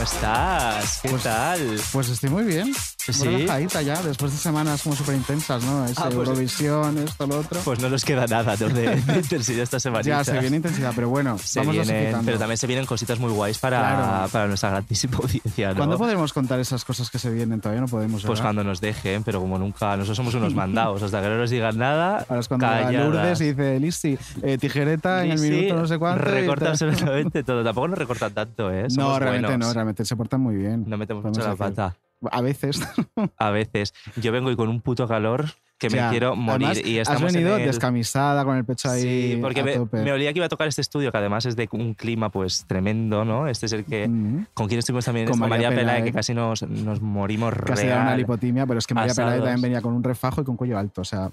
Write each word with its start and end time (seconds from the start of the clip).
¿Cómo 0.00 0.08
estás? 0.10 1.00
¿Qué 1.02 1.10
tal? 1.22 1.60
Pues 1.92 2.08
estoy 2.08 2.30
muy 2.30 2.44
bien. 2.44 2.72
Sí. 2.96 3.12
Muy 3.28 3.38
relajadita 3.38 3.82
ya, 3.82 4.00
después 4.02 4.30
de 4.32 4.38
semanas 4.38 4.82
como 4.82 4.94
súper 4.94 5.14
intensas, 5.16 5.62
¿no? 5.64 5.84
Ese 5.84 5.94
Ah, 5.98 6.04
pues- 6.04 6.14
Eurovisión, 6.28 6.98
esto, 6.98 7.26
lo 7.26 7.40
otro. 7.40 7.60
Pues 7.64 7.80
no 7.80 7.88
nos 7.90 8.04
queda 8.04 8.26
nada 8.26 8.54
¿no? 8.60 8.68
de, 8.68 8.96
de 8.96 9.14
intensidad 9.16 9.62
esta 9.62 9.80
semana. 9.80 10.02
ya, 10.04 10.22
se 10.24 10.38
viene 10.38 10.56
intensidad, 10.56 10.92
pero 10.94 11.08
bueno, 11.08 11.36
Se 11.38 11.58
vamos 11.60 11.74
vienen, 11.74 12.18
pero 12.24 12.38
también 12.38 12.56
se 12.56 12.66
vienen 12.66 12.86
cositas 12.86 13.18
muy 13.18 13.30
guays 13.32 13.58
para, 13.58 13.78
Claro. 13.80 14.28
para 14.28 14.46
nuestra 14.46 14.70
grandísima 14.70 15.16
audiencia. 15.18 15.70
¿no? 15.70 15.76
¿Cuándo 15.76 15.98
podremos 15.98 16.32
contar 16.32 16.60
esas 16.60 16.84
cosas 16.84 17.10
que 17.10 17.18
se 17.18 17.28
vienen? 17.30 17.60
Todavía 17.60 17.80
no 17.82 17.88
podemos, 17.88 18.22
Pues 18.24 18.40
cuando 18.40 18.62
nos 18.64 18.80
dejen, 18.80 19.22
pero 19.24 19.40
como 19.40 19.58
nunca, 19.58 19.96
nosotros 19.96 20.16
somos 20.16 20.34
unos 20.34 20.54
mandados, 20.54 21.02
hasta 21.02 21.20
que 21.20 21.28
no 21.28 21.36
nos 21.36 21.50
digan 21.50 21.76
nada, 21.76 22.24
Ahora 22.28 22.40
es 22.40 22.48
cuando 22.48 22.66
va 22.66 22.82
calladas. 22.84 23.06
Lourdes 23.06 23.40
y 23.40 23.44
dice, 23.52 23.80
Listi, 23.80 24.18
eh, 24.42 24.56
tijereta 24.58 25.24
en 25.24 25.32
el 25.32 25.38
Sí, 25.38 25.50
minuto 25.50 25.74
no 25.80 25.86
sé 25.86 25.98
cuánto. 25.98 26.28
y 26.28 26.32
Recorta 26.32 26.64
tal". 26.66 26.72
absolutamente 26.72 27.42
todo. 27.44 27.64
Tampoco 27.64 27.88
nos 27.88 27.98
recortan 27.98 28.32
tanto, 28.34 28.70
¿eh? 28.70 28.82
No, 28.84 28.90
Somos 28.90 29.18
realmente 29.18 29.46
buenos. 29.48 29.68
no, 29.68 29.74
realmente 29.74 29.89
se 30.02 30.16
portan 30.16 30.40
muy 30.40 30.56
bien. 30.56 30.84
No 30.86 30.96
metemos 30.96 31.24
mucho 31.24 31.40
la 31.40 31.56
pata. 31.56 31.96
A 32.30 32.40
veces. 32.42 32.80
A 33.38 33.50
veces. 33.50 33.94
Yo 34.16 34.32
vengo 34.32 34.50
y 34.50 34.56
con 34.56 34.68
un 34.68 34.80
puto 34.80 35.08
calor 35.08 35.46
que 35.78 35.88
me 35.88 36.10
quiero 36.10 36.36
morir. 36.36 36.66
Además, 36.66 36.86
y 36.86 36.98
has 36.98 37.08
estamos 37.08 37.32
venido 37.32 37.54
en 37.56 37.62
el... 37.62 37.66
descamisada 37.68 38.44
con 38.44 38.54
el 38.58 38.66
pecho 38.66 38.90
ahí 38.90 39.32
Sí, 39.32 39.38
porque 39.40 39.60
a 39.60 39.64
me, 39.64 39.72
tope. 39.76 40.02
me 40.02 40.12
olía 40.12 40.30
que 40.34 40.38
iba 40.38 40.44
a 40.44 40.50
tocar 40.50 40.68
este 40.68 40.82
estudio, 40.82 41.10
que 41.10 41.16
además 41.16 41.46
es 41.46 41.56
de 41.56 41.66
un 41.72 41.94
clima 41.94 42.28
pues 42.28 42.66
tremendo, 42.66 43.24
¿no? 43.24 43.48
Este 43.48 43.64
es 43.64 43.72
el 43.72 43.86
que... 43.86 44.06
Mm. 44.06 44.48
Con 44.52 44.68
quien 44.68 44.78
estuvimos 44.80 45.06
también 45.06 45.26
Con 45.26 45.38
con 45.38 45.48
María, 45.48 45.68
María 45.68 45.80
Pelae, 45.80 45.94
Pelae. 45.96 46.04
que 46.04 46.12
casi 46.12 46.34
nos, 46.34 46.62
nos 46.62 47.00
morimos 47.00 47.54
Casi 47.54 47.86
era 47.86 47.94
real. 47.94 48.06
una 48.08 48.16
lipotimia, 48.18 48.66
pero 48.66 48.78
es 48.78 48.86
que 48.86 48.92
María 48.92 49.14
Pelae 49.14 49.38
también 49.38 49.62
venía 49.62 49.80
con 49.80 49.94
un 49.94 50.04
refajo 50.04 50.42
y 50.42 50.44
con 50.44 50.58
cuello 50.58 50.78
alto. 50.78 51.00
O 51.00 51.04
sea, 51.04 51.30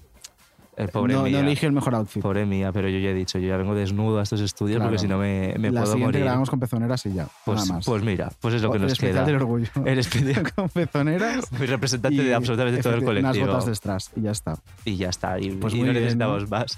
Eh, 0.79 0.87
pobre 0.89 1.15
no, 1.15 1.23
mía. 1.23 1.41
no 1.41 1.47
elige 1.47 1.65
el 1.65 1.71
mejor 1.71 1.95
outfit. 1.95 2.21
Pobre 2.21 2.45
mía, 2.45 2.71
pero 2.71 2.87
yo 2.87 2.99
ya 2.99 3.09
he 3.09 3.13
dicho, 3.15 3.39
yo 3.39 3.47
ya 3.47 3.57
vengo 3.57 3.73
desnudo 3.73 4.19
a 4.19 4.23
estos 4.23 4.41
estudios 4.41 4.77
Claro. 4.77 4.91
porque 4.91 4.99
si 5.01 5.07
no 5.07 5.17
me, 5.17 5.55
me 5.57 5.71
la 5.71 5.81
puedo 5.81 5.93
siguiente 5.93 6.05
morir. 6.19 6.21
grabamos 6.25 6.49
con 6.51 6.59
pezoneras 6.59 7.03
y 7.07 7.13
ya. 7.13 7.27
pues, 7.45 7.61
nada 7.61 7.73
más. 7.73 7.85
pues 7.85 8.03
mira, 8.03 8.29
pues 8.39 8.53
es 8.53 8.61
lo 8.61 8.69
que 8.69 8.77
el 8.77 8.83
nos 8.83 8.91
especial 8.91 9.15
queda. 9.15 9.25
del 9.25 9.35
orgullo. 9.37 9.67
El 9.85 9.97
especial- 9.99 10.51
con 10.55 10.69
pezoneras. 10.69 11.51
Mi 11.59 11.65
representante 11.65 12.23
de 12.23 12.35
absolutamente 12.35 12.81
todo 12.83 12.93
el 12.93 13.01
efecti- 13.01 13.05
colectivo. 13.05 13.33
Unas 13.45 13.47
botas 13.47 13.65
de 13.65 13.75
strass 13.75 14.11
y 14.15 14.21
ya 14.21 14.31
está. 14.31 14.55
Y 14.85 14.95
ya 14.97 15.09
está, 15.09 15.39
y, 15.39 15.49
Pues 15.51 15.73
y 15.73 15.77
muy 15.77 15.87
no 15.87 15.91
bien, 15.93 16.03
necesitamos 16.03 16.43
¿no? 16.43 16.49
más. 16.49 16.77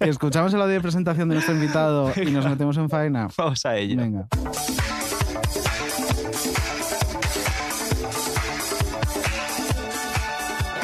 Escuchamos 0.00 0.54
el 0.54 0.62
audio 0.62 0.72
de 0.74 0.80
presentación 0.80 1.28
de 1.28 1.34
nuestro 1.34 1.54
invitado 1.54 2.12
y 2.16 2.30
nos 2.30 2.46
metemos 2.46 2.76
en 2.78 2.88
faena. 2.88 3.28
Vamos 3.36 3.66
a 3.66 3.76
ello. 3.76 3.96
Venga. 3.98 4.26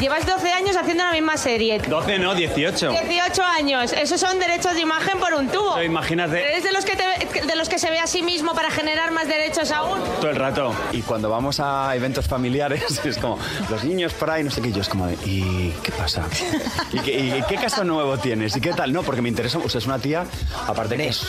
Llevas 0.03 0.27
12 0.27 0.51
años 0.51 0.75
haciendo 0.77 1.05
la 1.05 1.13
misma 1.13 1.37
serie. 1.37 1.79
12 1.79 2.19
no, 2.19 2.35
18. 2.35 2.91
18 2.91 3.43
años. 3.45 3.93
Esos 3.93 4.21
son 4.21 4.37
derechos 4.41 4.75
de 4.75 4.81
imagen 4.81 5.21
por 5.21 5.33
un 5.33 5.47
tubo. 5.47 5.75
Pero 5.75 5.85
imagínate 5.87 6.41
¿Eres 6.45 6.65
de 6.65 6.73
los, 6.73 6.85
que 6.85 6.97
te- 6.97 7.47
de 7.47 7.55
los 7.55 7.69
que 7.69 7.79
se 7.79 7.89
ve 7.89 8.01
a 8.01 8.09
sí 8.09 8.21
mismo 8.25 8.53
para 8.53 8.69
generar 8.73 9.13
más 9.13 9.29
derechos 9.29 9.71
aún? 9.71 10.01
todo 10.21 10.29
el 10.31 10.35
rato. 10.37 10.75
Y 10.91 11.03
cuando 11.03 11.31
vamos 11.31 11.61
a 11.61 11.95
eventos 11.95 12.27
familiares, 12.27 13.01
es 13.05 13.17
como, 13.19 13.39
los 13.71 13.85
niños 13.85 14.13
por 14.15 14.29
ahí, 14.31 14.43
no 14.43 14.51
sé 14.51 14.61
qué, 14.61 14.73
yo 14.73 14.81
es 14.81 14.89
como 14.89 15.07
de, 15.07 15.15
¿y 15.25 15.73
qué 15.85 15.93
pasa? 15.93 16.25
¿Y 16.93 16.99
qué, 16.99 17.13
y 17.39 17.43
qué 17.49 17.55
caso 17.55 17.85
nuevo 17.85 18.19
tienes? 18.19 18.57
¿Y 18.57 18.61
qué 18.61 18.73
tal? 18.73 18.93
No, 18.93 19.05
porque 19.05 19.23
me 19.23 19.29
interesa, 19.29 19.59
o 19.59 19.69
sea, 19.69 19.79
es 19.79 19.87
una 19.87 20.01
tía, 20.01 20.25
aparte 20.67 20.97
que 20.97 21.07
es, 21.09 21.25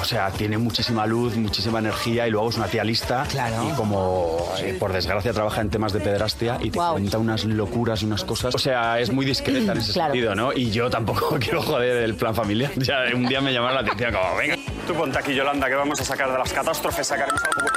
o 0.00 0.02
sea, 0.02 0.30
tiene 0.30 0.56
muchísima 0.56 1.04
luz, 1.04 1.36
muchísima 1.36 1.78
energía 1.78 2.26
y 2.26 2.30
luego 2.30 2.48
es 2.48 2.56
una 2.56 2.68
tía 2.68 2.84
lista. 2.84 3.26
Claro. 3.28 3.68
Y 3.70 3.72
como, 3.76 4.50
eh, 4.60 4.74
por 4.80 4.94
desgracia, 4.94 5.34
trabaja 5.34 5.60
en 5.60 5.68
temas 5.68 5.92
de 5.92 6.00
pederastia 6.00 6.56
y 6.62 6.70
te 6.70 6.78
cuenta 6.78 7.18
unas 7.18 7.44
locuras 7.44 8.00
y 8.02 8.06
cosas. 8.22 8.54
O 8.54 8.58
sea, 8.58 9.00
es 9.00 9.10
muy 9.10 9.24
discreta 9.26 9.72
en 9.72 9.78
ese 9.78 9.92
Claro. 9.94 10.12
sentido, 10.12 10.34
¿no? 10.36 10.52
Y 10.52 10.70
yo 10.70 10.88
tampoco 10.90 11.36
quiero 11.40 11.60
joder 11.62 12.04
el 12.04 12.14
plan 12.14 12.34
familiar. 12.34 12.70
Ya 12.76 12.98
un 13.14 13.26
día 13.26 13.40
me 13.40 13.52
llamaron 13.52 13.76
la 13.76 13.80
atención 13.80 14.12
como, 14.12 14.36
venga. 14.36 14.56
Tú 14.86 14.94
ponte 14.94 15.18
aquí, 15.18 15.34
Yolanda, 15.34 15.66
que 15.68 15.74
vamos 15.74 15.98
a 16.00 16.04
sacar 16.04 16.30
de 16.30 16.38
las 16.38 16.52
catástrofes, 16.52 17.06
sacaremos 17.06 17.40
algo. 17.42 17.68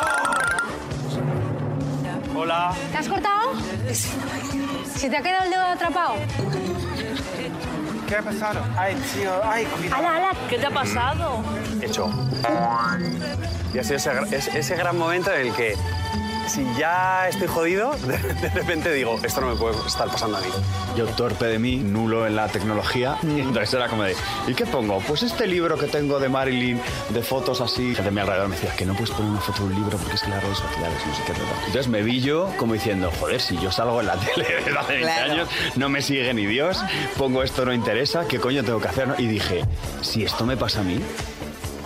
Hola. 2.36 2.74
¿Te 2.92 2.98
has 2.98 3.08
cortado? 3.08 3.54
¿Se 4.96 5.10
te 5.10 5.18
ha 5.18 5.22
quedado 5.24 5.46
el 5.46 5.50
dedo 5.50 5.62
atrapado? 5.64 6.16
¿Qué 8.08 8.16
ha 8.16 8.22
pasado? 8.22 8.62
Ay, 8.78 8.96
tío, 9.14 9.32
ay, 9.44 9.66
cuidado. 9.66 9.96
¡Hala, 9.98 10.16
hala! 10.16 10.32
¿Qué 10.50 10.58
te 10.58 10.66
ha 10.66 10.70
pasado? 10.70 11.44
Hecho. 11.82 12.10
Y 13.74 13.80
ha 13.80 13.84
sido 13.84 13.98
ese, 14.32 14.60
ese 14.60 14.76
gran 14.76 14.98
momento 14.98 15.32
en 15.34 15.48
el 15.48 15.54
que, 15.54 15.76
si 16.48 16.66
ya 16.78 17.28
estoy 17.28 17.48
jodido, 17.48 17.92
de, 18.08 18.18
de 18.18 18.50
repente 18.50 18.92
digo, 18.94 19.20
esto 19.24 19.42
no 19.42 19.48
me 19.48 19.56
puede 19.56 19.76
estar 19.88 20.08
pasando 20.10 20.38
a 20.38 20.42
mí. 20.42 20.48
Yo 20.96 21.06
torpe 21.08 21.46
de 21.46 21.60
mí, 21.60 21.78
nulo 21.78 22.26
en 22.28 22.36
la 22.36 22.48
tecnología. 22.48 23.18
Y 23.24 23.40
entonces 23.42 23.74
era 23.74 23.88
como 23.88 24.04
de, 24.04 24.16
¿y 24.48 24.54
qué 24.54 24.66
pongo? 24.66 25.00
Pues 25.02 25.24
este 25.24 25.48
libro 25.48 25.78
que 25.78 25.88
tengo 25.88 26.20
de 26.20 26.30
Marilyn, 26.30 26.80
de 27.10 27.22
fotos 27.22 27.62
así. 27.62 27.88
Gente 27.96 28.04
de 28.04 28.12
mi 28.12 28.22
alrededor 28.22 28.48
me 28.50 28.56
decía, 28.56 28.76
que 28.76 28.86
no 28.86 28.94
puedes 28.94 29.12
poner 29.12 29.32
una 29.32 29.42
foto 29.42 29.60
de 29.64 29.66
un 29.70 29.76
libro 29.76 29.98
porque 29.98 30.16
es 30.16 30.22
que 30.22 30.30
las 30.30 30.44
redes 30.44 30.58
sociales, 30.58 31.00
no 31.08 31.16
sé 31.16 31.22
qué. 31.26 31.34
tal". 31.34 31.42
Entonces 31.68 31.88
me 31.88 32.02
vi 32.02 32.22
yo 32.22 32.52
como 32.58 32.74
diciendo, 32.74 33.12
joder, 33.20 33.42
si 33.42 33.58
yo 33.60 33.72
salgo 33.72 34.00
en 34.02 34.08
la 34.08 34.16
tele 34.18 34.46
desde 34.66 34.78
hace 34.78 34.94
20 34.94 35.08
Claro. 35.14 35.32
años, 35.34 35.50
no 35.76 35.90
me 35.90 36.02
sigue 36.02 36.34
ni 36.34 36.46
Dios, 36.46 36.80
pongo 37.18 37.44
esto 37.44 37.66
no 37.66 37.74
interesa, 37.74 38.28
¿qué 38.28 38.40
coño 38.40 38.64
tengo 38.64 38.80
que 38.80 38.88
hacer? 38.88 39.08
no?". 39.08 39.16
Y 39.18 39.28
dije, 39.28 39.64
si 40.02 40.24
esto 40.24 40.46
me 40.46 40.58
pasa 40.58 40.82
a 40.82 40.84
mí, 40.84 41.00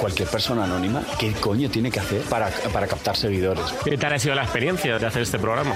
cualquier 0.01 0.27
persona 0.27 0.63
anónima, 0.63 1.03
¿qué 1.19 1.31
coño 1.33 1.69
tiene 1.69 1.91
que 1.91 1.99
hacer 1.99 2.21
para, 2.23 2.49
para 2.73 2.87
captar 2.87 3.15
seguidores? 3.15 3.63
¿Qué 3.85 3.99
tal 3.99 4.11
ha 4.13 4.17
sido 4.19 4.33
la 4.33 4.41
experiencia 4.41 4.97
de 4.97 5.05
hacer 5.05 5.21
este 5.21 5.37
programa? 5.37 5.75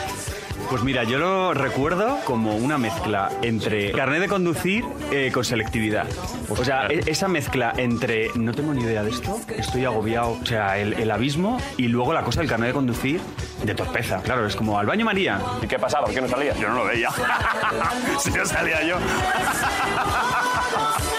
Pues 0.67 0.81
mira, 0.81 1.03
yo 1.03 1.19
lo 1.19 1.53
recuerdo 1.53 2.17
como 2.25 2.55
una 2.55 2.79
mezcla 2.79 3.29
entre 3.43 3.91
carnet 3.91 4.21
de 4.21 4.27
conducir 4.27 4.83
eh, 5.11 5.29
con 5.31 5.45
selectividad. 5.45 6.07
O 6.49 6.65
sea, 6.65 6.87
e- 6.87 7.03
esa 7.05 7.27
mezcla 7.27 7.71
entre 7.77 8.31
no 8.33 8.51
tengo 8.51 8.73
ni 8.73 8.81
idea 8.81 9.03
de 9.03 9.11
esto, 9.11 9.39
estoy 9.55 9.85
agobiado, 9.85 10.39
o 10.41 10.45
sea, 10.45 10.79
el, 10.79 10.93
el 10.93 11.11
abismo 11.11 11.61
y 11.77 11.87
luego 11.87 12.11
la 12.13 12.23
cosa 12.23 12.39
del 12.39 12.49
carnet 12.49 12.69
de 12.69 12.73
conducir 12.73 13.21
de 13.63 13.75
torpeza. 13.75 14.23
Claro, 14.23 14.47
es 14.47 14.55
como 14.55 14.79
al 14.79 14.87
baño 14.87 15.05
María. 15.05 15.39
¿Y 15.61 15.67
qué 15.67 15.77
pasaba? 15.77 16.05
¿Por 16.05 16.15
qué 16.15 16.21
no 16.21 16.27
salía? 16.27 16.55
Yo 16.57 16.67
no 16.69 16.77
lo 16.77 16.85
veía. 16.85 17.11
si 18.23 18.31
no 18.31 18.43
salía 18.43 18.81
yo. 18.87 18.97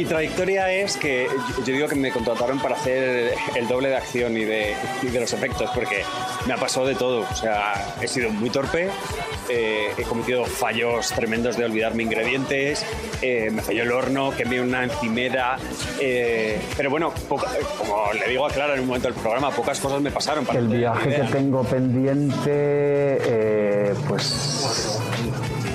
Mi 0.00 0.06
trayectoria 0.06 0.72
es 0.72 0.96
que 0.96 1.26
yo- 1.58 1.74
digo 1.74 1.86
que 1.86 1.94
me 1.94 2.10
contrataron 2.10 2.58
para 2.58 2.74
hacer 2.74 3.34
el 3.54 3.68
doble 3.68 3.90
de 3.90 3.96
acción 3.98 4.34
y 4.34 4.46
de, 4.46 4.74
y 5.02 5.08
de 5.08 5.20
los 5.20 5.30
efectos, 5.34 5.68
porque 5.74 6.02
me 6.46 6.54
ha 6.54 6.56
pasado 6.56 6.86
de 6.86 6.94
todo. 6.94 7.26
O 7.30 7.34
sea, 7.36 7.74
he 8.00 8.08
sido 8.08 8.30
muy 8.30 8.48
torpe, 8.48 8.88
eh, 9.50 9.90
he 9.98 10.02
cometido 10.04 10.46
fallos 10.46 11.10
tremendos 11.10 11.58
de 11.58 11.66
olvidarme 11.66 12.04
ingredientes, 12.04 12.82
eh, 13.20 13.50
me 13.52 13.60
falló 13.60 13.82
el 13.82 13.92
horno, 13.92 14.32
quemé 14.34 14.62
una 14.62 14.84
encimera. 14.84 15.58
eh, 16.00 16.58
pero 16.78 16.88
bueno, 16.88 17.12
poca- 17.28 17.50
como 17.76 18.10
le 18.14 18.26
digo 18.26 18.46
a 18.46 18.50
Clara 18.50 18.72
en 18.72 18.80
un 18.80 18.86
momento 18.86 19.08
del 19.08 19.18
programa, 19.20 19.50
pocas 19.50 19.78
cosas 19.80 20.00
me 20.00 20.10
pasaron. 20.10 20.46
Para 20.46 20.60
El 20.60 20.68
viaje 20.68 21.10
que 21.14 21.22
tengo 21.24 21.62
pendiente, 21.62 23.12
pues 24.08 24.98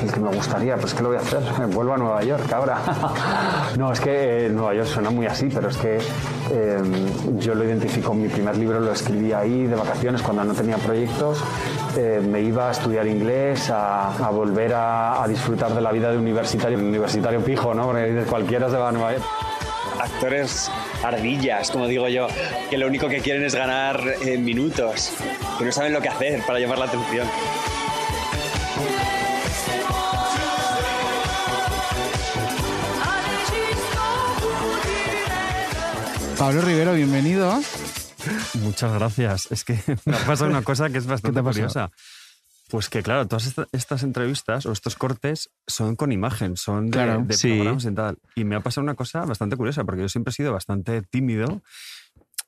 el 0.05 0.11
que 0.11 0.19
me 0.19 0.29
gustaría, 0.29 0.75
pues 0.77 0.93
¿qué 0.93 1.01
lo 1.01 1.09
voy 1.09 1.17
a 1.17 1.21
hacer? 1.21 1.41
Vuelvo 1.69 1.93
a 1.93 1.97
Nueva 1.97 2.23
York 2.23 2.51
ahora. 2.53 2.79
no, 3.77 3.91
es 3.91 3.99
que 3.99 4.45
eh, 4.45 4.49
Nueva 4.49 4.73
York 4.73 4.87
suena 4.87 5.09
muy 5.09 5.25
así, 5.25 5.49
pero 5.53 5.69
es 5.69 5.77
que 5.77 5.97
eh, 5.97 6.81
yo 7.37 7.55
lo 7.55 7.63
identifico, 7.63 8.13
mi 8.13 8.27
primer 8.27 8.57
libro 8.57 8.79
lo 8.79 8.91
escribí 8.91 9.33
ahí 9.33 9.65
de 9.67 9.75
vacaciones 9.75 10.21
cuando 10.21 10.43
no 10.43 10.53
tenía 10.53 10.77
proyectos. 10.77 11.43
Eh, 11.97 12.21
me 12.23 12.41
iba 12.41 12.69
a 12.69 12.71
estudiar 12.71 13.07
inglés, 13.07 13.69
a, 13.71 14.29
volver 14.31 14.73
a, 14.75 15.25
disfrutar 15.27 15.73
de 15.73 15.81
la 15.81 15.91
vida 15.91 16.11
de 16.11 16.17
universitario, 16.17 16.77
universitario 16.77 17.39
pijo, 17.41 17.73
¿no? 17.73 17.87
Porque 17.87 18.23
cualquiera 18.29 18.69
se 18.69 18.77
va 18.77 18.89
a 18.89 18.91
Nueva 18.91 19.13
York. 19.13 19.25
actores 19.99 20.69
ardillas, 21.03 21.71
como 21.71 21.87
digo 21.87 22.07
yo, 22.09 22.27
que 22.69 22.77
lo 22.77 22.87
único 22.87 23.07
que 23.07 23.19
quieren 23.21 23.43
es 23.43 23.55
ganar 23.55 24.01
minutos, 24.39 25.11
que 25.57 25.65
no 25.65 25.71
saben 25.71 25.93
lo 25.93 26.01
que 26.01 26.09
hacer 26.09 26.41
para 26.45 26.59
llamar 26.59 26.79
la 26.79 26.85
atención. 26.85 27.27
Pablo 36.37 36.61
Rivero, 36.61 36.93
bienvenido. 36.93 37.61
Muchas 38.55 38.93
gracias. 38.93 39.51
Es 39.51 39.63
que 39.63 39.79
me 40.05 40.15
ha 40.15 40.25
pasado 40.25 40.49
una 40.49 40.63
cosa 40.63 40.89
que 40.89 40.97
es 40.97 41.07
bastante 41.07 41.41
curiosa. 41.41 41.91
Pues 42.69 42.89
que 42.89 43.03
claro, 43.03 43.27
todas 43.27 43.53
estas 43.71 44.03
entrevistas 44.03 44.65
o 44.65 44.71
estos 44.71 44.95
cortes 44.95 45.49
son 45.67 45.95
con 45.95 46.11
imagen, 46.11 46.57
son 46.57 46.87
de, 46.87 47.25
programas 47.39 47.85
y 47.85 47.91
tal. 47.91 48.17
Y 48.35 48.43
me 48.43 48.55
ha 48.55 48.59
pasado 48.59 48.83
una 48.83 48.95
cosa 48.95 49.23
bastante 49.23 49.55
curiosa, 49.55 49.83
porque 49.83 50.01
yo 50.01 50.09
siempre 50.09 50.31
he 50.31 50.33
sido 50.33 50.51
bastante 50.51 51.01
tímido 51.03 51.61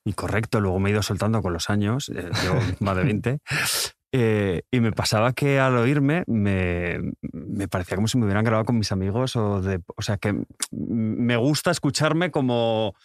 y 0.04 0.13
correcto, 0.13 0.60
luego 0.60 0.80
me 0.80 0.89
he 0.89 0.94
ido 0.94 1.04
soltando 1.04 1.42
con 1.42 1.54
los 1.54 1.69
años, 1.69 2.10
eh, 2.10 2.30
yo 2.44 2.56
más 2.80 2.95
de 2.95 3.04
20, 3.04 3.39
eh, 4.13 4.62
y 4.72 4.80
me 4.80 4.92
pasaba 4.92 5.34
que 5.34 5.60
al 5.60 5.75
oírme 5.78 6.24
me, 6.28 6.98
me, 7.22 7.68
parecía 7.68 7.95
como 7.95 8.07
si 8.07 8.18
me 8.18 8.24
hubieran 8.24 8.45
grabado 8.45 8.66
con 8.66 8.78
mis 8.78 8.92
amigos 8.92 9.36
o 9.36 9.62
de, 9.62 9.81
o 9.95 10.01
sea 10.01 10.18
que 10.18 10.34
me 10.72 11.36
gusta 11.36 11.72
escucharme 11.72 12.31
como 12.31 12.95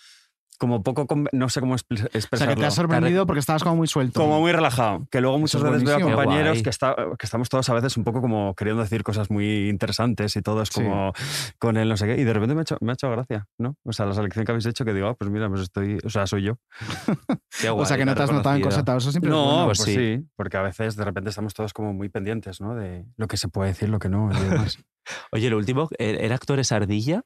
como 0.62 0.80
poco, 0.84 1.08
no 1.32 1.48
sé 1.48 1.58
cómo 1.58 1.74
expresarlo. 1.74 2.20
O 2.30 2.36
sea, 2.36 2.46
que 2.46 2.54
te 2.54 2.64
has 2.64 2.74
sorprendido 2.74 3.26
porque 3.26 3.40
estabas 3.40 3.64
como 3.64 3.74
muy 3.74 3.88
suelto. 3.88 4.20
Como 4.20 4.38
muy 4.38 4.52
relajado. 4.52 5.04
Que 5.10 5.20
luego 5.20 5.36
muchas 5.36 5.60
veces 5.60 5.82
veo 5.82 5.96
a 5.96 6.00
compañeros 6.00 6.62
que, 6.62 6.70
está, 6.70 6.94
que, 7.18 7.26
estamos 7.26 7.48
todos 7.48 7.68
a 7.68 7.74
veces 7.74 7.96
un 7.96 8.04
poco 8.04 8.20
como 8.20 8.54
queriendo 8.54 8.80
decir 8.80 9.02
cosas 9.02 9.28
muy 9.28 9.68
interesantes 9.68 10.36
y 10.36 10.40
todo 10.40 10.62
es 10.62 10.70
como 10.70 11.12
con 11.58 11.76
él 11.76 11.88
no 11.88 11.96
sé 11.96 12.06
qué. 12.06 12.20
Y 12.20 12.22
de 12.22 12.32
repente 12.32 12.54
me 12.54 12.60
ha, 12.60 12.62
hecho, 12.62 12.76
me 12.80 12.92
ha 12.92 12.94
hecho 12.94 13.10
gracia, 13.10 13.48
¿no? 13.58 13.74
O 13.84 13.92
sea, 13.92 14.06
la 14.06 14.14
selección 14.14 14.44
que 14.44 14.52
habéis 14.52 14.66
hecho 14.66 14.84
que 14.84 14.94
digo, 14.94 15.08
ah, 15.08 15.14
pues 15.14 15.32
mira, 15.32 15.48
pues 15.48 15.62
estoy, 15.62 15.98
o 16.04 16.08
sea, 16.08 16.28
soy 16.28 16.44
yo. 16.44 16.58
o 17.74 17.84
sea, 17.84 17.96
que 17.96 18.04
no 18.04 18.14
te 18.14 18.22
has 18.22 18.30
notado 18.30 18.54
encorsetado. 18.54 18.98
Eso 18.98 19.10
siempre 19.10 19.32
No, 19.32 19.64
pues, 19.64 19.82
pues 19.82 19.96
sí. 19.96 20.24
Porque 20.36 20.58
a 20.58 20.62
veces 20.62 20.94
de 20.94 21.04
repente 21.04 21.30
estamos 21.30 21.54
todos 21.54 21.72
como 21.72 21.92
muy 21.92 22.08
pendientes, 22.08 22.60
¿no? 22.60 22.76
De 22.76 23.04
lo 23.16 23.26
que 23.26 23.36
se 23.36 23.48
puede 23.48 23.70
decir, 23.70 23.88
lo 23.88 23.98
que 23.98 24.08
no. 24.08 24.30
Oye, 25.32 25.50
lo 25.50 25.56
último, 25.56 25.88
¿era 25.98 26.36
actores 26.36 26.70
ardilla? 26.70 27.22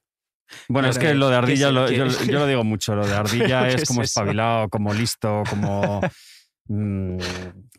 Bueno, 0.68 0.88
es 0.88 0.98
que 0.98 1.14
lo 1.14 1.28
de 1.28 1.36
ardilla, 1.36 1.70
yo, 1.70 2.06
lo 2.06 2.46
digo 2.46 2.64
mucho, 2.64 2.94
lo 2.94 3.06
de 3.06 3.14
ardilla 3.14 3.68
es, 3.68 3.84
como 3.84 4.02
espabilado, 4.02 4.68
como 4.68 4.92
listo, 4.92 5.42
como... 5.48 6.00
Mm, 6.68 7.18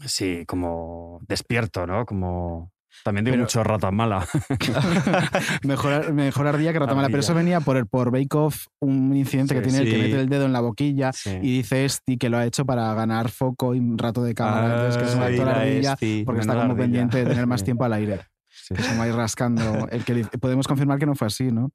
sí, 0.06 0.46
como 0.48 1.20
despierto, 1.28 1.86
¿no? 1.86 2.06
Como... 2.06 2.72
También 3.04 3.26
digo 3.26 3.38
mucho 3.38 3.64
rata 3.64 3.92
mala. 3.92 4.26
mejor, 5.64 6.14
mejor, 6.14 6.48
ardilla 6.48 6.74
que 6.74 6.80
rata 6.80 6.96
mala. 6.96 7.08
Pero 7.08 7.20
eso 7.20 7.34
venía 7.34 7.60
por, 7.60 7.78
el, 7.78 7.86
por 7.86 8.12
Bake 8.12 8.34
Off, 8.36 8.68
un 8.80 9.16
incidente 9.16 9.54
que 9.54 9.62
tiene 9.62 9.80
el 9.80 9.92
que 9.92 9.98
mete 9.98 10.20
el 10.20 10.30
dedo 10.30 10.46
en 10.46 10.54
la 10.54 10.62
boquilla 10.62 11.12
y 11.26 11.58
dice 11.58 11.86
Esti 11.86 12.18
que 12.18 12.30
lo 12.30 12.38
ha 12.38 12.46
hecho 12.46 12.66
para 12.66 12.94
ganar 12.94 13.30
foco 13.30 13.76
y 13.76 13.80
un 13.80 13.98
rato 13.98 14.24
de 14.24 14.34
cámara. 14.34 14.88
Entonces, 14.88 15.02
que 15.02 15.10
es 15.10 15.16
un 15.16 15.24
actor 15.24 15.50
ardilla 15.50 15.98
porque 16.26 16.42
está 16.42 16.56
como 16.56 16.76
pendiente 16.76 17.18
de 17.20 17.26
tener 17.26 17.46
más 17.46 17.64
tiempo 17.64 17.84
al 17.84 17.94
aire. 17.94 18.22
Que 18.70 18.82
se 18.82 18.98
va 18.98 19.04
a 19.04 19.08
ir 19.08 19.16
rascando. 19.16 19.88
El 19.90 20.04
que 20.04 20.26
podemos 20.40 20.68
confirmar 20.68 20.98
que 20.98 21.06
no 21.06 21.14
fue 21.14 21.28
así, 21.28 21.52
¿no? 21.52 21.72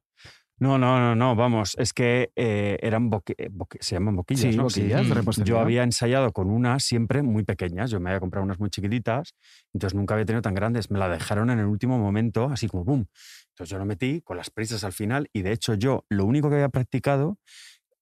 No, 0.63 0.79
no, 0.79 1.01
no, 1.01 1.17
no, 1.17 1.35
vamos, 1.35 1.75
es 1.77 1.93
que 1.93 2.31
eh, 2.37 2.79
eran 2.83 3.11
eh, 3.37 3.51
se 3.81 3.97
llaman 3.97 4.15
boquillas, 4.15 4.55
¿no? 4.55 4.63
boquillas 4.63 5.09
de 5.09 5.45
Yo 5.45 5.59
había 5.59 5.83
ensayado 5.83 6.31
con 6.31 6.51
unas 6.51 6.85
siempre 6.85 7.21
muy 7.25 7.43
pequeñas, 7.43 7.91
yo 7.91 7.99
me 7.99 8.11
había 8.11 8.21
comprado 8.21 8.45
unas 8.45 8.61
muy 8.61 8.71
chiquititas, 8.71 9.35
entonces 9.75 9.97
nunca 9.97 10.15
había 10.15 10.25
tenido 10.25 10.41
tan 10.41 10.55
grandes, 10.55 10.89
me 10.89 11.01
la 11.01 11.09
dejaron 11.09 11.51
en 11.51 11.59
el 11.59 11.67
último 11.67 11.99
momento, 11.99 12.45
así 12.45 12.69
como 12.69 12.85
boom. 12.85 13.09
Entonces 13.49 13.71
yo 13.71 13.79
lo 13.79 13.87
metí 13.87 14.21
con 14.21 14.37
las 14.37 14.51
prisas 14.51 14.85
al 14.85 14.93
final 14.93 15.29
y 15.33 15.43
de 15.43 15.51
hecho 15.51 15.75
yo 15.75 16.05
lo 16.09 16.27
único 16.27 16.49
que 16.49 16.55
había 16.55 16.69
practicado 16.69 17.39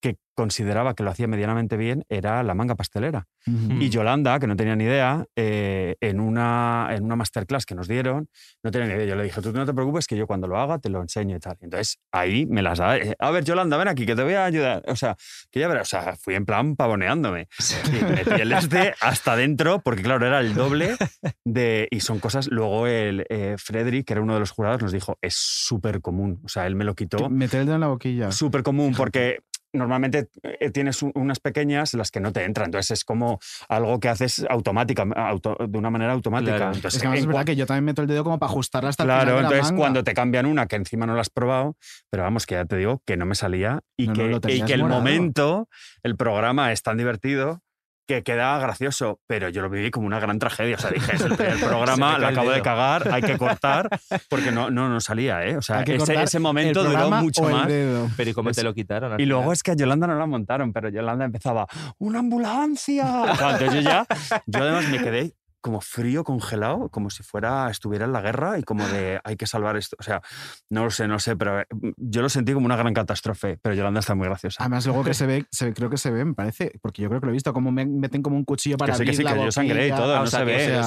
que 0.01 0.17
consideraba 0.35 0.95
que 0.95 1.03
lo 1.03 1.11
hacía 1.11 1.27
medianamente 1.27 1.77
bien 1.77 2.05
era 2.09 2.43
la 2.43 2.55
manga 2.55 2.75
pastelera. 2.75 3.27
Y 3.47 3.89
Yolanda, 3.89 4.39
que 4.39 4.47
no 4.47 4.57
tenía 4.57 4.77
ni 4.77 4.85
idea, 4.85 5.25
eh, 5.35 5.97
en, 6.01 6.21
una, 6.21 6.89
en 6.91 7.05
una 7.05 7.17
masterclass 7.17 7.67
que 7.67 7.75
nos 7.75 7.89
dieron, 7.89 8.29
no 8.63 8.71
tenía 8.71 8.89
ni 8.89 8.95
idea. 8.95 9.07
Yo 9.07 9.17
le 9.17 9.25
dije, 9.25 9.41
tú 9.43 9.53
no 9.53 9.67
te 9.67 9.75
preocupes, 9.75 10.07
que 10.07 10.17
yo 10.17 10.27
cuando 10.27 10.47
lo 10.47 10.59
haga 10.59 10.79
te 10.79 10.89
lo 10.89 11.03
enseño 11.03 11.37
y 11.37 11.41
tal. 11.41 11.57
Entonces 11.61 11.99
ahí 12.13 12.47
me 12.47 12.63
las 12.63 12.79
da. 12.79 12.97
Eh, 12.97 13.15
a 13.19 13.31
ver, 13.31 13.45
Yolanda, 13.45 13.77
ven 13.77 13.89
aquí, 13.89 14.07
que 14.07 14.15
te 14.15 14.23
voy 14.23 14.35
a 14.35 14.45
ayudar. 14.45 14.83
O 14.89 14.97
sea, 14.97 15.17
que 15.51 15.61
ya 15.61 15.69
verás, 15.69 15.93
o 15.93 16.01
sea, 16.01 16.17
fui 16.17 16.35
en 16.35 16.47
plan 16.47 16.77
pavoneándome. 16.77 17.49
Y 17.89 18.05
metí 18.05 18.41
el 18.41 18.53
este 18.53 18.95
hasta 19.01 19.37
dentro, 19.37 19.81
porque 19.81 20.03
claro, 20.03 20.27
era 20.27 20.41
el 20.41 20.55
doble 20.55 20.97
de. 21.45 21.89
Y 21.91 22.01
son 22.01 22.19
cosas. 22.19 22.49
Luego 22.49 22.87
el 22.87 23.27
eh, 23.29 23.57
Frederick, 23.59 24.07
que 24.07 24.15
era 24.15 24.23
uno 24.23 24.35
de 24.35 24.41
los 24.41 24.51
jurados, 24.53 24.83
nos 24.83 24.93
dijo, 24.93 25.19
es 25.21 25.35
súper 25.35 26.01
común. 26.01 26.41
O 26.45 26.49
sea, 26.49 26.67
él 26.67 26.77
me 26.77 26.85
lo 26.85 26.95
quitó. 26.95 27.29
Meter 27.29 27.61
el 27.61 27.67
dedo 27.67 27.75
en 27.75 27.81
la 27.81 27.89
boquilla. 27.89 28.33
Súper 28.33 28.63
común, 28.63 28.95
porque 28.97 29.41
normalmente 29.73 30.29
eh, 30.43 30.71
tienes 30.71 31.03
unas 31.03 31.41
pequeñas 31.41 31.95
las 31.95 32.11
que 32.11 32.21
no 32.21 32.33
te 32.33 32.45
entran. 32.45 32.67
Entonces 32.67 32.91
es 32.93 33.05
como 33.05 33.39
algo 33.69 34.01
que 34.01 34.09
haces 34.09 34.45
automática, 34.49 35.05
de 35.05 35.79
una 35.79 35.91
manera 35.91 36.13
automática. 36.13 36.73
es 36.73 36.99
que 36.99 37.19
es 37.19 37.27
verdad 37.27 37.45
que 37.45 37.57
yo 37.57 37.67
también 37.67 37.85
meto 37.85 38.03
el 38.03 38.09
dedo 38.09 38.25
como 38.25 38.39
para 38.39 38.51
ajustarla 38.51 38.91
hasta 38.91 39.05
claro, 39.05 39.33
el 39.33 39.37
final 39.37 39.53
entonces 39.53 39.77
cuando 39.77 40.05
te 40.05 40.15
cambian 40.15 40.47
una 40.47 40.67
que 40.67 40.77
encima 40.77 41.07
no 41.07 41.15
la 41.15 41.21
has 41.21 41.31
probado, 41.31 41.77
pero 42.11 42.23
vamos, 42.23 42.47
que 42.47 42.55
ya 42.55 42.65
te 42.65 42.77
digo 42.77 43.03
que 43.05 43.17
no 43.17 43.27
me 43.27 43.35
salía 43.35 43.81
y 43.97 44.13
que, 44.13 44.41
y 44.49 44.63
que 44.63 44.75
el 44.75 44.85
momento, 44.85 45.69
el 46.03 46.17
programa 46.17 46.73
es 46.73 46.83
tan 46.83 46.97
divertido 46.97 47.63
que 48.11 48.25
queda 48.25 48.59
gracioso, 48.59 49.21
pero 49.29 49.49
yo 49.51 49.63
lo 49.63 49.71
viví 49.71 49.93
como 49.93 50.05
una 50.05 50.19
gran 50.19 50.41
tragedia. 50.41 50.75
O 50.75 50.79
sea, 50.81 50.91
dije, 50.91 51.15
es 51.15 51.21
el 51.21 51.37
programa, 51.61 52.19
lo 52.19 52.27
acabo 52.27 52.51
de 52.51 52.61
cagar, 52.61 53.09
hay 53.13 53.23
que 53.23 53.39
cortar, 53.39 53.89
porque 54.29 54.51
no, 54.51 54.69
no, 54.69 54.89
no 54.89 55.01
salía, 55.01 55.47
¿eh? 55.47 55.57
O 55.57 55.63
sea, 55.63 55.83
ese, 55.83 56.21
ese, 56.21 56.41
momento 56.41 56.83
duró 56.83 57.09
mucho 57.13 57.43
más. 57.45 57.69
Pero 57.69 58.31
¿y 58.31 58.35
cómo 58.35 58.51
te 58.51 58.65
lo 58.65 58.75
quitaron? 58.75 59.21
Y 59.21 59.27
luego 59.27 59.53
es 59.53 59.63
que 59.63 59.71
a 59.71 59.75
Yolanda 59.75 60.09
no 60.09 60.19
la 60.19 60.27
montaron, 60.27 60.73
pero 60.73 60.89
Yolanda 60.89 61.25
empezaba, 61.25 61.69
¡una 61.99 62.19
ambulancia! 62.19 63.27
entonces 63.31 63.75
yo 63.75 63.81
ya, 63.81 64.07
yo 64.47 64.63
además 64.63 64.89
me 64.89 64.99
quedé 64.99 65.33
como 65.61 65.81
frío, 65.81 66.25
congelado, 66.25 66.89
como 66.89 67.11
si 67.11 67.23
fuera, 67.23 67.71
estuviera 67.71 68.05
en 68.05 68.13
la 68.13 68.21
guerra 68.21 68.59
y 68.59 68.63
como 68.63 68.87
de 68.89 69.21
hay 69.25 69.37
que 69.37 69.47
salvar 69.47 69.77
esto. 69.77 69.97
O 69.99 70.03
sea, 70.03 70.23
no 70.69 70.85
lo 70.85 70.91
sé, 70.91 71.09
no 71.09 71.19
sé, 71.19 71.37
pero 71.37 71.61
eh, 71.61 71.67
yo 71.97 72.23
lo 72.23 72.29
sentí 72.29 72.53
como 72.53 72.67
una 72.67 72.77
gran 72.77 72.95
catástrofe, 72.95 73.59
pero 73.63 73.75
Yolanda 73.75 74.01
está 74.01 74.15
muy 74.15 74.27
graciosa. 74.27 74.63
Además, 74.63 74.87
luego 74.87 75.05
que 75.05 75.15
se 75.15 75.27
ve, 75.27 75.47
se, 75.51 75.73
creo 75.73 75.91
que 75.91 75.97
se 75.97 76.11
ve, 76.11 76.25
me 76.25 76.35
parece, 76.35 76.73
porque 76.83 77.03
yo 77.03 77.09
creo 77.09 77.21
que 77.21 77.27
lo 77.27 77.33
he 77.33 77.35
visto, 77.35 77.53
como 77.53 77.73
me 77.73 77.87
meten 77.87 78.23
como 78.23 78.37
un 78.37 78.45
cuchillo 78.45 78.77
para 78.77 78.93
que 78.93 78.99
sí, 78.99 79.05
que 79.05 79.13
sí, 79.15 79.25
que 79.25 79.45
yo 79.45 79.53
sangré 79.53 79.89
y 79.89 79.91
todo, 79.91 80.19
no 80.19 80.27
se 80.27 80.45
ve. 80.45 80.81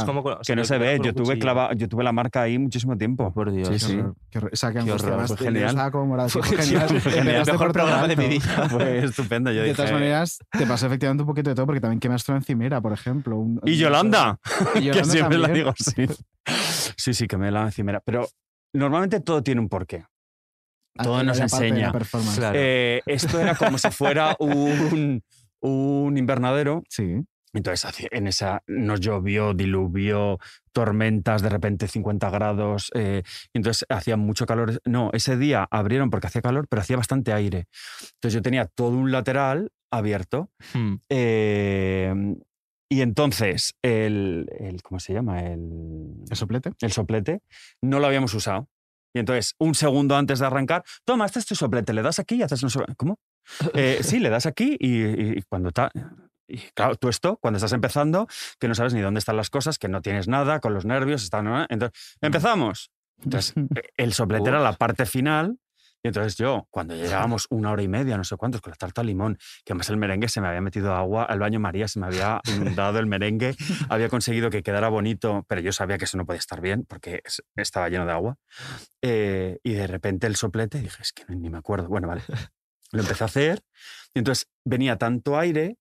que 0.46 0.56
no 0.56 0.64
se 0.64 0.78
ve, 0.78 1.00
yo 1.04 1.14
tuve, 1.14 1.40
clava, 1.40 1.74
yo 1.74 1.88
tuve 1.88 2.04
la 2.04 2.12
marca 2.12 2.42
ahí 2.42 2.58
muchísimo 2.58 2.98
tiempo. 2.98 3.34
Por 3.34 3.52
Dios. 3.52 3.68
Sí, 3.70 3.80
sí. 3.80 4.00
o 4.00 4.56
sea, 4.56 4.72
que 4.72 4.80
Qué 4.84 4.92
horror, 4.92 5.28
fue 5.28 5.38
genial. 5.38 5.70
Estaba 5.70 5.92
como 5.92 6.06
morado. 6.08 6.30
Fue 6.34 6.44
genial. 6.44 6.90
Fue 7.00 7.12
genial. 7.12 7.44
El 7.46 7.52
mejor 7.52 7.72
programa 7.72 8.08
de 8.08 8.16
mi 8.16 8.28
vida. 8.28 8.70
Fue 8.70 9.04
estupendo. 9.04 9.52
Yo 9.52 9.64
de 9.64 9.74
todas 9.74 9.92
maneras, 9.92 10.40
te 10.52 10.66
pasó 10.66 10.88
efectivamente 10.88 11.24
un 11.24 11.28
poquito 11.28 11.50
de 11.50 11.56
todo, 11.56 11.66
porque 11.66 11.82
también 11.82 12.00
quemaste 12.00 12.32
una 12.32 12.40
encimera, 12.40 12.82
por 12.82 12.94
ejemplo. 12.94 13.44
y 13.66 13.78
Yolanda, 13.78 14.40
que 14.74 15.04
siempre 15.06 15.38
la 15.38 15.48
digo, 15.48 15.74
sí. 15.78 16.08
Sí, 16.98 17.14
sí, 17.14 17.28
que 17.28 17.38
me 17.38 17.52
la 17.52 17.64
encimera. 17.64 18.02
Pero 18.02 18.28
normalmente 18.74 19.20
todo 19.20 19.44
tiene 19.44 19.62
un 19.62 19.70
porqué. 19.70 20.06
Todo 21.02 21.24
nos 21.24 21.40
enseña. 21.40 21.92
Eh, 22.54 23.02
esto 23.06 23.40
era 23.40 23.56
como 23.56 23.78
si 23.78 23.90
fuera 23.90 24.36
un, 24.40 25.24
un 25.62 26.18
invernadero. 26.18 26.84
Sí. 26.90 27.16
Entonces, 27.54 28.08
en 28.12 28.28
esa 28.28 28.64
nos 28.66 29.00
llovió, 29.00 29.54
diluvió, 29.54 30.40
tormentas, 30.72 31.44
de 31.44 31.50
repente 31.50 31.88
50 31.88 32.30
grados. 32.32 32.92
Eh, 32.96 33.22
entonces 33.54 33.86
hacía 33.90 34.18
mucho 34.18 34.46
calor. 34.46 34.82
No, 34.86 35.12
ese 35.14 35.38
día 35.38 35.68
abrieron 35.70 36.10
porque 36.10 36.28
hacía 36.28 36.42
calor, 36.42 36.68
pero 36.68 36.82
hacía 36.82 36.98
bastante 36.98 37.32
aire. 37.32 37.68
Entonces 38.16 38.34
yo 38.34 38.42
tenía 38.42 38.66
todo 38.66 38.90
un 38.90 39.12
lateral 39.12 39.72
abierto. 39.92 40.50
Hmm. 40.74 40.96
Eh, 41.10 42.36
y 42.94 43.02
entonces, 43.02 43.74
el, 43.82 44.48
el, 44.60 44.84
¿cómo 44.84 45.00
se 45.00 45.14
llama? 45.14 45.40
El, 45.40 46.14
¿El 46.30 46.38
soplete. 46.38 46.74
El 46.80 46.92
soplete, 46.92 47.42
no 47.82 48.00
lo 48.00 48.06
habíamos 48.06 48.36
usado. 48.36 48.70
Y 49.16 49.20
entonces, 49.20 49.56
un 49.58 49.74
segundo 49.74 50.16
antes 50.16 50.38
de 50.38 50.46
arrancar, 50.46 50.84
toma, 51.04 51.26
este 51.26 51.40
es 51.40 51.48
tu 51.48 51.56
soplete, 51.56 51.92
le 51.92 52.04
das 52.04 52.20
aquí 52.20 52.36
y 52.36 52.44
haces 52.44 52.62
un 52.62 52.70
soplete. 52.70 52.96
¿Cómo? 52.96 53.20
Eh, 53.74 54.00
sí, 54.04 54.20
le 54.20 54.30
das 54.30 54.46
aquí 54.46 54.78
y, 54.80 55.42
cuando 55.50 55.70
está... 55.70 55.92
Y 56.48 56.60
claro, 56.76 56.96
tú 56.96 57.10
esto, 57.10 57.38
cuando 57.38 57.58
estás 57.58 57.74
empezando, 57.74 58.28
que 58.60 58.68
no 58.68 58.76
sabes 58.76 58.94
ni 58.94 59.02
dónde 59.02 59.18
están 59.18 59.38
las 59.38 59.50
cosas, 59.50 59.80
que 59.80 59.88
no 59.88 60.02
tienes 60.02 60.28
nada, 60.28 60.60
con 60.60 60.76
los 60.76 60.86
nervios, 60.86 61.24
están... 61.24 61.48
Entonces, 61.70 62.00
empezamos. 62.22 62.92
Entonces, 63.24 63.56
el 63.98 64.14
soplete 64.14 64.50
era 64.50 64.60
la 64.60 64.74
parte 64.74 65.08
final 65.08 65.58
y 66.04 66.10
entonces 66.10 66.36
yo, 66.36 66.68
cuando 66.70 66.96
llegábamos 66.96 67.48
una 67.50 67.72
hora 67.72 67.82
y 67.82 67.88
media, 67.88 68.18
no 68.18 68.26
sé 68.26 68.36
cuántos, 68.36 68.60
con 68.60 68.72
la 68.72 68.76
tarta 68.76 69.02
de 69.02 69.08
limón, 69.08 69.38
que 69.64 69.72
además 69.72 69.90
el 69.90 69.96
merengue 69.96 70.28
se 70.28 70.42
me 70.42 70.50
había 70.50 70.60
metido 70.60 70.94
agua, 70.94 71.24
al 71.24 71.40
baño 71.40 71.62
María 71.62 71.88
se 71.88 71.98
me 71.98 72.08
había 72.08 72.42
inundado 72.46 73.00
el 73.00 73.06
merengue, 73.06 73.56
había 73.88 74.10
conseguido 74.10 74.50
que 74.50 74.64
quedara 74.64 74.90
bonito, 74.90 75.46
pero 75.48 75.62
yo 75.62 75.72
sabía 75.72 75.98
que 75.98 76.04
eso 76.04 76.18
no 76.18 76.26
podía 76.26 76.40
estar 76.40 76.60
bien 76.60 76.84
porque 76.84 77.24
estaba 77.56 77.88
lleno 77.88 78.06
de 78.06 78.12
agua. 78.12 78.38
Eh, 79.02 79.60
y 79.64 79.74
de 79.74 79.88
repente 79.88 80.28
el 80.28 80.36
soplete, 80.36 80.82
dije, 80.82 81.02
es 81.02 81.14
que 81.14 81.24
ni 81.30 81.50
me 81.50 81.58
acuerdo. 81.58 81.88
Bueno, 81.88 82.10
vale. 82.10 82.22
Lo 82.92 83.02
empecé 83.02 83.24
a 83.24 83.28
hacer 83.28 83.64
y 84.14 84.20
entonces 84.20 84.50
venía 84.66 84.98
tanto 84.98 85.40
aire 85.40 85.78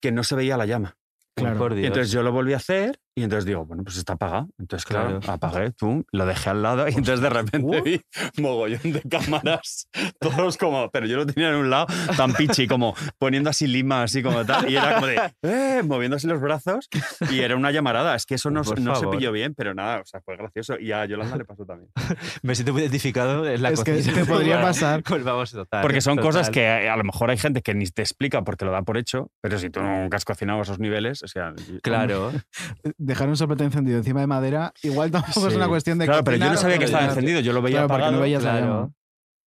que 0.00 0.12
no 0.12 0.24
se 0.24 0.34
veía 0.34 0.56
la 0.56 0.64
llama. 0.64 0.96
Claro. 1.34 1.78
Y 1.78 1.86
entonces 1.86 2.10
yo 2.10 2.22
lo 2.22 2.32
volví 2.32 2.52
a 2.54 2.56
hacer 2.56 3.00
Y 3.18 3.22
entonces 3.24 3.44
digo, 3.46 3.64
bueno, 3.66 3.82
pues 3.82 3.96
está 3.96 4.12
apagado. 4.12 4.48
Entonces, 4.58 4.84
claro, 4.86 5.18
Claro. 5.20 5.32
apagué, 5.32 5.70
pum, 5.72 6.04
lo 6.12 6.24
dejé 6.26 6.50
al 6.50 6.62
lado 6.62 6.86
y 6.88 6.90
entonces 6.92 7.20
de 7.20 7.28
repente 7.30 7.80
vi 7.82 8.00
mogollón 8.40 8.92
de 8.92 9.00
cámaras, 9.02 9.88
todos 10.20 10.56
como, 10.56 10.90
pero 10.90 11.06
yo 11.06 11.16
lo 11.16 11.26
tenía 11.26 11.48
en 11.48 11.56
un 11.56 11.70
lado 11.70 11.86
tan 12.16 12.32
pichi, 12.34 12.66
como 12.68 12.94
poniendo 13.18 13.50
así 13.50 13.66
lima, 13.66 14.02
así 14.04 14.22
como 14.22 14.44
tal, 14.44 14.70
y 14.70 14.76
era 14.76 14.94
como 14.94 15.06
de, 15.06 15.20
eh, 15.42 15.82
moviéndose 15.84 16.26
los 16.28 16.40
brazos, 16.40 16.88
y 17.30 17.40
era 17.40 17.56
una 17.56 17.70
llamarada. 17.72 18.14
Es 18.14 18.24
que 18.26 18.36
eso 18.36 18.50
no, 18.50 18.62
no 18.62 18.94
se 18.96 19.06
pilló 19.08 19.32
bien, 19.32 19.54
pero 19.54 19.74
nada, 19.74 20.00
o 20.00 20.04
sea, 20.06 20.20
fue 20.20 20.36
gracioso. 20.36 20.78
Y 20.78 20.92
a 20.92 21.04
Yolanda 21.06 21.36
le 21.36 21.44
pasó 21.44 21.64
también. 21.64 21.90
Me 22.42 22.54
siento 22.54 22.72
muy 22.72 22.82
identificado 22.82 23.46
en 23.48 23.62
la 23.62 23.70
Es 23.70 23.82
que 23.82 23.94
te 24.00 24.24
podría 24.24 24.60
pasar. 24.60 25.02
con- 25.02 25.24
vamos, 25.24 25.50
total, 25.50 25.82
Porque 25.82 26.00
son 26.00 26.16
cosas 26.18 26.46
total. 26.48 26.52
que 26.54 26.88
a 26.88 26.94
a 26.94 26.96
lo 26.96 27.04
mejor 27.04 27.30
hay 27.30 27.38
gente 27.38 27.62
que 27.62 27.74
ni 27.74 27.86
te 27.86 28.02
explica 28.02 28.42
porque 28.42 28.64
lo 28.64 28.70
da 28.72 28.82
por 28.82 28.96
hecho, 28.96 29.30
pero 29.40 29.58
si 29.58 29.70
tú 29.70 29.80
nunca 29.82 30.16
has 30.16 30.24
cocinado 30.24 30.58
a 30.60 30.62
esos 30.62 30.78
niveles, 30.78 31.22
o 31.22 31.28
sea... 31.28 31.52
Claro. 31.82 32.32
Dejar 33.08 33.28
un 33.28 33.36
soplete 33.38 33.64
encendido 33.64 33.96
encima 33.98 34.20
de 34.20 34.26
madera, 34.26 34.72
igual 34.82 35.10
tampoco 35.10 35.46
es 35.46 35.52
Sí. 35.52 35.56
una 35.56 35.66
cuestión 35.68 35.98
de. 35.98 36.04
Claro, 36.04 36.22
pero 36.24 36.36
yo 36.36 36.50
no 36.50 36.56
sabía 36.58 36.78
que 36.78 36.84
estaba 36.84 37.06
encendido, 37.06 37.40
yo 37.40 37.52
lo 37.54 37.62
veía 37.62 37.76
Claro, 37.78 37.88
porque 37.88 38.02
apagado. 38.02 38.16
no 38.16 38.22
veías 38.22 38.42
la 38.44 38.50
claro. 38.58 38.92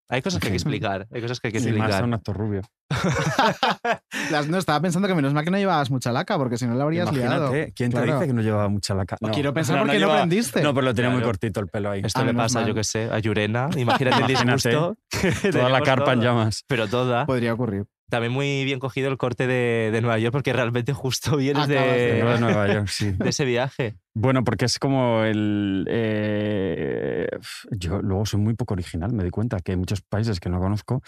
Hay 0.09 0.21
cosas 0.21 0.41
que 0.41 0.47
hay 0.47 0.51
que 0.51 0.57
explicar. 0.57 1.07
Hay 1.13 1.21
cosas 1.21 1.39
que 1.39 1.47
hay 1.47 1.51
que 1.53 1.59
más 1.59 1.67
explicar. 1.67 2.01
a 2.01 2.05
un 2.05 2.13
actor 2.15 2.35
rubio. 2.35 2.61
Las- 4.31 4.47
no, 4.47 4.57
estaba 4.57 4.81
pensando 4.81 5.07
que 5.07 5.15
menos 5.15 5.33
mal 5.33 5.43
que 5.45 5.51
no 5.51 5.57
llevabas 5.57 5.89
mucha 5.91 6.11
laca, 6.11 6.37
porque 6.37 6.57
si 6.57 6.65
no 6.65 6.73
la 6.75 6.83
habrías 6.83 7.11
liado. 7.13 7.35
Imagínate, 7.47 7.73
¿quién 7.73 7.91
te 7.91 7.97
Claro. 7.97 8.13
dice 8.15 8.27
que 8.27 8.33
no 8.33 8.41
llevaba 8.41 8.67
mucha 8.67 8.93
laca? 8.93 9.15
No. 9.21 9.29
Quiero 9.31 9.53
pensar 9.53 9.75
O 9.75 9.77
sea, 9.77 9.83
por 9.83 9.91
qué 9.91 9.99
no 9.99 10.05
llevaba- 10.07 10.19
aprendiste. 10.19 10.61
No, 10.63 10.73
pero 10.73 10.85
lo 10.85 10.93
tenía 10.95 11.09
muy 11.11 11.19
Claro. 11.19 11.29
cortito 11.29 11.59
el 11.59 11.67
pelo 11.67 11.91
ahí. 11.91 12.01
Esto 12.03 12.21
Ah, 12.21 12.25
le 12.25 12.33
pasa, 12.33 12.59
mal. 12.59 12.67
yo 12.67 12.73
qué 12.75 12.83
sé, 12.83 13.09
a 13.11 13.19
Yurena. 13.19 13.69
Imagínate 13.77 14.21
el 14.23 14.27
disgusto. 14.27 14.97
Toda 15.51 15.69
la 15.69 15.81
carpa 15.81 16.13
en 16.13 16.19
todos. 16.19 16.25
llamas. 16.25 16.63
Pero 16.67 16.87
toda. 16.87 17.25
Podría 17.25 17.53
ocurrir. 17.53 17.85
También 18.11 18.33
muy 18.33 18.63
bien 18.65 18.79
cogido 18.79 19.09
el 19.09 19.17
corte 19.17 19.47
de, 19.47 19.89
de 19.91 20.01
Nueva 20.01 20.19
York 20.19 20.33
porque 20.33 20.51
realmente 20.53 20.91
justo 20.93 21.37
vienes 21.37 21.67
de- 21.67 21.75
de 21.75 22.39
Nueva 22.39 22.67
York, 22.71 22.87
sí. 22.87 23.11
de 23.11 23.29
ese 23.29 23.45
viaje. 23.45 23.95
Bueno, 24.13 24.43
porque 24.43 24.65
es 24.65 24.77
como 24.77 25.23
el... 25.23 25.87
eh, 25.89 27.27
yo 27.71 28.01
luego 28.01 28.25
soy 28.25 28.41
muy 28.41 28.53
poco 28.55 28.73
original, 28.73 29.13
me 29.13 29.23
di 29.23 29.29
cuenta 29.29 29.61
que 29.61 29.71
hay 29.71 29.77
muchos 29.77 30.01
países 30.01 30.41
que 30.41 30.49
no 30.49 30.59
conozco, 30.59 31.01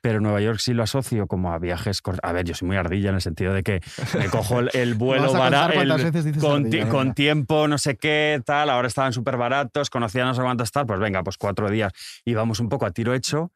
pero 0.00 0.20
Nueva 0.20 0.40
York 0.40 0.58
sí 0.58 0.74
lo 0.74 0.82
asocio 0.82 1.28
como 1.28 1.52
a 1.52 1.58
viajes... 1.60 2.02
A 2.22 2.32
ver, 2.32 2.44
yo 2.44 2.54
soy 2.54 2.66
muy 2.66 2.76
ardilla 2.76 3.10
en 3.10 3.14
el 3.14 3.20
sentido 3.20 3.52
de 3.54 3.62
que 3.62 3.80
me 4.18 4.26
cojo 4.28 4.58
el, 4.58 4.70
el 4.74 4.94
vuelo 4.96 5.32
barato, 5.32 5.74
cuántas 5.74 6.36
con, 6.40 6.64
ardilla, 6.66 6.88
con 6.88 7.14
tiempo, 7.14 7.68
no 7.68 7.78
sé 7.78 7.96
qué, 7.96 8.42
tal, 8.44 8.70
ahora 8.70 8.88
estaban 8.88 9.12
súper 9.12 9.36
baratos, 9.36 9.88
conocía 9.88 10.24
no 10.24 10.34
sé 10.34 10.42
cuántos 10.42 10.72
tal, 10.72 10.84
pues 10.86 10.98
venga, 10.98 11.22
pues 11.22 11.36
cuatro 11.38 11.70
días 11.70 11.92
y 12.24 12.34
vamos 12.34 12.58
un 12.58 12.68
poco 12.68 12.86
a 12.86 12.90
tiro 12.90 13.14
hecho. 13.14 13.52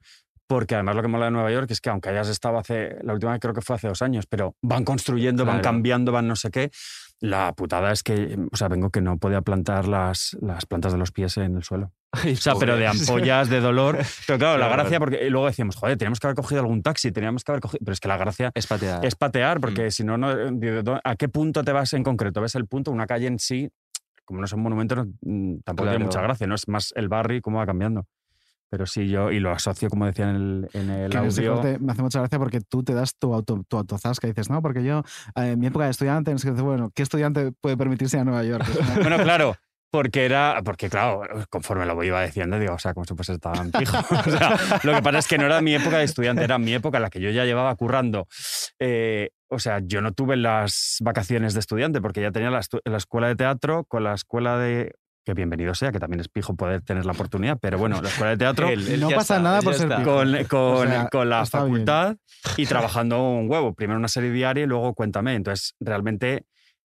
Porque 0.53 0.75
además 0.75 0.97
lo 0.97 1.03
que 1.03 1.09
mola 1.09 1.25
de 1.27 1.31
Nueva 1.31 1.51
York 1.51 1.71
es 1.71 1.81
que 1.81 1.89
aunque 1.91 2.11
hayas 2.11 2.29
estado 2.29 2.59
hace, 2.59 2.97
la 3.03 3.15
última 3.15 3.33
vez 3.33 3.41
creo 3.41 3.55
que 3.55 3.63
fue 3.63 3.77
hace 3.77 3.89
dos 3.89 4.03
años, 4.03 4.27
pero 4.27 4.55
van 4.63 4.85
construyendo, 4.85 5.45
van 5.45 5.57
Claro. 5.57 5.65
cambiando, 5.65 6.13
van 6.13 6.29
no 6.29 6.37
sé 6.37 6.51
qué. 6.51 6.71
La 7.21 7.53
putada 7.55 7.93
es 7.93 8.03
que, 8.03 8.37
o 8.53 8.57
sea, 8.57 8.69
vengo 8.69 8.91
que 8.91 9.01
no 9.01 9.17
podía 9.17 9.41
plantar 9.43 9.87
las, 9.89 10.37
las 10.41 10.67
plantas 10.67 10.93
de 10.93 10.99
los 10.99 11.11
pies 11.13 11.37
en 11.39 11.57
el 11.57 11.63
suelo. 11.63 11.93
O 12.33 12.37
sea, 12.37 12.55
pero 12.59 12.77
de 12.77 12.87
ampollas, 12.87 13.49
de 13.49 13.61
dolor. 13.61 13.97
Pero 14.27 14.39
claro, 14.39 14.59
la 14.59 14.69
gracia, 14.69 14.99
porque 14.99 15.31
luego 15.31 15.47
decíamos, 15.47 15.77
joder, 15.77 15.97
teníamos 15.97 16.21
que 16.21 16.27
haber 16.27 16.37
cogido 16.37 16.61
algún 16.61 16.83
taxi, 16.83 17.11
teníamos 17.13 17.45
que 17.45 17.53
haber 17.53 17.63
cogido. 17.63 17.79
Pero 17.85 17.93
es 17.95 18.01
que 18.01 18.09
la 18.09 18.19
gracia 18.19 18.51
Es 18.55 18.67
patear. 18.67 19.05
es 19.07 19.15
patear, 19.15 19.61
porque 19.61 19.87
Mm. 19.87 19.91
si 19.91 20.05
no, 20.05 20.19
no, 20.19 20.35
¿de 20.35 20.83
dó- 20.85 21.01
¿a 21.03 21.17
qué 21.17 21.29
punto 21.31 21.65
te 21.65 21.73
vas 21.73 21.93
en 21.95 22.03
concreto? 22.03 22.43
¿Ves 22.43 22.55
el 22.57 22.67
punto? 22.67 22.91
Una 22.91 23.07
calle 23.07 23.29
en 23.29 23.39
sí, 23.39 23.71
como 24.27 24.41
no 24.43 24.47
son 24.47 24.61
monumentos, 24.61 24.99
no- 24.99 25.13
mm, 25.23 25.61
tampoco 25.65 25.89
tiene 25.89 26.05
Claro. 26.05 26.05
mucha 26.07 26.21
gracia, 26.23 26.47
¿no? 26.47 26.55
Es 26.57 26.69
más 26.69 26.93
el 26.97 27.09
barrio 27.09 27.39
y 27.39 27.41
cómo 27.41 27.59
va 27.59 27.65
cambiando. 27.67 28.07
Pero 28.73 28.87
sí, 28.87 29.07
yo, 29.07 29.31
y 29.31 29.39
lo 29.39 29.51
asocio, 29.53 29.91
como 29.91 30.07
decía 30.07 30.31
en 30.31 30.37
el, 30.37 30.69
en 30.73 30.89
el 30.89 31.11
Que 31.11 31.19
audio. 31.19 31.63
me 31.79 31.93
hace 31.93 32.01
mucha 32.03 32.21
gracia 32.21 32.39
porque 32.39 32.63
tú 32.63 32.83
te 32.83 32.95
das 32.95 33.15
tu, 33.19 33.35
auto, 33.35 33.63
tu 33.69 33.77
autozasca 33.77 34.27
y 34.27 34.31
dices, 34.31 34.49
no, 34.49 34.63
porque 34.63 34.83
yo, 34.83 35.01
eh, 35.37 35.51
en 35.51 35.61
mi 35.61 35.67
época 35.67 35.85
de 35.85 35.91
estudiante, 35.91 36.35
bueno, 36.63 36.91
¿qué 36.95 37.03
estudiante 37.03 37.53
puede 37.61 37.77
permitirse 37.77 38.17
ir 38.17 38.23
a 38.23 38.25
Nueva 38.25 38.45
York? 38.45 38.65
Es 38.71 38.79
una- 38.79 38.95
Bueno, 39.03 39.23
claro, 39.23 39.57
porque 39.91 40.25
era, 40.25 40.63
porque 40.65 40.89
claro, 40.89 41.21
conforme 41.51 41.85
lo 41.85 42.03
iba 42.03 42.25
diciendo, 42.25 42.59
digo, 42.59 42.73
o 42.73 42.79
sea, 42.79 42.95
como 42.95 43.05
si 43.05 43.15
fuese 43.15 43.39
tan 43.39 43.71
pijo. 43.73 43.95
O 44.27 44.31
sea, 44.31 44.57
lo 44.85 44.95
que 44.95 45.03
pasa 45.03 45.19
es 45.19 45.29
que 45.29 45.37
no 45.37 45.45
era 45.45 45.61
mi 45.61 45.75
época 45.75 45.99
de 45.99 46.05
estudiante, 46.05 46.43
era 46.43 46.57
mi 46.57 46.73
época 46.73 46.97
en 46.97 47.03
la 47.03 47.11
que 47.11 47.21
yo 47.21 47.29
ya 47.29 47.45
llevaba 47.45 47.75
currando. 47.77 48.27
Eh, 48.79 49.33
o 49.51 49.59
sea, 49.59 49.81
yo 49.85 50.01
no 50.01 50.13
tuve 50.13 50.37
las 50.39 50.97
vacaciones 51.03 51.53
de 51.53 51.61
estudiante 51.61 52.01
porque 52.01 52.23
ya 52.23 52.33
tenía 52.33 52.49
la, 52.49 52.63
la 52.87 52.97
escuela 52.97 53.29
de 53.29 53.37
teatro 53.37 53.85
con 53.85 54.03
la 54.05 54.15
escuela 54.15 54.57
de... 54.57 54.95
Que 55.25 55.35
bienvenido 55.35 55.73
sea, 55.75 55.93
que 55.93 56.01
también 56.01 56.21
es 56.21 56.29
pijo 56.29 56.57
poder 56.57 56.83
tener 56.83 57.05
la 57.07 57.13
oportunidad, 57.13 57.57
pero 57.61 57.79
bueno, 57.79 58.03
la 58.03 58.09
escuela 58.09 58.31
de 58.33 58.37
teatro 58.39 58.69
Él- 58.71 58.89
él 58.89 59.01
no 59.01 59.11
pasa 59.11 59.37
está, 59.37 59.39
nada 59.41 59.63
por 59.63 59.75
ser 59.75 59.89
pijo. 59.89 60.03
con, 60.05 60.45
con- 60.45 60.89
O 60.89 60.91
sea, 60.91 61.09
con 61.09 61.31
la 61.31 61.37
bien. 61.39 61.47
facultad 61.47 62.17
y 62.57 62.67
trabajando 62.67 63.23
un 63.23 63.49
huevo. 63.51 63.73
Primero 63.75 63.99
una 63.99 64.09
serie 64.09 64.31
diaria 64.33 64.65
y 64.65 64.67
luego 64.67 64.95
cuéntame. 64.95 65.35
Entonces, 65.35 65.75
realmente, 65.79 66.45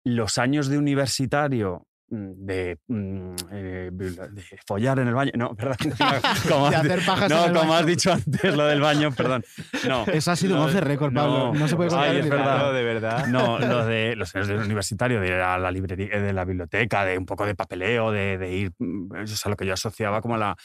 los 0.05 0.37
años 0.37 0.67
de 0.69 0.77
universitario 0.77 1.85
mm, 2.11 2.45
de, 2.45 2.77
mm, 2.87 3.35
eh, 3.51 3.89
de 3.91 4.43
follar 4.67 4.99
en 4.99 5.07
el 5.07 5.13
baño. 5.15 5.31
No, 5.35 5.55
perdón. 5.55 5.77
no, 5.99 6.05
como 6.49 6.69
De 6.69 6.75
has- 6.75 6.85
hacer 6.85 7.05
pajas 7.05 7.29
no, 7.31 7.45
en 7.45 7.51
el 7.51 7.57
como 7.57 7.73
has 7.73 7.85
dicho 7.85 8.13
antes, 8.13 8.55
lo 8.55 8.65
del 8.65 8.81
baño, 8.81 9.11
perdón. 9.11 9.43
No. 9.87 10.05
Eso 10.07 10.31
ha 10.31 10.35
sido 10.35 10.55
un 10.61 10.67
No, 10.67 10.71
the 10.71 10.81
record, 10.81 11.13
Pablo. 11.13 11.53
No 11.55 11.67
se 11.67 11.75
puede 11.75 11.89
contar 11.89 12.09
Ay, 12.09 12.17
es 12.17 12.29
verdad. 12.29 12.57
No, 12.59 12.73
de 12.73 12.83
verdad. 12.83 13.27
No, 13.27 13.57
lo 13.59 13.85
de 13.85 14.15
los 14.15 14.35
años 14.35 14.47
del 14.47 14.59
universitario, 14.59 15.19
de 15.21 15.27
ir 15.27 15.33
a 15.33 15.57
la 15.57 15.71
librería, 15.71 16.19
de 16.19 16.33
la 16.33 16.45
biblioteca, 16.45 17.03
de 17.05 17.17
un 17.17 17.25
poco 17.25 17.45
de 17.45 17.55
papeleo, 17.55 18.11
de, 18.11 18.37
de 18.37 18.53
ir, 18.53 18.71
mm, 18.77 19.15
eso 19.23 19.33
es 19.33 19.45
a 19.45 19.49
lo 19.49 19.55
que 19.55 19.65
yo 19.65 19.73
asociaba 19.73 20.21
como 20.21 20.35
a 20.35 20.37
la, 20.37 20.57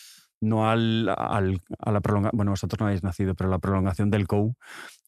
no 0.47 0.71
al, 0.71 1.09
al- 1.17 1.61
a 1.79 1.93
la 1.93 2.01
prolongación, 2.01 2.37
bueno, 2.37 2.53
vosotros 2.53 2.81
no 2.81 2.87
habéis 2.87 3.03
nacido, 3.03 3.35
pero 3.35 3.51
la 3.51 3.59
prolongación 3.59 4.11
del 4.11 4.27
COU, 4.27 4.55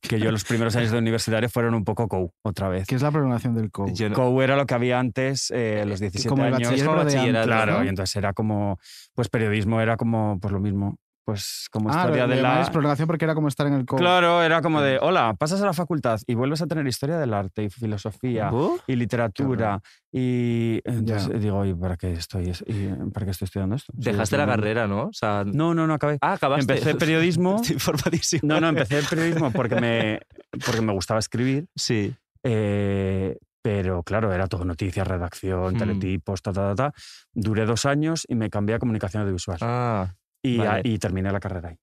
que 0.02 0.18
yo 0.20 0.30
los 0.30 0.44
primeros 0.44 0.76
años 0.76 0.90
de 0.90 0.98
universitario 0.98 1.48
fueron 1.48 1.74
un 1.74 1.84
poco 1.84 2.08
COU, 2.08 2.32
otra 2.42 2.68
vez. 2.68 2.86
¿Qué 2.86 2.94
es 2.96 3.02
la 3.02 3.10
prolongación 3.10 3.54
del 3.54 3.70
COU? 3.70 3.92
Yo 3.94 4.12
COU 4.12 4.42
era 4.42 4.56
lo 4.56 4.66
que 4.66 4.74
había 4.74 4.98
antes, 4.98 5.50
eh, 5.54 5.84
los 5.86 6.00
17 6.00 6.28
como 6.28 6.44
el 6.44 6.54
años. 6.54 6.68
bachiller, 6.68 6.86
como 6.86 7.04
bachillerato, 7.04 7.46
Claro, 7.46 7.78
¿no? 7.78 7.84
y 7.84 7.88
entonces 7.88 8.14
era 8.16 8.32
como, 8.32 8.78
pues 9.14 9.28
periodismo 9.28 9.80
era 9.80 9.96
como, 9.96 10.38
pues 10.40 10.52
lo 10.52 10.60
mismo, 10.60 10.96
pues 11.28 11.66
como 11.70 11.90
Ah, 11.90 11.96
historia 11.96 12.26
de 12.26 12.36
lo 12.36 12.42
la... 12.42 12.70
prolongación 12.72 13.06
porque 13.06 13.26
era 13.26 13.34
como 13.34 13.48
estar 13.48 13.66
en 13.66 13.74
el 13.74 13.84
COU. 13.84 13.98
Claro, 13.98 14.40
era 14.42 14.62
como 14.62 14.80
de, 14.80 14.98
hola, 14.98 15.34
pasas 15.38 15.60
a 15.60 15.66
la 15.66 15.74
facultad 15.74 16.18
y 16.26 16.34
vuelves 16.34 16.62
a 16.62 16.66
tener 16.66 16.86
historia 16.86 17.18
del 17.18 17.34
arte 17.34 17.64
y 17.64 17.68
filosofía 17.68 18.50
y 18.86 18.96
literatura 18.96 19.78
y 20.10 20.80
entonces 20.86 21.28
Ya. 21.30 21.38
digo, 21.38 21.66
¿y 21.66 21.74
para 21.74 21.98
qué 21.98 22.12
estoy, 22.12 22.48
es- 22.48 22.64
y 22.66 22.88
para 23.12 23.26
qué 23.26 23.32
estoy 23.32 23.44
estudiando 23.44 23.76
esto? 23.76 23.92
Sí, 23.94 24.10
Dejaste 24.10 24.36
es 24.36 24.38
la 24.38 24.46
carrera, 24.46 24.86
¿no? 24.86 25.02
O 25.08 25.12
sea, 25.12 25.44
No, 25.44 25.74
no, 25.74 25.86
no 25.86 25.92
acabé. 25.92 26.16
Ah, 26.22 26.32
acabaste. 26.32 26.62
Empecé 26.72 26.94
periodismo. 26.94 27.56
Estoy 27.56 27.74
informadísimo. 27.74 28.40
No, 28.44 28.58
no, 28.58 28.68
empecé 28.70 29.02
periodismo 29.02 29.50
porque 29.52 29.78
me, 29.78 30.20
porque 30.64 30.80
me 30.80 30.94
gustaba 30.94 31.20
escribir, 31.20 31.66
Sí. 31.76 32.14
eh, 32.42 33.36
pero 33.60 34.02
claro, 34.02 34.32
era 34.32 34.46
todo 34.46 34.64
noticias, 34.64 35.06
redacción, 35.06 35.74
Hmm. 35.74 35.78
teletipos, 35.78 36.40
ta, 36.40 36.52
ta, 36.54 36.74
ta, 36.74 36.90
ta. 36.90 36.92
Duré 37.34 37.66
dos 37.66 37.84
años 37.84 38.24
y 38.26 38.34
me 38.34 38.48
cambié 38.48 38.76
a 38.76 38.78
comunicación 38.78 39.20
audiovisual 39.24 39.58
Ah, 39.60 40.14
y, 40.42 40.58
vale. 40.58 40.82
y 40.84 40.98
terminé 40.98 41.30
la 41.32 41.40
carrera 41.40 41.70
ahí. 41.70 41.76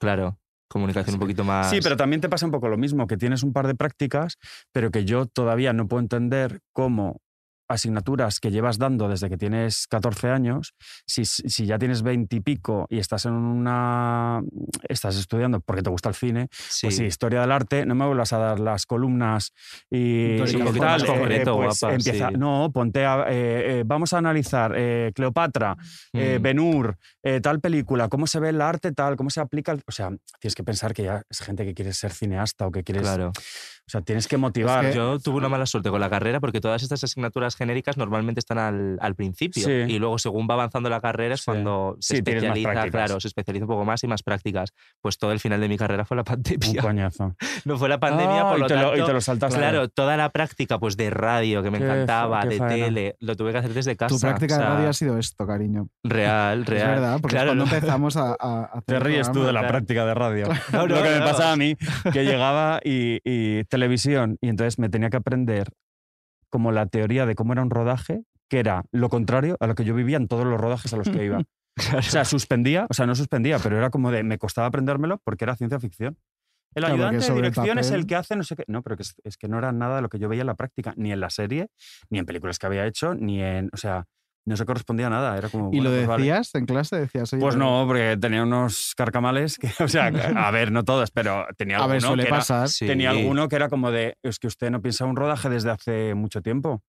claro. 0.00 0.38
Comunicación 0.72 1.14
un 1.14 1.20
poquito 1.20 1.42
más. 1.42 1.68
Sí, 1.68 1.80
pero 1.82 1.96
también 1.96 2.20
te 2.20 2.28
pasa 2.28 2.46
un 2.46 2.52
poco 2.52 2.68
lo 2.68 2.78
mismo, 2.78 3.08
que 3.08 3.16
tienes 3.16 3.42
un 3.42 3.52
par 3.52 3.66
de 3.66 3.74
prácticas, 3.74 4.38
pero 4.70 4.92
que 4.92 5.04
yo 5.04 5.26
todavía 5.26 5.72
no 5.72 5.88
puedo 5.88 6.00
entender 6.00 6.60
cómo 6.72 7.20
asignaturas 7.70 8.40
que 8.40 8.50
llevas 8.50 8.78
dando 8.78 9.08
desde 9.08 9.28
que 9.30 9.36
tienes 9.38 9.86
14 9.88 10.28
años, 10.28 10.74
si, 11.06 11.24
si 11.24 11.66
ya 11.66 11.78
tienes 11.78 12.02
20 12.02 12.36
y 12.36 12.40
pico 12.40 12.86
y 12.90 12.98
estás 12.98 13.26
en 13.26 13.32
una 13.32 14.42
estás 14.88 15.16
estudiando 15.16 15.60
porque 15.60 15.82
te 15.82 15.90
gusta 15.90 16.08
el 16.08 16.14
cine, 16.14 16.48
Sí. 16.50 16.86
pues 16.86 16.96
sí, 16.96 17.04
historia 17.04 17.40
del 17.42 17.52
arte, 17.52 17.86
no 17.86 17.94
me 17.94 18.04
vuelvas 18.06 18.32
a 18.32 18.38
dar 18.38 18.60
las 18.60 18.86
columnas 18.86 19.52
y, 19.90 20.36
tal, 20.38 20.76
más 20.78 21.02
eh, 21.02 21.06
concreto, 21.06 21.56
pues 21.56 21.80
guapa, 21.80 21.94
empieza, 21.94 22.28
sí. 22.28 22.34
no, 22.36 22.70
ponte 22.72 23.04
a, 23.06 23.24
eh, 23.28 23.80
eh, 23.80 23.82
vamos 23.86 24.12
a 24.12 24.18
analizar 24.18 24.74
Cleopatra, 25.14 25.76
Mm. 26.12 26.42
Ben-Hur, 26.42 26.96
eh, 27.22 27.40
tal 27.40 27.60
película, 27.60 28.08
cómo 28.08 28.26
se 28.26 28.40
ve 28.40 28.48
el 28.50 28.60
arte, 28.60 28.92
tal, 28.92 29.16
cómo 29.16 29.30
se 29.30 29.40
aplica, 29.40 29.72
el- 29.72 29.82
o 29.86 29.92
sea, 29.92 30.10
tienes 30.40 30.54
que 30.54 30.64
pensar 30.64 30.92
que 30.92 31.04
ya 31.04 31.22
es 31.30 31.38
gente 31.40 31.64
que 31.64 31.74
quiere 31.74 31.92
ser 31.92 32.12
cineasta 32.12 32.66
o 32.66 32.72
que 32.72 32.82
quieres, 32.82 33.02
Claro. 33.02 33.28
o 33.28 33.90
sea, 33.90 34.00
tienes 34.02 34.26
que 34.26 34.36
motivar. 34.36 34.90
que- 34.90 34.96
Yo 34.96 35.18
tuve 35.18 35.36
una 35.38 35.48
mala 35.48 35.66
suerte 35.66 35.90
con 35.90 36.00
la 36.00 36.10
carrera 36.10 36.40
porque 36.40 36.60
todas 36.60 36.82
estas 36.82 37.02
asignaturas 37.04 37.54
genéricas 37.60 37.96
normalmente 37.96 38.40
están 38.40 38.58
al, 38.58 38.98
al 39.00 39.14
principio 39.14 39.64
Sí. 39.64 39.70
y 39.70 39.98
luego 39.98 40.18
según 40.18 40.48
va 40.50 40.54
avanzando 40.54 40.88
la 40.90 41.00
carrera 41.00 41.34
es 41.34 41.40
Sí. 41.42 41.44
cuando 41.46 41.96
se 42.00 42.14
Sí, 42.14 42.16
especializa, 42.18 42.90
claro, 42.90 43.20
se 43.20 43.28
especializa 43.28 43.64
un 43.66 43.68
poco 43.70 43.84
más 43.84 44.02
y 44.02 44.06
más 44.08 44.22
prácticas. 44.22 44.72
Pues 45.00 45.18
todo 45.18 45.30
el 45.32 45.38
final 45.40 45.60
de 45.60 45.68
mi 45.68 45.76
carrera 45.78 46.04
fue 46.04 46.16
la 46.16 46.22
un 46.22 46.24
pandemia. 46.24 46.82
coñazo. 46.82 47.36
No 47.64 47.76
fue 47.76 47.88
la 47.88 48.00
pandemia, 48.00 48.40
Ah, 48.40 48.48
por 48.48 48.58
y 48.58 48.60
lo 48.62 48.66
te 48.66 48.74
lo- 48.74 48.80
tanto. 48.90 48.96
y 48.96 49.06
te 49.06 49.12
lo 49.12 49.20
saltaste. 49.20 49.58
Claro, 49.58 49.88
toda 49.88 50.16
la 50.16 50.30
práctica 50.30 50.78
pues 50.78 50.96
de 50.96 51.10
radio 51.10 51.62
que 51.62 51.70
me 51.70 51.78
Qué 51.78 51.84
encantaba, 51.84 52.44
de 52.44 52.56
faena. 52.56 52.74
tele, 52.86 53.16
lo 53.20 53.36
tuve 53.36 53.52
que 53.52 53.58
hacer 53.58 53.74
desde 53.74 53.96
casa. 53.96 54.14
Tu 54.14 54.20
práctica 54.20 54.54
o 54.54 54.58
sea, 54.58 54.68
de 54.70 54.74
radio 54.76 54.88
ha 54.88 54.92
sido 54.94 55.18
esto, 55.18 55.46
cariño. 55.46 55.88
real, 56.02 56.64
real. 56.66 56.80
Es 56.82 56.94
verdad, 57.00 57.18
porque 57.20 57.34
Claro, 57.36 57.50
es 57.52 57.56
cuando 57.56 57.64
no- 57.66 57.74
empezamos 57.74 58.16
a, 58.16 58.36
a 58.40 58.62
hacer 58.72 58.84
Te 58.86 59.00
ríes 59.00 59.30
tú 59.30 59.40
de 59.44 59.52
la 59.52 59.60
claro. 59.60 59.68
práctica 59.74 60.06
de 60.06 60.14
radio. 60.14 60.48
No, 60.72 60.86
lo 60.86 60.96
no, 60.96 61.02
que 61.02 61.10
me 61.10 61.18
no. 61.18 61.24
pasaba 61.26 61.52
a 61.52 61.56
mí, 61.56 61.76
que 62.12 62.24
llegaba 62.24 62.80
y, 62.82 63.18
y 63.24 63.64
televisión, 63.64 64.38
y 64.40 64.48
entonces 64.48 64.78
me 64.78 64.88
tenía 64.88 65.10
que 65.10 65.18
aprender 65.18 65.68
como 66.50 66.72
la 66.72 66.86
teoría 66.86 67.26
de 67.26 67.34
cómo 67.34 67.52
era 67.52 67.62
un 67.62 67.70
rodaje, 67.70 68.22
que 68.48 68.58
era 68.58 68.84
lo 68.92 69.08
contrario 69.08 69.56
a 69.60 69.66
lo 69.66 69.74
que 69.74 69.84
yo 69.84 69.94
vivía 69.94 70.16
en 70.16 70.28
todos 70.28 70.44
los 70.44 70.60
rodajes 70.60 70.92
a 70.92 70.96
los 70.96 71.08
que 71.08 71.24
iba. 71.24 71.42
O 71.96 72.02
sea, 72.02 72.26
suspendía, 72.26 72.86
o 72.90 72.94
sea, 72.94 73.06
no 73.06 73.14
suspendía, 73.14 73.58
pero 73.58 73.78
era 73.78 73.88
como 73.88 74.10
de, 74.10 74.22
me 74.22 74.36
costaba 74.36 74.66
aprendérmelo 74.66 75.18
porque 75.24 75.44
era 75.44 75.56
ciencia 75.56 75.80
ficción. 75.80 76.18
El 76.74 76.82
Claro, 76.82 76.94
ayudante 76.96 77.26
de 77.26 77.34
dirección 77.34 77.78
es 77.78 77.90
el 77.90 78.06
que 78.06 78.16
hace 78.16 78.36
no 78.36 78.42
sé 78.42 78.54
qué. 78.54 78.64
No, 78.66 78.82
pero 78.82 78.96
que 78.96 79.04
es, 79.04 79.14
es 79.24 79.36
que 79.38 79.48
no 79.48 79.56
era 79.56 79.72
nada 79.72 79.96
de 79.96 80.02
lo 80.02 80.08
que 80.08 80.18
yo 80.18 80.28
veía 80.28 80.42
en 80.42 80.48
la 80.48 80.56
práctica, 80.56 80.92
ni 80.96 81.10
en 81.10 81.20
la 81.20 81.30
serie, 81.30 81.68
ni 82.10 82.18
en 82.18 82.26
películas 82.26 82.58
que 82.58 82.66
había 82.66 82.86
hecho, 82.86 83.14
ni 83.14 83.40
en. 83.42 83.70
O 83.72 83.76
sea, 83.78 84.04
no 84.46 84.56
se 84.56 84.64
correspondía 84.64 85.06
a 85.08 85.10
nada. 85.10 85.36
Era 85.36 85.48
como. 85.48 85.66
¿Y 85.72 85.76
bueno, 85.76 85.90
lo 85.90 85.96
pues 85.96 86.06
vale. 86.08 86.22
decías 86.24 86.54
en 86.54 86.66
clase? 86.66 86.96
Decías, 86.96 87.32
oye, 87.32 87.42
Pues 87.42 87.56
no, 87.56 87.84
porque 87.86 88.16
tenía 88.20 88.42
unos 88.42 88.94
carcamales 88.96 89.58
que, 89.58 89.70
o 89.82 89.88
sea, 89.88 90.06
a 90.06 90.50
ver, 90.50 90.72
no 90.72 90.82
todos, 90.84 91.10
pero 91.10 91.46
tenía 91.56 91.76
A 91.78 91.86
ver, 91.86 91.96
alguno 91.96 92.08
suele 92.08 92.22
que 92.24 92.28
era- 92.28 92.38
pasar. 92.38 92.68
tenía 92.78 93.12
Sí. 93.12 93.18
alguno 93.20 93.48
que 93.48 93.56
era 93.56 93.68
como 93.68 93.90
de, 93.90 94.16
es 94.22 94.38
que 94.38 94.46
usted 94.46 94.70
no 94.70 94.80
piensa 94.82 95.04
un 95.04 95.16
rodaje 95.16 95.48
desde 95.48 95.70
hace 95.70 96.14
mucho 96.14 96.42
tiempo. 96.42 96.82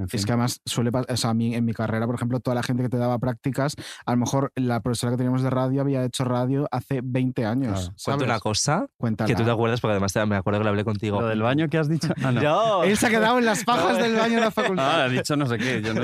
En 0.00 0.04
Es 0.04 0.12
fin. 0.12 0.22
que 0.26 0.30
además 0.32 0.60
suele 0.64 0.92
pasar, 0.92 1.12
o 1.12 1.16
sea, 1.16 1.30
a 1.30 1.34
mí, 1.34 1.56
en 1.56 1.64
mi 1.64 1.72
carrera, 1.74 2.06
por 2.06 2.14
ejemplo, 2.14 2.38
toda 2.38 2.54
la 2.54 2.62
gente 2.62 2.84
que 2.84 2.88
te 2.88 2.98
daba 2.98 3.18
prácticas, 3.18 3.74
a 4.06 4.12
lo 4.12 4.18
mejor 4.18 4.52
la 4.54 4.78
profesora 4.80 5.10
que 5.10 5.16
teníamos 5.16 5.42
de 5.42 5.50
radio 5.50 5.80
había 5.80 6.04
hecho 6.04 6.22
radio 6.24 6.68
hace 6.70 7.00
20 7.02 7.44
años. 7.44 7.80
Claro. 7.80 7.94
¿sabes? 7.96 8.22
una 8.24 8.38
cosa 8.38 8.86
Cuéntala. 8.96 9.26
que 9.26 9.34
tú 9.34 9.42
te 9.42 9.50
acuerdas, 9.50 9.80
porque 9.80 9.90
además 9.94 10.12
te- 10.12 10.24
me 10.24 10.36
acuerdo 10.36 10.60
que 10.60 10.64
lo 10.64 10.70
hablé 10.70 10.84
contigo. 10.84 11.20
Lo 11.20 11.26
del 11.26 11.42
baño 11.42 11.68
que 11.68 11.78
has 11.78 11.88
dicho. 11.88 12.14
Ah, 12.22 12.30
no. 12.32 12.40
No. 12.42 12.84
Él 12.84 12.96
se 12.96 13.08
ha 13.08 13.10
quedado 13.10 13.40
en 13.40 13.44
las 13.44 13.64
pajas 13.64 13.98
del 13.98 14.14
baño 14.14 14.36
de 14.36 14.40
la 14.42 14.50
facultad. 14.52 15.00
Ah, 15.00 15.04
ha 15.06 15.08
dicho 15.08 15.34
no 15.34 15.46
sé 15.46 15.58
qué, 15.58 15.82
yo 15.82 15.92
no. 15.92 16.02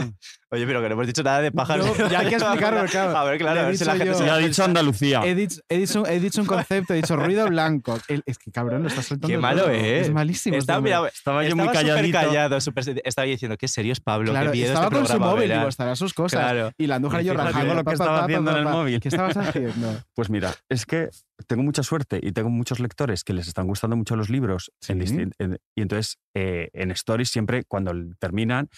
Oye, 0.54 0.66
pero 0.66 0.80
que 0.80 0.88
no 0.88 0.92
hemos 0.94 1.06
dicho 1.06 1.22
nada 1.22 1.40
de 1.40 1.52
pájaros. 1.52 1.86
No, 1.98 2.08
ya 2.08 2.20
hay 2.20 2.28
que 2.28 2.34
explicarlo, 2.36 2.84
claro. 2.86 3.16
A 3.16 3.24
ver, 3.24 3.38
claro, 3.38 3.60
a 3.60 3.62
ver 3.64 3.76
si 3.76 3.84
la 3.84 3.94
dicho 3.94 4.04
gente 4.04 4.12
yo- 4.14 4.18
se 4.18 4.26
Ya 4.26 4.34
ha 4.34 4.38
dicho 4.38 4.64
Andalucía. 4.64 5.20
He 5.24 5.34
dicho, 5.34 5.60
he, 5.68 5.78
dicho, 5.78 6.06
he 6.06 6.20
dicho 6.20 6.40
un 6.40 6.46
concepto, 6.46 6.94
he 6.94 6.96
dicho 6.96 7.16
ruido 7.16 7.46
blanco. 7.48 7.98
El- 8.08 8.22
es 8.26 8.38
que 8.38 8.50
cabrón, 8.50 8.82
lo 8.82 8.88
estás 8.88 9.06
soltando. 9.06 9.28
Qué 9.34 9.38
malo 9.38 9.68
es. 9.68 10.06
Es 10.06 10.12
malísimo. 10.12 10.54
este 10.56 10.60
Estaba, 10.62 10.78
hombre. 10.78 10.96
mira, 10.96 11.08
Estaba 11.08 11.42
yo 11.44 11.56
muy 11.56 11.66
estaba 11.66 11.80
súper 11.80 11.94
calladito. 11.94 12.18
callado, 12.18 12.60
súper- 12.60 13.02
estaba 13.04 13.26
diciendo, 13.26 13.56
qué 13.56 13.68
serio 13.68 13.92
es 13.92 14.00
Pablo, 14.00 14.30
Claro, 14.30 14.50
qué 14.52 14.56
miedo 14.58 14.68
estaba 14.68 14.86
este 14.86 14.96
con 14.98 15.06
su 15.06 15.18
móvil, 15.20 15.40
verás. 15.48 15.58
digo, 15.58 15.68
estará 15.68 15.96
sus 15.96 16.14
cosas. 16.14 16.40
Claro. 16.40 16.70
Y 16.78 16.86
la 16.86 16.96
Andújar 16.96 17.22
y 17.22 17.24
yo 17.24 17.34
rajando. 17.34 17.74
lo 17.74 17.84
que 17.84 17.92
estaba 17.92 18.18
pa, 18.18 18.24
haciendo 18.24 18.50
pa, 18.50 18.56
en 18.56 18.58
el 18.58 18.64
pa. 18.64 18.72
móvil. 18.72 19.00
¿Qué 19.00 19.08
estabas 19.08 19.36
haciendo? 19.36 19.98
Pues 20.14 20.30
mira, 20.30 20.54
es 20.68 20.86
que 20.86 21.08
tengo 21.48 21.62
mucha 21.62 21.82
suerte 21.82 22.20
y 22.22 22.32
tengo 22.32 22.48
muchos 22.48 22.78
lectores 22.78 23.24
que 23.24 23.32
les 23.32 23.48
están 23.48 23.66
gustando 23.66 23.96
mucho 23.96 24.14
los 24.16 24.30
libros. 24.30 24.70
Sí. 24.80 24.92
en- 24.92 25.58
y 25.76 25.82
entonces 25.82 26.18
eh, 26.34 26.68
en 26.72 26.90
Stories 26.90 27.30
siempre 27.30 27.64
cuando 27.64 27.92
terminan, 28.18 28.68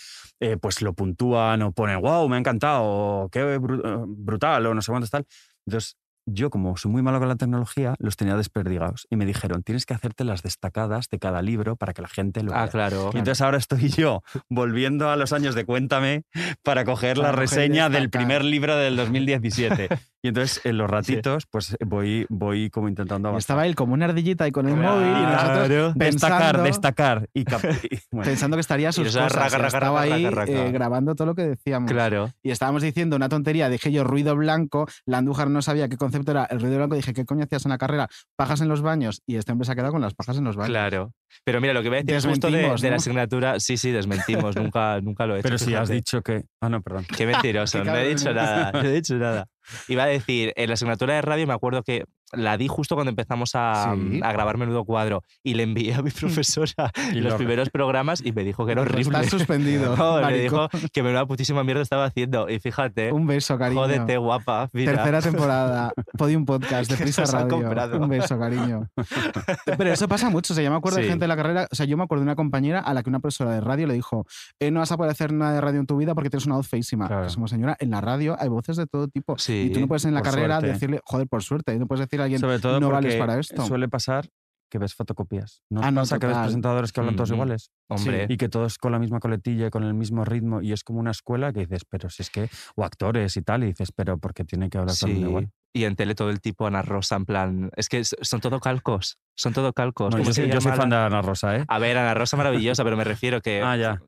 eh, 0.40 0.56
pues 0.56 0.82
lo 0.82 0.92
puntúan 0.92 1.62
o 1.62 1.72
ponen, 1.72 2.00
wow, 2.00 2.28
me 2.28 2.36
ha 2.36 2.38
encantado, 2.38 2.82
o 2.84 3.28
qué 3.30 3.40
eh, 3.54 3.58
brutal, 3.58 4.66
o 4.66 4.74
no 4.74 4.82
sé 4.82 4.92
cuánto 4.92 5.08
tal. 5.08 5.26
Entonces 5.66 5.96
yo 6.28 6.50
como 6.50 6.76
soy 6.76 6.90
muy 6.90 7.02
malo 7.02 7.20
con 7.20 7.28
la 7.28 7.36
tecnología, 7.36 7.94
los 8.00 8.16
tenía 8.16 8.36
desperdigados. 8.36 9.06
Y 9.10 9.14
me 9.16 9.24
dijeron, 9.26 9.62
tienes 9.62 9.86
que 9.86 9.94
hacerte 9.94 10.24
las 10.24 10.42
destacadas 10.42 11.08
de 11.08 11.20
cada 11.20 11.40
libro 11.40 11.76
para 11.76 11.92
que 11.92 12.02
la 12.02 12.08
gente 12.08 12.42
lo 12.42 12.52
Ah, 12.52 12.62
vea. 12.62 12.68
claro. 12.68 13.10
Y 13.14 13.18
entonces 13.18 13.40
ahora 13.42 13.58
estoy 13.58 13.88
yo 13.90 14.22
volviendo 14.50 15.08
a 15.08 15.14
los 15.16 15.32
años 15.32 15.54
de 15.54 15.64
Cuéntame 15.64 16.24
para 16.64 16.84
coger 16.84 17.16
la 17.16 17.30
Para 17.30 17.42
coger 17.44 17.44
y 17.44 17.46
reseña 17.68 17.88
del 17.90 18.10
primer 18.10 18.44
libro 18.44 18.76
del 18.76 18.96
2017. 18.96 19.88
y 20.26 20.28
entonces 20.28 20.60
en 20.64 20.76
los 20.76 20.90
ratitos 20.90 21.46
pues 21.50 21.76
voy, 21.86 22.26
voy 22.28 22.68
como 22.70 22.88
intentando 22.88 23.28
avanzar. 23.28 23.38
estaba 23.38 23.66
él 23.66 23.74
como 23.76 23.94
una 23.94 24.06
ardillita 24.06 24.46
y 24.48 24.52
con 24.52 24.68
el 24.68 24.74
Claro. 24.74 24.96
móvil 24.96 25.08
y 25.08 25.22
nosotros 25.22 25.94
Destacar, 25.94 26.38
pensando, 26.40 26.62
destacar. 26.64 27.28
Y, 27.32 27.44
cap- 27.44 27.62
y, 27.64 27.98
bueno, 28.10 28.24
pensando 28.28 28.56
que 28.56 28.60
estaría 28.60 28.90
sus 28.92 29.06
cosas. 29.06 29.32
raca, 29.32 29.46
y 29.46 29.50
raca, 29.60 29.66
estaba 29.68 30.00
raca, 30.02 30.14
ahí 30.14 30.24
raca, 30.24 30.36
raca. 30.36 30.52
eh, 30.66 30.72
grabando 30.72 31.14
todo 31.14 31.26
lo 31.28 31.34
que 31.34 31.42
decíamos. 31.42 31.90
Claro. 31.90 32.30
Y 32.42 32.50
estábamos 32.50 32.82
diciendo 32.82 33.14
una 33.16 33.28
tontería, 33.28 33.68
dije 33.68 33.92
yo 33.92 34.02
ruido 34.04 34.34
blanco, 34.36 34.86
la 35.06 35.18
Andújar 35.18 35.48
no 35.48 35.62
sabía 35.62 35.88
qué 35.88 35.96
concepto 35.96 36.32
era 36.32 36.44
el 36.46 36.60
ruido 36.60 36.76
blanco, 36.76 36.96
dije, 36.96 37.12
¿qué 37.14 37.24
coño 37.24 37.44
hacías 37.44 37.64
en 37.64 37.70
la 37.70 37.78
carrera? 37.78 38.08
Pajas 38.36 38.60
en 38.60 38.68
los 38.68 38.82
baños, 38.82 39.22
y 39.26 39.36
este 39.36 39.52
hombre 39.52 39.66
se 39.66 39.72
ha 39.72 39.74
quedado 39.76 39.92
con 39.92 40.00
las 40.02 40.14
pajas 40.14 40.36
en 40.38 40.44
los 40.44 40.56
baños. 40.56 40.70
Claro. 40.70 41.12
Pero 41.44 41.60
mira, 41.60 41.72
lo 41.72 41.82
que 41.82 41.88
voy 41.88 41.98
a 41.98 42.02
decir 42.02 42.28
justo 42.28 42.50
de, 42.50 42.62
la 42.62 42.96
asignatura, 42.96 43.60
sí, 43.60 43.76
sí, 43.76 43.90
desmentimos, 43.90 44.56
nunca, 44.56 45.00
nunca 45.00 45.26
lo 45.26 45.36
he 45.36 45.40
hecho. 45.40 45.44
pero 45.44 45.58
si 45.58 45.74
has 45.74 45.88
dicho 45.88 46.22
que... 46.22 46.44
Ah, 46.60 46.68
no, 46.68 46.82
perdón. 46.82 47.06
Qué 47.16 47.26
mentiroso, 47.26 47.78
Qué 47.82 47.84
no 47.84 47.96
he 47.96 48.08
dicho 48.08 48.32
nada, 48.32 48.72
no 48.72 48.80
he 48.82 48.92
dicho 48.92 49.14
nada. 49.16 49.46
Iba 49.88 50.04
a 50.04 50.06
decir, 50.06 50.52
en 50.56 50.68
la 50.68 50.74
asignatura 50.74 51.14
de 51.14 51.22
radio 51.22 51.46
me 51.46 51.54
acuerdo 51.54 51.82
que 51.82 52.04
la 52.32 52.56
di 52.56 52.66
justo 52.68 52.94
cuando 52.94 53.10
empezamos 53.10 53.52
a, 53.54 53.94
Sí. 53.94 54.20
a 54.22 54.32
grabar 54.32 54.58
Menudo 54.58 54.84
Cuadro 54.84 55.22
y 55.44 55.54
le 55.54 55.62
envié 55.62 55.94
a 55.94 56.02
mi 56.02 56.10
profesora 56.50 56.90
Y 57.12 57.20
los 57.20 57.32
lo- 57.32 57.36
primeros 57.38 57.70
programas 57.70 58.20
y 58.24 58.32
me 58.32 58.42
dijo 58.44 58.66
que 58.66 58.72
era 58.72 58.82
horrible. 58.82 59.02
"Estás 59.18 59.26
suspendido, 59.30 59.94
No, 59.96 60.16
me 60.16 60.22
marico". 60.22 60.68
dijo 60.70 60.88
que 60.92 61.02
menuda 61.02 61.26
putísima 61.26 61.62
mierda 61.64 61.82
estaba 61.82 62.04
haciendo. 62.06 62.48
Y 62.50 62.58
fíjate, 62.58 63.12
Un 63.12 63.26
beso, 63.26 63.56
cariño. 63.58 63.80
jódete, 63.82 64.16
guapa. 64.18 64.68
mira. 64.72 64.92
Tercera 64.94 65.20
temporada, 65.22 65.92
Podium 66.18 66.44
Podcast 66.44 66.90
de 66.90 66.96
Prisa 66.96 67.24
Radio. 67.24 67.58
Un 68.00 68.08
beso, 68.08 68.38
cariño. 68.38 68.88
Pero 69.78 69.92
eso 69.92 70.08
pasa 70.08 70.30
mucho. 70.30 70.52
O 70.52 70.56
sea, 70.56 70.64
yo 70.64 70.70
me 70.70 70.76
acuerdo 70.76 70.96
de 70.98 71.04
Sí. 71.04 71.08
gente 71.10 71.24
de 71.24 71.28
la 71.28 71.36
carrera. 71.36 71.68
O 71.70 71.74
sea, 71.74 71.86
yo 71.86 71.96
me 71.96 72.04
acuerdo 72.04 72.20
de 72.22 72.26
una 72.26 72.36
compañera 72.36 72.80
a 72.80 72.94
la 72.94 73.02
que 73.02 73.10
una 73.10 73.20
profesora 73.20 73.52
de 73.52 73.60
radio 73.60 73.86
le 73.86 73.94
dijo: 73.94 74.26
eh, 74.60 74.70
No 74.70 74.80
vas 74.80 74.90
a 74.92 74.96
poder 74.96 75.10
hacer 75.12 75.32
nada 75.32 75.52
de 75.54 75.60
radio 75.60 75.80
en 75.80 75.86
tu 75.86 75.96
vida 75.96 76.14
porque 76.14 76.30
tienes 76.30 76.46
una 76.46 76.56
voz 76.56 76.68
feísima. 76.68 77.06
Claro. 77.06 77.22
Pues 77.22 77.34
como 77.34 77.48
señora, 77.48 77.76
en 77.78 77.90
la 77.90 78.00
radio 78.00 78.36
hay 78.38 78.48
voces 78.48 78.76
de 78.76 78.86
todo 78.86 79.08
tipo. 79.08 79.38
Sí, 79.38 79.68
y 79.70 79.72
tú 79.72 79.80
no 79.80 79.88
puedes 79.88 80.04
en 80.04 80.14
la 80.14 80.22
carrera 80.22 80.56
suerte. 80.60 80.72
decirle, 80.72 81.00
joder, 81.04 81.28
por 81.28 81.42
suerte. 81.42 81.74
Y 81.74 81.78
no 81.78 81.86
puedes 81.86 82.00
decirle 82.16 82.22
a 82.22 82.24
alguien, 82.24 82.40
Sobre 82.40 82.58
todo 82.58 82.80
no 82.80 82.86
porque 82.88 83.06
vales 83.08 83.16
para 83.16 83.38
esto. 83.38 83.62
suele 83.66 83.88
pasar 83.88 84.28
que 84.68 84.78
ves 84.78 84.94
fotocopias. 84.94 85.62
¿No 85.70 85.80
Ah, 85.82 85.92
no, 85.92 86.00
pasa 86.00 86.18
que 86.18 86.26
ves 86.26 86.38
presentadores 86.38 86.90
que 86.92 86.98
hablan 87.00 87.14
todos 87.14 87.30
Ujú. 87.30 87.36
iguales? 87.36 87.70
Hombre, 87.88 88.26
Y 88.28 88.36
que 88.36 88.48
todos 88.48 88.78
con 88.78 88.90
la 88.90 88.98
misma 88.98 89.20
coletilla, 89.20 89.68
y 89.68 89.70
con 89.70 89.84
el 89.84 89.94
mismo 89.94 90.24
ritmo, 90.24 90.60
y 90.60 90.72
es 90.72 90.82
como 90.82 90.98
una 90.98 91.12
escuela 91.12 91.52
que 91.52 91.60
dices, 91.60 91.82
pero 91.88 92.10
si 92.10 92.22
es 92.22 92.30
que, 92.30 92.48
o 92.74 92.84
actores 92.84 93.36
y 93.36 93.42
tal, 93.42 93.62
y 93.62 93.66
dices, 93.68 93.92
pero 93.94 94.18
¿por 94.18 94.34
qué 94.34 94.44
tiene 94.44 94.68
que 94.68 94.78
hablar 94.78 94.96
todo 94.96 95.06
sí. 95.06 95.12
mundo 95.12 95.28
igual? 95.28 95.50
Y 95.72 95.84
en 95.84 95.94
tele 95.94 96.14
todo 96.16 96.30
el 96.30 96.40
tipo 96.40 96.66
Ana 96.66 96.82
Rosa, 96.82 97.14
en 97.16 97.26
plan. 97.26 97.70
Es 97.76 97.88
que 97.88 98.02
son 98.04 98.40
todo 98.40 98.58
calcos. 98.60 99.18
Son 99.36 99.52
todo 99.52 99.72
calcos. 99.72 100.06
No, 100.10 100.16
¿Cómo 100.16 100.30
yo, 100.30 100.32
soy- 100.34 100.46
yo 100.48 100.60
soy 100.60 100.70
llama 100.72 100.76
fan 100.82 100.90
de 100.90 100.96
Ana 100.96 101.22
Rosa, 101.22 101.54
¿eh? 101.56 101.64
A 101.68 101.78
ver, 101.78 101.98
Ana 101.98 102.14
Rosa 102.14 102.36
maravillosa, 102.36 102.82
pero 102.82 102.96
me 102.96 103.04
refiero 103.04 103.40
que 103.42 103.62
Ah, 103.62 103.76
ya. 103.76 104.02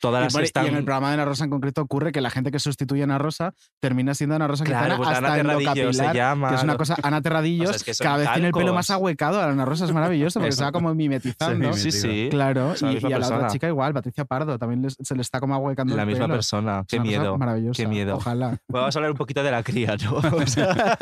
Todas 0.00 0.20
Y, 0.20 0.24
las 0.24 0.32
por- 0.32 0.42
y 0.42 0.44
están. 0.44 0.66
en 0.66 0.76
el 0.76 0.84
programa 0.84 1.08
de 1.08 1.14
Ana 1.14 1.24
Rosa 1.24 1.44
en 1.44 1.50
concreto 1.50 1.80
ocurre 1.82 2.12
que 2.12 2.20
la 2.20 2.30
gente 2.30 2.50
que 2.50 2.58
sustituye 2.58 3.02
a 3.02 3.04
Ana 3.04 3.18
Rosa 3.18 3.52
termina 3.80 4.14
siendo 4.14 4.36
Ana 4.36 4.46
Rosa 4.48 4.64
Claro, 4.64 4.80
Quintana 4.86 4.96
pues 4.96 5.08
hasta 5.08 5.18
Ana 5.32 5.38
en 5.40 5.46
lo 5.46 5.92
se 5.92 6.14
llama. 6.14 6.48
que 6.50 6.54
es 6.56 6.62
una 6.62 6.76
cosa, 6.76 6.96
Ana 7.02 7.20
Terradillos, 7.22 7.70
O 7.70 7.72
sea, 7.78 7.92
es 7.92 7.98
que 7.98 8.04
cada 8.04 8.16
vez 8.18 8.32
tiene 8.32 8.48
el 8.48 8.52
pelo 8.54 8.72
más 8.74 8.90
ahuecado. 8.90 9.40
Ana 9.42 9.64
Rosa 9.64 9.84
es 9.84 9.92
maravilloso 9.92 10.40
porque 10.40 10.52
se 10.52 10.62
va 10.64 10.72
como 10.72 10.94
mimetizando. 10.94 11.72
Sí, 11.72 11.90
Sí, 11.92 12.00
sí. 12.00 12.28
Claro, 12.30 12.74
y, 12.80 13.12
a 13.12 13.18
la 13.18 13.26
otra 13.26 13.46
chica 13.48 13.68
igual, 13.68 13.92
Patricia 13.94 14.24
Pardo, 14.24 14.58
también 14.58 14.82
les- 14.82 14.96
se 15.00 15.14
le 15.14 15.22
está 15.22 15.40
como 15.40 15.54
ahuecando 15.54 15.94
La 15.96 16.02
el 16.02 16.08
misma 16.08 16.24
pelo. 16.26 16.34
persona. 16.34 16.80
Es 16.80 16.86
Qué 16.88 17.00
miedo. 17.00 17.36
Maravillosa. 17.38 17.82
Qué 17.82 17.88
miedo. 17.88 18.16
Ojalá. 18.16 18.58
Vamos 18.68 18.94
a 18.94 18.98
hablar 18.98 19.10
un 19.12 19.16
poquito 19.16 19.42
de 19.42 19.50
la 19.50 19.62
cría, 19.62 19.96
¿no? 20.04 20.16
O 20.38 20.46
sea, 20.46 21.00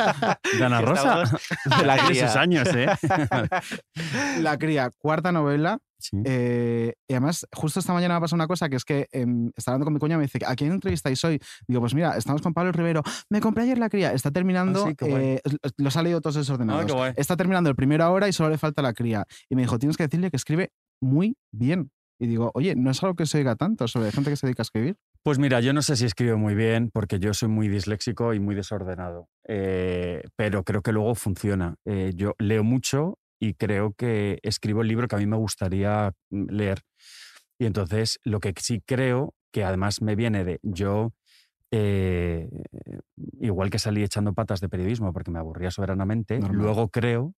De 0.59 0.65
Ana 0.65 0.81
Rosa. 0.81 1.23
estamos- 1.23 1.43
De 1.81 1.87
la 1.87 1.97
cría. 1.99 2.27
sus 2.29 2.37
años, 2.37 2.69
¿eh? 2.75 2.87
La 4.41 4.59
cría, 4.59 4.91
cuarta 4.99 5.33
novela. 5.33 5.79
Sí. 5.99 6.19
eh, 6.25 6.93
y 7.09 7.13
además, 7.15 7.47
justo 7.55 7.81
esta 7.81 7.93
mañana 7.93 8.15
me 8.15 8.19
ha 8.19 8.21
pasado 8.21 8.37
una 8.37 8.47
cosa 8.47 8.69
que 8.69 8.77
es 8.77 8.85
que 8.85 9.09
em, 9.13 9.51
estaba 9.57 9.75
hablando 9.75 9.87
con 9.87 9.95
mi 9.95 9.99
cuña 10.01 10.15
y 10.15 10.19
me 10.19 10.25
dice, 10.25 10.39
¿a 10.47 10.55
quién 10.55 10.73
entrevistáis 10.73 11.25
hoy? 11.25 11.41
Digo, 11.67 11.81
pues 11.81 11.95
mira, 11.95 12.17
estamos 12.17 12.43
con 12.43 12.53
Pablo 12.55 12.73
Rivero. 12.73 13.03
Me 13.31 13.41
compré 13.41 13.65
ayer 13.65 13.79
la 13.79 13.89
cría. 13.89 14.13
Está 14.13 14.31
terminando, 14.31 14.85
Ah, 14.87 14.89
sí, 14.91 14.97
guay. 15.11 15.25
eh, 15.25 15.41
los 15.79 15.97
ha 15.97 16.03
leído 16.03 16.21
todos 16.21 16.37
desordenados. 16.37 16.93
Ah. 16.95 17.13
Está 17.17 17.37
terminando 17.37 17.71
el 17.71 17.77
primero 17.77 18.05
ahora 18.05 18.29
y 18.29 18.33
solo 18.33 18.51
le 18.51 18.59
falta 18.59 18.83
la 18.83 18.93
cría. 18.93 19.25
Y 19.49 19.57
me 19.57 19.63
dijo, 19.63 19.79
tienes 19.79 19.97
que 19.97 20.05
decirle 20.05 20.31
que 20.31 20.37
escribe 20.37 20.71
muy 21.01 21.37
bien. 21.53 21.91
Y 22.19 22.27
digo, 22.29 22.51
oye, 22.55 22.75
no 22.77 22.91
es 22.91 23.03
algo 23.03 23.15
que 23.15 23.27
se 23.27 23.39
oiga 23.39 23.57
tanto 23.57 23.87
sobre 23.89 24.11
gente 24.11 24.31
que 24.31 24.37
se 24.37 24.47
dedica 24.47 24.63
a 24.63 24.65
escribir. 24.65 24.97
Pues 25.23 25.39
mira, 25.39 25.61
yo 25.61 25.73
no 25.75 25.83
sé 25.83 25.97
si 25.97 26.05
escribo 26.07 26.39
muy 26.39 26.55
bien 26.55 26.91
porque 26.91 27.19
yo 27.19 27.35
soy 27.35 27.49
muy 27.49 27.69
disléxico 27.69 28.33
y 28.33 28.41
muy 28.41 28.55
desordenado, 28.55 29.29
eh, 29.47 30.23
pero 30.37 30.63
creo 30.65 30.83
que 30.83 30.93
luego 30.93 31.15
funciona. 31.15 31.75
Eh, 31.85 32.13
yo 32.15 32.35
leo 32.39 32.65
mucho 32.65 33.19
y 33.39 33.55
creo 33.55 33.93
que 33.93 34.39
escribo 34.43 34.83
el 34.83 34.89
libro 34.89 35.09
que 35.09 35.17
a 35.17 35.19
mí 35.19 35.27
me 35.27 35.37
gustaría 35.37 36.13
mm, 36.31 36.47
leer. 36.51 36.83
Y 37.59 37.67
entonces 37.67 38.19
lo 38.25 38.41
que 38.41 38.53
sí 38.59 38.83
creo, 38.85 39.35
que 39.53 39.65
además 39.65 40.03
me 40.03 40.17
viene 40.17 40.45
de 40.45 40.59
yo, 40.63 41.13
eh, 41.71 42.49
igual 43.41 43.71
que 43.71 43.79
salí 43.79 44.03
echando 44.03 44.35
patas 44.35 44.61
de 44.61 44.69
periodismo 44.69 45.13
porque 45.13 45.31
me 45.31 45.39
aburría 45.39 45.71
soberanamente, 45.71 46.39
Normal. 46.39 46.59
luego 46.59 46.89
creo 46.89 47.35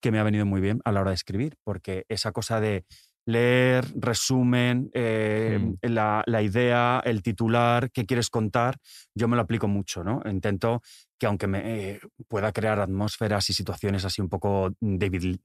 que 0.00 0.10
me 0.10 0.18
ha 0.18 0.24
venido 0.24 0.46
muy 0.46 0.60
bien 0.60 0.80
a 0.84 0.92
la 0.92 1.00
hora 1.00 1.10
de 1.10 1.16
escribir, 1.16 1.56
porque 1.64 2.04
esa 2.08 2.32
cosa 2.32 2.60
de 2.60 2.84
leer, 3.28 3.84
resumen, 3.96 4.90
eh, 4.94 5.58
Mm. 5.60 5.74
la, 5.92 6.22
la 6.26 6.40
idea, 6.42 7.02
el 7.04 7.22
titular, 7.22 7.90
qué 7.90 8.06
quieres 8.06 8.30
contar, 8.30 8.76
yo 9.14 9.28
me 9.28 9.36
lo 9.36 9.42
aplico 9.42 9.68
mucho, 9.68 10.02
¿no? 10.02 10.22
Intento 10.24 10.80
que 11.18 11.26
aunque 11.26 11.46
me 11.46 11.60
eh, 11.90 12.00
pueda 12.26 12.52
crear 12.52 12.80
atmósferas 12.80 13.50
y 13.50 13.52
situaciones 13.52 14.04
así 14.06 14.22
un 14.22 14.28
poco 14.30 14.70
David 14.80 15.36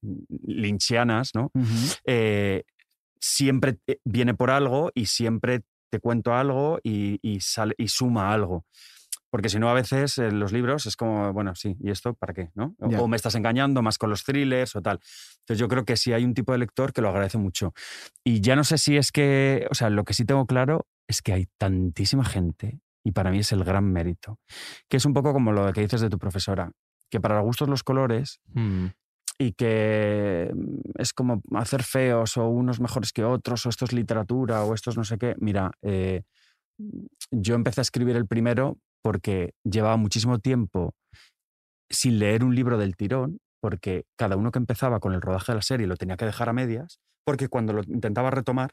Lynchianas, 0.48 1.32
¿no? 1.36 1.52
Eh, 2.06 2.64
siempre 3.20 3.78
viene 4.06 4.34
por 4.34 4.50
algo 4.50 4.92
y 4.94 5.06
siempre 5.08 5.62
te 5.90 6.00
cuento 6.00 6.34
algo 6.34 6.80
y, 6.84 7.20
y 7.22 7.40
sale, 7.42 7.76
y 7.78 7.88
suma 7.88 8.32
algo. 8.34 8.66
Porque 9.34 9.50
si 9.50 9.58
no, 9.58 9.68
a 9.68 9.74
veces 9.74 10.20
en 10.20 10.40
los 10.40 10.52
libros 10.52 10.86
es 10.86 10.96
como, 10.96 11.34
bueno, 11.34 11.56
sí, 11.56 11.76
¿y 11.80 11.90
esto 11.90 12.14
para 12.14 12.36
qué? 12.36 12.52
¿no? 12.54 12.76
O, 12.80 12.86
o 12.86 13.08
me 13.08 13.16
estás 13.16 13.34
engañando 13.34 13.82
más 13.82 13.98
con 13.98 14.12
los 14.12 14.24
thrillers 14.24 14.76
o 14.76 14.82
tal. 14.84 15.00
Entonces 15.40 15.58
yo 15.58 15.68
creo 15.68 15.86
que 15.86 15.98
sí 15.98 16.14
hay 16.14 16.24
un 16.24 16.36
tipo 16.36 16.52
de 16.52 16.60
lector 16.60 16.94
que 16.94 17.02
lo 17.02 17.10
agradece 17.10 17.40
mucho. 17.40 17.74
Y 18.24 18.42
ya 18.42 18.56
no 18.56 18.64
sé 18.64 18.78
si 18.78 18.96
es 18.96 19.12
que, 19.12 19.66
o 19.72 19.74
sea, 19.74 19.90
lo 19.90 20.04
que 20.04 20.14
sí 20.14 20.24
tengo 20.24 20.46
claro 20.46 20.86
es 21.08 21.24
que 21.24 21.34
hay 21.34 21.48
tantísima 21.58 22.24
gente, 22.24 22.80
y 23.04 23.12
para 23.14 23.32
mí 23.32 23.40
es 23.40 23.52
el 23.52 23.64
gran 23.64 23.92
mérito, 23.92 24.38
que 24.88 24.98
es 24.98 25.06
un 25.06 25.16
poco 25.16 25.34
como 25.34 25.52
lo 25.52 25.74
que 25.74 25.82
dices 25.82 26.02
de 26.02 26.12
tu 26.12 26.20
profesora, 26.20 26.72
que 27.10 27.20
para 27.20 27.40
gustos 27.40 27.68
los 27.68 27.82
colores 27.82 28.40
Mm, 28.54 28.86
y 29.40 29.54
que 29.54 30.52
mm, 30.54 31.02
es 31.02 31.12
como 31.12 31.42
hacer 31.56 31.82
feos 31.82 32.38
o 32.38 32.48
unos 32.48 32.80
mejores 32.80 33.12
que 33.12 33.24
otros 33.24 33.66
o 33.66 33.70
esto 33.70 33.86
es 33.86 33.94
literatura 33.94 34.64
o 34.64 34.76
esto 34.76 34.92
es 34.92 34.98
no 34.98 35.04
sé 35.04 35.18
qué. 35.18 35.36
Mira, 35.40 35.72
eh, 35.82 36.22
yo 37.32 37.56
empecé 37.56 37.82
a 37.82 37.88
escribir 37.90 38.16
el 38.16 38.28
primero 38.28 38.78
porque 39.04 39.54
llevaba 39.64 39.98
muchísimo 39.98 40.40
tiempo 40.40 40.96
sin 41.90 42.18
leer 42.18 42.44
un 42.44 42.56
libro 42.56 42.78
del 42.78 42.96
tirón 42.96 43.40
porque 43.62 44.06
cada 44.18 44.36
uno 44.36 44.52
que 44.52 44.60
empezaba 44.60 45.00
con 45.00 45.14
el 45.14 45.22
rodaje 45.22 45.54
de 45.54 45.56
la 45.56 45.62
serie 45.62 45.88
lo 45.88 45.96
tenía 45.96 46.18
que 46.18 46.26
dejar 46.26 46.50
a 46.50 46.54
medias, 46.54 47.00
porque 47.26 47.48
cuando 47.48 47.72
lo 47.72 47.82
intentaba 47.84 48.30
retomar 48.30 48.72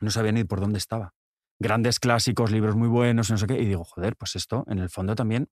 no 0.00 0.10
sabía 0.10 0.30
ni 0.30 0.44
por 0.44 0.60
dónde 0.60 0.78
estaba. 0.78 1.12
Grandes 1.60 1.98
clásicos, 1.98 2.52
libros 2.52 2.76
muy 2.76 2.88
buenos, 2.88 3.30
no 3.30 3.36
sé 3.36 3.46
qué, 3.46 3.60
y 3.60 3.66
digo, 3.66 3.84
joder, 3.84 4.14
pues 4.16 4.36
esto 4.36 4.64
en 4.68 4.78
el 4.78 4.90
fondo 4.90 5.16
también 5.16 5.48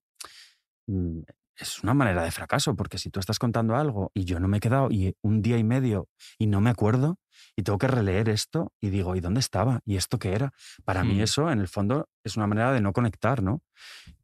mm, 0.86 1.22
es 1.60 1.82
una 1.82 1.94
manera 1.94 2.22
de 2.22 2.30
fracaso, 2.30 2.74
porque 2.74 2.98
si 2.98 3.10
tú 3.10 3.20
estás 3.20 3.38
contando 3.38 3.76
algo 3.76 4.10
y 4.14 4.24
yo 4.24 4.40
no 4.40 4.48
me 4.48 4.56
he 4.56 4.60
quedado 4.60 4.90
y 4.90 5.14
un 5.22 5.42
día 5.42 5.58
y 5.58 5.64
medio 5.64 6.08
y 6.38 6.46
no 6.46 6.60
me 6.60 6.70
acuerdo 6.70 7.18
y 7.56 7.62
tengo 7.62 7.78
que 7.78 7.86
releer 7.88 8.28
esto 8.28 8.72
y 8.80 8.88
digo, 8.90 9.14
¿y 9.16 9.20
dónde 9.20 9.40
estaba? 9.40 9.80
¿Y 9.84 9.96
esto 9.96 10.18
qué 10.18 10.32
era? 10.34 10.52
Para 10.84 11.04
mí 11.04 11.18
Mm. 11.18 11.22
eso, 11.22 11.50
en 11.50 11.60
el 11.60 11.68
fondo, 11.68 12.08
es 12.24 12.36
una 12.36 12.46
manera 12.46 12.72
de 12.72 12.80
no 12.80 12.92
conectar, 12.92 13.42
¿no? 13.42 13.60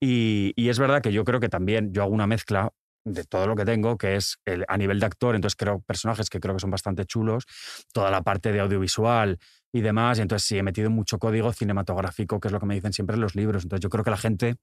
Y, 0.01 0.53
y 0.57 0.69
es 0.69 0.79
verdad 0.79 1.03
que 1.03 1.13
yo 1.13 1.25
creo 1.25 1.41
que 1.41 1.49
también 1.49 1.93
yo 1.93 2.03
hago 2.03 2.13
una 2.13 2.27
mezcla 2.27 2.71
de 3.05 3.25
todo 3.25 3.47
lo 3.47 3.55
que 3.55 3.65
tengo, 3.65 3.97
que 3.99 4.17
es 4.17 4.39
el- 4.45 4.65
a 4.67 4.77
nivel 4.77 4.99
de 4.99 5.07
actor, 5.07 5.35
entonces 5.37 5.57
creo 5.57 5.81
personajes 5.81 6.29
que 6.29 6.41
creo 6.41 6.55
que 6.55 6.61
son 6.61 6.71
bastante 6.71 7.05
chulos, 7.05 7.45
toda 7.93 8.11
la 8.11 8.23
parte 8.23 8.51
de 8.53 8.61
audiovisual 8.61 9.39
y 9.73 9.81
demás, 9.81 10.19
y 10.19 10.23
entonces 10.23 10.47
sí, 10.49 10.59
he 10.59 10.63
metido 10.65 10.91
mucho 10.91 11.19
código 11.19 11.53
cinematográfico, 11.53 12.41
que 12.41 12.49
es 12.49 12.53
lo 12.53 12.59
que 12.61 12.67
me 12.67 12.75
dicen 12.75 12.93
siempre 12.93 13.17
los 13.17 13.37
libros, 13.37 13.63
entonces 13.63 13.83
yo 13.83 13.91
creo 13.91 14.03
que 14.05 14.11
la 14.11 14.17
gente 14.17 14.57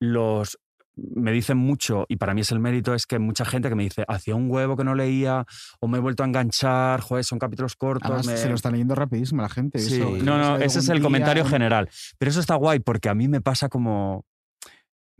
los 0.00 0.58
me 1.14 1.32
dicen 1.32 1.56
mucho, 1.58 2.04
y 2.08 2.16
para 2.16 2.34
mí 2.34 2.40
es 2.42 2.50
el 2.52 2.60
mérito, 2.60 2.94
es 2.94 3.06
que 3.06 3.18
mucha 3.18 3.44
gente 3.44 3.68
que 3.68 3.74
me 3.74 3.84
dice, 3.84 4.04
hacía 4.08 4.34
un 4.34 4.50
huevo 4.50 4.76
que 4.76 4.84
no 4.84 4.94
leía, 4.94 5.44
o 5.80 5.88
me 5.88 5.98
he 5.98 6.00
vuelto 6.00 6.22
a 6.22 6.26
enganchar, 6.26 7.00
joder, 7.00 7.24
son 7.24 7.38
capítulos 7.38 7.76
cortos. 7.76 8.06
Además, 8.10 8.26
me- 8.26 8.36
se 8.36 8.48
lo 8.48 8.54
está 8.54 8.70
leyendo 8.70 8.94
rapidísimo 8.94 9.42
la 9.42 9.48
gente. 9.48 9.78
Sí. 9.78 9.96
eso- 9.96 10.16
no, 10.24 10.38
no, 10.38 10.56
ese 10.56 10.78
es 10.80 10.88
el 10.88 10.98
día, 10.98 11.04
comentario 11.04 11.44
general. 11.44 11.88
Pero 12.18 12.30
eso 12.30 12.40
está 12.40 12.54
guay 12.56 12.80
porque 12.80 13.08
a 13.08 13.14
mí 13.14 13.28
me 13.28 13.40
pasa 13.40 13.68
como. 13.68 14.24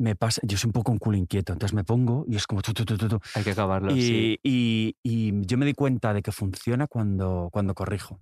Me 0.01 0.15
pasa, 0.15 0.41
yo 0.45 0.57
soy 0.57 0.69
un 0.69 0.73
poco 0.73 0.93
un 0.93 0.99
culo 0.99 1.17
inquieto, 1.17 1.53
entonces 1.53 1.75
me 1.75 1.83
pongo 1.83 2.25
y 2.29 2.37
es 2.37 2.47
como 2.47 2.63
tu, 2.63 2.73
tu, 2.73 2.85
tu, 2.85 2.97
tu, 2.97 3.09
tu. 3.09 3.19
Hay 3.35 3.43
que 3.43 3.51
acabarlo, 3.51 3.91
Y, 3.97 4.01
sí. 4.03 4.39
y- 4.45 4.97
y 5.03 5.33
yo 5.45 5.59
me 5.59 5.67
di 5.67 5.75
cuenta 5.75 6.15
de 6.15 6.23
que 6.23 6.31
funciona 6.31 6.87
cuando, 6.87 7.49
cuando 7.53 7.75
corrijo. 7.75 8.21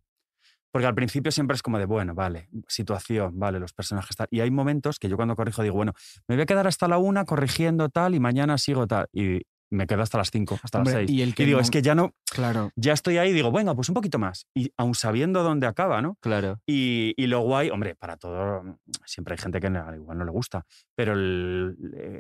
Porque 0.77 0.89
al 0.89 0.95
principio 0.95 1.33
siempre 1.33 1.55
es 1.55 1.63
como 1.63 1.79
de, 1.79 1.87
bueno, 1.87 2.15
vale, 2.15 2.51
situación, 2.69 3.39
vale, 3.39 3.59
los 3.59 3.73
personajes 3.73 4.15
tal. 4.15 4.29
Y 4.31 4.41
hay 4.41 4.51
momentos 4.51 4.99
que 4.99 5.09
yo 5.09 5.17
cuando 5.17 5.35
corrijo 5.35 5.63
digo, 5.63 5.75
bueno, 5.75 5.95
me 6.29 6.35
voy 6.35 6.43
a 6.43 6.45
quedar 6.45 6.67
hasta 6.67 6.87
la 6.87 6.99
una 6.99 7.25
corrigiendo 7.25 7.89
tal 7.89 8.15
y 8.15 8.21
mañana 8.21 8.59
sigo 8.59 8.87
tal. 8.87 9.07
Y 9.11 9.41
me 9.71 9.87
quedo 9.87 10.03
hasta 10.03 10.19
las 10.19 10.31
cinco, 10.31 10.59
hasta 10.63 10.79
Hombre, 10.79 10.93
las 10.95 11.01
seis. 11.07 11.11
y 11.11 11.23
el 11.23 11.35
que 11.35 11.45
digo, 11.45 11.59
no- 11.59 11.63
es 11.63 11.71
que 11.71 11.83
ya 11.83 11.95
no, 11.95 12.13
Claro. 12.31 12.71
ya 12.77 12.93
estoy 12.93 13.19
ahí 13.19 13.31
y 13.31 13.33
digo, 13.33 13.51
venga, 13.53 13.75
pues 13.75 13.89
un 13.89 13.95
poquito 13.95 14.19
más. 14.19 14.47
Y 14.55 14.71
aún 14.77 14.95
sabiendo 14.95 15.43
dónde 15.43 15.67
acaba, 15.67 16.01
¿no? 16.03 16.17
Claro. 16.21 16.61
Y, 16.67 17.15
y 17.17 17.27
lo 17.27 17.41
guay, 17.41 17.71
hombre, 17.71 17.95
para 17.97 18.17
todo, 18.17 18.63
siempre 19.05 19.35
hay 19.35 19.39
gente 19.39 19.61
que 19.61 19.71
no- 19.71 19.95
igual 19.95 20.19
no 20.19 20.25
le 20.25 20.31
gusta, 20.31 20.65
pero 20.95 21.15
el, 21.15 21.77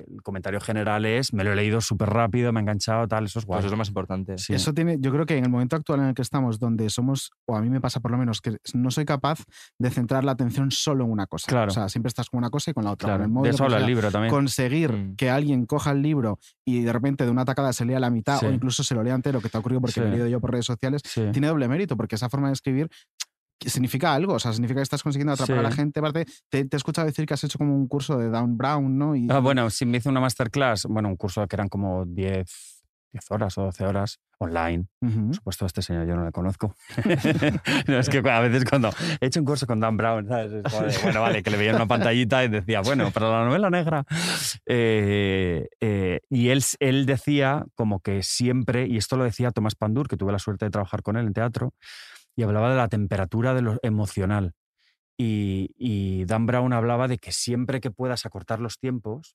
el 0.09 0.22
comentario 0.22 0.61
general 0.61 1.04
es, 1.06 1.32
me 1.32 1.44
lo 1.44 1.52
he 1.52 1.56
leído 1.56 1.80
súper 1.80 2.11
rápido, 2.11 2.52
me 2.52 2.61
ha 2.61 2.62
enganchado, 2.62 3.06
tal, 3.09 3.26
eso 3.26 3.38
es 3.38 3.44
guay. 3.46 3.59
Pues 3.59 3.66
es 3.66 3.70
lo 3.70 3.76
más 3.76 3.88
importante. 3.88 4.38
Sí. 4.38 4.54
Eso 4.54 4.72
tiene, 4.74 4.96
yo 5.00 5.12
creo 5.12 5.26
que 5.26 5.37
en 5.37 5.44
el 5.44 5.50
momento 5.50 5.76
actual 5.76 6.00
en 6.00 6.06
el 6.06 6.14
que 6.14 6.22
estamos, 6.22 6.59
donde 6.59 6.90
somos, 6.90 7.30
o 7.46 7.56
a 7.56 7.61
mí 7.62 7.70
me 7.70 7.80
pasa 7.80 8.00
por 8.00 8.11
lo 8.11 8.18
menos, 8.18 8.40
que 8.40 8.56
no 8.74 8.90
soy 8.90 9.04
capaz 9.04 9.44
de 9.78 9.90
centrar 9.90 10.24
la 10.24 10.32
atención 10.32 10.70
solo 10.70 11.04
en 11.04 11.11
una 11.11 11.26
cosa. 11.26 11.46
Claro. 11.48 11.70
O 11.70 11.74
sea, 11.74 11.88
siempre 11.88 12.09
estás 12.09 12.28
con 12.30 12.38
una 12.38 12.50
cosa 12.50 12.70
y 12.70 12.74
con 12.74 12.85
la 12.85 12.90
otra. 12.92 13.16
Claro, 13.16 13.24
con 13.32 13.37
el 13.38 13.42
de 13.44 13.50
eso 13.50 13.64
habla 13.64 13.78
el 13.78 13.87
libro 13.87 14.11
también. 14.11 14.30
Conseguir 14.32 14.92
Mm. 14.92 15.16
que 15.16 15.30
alguien 15.30 15.66
coja 15.66 15.90
el 15.92 16.02
libro 16.02 16.38
y 16.68 16.83
de 16.83 16.92
repente 16.92 17.24
de 17.24 17.31
una 17.31 17.44
tacada 17.44 17.72
se 17.72 17.85
lea 17.85 18.00
la 18.00 18.11
mitad 18.11 18.40
Sí. 18.40 18.46
o 18.46 18.50
incluso 18.52 18.83
se 18.83 18.94
lo 18.94 19.02
lea 19.05 19.14
entero, 19.14 19.40
que 19.40 19.48
te 19.48 19.57
ha 19.57 19.61
ocurrido 19.61 19.81
porque 19.81 20.00
lo 20.00 20.07
he 20.07 20.11
Sí. 20.11 20.12
leído 20.16 20.29
yo 20.29 20.40
por 20.40 20.50
redes 20.50 20.66
sociales, 20.66 21.00
Sí. 21.05 21.22
tiene 21.33 21.46
doble 21.46 21.68
mérito, 21.68 21.96
porque 21.96 22.16
esa 22.16 22.29
forma 22.29 22.48
de 22.48 22.55
escribir 22.55 22.90
significa 23.64 24.12
algo, 24.14 24.35
o 24.35 24.38
sea, 24.38 24.52
significa 24.52 24.81
que 24.81 24.83
estás 24.83 25.02
consiguiendo 25.02 25.33
atrapar 25.33 25.59
a 25.59 25.62
la 25.62 25.70
Sí. 25.70 25.76
gente. 25.76 26.00
Aparte, 26.00 26.26
te, 26.50 26.64
te 26.66 26.76
he 26.76 26.79
escuchado 26.79 27.07
decir 27.07 27.24
que 27.26 27.35
has 27.35 27.42
hecho 27.44 27.57
como 27.59 27.74
un 27.74 27.88
curso 27.88 28.18
de 28.18 28.29
Dan 28.31 28.57
Brown, 28.57 28.98
¿no? 28.98 29.16
Y, 29.16 29.26
Ah, 29.31 29.38
bueno, 29.38 29.70
sí, 29.70 29.87
me 29.87 29.98
hice 29.98 30.09
una 30.09 30.20
masterclass, 30.20 30.85
bueno, 30.88 31.09
un 31.09 31.16
curso 31.16 31.46
que 31.48 31.57
eran 31.57 31.68
como 31.68 32.05
10, 32.05 32.75
10 33.16 33.31
horas 33.31 33.59
o 33.59 33.64
12 33.64 33.87
horas 33.87 34.20
online. 34.38 34.87
Por 35.00 35.35
supuesto, 35.35 35.64
a 35.64 35.68
este 35.68 35.83
señor 35.83 36.07
yo 36.07 36.14
no 36.14 36.24
le 36.24 36.33
conozco. 36.33 36.74
no, 37.87 37.98
es 37.98 38.09
que 38.09 38.18
a 38.18 38.40
veces 38.40 38.64
cuando 38.64 38.90
he 39.20 39.26
hecho 39.26 39.40
un 39.40 39.46
curso 39.46 39.66
con 39.66 39.81
Dan 39.81 39.96
Brown, 39.96 40.29
¿sabes? 40.29 41.02
Bueno, 41.02 41.22
vale, 41.22 41.42
que 41.42 41.50
le 41.50 41.57
veía 41.57 41.70
en 41.70 41.76
una 41.76 41.87
pantallita 41.87 42.44
y 42.44 42.48
decía, 42.48 42.83
bueno, 42.83 43.11
para 43.14 43.31
la 43.31 43.44
novela 43.44 43.70
negra. 43.70 44.05
Eh, 44.66 45.68
eh, 45.81 46.20
y 46.29 46.48
él, 46.48 46.62
él 46.81 47.07
decía 47.07 47.64
como 47.74 48.00
que 48.00 48.22
siempre, 48.22 48.87
y 48.87 48.98
esto 48.98 49.16
lo 49.16 49.24
decía 49.24 49.50
Tomás 49.50 49.74
Pandur, 49.74 50.09
que 50.09 50.16
tuve 50.16 50.33
la 50.33 50.38
suerte 50.38 50.66
de 50.66 50.70
trabajar 50.70 51.02
con 51.02 51.16
él 51.16 51.26
en 51.26 51.33
teatro, 51.33 51.72
y 52.37 52.42
hablaba 52.42 52.70
de 52.70 52.76
la 52.76 52.88
temperatura 52.88 53.55
de 53.55 53.62
lo 53.62 53.79
emocional. 53.83 54.52
Y, 55.18 55.70
y 55.79 56.26
Dan 56.26 56.44
Brown 56.44 56.74
hablaba 56.74 57.09
de 57.09 57.16
que 57.16 57.33
siempre 57.33 57.81
que 57.81 57.90
puedas 57.90 58.26
acortar 58.26 58.61
los 58.61 58.79
tiempos, 58.79 59.35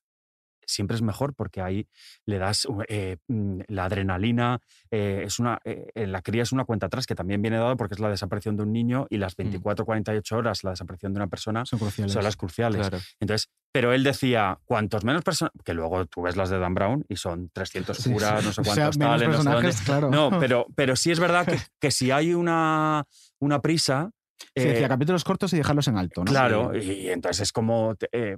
siempre 0.72 0.96
es 0.96 1.02
mejor 1.02 1.34
porque 1.34 1.60
ahí 1.60 1.86
le 2.26 2.38
das 2.38 2.66
eh, 2.88 3.16
mm, 3.28 3.60
la 3.68 3.84
adrenalina, 3.84 4.58
eh, 4.90 5.22
es 5.24 5.38
una, 5.38 5.58
eh, 5.64 6.06
la 6.06 6.22
cría 6.22 6.42
es 6.42 6.52
una 6.52 6.64
cuenta 6.64 6.86
atrás 6.86 7.06
que 7.06 7.14
también 7.14 7.42
viene 7.42 7.56
dado 7.58 7.76
porque 7.76 7.94
es 7.94 8.00
la 8.00 8.08
desaparición 8.08 8.56
de 8.56 8.62
un 8.64 8.72
niño 8.72 9.06
y 9.10 9.18
las 9.18 9.36
24, 9.36 9.84
48 9.84 10.36
horas 10.36 10.64
la 10.64 10.70
desaparición 10.70 11.12
de 11.12 11.18
una 11.18 11.26
persona 11.28 11.64
Son 11.64 11.78
cruciales. 11.78 12.12
son 12.12 12.24
las 12.24 12.36
cruciales. 12.36 12.88
Claro. 12.88 13.04
Entonces, 13.20 13.50
pero 13.72 13.92
él 13.92 14.02
decía, 14.02 14.58
cuantos 14.64 15.04
menos 15.04 15.22
personas, 15.22 15.52
que 15.64 15.72
luego 15.74 16.04
tú 16.06 16.22
ves 16.22 16.36
las 16.36 16.50
de 16.50 16.58
Dan 16.58 16.74
Brown 16.74 17.04
y 17.08 17.16
son 17.16 17.50
300 17.52 17.96
Sí, 17.96 18.12
curas, 18.12 18.44
no 18.44 18.52
sé 18.52 18.60
o 18.62 18.64
sea, 18.64 18.74
cuántos 18.74 18.98
tales, 18.98 19.44
no 19.44 19.72
sé 19.72 19.84
claro. 19.84 20.10
No, 20.10 20.30
pero, 20.38 20.66
pero 20.76 20.96
sí 20.96 21.10
es 21.10 21.20
verdad 21.20 21.46
que, 21.46 21.58
que 21.80 21.90
si 21.90 22.10
hay 22.10 22.34
una, 22.34 23.04
una 23.38 23.60
prisa... 23.60 24.10
Sí, 24.54 24.62
eh, 24.62 24.64
decía 24.68 24.88
capítulos 24.88 25.24
cortos 25.24 25.52
y 25.52 25.56
dejarlos 25.56 25.88
en 25.88 25.96
alto, 25.96 26.22
¿no? 26.24 26.30
Claro, 26.30 26.76
y 26.76 27.08
entonces 27.08 27.42
es 27.42 27.52
como 27.52 27.94
te- 27.94 28.08
eh, 28.12 28.36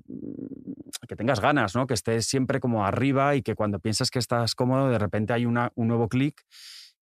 que 1.08 1.16
tengas 1.16 1.40
ganas, 1.40 1.74
¿no? 1.74 1.86
Que 1.86 1.94
estés 1.94 2.26
siempre 2.26 2.60
como 2.60 2.84
arriba 2.84 3.34
y 3.36 3.42
que 3.42 3.54
cuando 3.54 3.78
piensas 3.78 4.10
que 4.10 4.18
estás 4.18 4.54
cómodo, 4.54 4.88
de 4.88 4.98
repente 4.98 5.32
hay 5.32 5.46
una, 5.46 5.70
un 5.74 5.88
nuevo 5.88 6.08
clic 6.08 6.42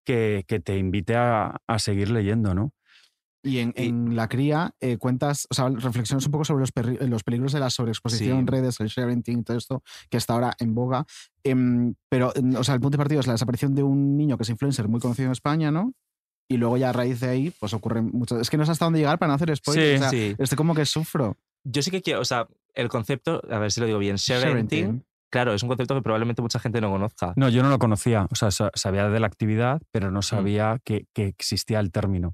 que, 0.03 0.43
que 0.47 0.59
te 0.59 0.77
invite 0.77 1.15
a, 1.15 1.57
a 1.67 1.79
seguir 1.79 2.09
leyendo, 2.11 2.53
¿no? 2.53 2.73
Y 3.45 3.59
en, 3.59 3.73
en 3.75 4.15
La 4.15 4.29
Cría 4.29 4.71
eh, 4.79 4.97
cuentas, 4.97 5.47
o 5.49 5.53
sea, 5.53 5.67
reflexionas 5.67 6.25
un 6.25 6.31
poco 6.31 6.45
sobre 6.45 6.61
los, 6.61 6.73
perri- 6.73 6.97
los 7.07 7.23
peligros 7.25 7.51
de 7.51 7.59
la 7.59 7.69
sobreexposición 7.69 8.37
Sí. 8.37 8.39
en 8.39 8.47
redes, 8.47 8.79
el 8.79 8.87
sharing, 8.87 9.21
todo 9.43 9.57
esto, 9.57 9.83
que 10.09 10.15
está 10.15 10.33
ahora 10.33 10.53
en 10.59 10.73
boga. 10.73 11.05
Em, 11.43 11.93
pero, 12.09 12.31
em, 12.35 12.55
o 12.55 12.63
sea, 12.63 12.73
el 12.75 12.79
punto 12.79 12.95
de 12.95 12.99
partida 12.99 13.19
es 13.19 13.27
la 13.27 13.33
desaparición 13.33 13.75
de 13.75 13.83
un 13.83 14.15
niño 14.15 14.37
que 14.37 14.43
es 14.43 14.49
influencer 14.49 14.87
muy 14.87 15.01
conocido 15.01 15.25
en 15.25 15.33
España, 15.33 15.71
¿no? 15.71 15.91
Y 16.49 16.57
luego 16.57 16.77
ya 16.77 16.89
a 16.89 16.93
raíz 16.93 17.19
de 17.21 17.29
ahí, 17.29 17.53
pues 17.59 17.73
ocurren 17.73 18.09
muchos... 18.13 18.39
Es 18.41 18.49
que 18.49 18.57
no 18.57 18.65
sé 18.65 18.71
hasta 18.71 18.85
dónde 18.85 18.99
llegar 18.99 19.17
para 19.17 19.29
no 19.29 19.35
hacer 19.35 19.55
spoilers. 19.55 19.89
Sí, 19.89 19.95
o 19.95 19.99
sea, 19.99 20.09
sí. 20.09 20.35
Estoy 20.37 20.55
como 20.55 20.75
que 20.75 20.85
sufro. 20.85 21.37
Yo 21.63 21.81
sí 21.81 21.89
que 21.91 22.01
quiero, 22.01 22.19
o 22.21 22.25
sea, 22.25 22.47
el 22.73 22.89
concepto, 22.89 23.41
a 23.49 23.57
ver 23.59 23.71
si 23.71 23.79
lo 23.79 23.85
digo 23.87 23.97
bien, 23.99 24.17
sharenting, 24.17 25.05
claro, 25.31 25.53
es 25.53 25.63
un 25.63 25.69
concepto 25.69 25.95
que 25.95 26.01
probablemente 26.01 26.41
mucha 26.41 26.59
gente 26.59 26.81
no 26.81 26.91
conozca. 26.91 27.33
No, 27.37 27.47
yo 27.49 27.63
no 27.63 27.69
lo 27.69 27.79
conocía, 27.79 28.27
o 28.29 28.35
sea, 28.35 28.51
sa- 28.51 28.71
sabía 28.75 29.07
de 29.09 29.19
la 29.19 29.27
actividad, 29.27 29.81
pero 29.91 30.11
no 30.11 30.21
sabía 30.21 30.79
que, 30.83 31.05
que 31.13 31.25
existía 31.27 31.79
el 31.79 31.91
término. 31.91 32.33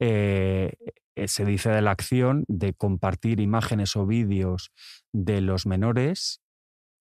Eh, 0.00 0.72
eh, 1.14 1.28
se 1.28 1.44
dice 1.44 1.68
de 1.70 1.82
la 1.82 1.90
acción 1.90 2.44
de 2.48 2.72
compartir 2.72 3.38
imágenes 3.38 3.94
o 3.96 4.06
vídeos 4.06 4.72
de 5.12 5.40
los 5.42 5.66
menores 5.66 6.40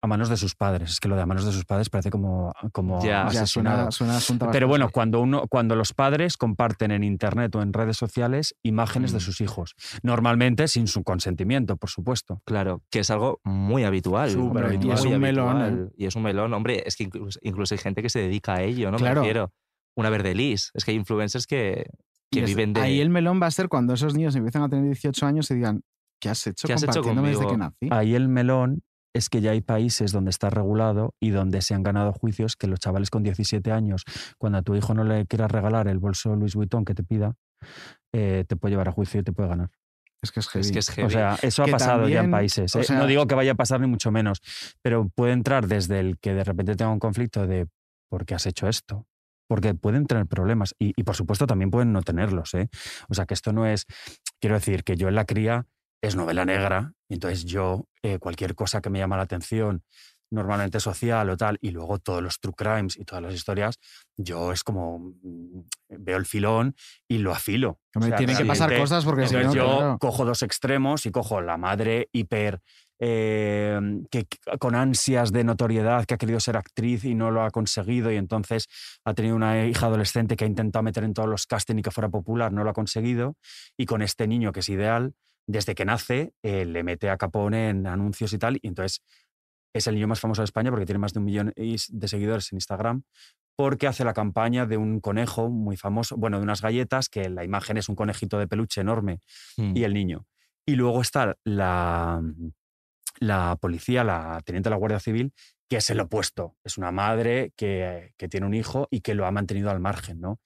a 0.04 0.08
manos 0.08 0.30
de 0.30 0.38
sus 0.38 0.56
padres. 0.56 0.92
Es 0.94 1.00
que 1.00 1.08
lo 1.08 1.16
de 1.16 1.22
a 1.22 1.26
manos 1.28 1.46
de 1.46 1.52
sus 1.52 1.64
padres 1.66 1.90
parece 1.90 2.10
como, 2.10 2.52
como 2.72 3.00
Ya. 3.04 3.28
Ya 3.30 3.42
asesinado. 3.44 3.78
suena, 3.78 3.92
suena 3.92 4.18
asunto 4.18 4.50
Pero 4.52 4.68
bueno, 4.68 4.90
cuando, 4.90 5.22
uno, 5.22 5.44
cuando 5.48 5.76
los 5.76 5.94
padres 5.94 6.38
comparten 6.38 6.90
en 6.92 7.04
Internet 7.04 7.56
o 7.56 7.62
en 7.62 7.72
redes 7.72 7.98
sociales 7.98 8.56
imágenes 8.64 9.12
de 9.12 9.18
Mm. 9.18 9.22
sus 9.22 9.42
hijos, 9.42 9.76
normalmente 10.02 10.68
sin 10.68 10.88
su 10.88 11.04
consentimiento, 11.04 11.78
por 11.78 11.90
supuesto. 11.90 12.42
Claro, 12.46 12.82
que 12.90 13.00
es 13.00 13.12
algo 13.12 13.40
muy 13.44 13.84
habitual. 13.84 14.30
Súper 14.32 14.46
hombre, 14.48 14.66
habitual. 14.66 14.90
Y 14.90 15.00
es 15.00 15.06
un 15.06 15.20
melón, 15.20 15.58
habitual. 15.62 15.94
Y 15.98 16.06
es 16.06 16.16
un 16.16 16.24
melón, 16.24 16.54
hombre, 16.54 16.84
es 16.86 16.96
que 16.96 17.04
incluso, 17.04 17.40
incluso 17.44 17.76
hay 17.76 17.80
gente 17.80 18.02
que 18.02 18.10
se 18.10 18.20
dedica 18.20 18.56
a 18.56 18.62
ello, 18.64 18.90
¿no? 18.92 18.98
Claro. 18.98 19.22
Me 19.22 19.28
refiero. 19.28 19.52
Una 19.96 20.10
verdelis. 20.10 20.72
Es 20.74 20.84
que 20.86 20.92
hay 20.92 20.98
influencers 20.98 21.46
que, 21.46 21.86
Y 22.32 22.38
que 22.38 22.44
es- 22.44 22.50
viven 22.50 22.74
de... 22.74 22.82
Ahí 22.82 23.02
el 23.02 23.10
melón 23.10 23.40
va 23.42 23.48
a 23.48 23.52
ser 23.52 23.68
cuando 23.70 23.94
esos 23.94 24.16
niños 24.16 24.36
empiezan 24.36 24.64
a 24.64 24.70
tener 24.70 24.86
18 24.86 25.26
años 25.26 25.52
y 25.52 25.56
digan, 25.56 25.84
¿qué 26.20 26.30
has 26.30 26.48
hecho 26.48 26.66
¿Qué 26.68 26.74
has 26.74 26.82
hecho 26.84 26.88
compartiéndome 27.04 27.30
desde 27.30 27.42
que 27.42 27.48
conmigo? 27.50 27.66
nací? 27.82 27.90
Ahí 27.92 28.16
el 28.16 28.28
melón 28.30 28.82
es 29.14 29.30
que 29.30 29.42
ya 29.42 29.52
hay 29.52 29.62
países 29.62 30.12
donde 30.12 30.30
está 30.30 30.50
regulado 30.50 31.16
y 31.20 31.32
donde 31.32 31.62
se 31.62 31.74
han 31.74 31.84
ganado 31.84 32.14
juicios 32.14 32.56
que 32.56 32.68
los 32.68 32.80
chavales 32.80 33.10
con 33.10 33.24
17 33.24 33.72
años, 33.72 34.04
cuando 34.38 34.60
a 34.60 34.62
tu 34.62 34.76
hijo 34.76 34.94
no 34.94 35.04
le 35.04 35.26
quieras 35.26 35.52
regalar 35.52 35.88
el 35.88 36.00
bolso 36.00 36.36
Louis 36.36 36.56
Vuitton 36.56 36.86
que 36.86 36.94
te 36.94 37.04
pida, 37.04 37.36
eh, 38.14 38.46
te 38.48 38.56
puede 38.56 38.72
llevar 38.74 38.90
a 38.90 38.92
juicio 38.92 39.20
y 39.20 39.24
te 39.24 39.34
puede 39.34 39.50
ganar. 39.50 39.70
Es 40.22 40.32
que 40.32 40.40
es 40.40 40.50
heavy. 40.50 40.66
Es 40.66 40.72
que 40.72 40.80
es 40.80 40.90
heavy. 40.92 41.08
O 41.08 41.10
sea, 41.10 41.38
eso 41.42 41.64
ha 41.64 41.68
pasado 41.68 42.08
ya 42.08 42.22
en 42.22 42.32
países. 42.32 42.76
o 42.76 42.80
¿eh? 42.80 42.84
sea- 42.84 42.98
no 42.98 43.08
digo 43.08 43.26
que 43.26 43.36
vaya 43.36 43.54
a 43.54 43.56
pasar 43.56 43.82
ni 43.82 43.88
mucho 43.88 44.12
menos, 44.12 44.42
pero 44.82 45.10
puede 45.10 45.34
entrar 45.34 45.68
desde 45.68 46.00
el 46.00 46.20
que 46.20 46.34
de 46.34 46.44
repente 46.44 46.76
tenga 46.76 46.92
un 46.92 47.00
conflicto 47.00 47.48
de 47.48 47.68
¿por 48.10 48.26
qué 48.26 48.36
has 48.36 48.46
hecho 48.46 48.68
esto? 48.68 49.08
Porque 49.48 49.74
pueden 49.74 50.06
tener 50.06 50.28
problemas 50.28 50.76
y, 50.80 50.94
y, 50.96 51.04
por 51.04 51.16
supuesto 51.16 51.48
también 51.48 51.72
pueden 51.72 51.92
no 51.92 52.04
tenerlos. 52.04 52.54
¿eh? 52.54 52.70
O 53.10 53.14
sea, 53.16 53.26
que 53.26 53.34
esto 53.34 53.52
no 53.52 53.66
es, 53.66 53.86
quiero 54.40 54.56
decir, 54.56 54.84
que 54.84 54.96
yo 54.96 55.10
en 55.10 55.16
la 55.16 55.26
cría 55.26 55.66
es 56.02 56.16
novela 56.16 56.46
negra, 56.46 56.94
y 57.08 57.16
entonces 57.16 57.46
yo 57.46 57.86
eh, 58.02 58.18
cualquier 58.20 58.56
cosa 58.56 58.82
que 58.82 58.90
me 58.90 59.00
llama 59.00 59.18
la 59.18 59.24
atención, 59.24 59.84
normalmente 60.32 60.80
social 60.80 61.30
o 61.30 61.38
tal, 61.38 61.58
y 61.62 61.72
luego 61.72 62.00
todos 62.00 62.24
los 62.24 62.40
true 62.40 62.54
crimes 62.56 62.98
y 62.98 63.04
todas 63.04 63.22
las 63.22 63.34
historias, 63.34 63.76
yo 64.18 64.52
es 64.52 64.64
como 64.64 65.14
mm, 65.22 65.62
veo 66.00 66.18
el 66.18 66.26
filón 66.26 66.76
y 67.08 67.18
lo 67.18 67.34
afilo. 67.34 67.80
Hombre, 67.94 68.14
tienen 68.14 68.38
que 68.38 68.46
pasar 68.46 68.76
cosas 68.78 69.04
porque 69.04 69.28
si 69.28 69.36
no, 69.36 69.54
yo 69.54 69.78
claro. 69.78 69.98
cojo 70.00 70.26
dos 70.26 70.42
extremos 70.42 71.06
y 71.06 71.12
cojo 71.12 71.42
la 71.42 71.58
madre 71.58 72.08
hiper 72.14 72.62
eh, 73.04 73.80
que, 74.12 74.28
con 74.60 74.76
ansias 74.76 75.32
de 75.32 75.44
notoriedad, 75.44 76.06
que 76.06 76.14
ha 76.14 76.18
querido 76.18 76.40
ser 76.40 76.56
actriz 76.56 77.04
y 77.04 77.16
no 77.16 77.32
lo 77.32 77.44
ha 77.44 77.50
conseguido 77.50 78.12
y 78.12 78.16
entonces 78.16 78.68
ha 79.04 79.16
tenido 79.16 79.36
una 79.36 79.66
hija 79.66 79.88
adolescente 79.88 80.36
que 80.36 80.46
ha 80.46 80.48
intentado 80.48 80.84
meter 80.84 81.04
en 81.04 81.14
todos 81.14 81.28
los 81.28 81.48
castings 81.48 81.80
y 81.80 81.82
que 81.82 81.92
fuera 81.92 82.10
popular, 82.10 82.54
no 82.54 82.64
lo 82.64 82.70
ha 82.70 82.74
conseguido, 82.74 83.36
y 83.76 83.88
con 83.88 84.04
este 84.04 84.28
niño 84.28 84.52
que 84.52 84.60
es 84.60 84.70
ideal, 84.70 85.16
desde 85.52 85.76
que 85.76 85.86
nace, 85.86 86.34
eh, 86.44 86.66
le 86.66 86.84
mete 86.84 87.10
a 87.10 87.18
Capone 87.18 87.70
en 87.70 87.88
anuncios 87.88 88.34
y 88.34 88.38
tal, 88.38 88.58
y 88.62 88.68
entonces 88.68 89.04
es 89.74 89.88
el 89.88 89.96
niño 89.96 90.08
más 90.08 90.20
famoso 90.20 90.42
de 90.42 90.46
España 90.46 90.70
porque 90.70 90.86
tiene 90.86 91.00
más 91.00 91.14
de 91.14 91.20
un 91.20 91.26
millón 91.26 91.54
de 91.56 92.08
seguidores 92.08 92.52
en 92.52 92.58
Instagram, 92.58 93.04
porque 93.56 93.88
hace 93.88 94.04
la 94.04 94.14
campaña 94.14 94.66
de 94.66 94.78
un 94.78 95.00
conejo 95.00 95.50
muy 95.50 95.78
famoso, 95.78 96.18
bueno, 96.18 96.38
de 96.38 96.44
unas 96.44 96.62
galletas, 96.62 97.10
que 97.10 97.30
la 97.30 97.44
imagen 97.44 97.78
es 97.78 97.88
un 97.90 97.96
conejito 97.96 98.38
de 98.40 98.48
peluche 98.48 98.82
enorme 98.82 99.20
Mm. 99.58 99.78
y 99.78 99.84
el 99.84 99.94
niño. 99.94 100.26
Y 100.66 100.76
luego 100.76 101.02
está 101.02 101.36
la, 101.44 102.22
la 103.20 103.58
policía, 103.60 104.04
la 104.04 104.42
teniente 104.46 104.70
de 104.70 104.72
la 104.72 104.78
Guardia 104.78 105.00
Civil, 105.00 105.34
que 105.70 105.78
es 105.78 105.90
el 105.90 106.00
opuesto. 106.00 106.56
Es 106.64 106.78
una 106.78 106.92
madre 106.92 107.54
que, 107.56 108.14
que 108.18 108.28
tiene 108.28 108.46
un 108.46 108.54
hijo 108.54 108.88
y 108.92 109.02
que 109.02 109.16
lo 109.16 109.26
ha 109.26 109.32
mantenido 109.32 109.70
al 109.70 109.80
margen, 109.80 110.20
¿no? 110.20 110.40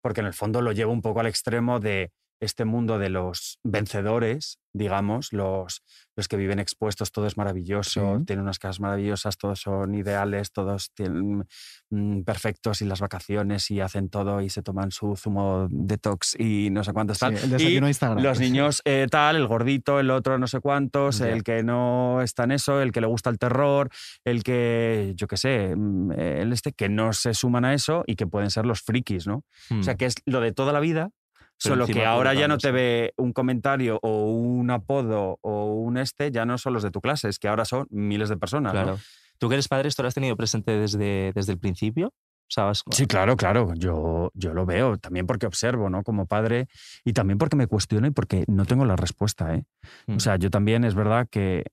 Porque 0.00 0.20
en 0.20 0.26
el 0.26 0.34
fondo 0.34 0.60
lo 0.60 0.72
lleva 0.72 0.92
un 0.92 1.02
poco 1.02 1.20
al 1.20 1.26
extremo 1.26 1.78
de 1.80 2.10
este 2.40 2.64
mundo 2.64 2.98
de 2.98 3.08
los 3.10 3.58
vencedores, 3.64 4.58
digamos, 4.74 5.32
los, 5.32 5.82
los 6.16 6.28
que 6.28 6.36
viven 6.36 6.58
expuestos, 6.58 7.10
todo 7.10 7.26
es 7.26 7.38
maravilloso, 7.38 8.18
Sí. 8.18 8.24
tienen 8.26 8.42
unas 8.42 8.58
casas 8.58 8.78
maravillosas, 8.80 9.38
todos 9.38 9.60
son 9.60 9.94
ideales, 9.94 10.52
todos 10.52 10.90
tienen 10.92 11.46
mm, 11.90 12.22
perfectos 12.24 12.82
y 12.82 12.84
las 12.84 13.00
vacaciones 13.00 13.70
y 13.70 13.80
hacen 13.80 14.10
todo 14.10 14.42
y 14.42 14.50
se 14.50 14.62
toman 14.62 14.90
su 14.90 15.16
zumo 15.16 15.66
detox 15.70 16.36
y 16.38 16.68
no 16.70 16.84
sé 16.84 16.92
cuántos 16.92 17.18
tal. 17.18 17.38
Sí, 17.38 17.44
el 17.44 17.48
y 17.48 17.52
desayuno 17.54 17.88
Instagram. 17.88 18.22
los 18.22 18.38
niños 18.38 18.82
eh, 18.84 19.06
tal, 19.10 19.36
el 19.36 19.46
gordito, 19.46 19.98
el 19.98 20.10
otro 20.10 20.38
no 20.38 20.46
sé 20.46 20.60
cuántos, 20.60 21.22
el 21.22 21.42
que 21.42 21.62
no 21.62 22.20
está 22.20 22.44
en 22.44 22.52
eso, 22.52 22.82
el 22.82 22.92
que 22.92 23.00
le 23.00 23.06
gusta 23.06 23.30
el 23.30 23.38
terror, 23.38 23.88
el 24.24 24.42
que, 24.42 25.14
yo 25.16 25.26
qué 25.26 25.38
sé, 25.38 25.74
mm, 25.74 26.12
el 26.12 26.52
este, 26.52 26.72
que 26.72 26.90
no 26.90 27.14
se 27.14 27.32
suman 27.32 27.64
a 27.64 27.72
eso 27.72 28.04
y 28.06 28.16
que 28.16 28.26
pueden 28.26 28.50
ser 28.50 28.66
los 28.66 28.82
frikis, 28.82 29.26
¿no? 29.26 29.44
O 29.70 29.82
sea, 29.82 29.94
Mm. 29.94 29.96
que 29.96 30.04
es 30.06 30.14
lo 30.26 30.40
de 30.40 30.52
toda 30.52 30.72
la 30.74 30.80
vida, 30.80 31.10
solo 31.58 31.86
que 31.86 32.04
ahora 32.04 32.34
ya 32.34 32.48
no 32.48 32.58
te 32.58 32.70
ve 32.70 33.12
un 33.16 33.32
comentario 33.32 33.98
o 34.02 34.26
un 34.30 34.70
apodo 34.70 35.38
o 35.42 35.74
un 35.74 35.96
este, 35.96 36.30
ya 36.30 36.44
no 36.44 36.58
son 36.58 36.74
los 36.74 36.82
de 36.82 36.90
tu 36.90 37.00
clase, 37.00 37.28
es 37.28 37.38
que 37.38 37.48
ahora 37.48 37.64
son 37.64 37.86
miles 37.90 38.28
de 38.28 38.36
personas. 38.36 38.74
¿no? 38.74 38.82
Claro. 38.82 38.98
¿Tú 39.38 39.48
que 39.48 39.54
eres 39.54 39.68
padre, 39.68 39.88
esto 39.88 40.02
lo 40.02 40.08
has 40.08 40.14
tenido 40.14 40.36
presente 40.36 40.72
desde, 40.78 41.32
desde 41.34 41.52
el 41.52 41.58
principio? 41.58 42.12
Vas- 42.56 42.84
Sí, 42.90 43.06
claro, 43.06 43.36
claro. 43.36 43.74
Yo, 43.74 44.30
yo 44.34 44.54
lo 44.54 44.64
veo 44.66 44.98
también 44.98 45.26
porque 45.26 45.46
observo, 45.46 45.90
¿no? 45.90 46.02
Como 46.04 46.26
padre 46.26 46.68
y 47.04 47.12
también 47.12 47.38
porque 47.38 47.56
me 47.56 47.66
cuestiono 47.66 48.06
y 48.06 48.10
porque 48.12 48.44
no 48.46 48.64
tengo 48.64 48.84
la 48.84 48.96
respuesta, 48.96 49.54
¿eh? 49.54 49.64
Mm. 50.06 50.16
O 50.16 50.20
sea, 50.20 50.36
yo 50.36 50.48
también 50.50 50.84
es 50.84 50.94
verdad 50.94 51.26
que, 51.30 51.64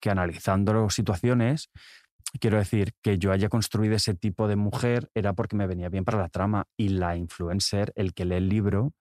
que 0.00 0.10
analizando 0.10 0.90
situaciones, 0.90 1.70
quiero 2.38 2.58
decir 2.58 2.92
que 3.02 3.18
yo 3.18 3.32
haya 3.32 3.48
construido 3.48 3.94
ese 3.96 4.14
tipo 4.14 4.48
de 4.48 4.56
mujer 4.56 5.10
era 5.14 5.32
porque 5.32 5.56
me 5.56 5.66
venía 5.66 5.88
bien 5.88 6.04
para 6.04 6.18
la 6.18 6.28
trama 6.28 6.64
y 6.76 6.88
la 6.90 7.16
influencer, 7.16 7.92
el 7.96 8.14
que 8.14 8.24
lee 8.24 8.36
el 8.36 8.48
libro, 8.48 8.92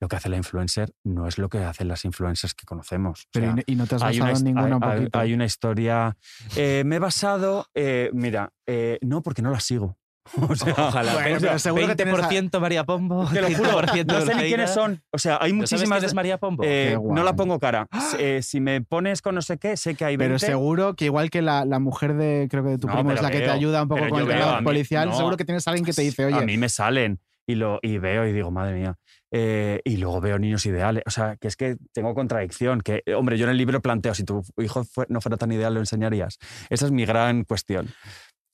lo 0.00 0.08
que 0.08 0.16
hace 0.16 0.28
la 0.28 0.36
influencer 0.36 0.92
no 1.04 1.28
es 1.28 1.38
lo 1.38 1.48
que 1.48 1.58
hacen 1.58 1.86
las 1.88 2.04
influencers 2.04 2.54
que 2.54 2.64
conocemos. 2.66 3.26
Pero 3.32 3.46
y 3.46 3.48
sea, 3.48 3.54
no- 3.56 3.62
y 3.66 3.76
no 3.76 3.86
te 3.86 3.94
has 3.94 4.02
basado 4.02 4.24
una, 4.30 4.38
en 4.38 4.44
ninguna 4.44 4.76
un 4.76 4.82
hay- 4.84 4.98
hay 5.20 5.34
una 5.34 5.44
historia. 5.44 6.16
eh, 6.56 6.82
me 6.84 6.96
he 6.96 6.98
basado, 6.98 7.66
eh, 7.74 8.10
mira, 8.12 8.50
eh, 8.66 8.98
no, 9.02 9.22
porque 9.22 9.42
no 9.42 9.50
la 9.50 9.60
sigo. 9.60 9.96
O 10.48 10.54
sea, 10.54 10.72
Ojalá. 10.78 11.14
Bueno, 11.14 11.38
pero 11.40 11.58
seguro 11.58 11.86
que 11.88 11.96
tienes 11.96 12.14
a- 12.18 12.28
20% 12.30 12.60
María 12.60 12.84
Pombo. 12.84 13.28
te 13.32 13.40
lo 13.42 13.48
juro, 13.48 13.82
30% 13.82 14.04
no 14.06 14.20
sé 14.20 14.34
ni 14.36 14.42
quiénes 14.42 14.70
son. 14.70 15.02
O 15.10 15.18
sea, 15.18 15.38
hay 15.40 15.52
¿No 15.52 15.66
sabes 15.66 15.80
muchísimas. 15.82 16.02
es 16.04 16.14
María 16.14 16.38
Pombo? 16.38 16.62
eh, 16.64 16.96
no 17.02 17.22
la 17.24 17.34
pongo 17.34 17.58
cara. 17.58 17.86
Eh, 18.18 18.40
si 18.42 18.60
me 18.60 18.80
pones 18.82 19.20
con 19.20 19.34
no 19.34 19.42
sé 19.42 19.58
qué, 19.58 19.76
sé 19.76 19.94
que 19.94 20.04
hay 20.04 20.16
20. 20.16 20.24
Pero 20.28 20.38
seguro 20.38 20.94
que 20.94 21.06
igual 21.06 21.28
que 21.30 21.42
la, 21.42 21.64
la 21.64 21.78
mujer 21.80 22.14
de, 22.14 22.46
creo 22.50 22.62
que 22.62 22.70
de 22.70 22.78
tu 22.78 22.86
No, 22.86 22.94
primo 22.94 23.12
es 23.12 23.20
la 23.22 23.30
que 23.30 23.38
te 23.38 23.44
veo, 23.46 23.52
ayuda 23.52 23.82
un 23.82 23.88
poco 23.88 24.08
con 24.08 24.20
el 24.20 24.26
veo, 24.26 24.48
a 24.48 24.60
mí- 24.60 24.64
policial, 24.64 25.08
no. 25.08 25.16
seguro 25.16 25.36
que 25.36 25.44
tienes 25.44 25.66
a 25.66 25.70
alguien 25.72 25.84
que 25.84 25.92
te 25.92 26.02
dice, 26.02 26.22
a 26.22 26.26
oye, 26.28 26.46
mí 26.46 26.56
me 26.56 26.68
salen 26.68 27.20
y, 27.46 27.56
lo, 27.56 27.80
y 27.82 27.98
veo 27.98 28.26
y 28.26 28.32
digo, 28.32 28.50
madre 28.52 28.74
mía. 28.78 28.96
Eh, 29.34 29.80
y 29.84 29.96
luego 29.96 30.20
veo 30.20 30.38
niños 30.38 30.64
ideales. 30.66 31.02
O 31.06 31.10
sea, 31.10 31.36
que 31.36 31.48
es 31.48 31.56
que 31.56 31.76
tengo 31.92 32.14
contradicción. 32.14 32.80
Que, 32.82 33.02
hombre, 33.16 33.38
yo 33.38 33.46
en 33.46 33.50
el 33.50 33.56
libro 33.56 33.80
planteo, 33.80 34.14
si 34.14 34.24
tu 34.24 34.42
hijo 34.58 34.84
no 35.08 35.20
fuera 35.22 35.36
tan 35.38 35.50
ideal, 35.52 35.72
lo 35.74 35.80
enseñarías. 35.80 36.38
Esa 36.70 36.84
es 36.86 36.92
mi 36.92 37.04
gran 37.06 37.44
cuestión. 37.44 37.88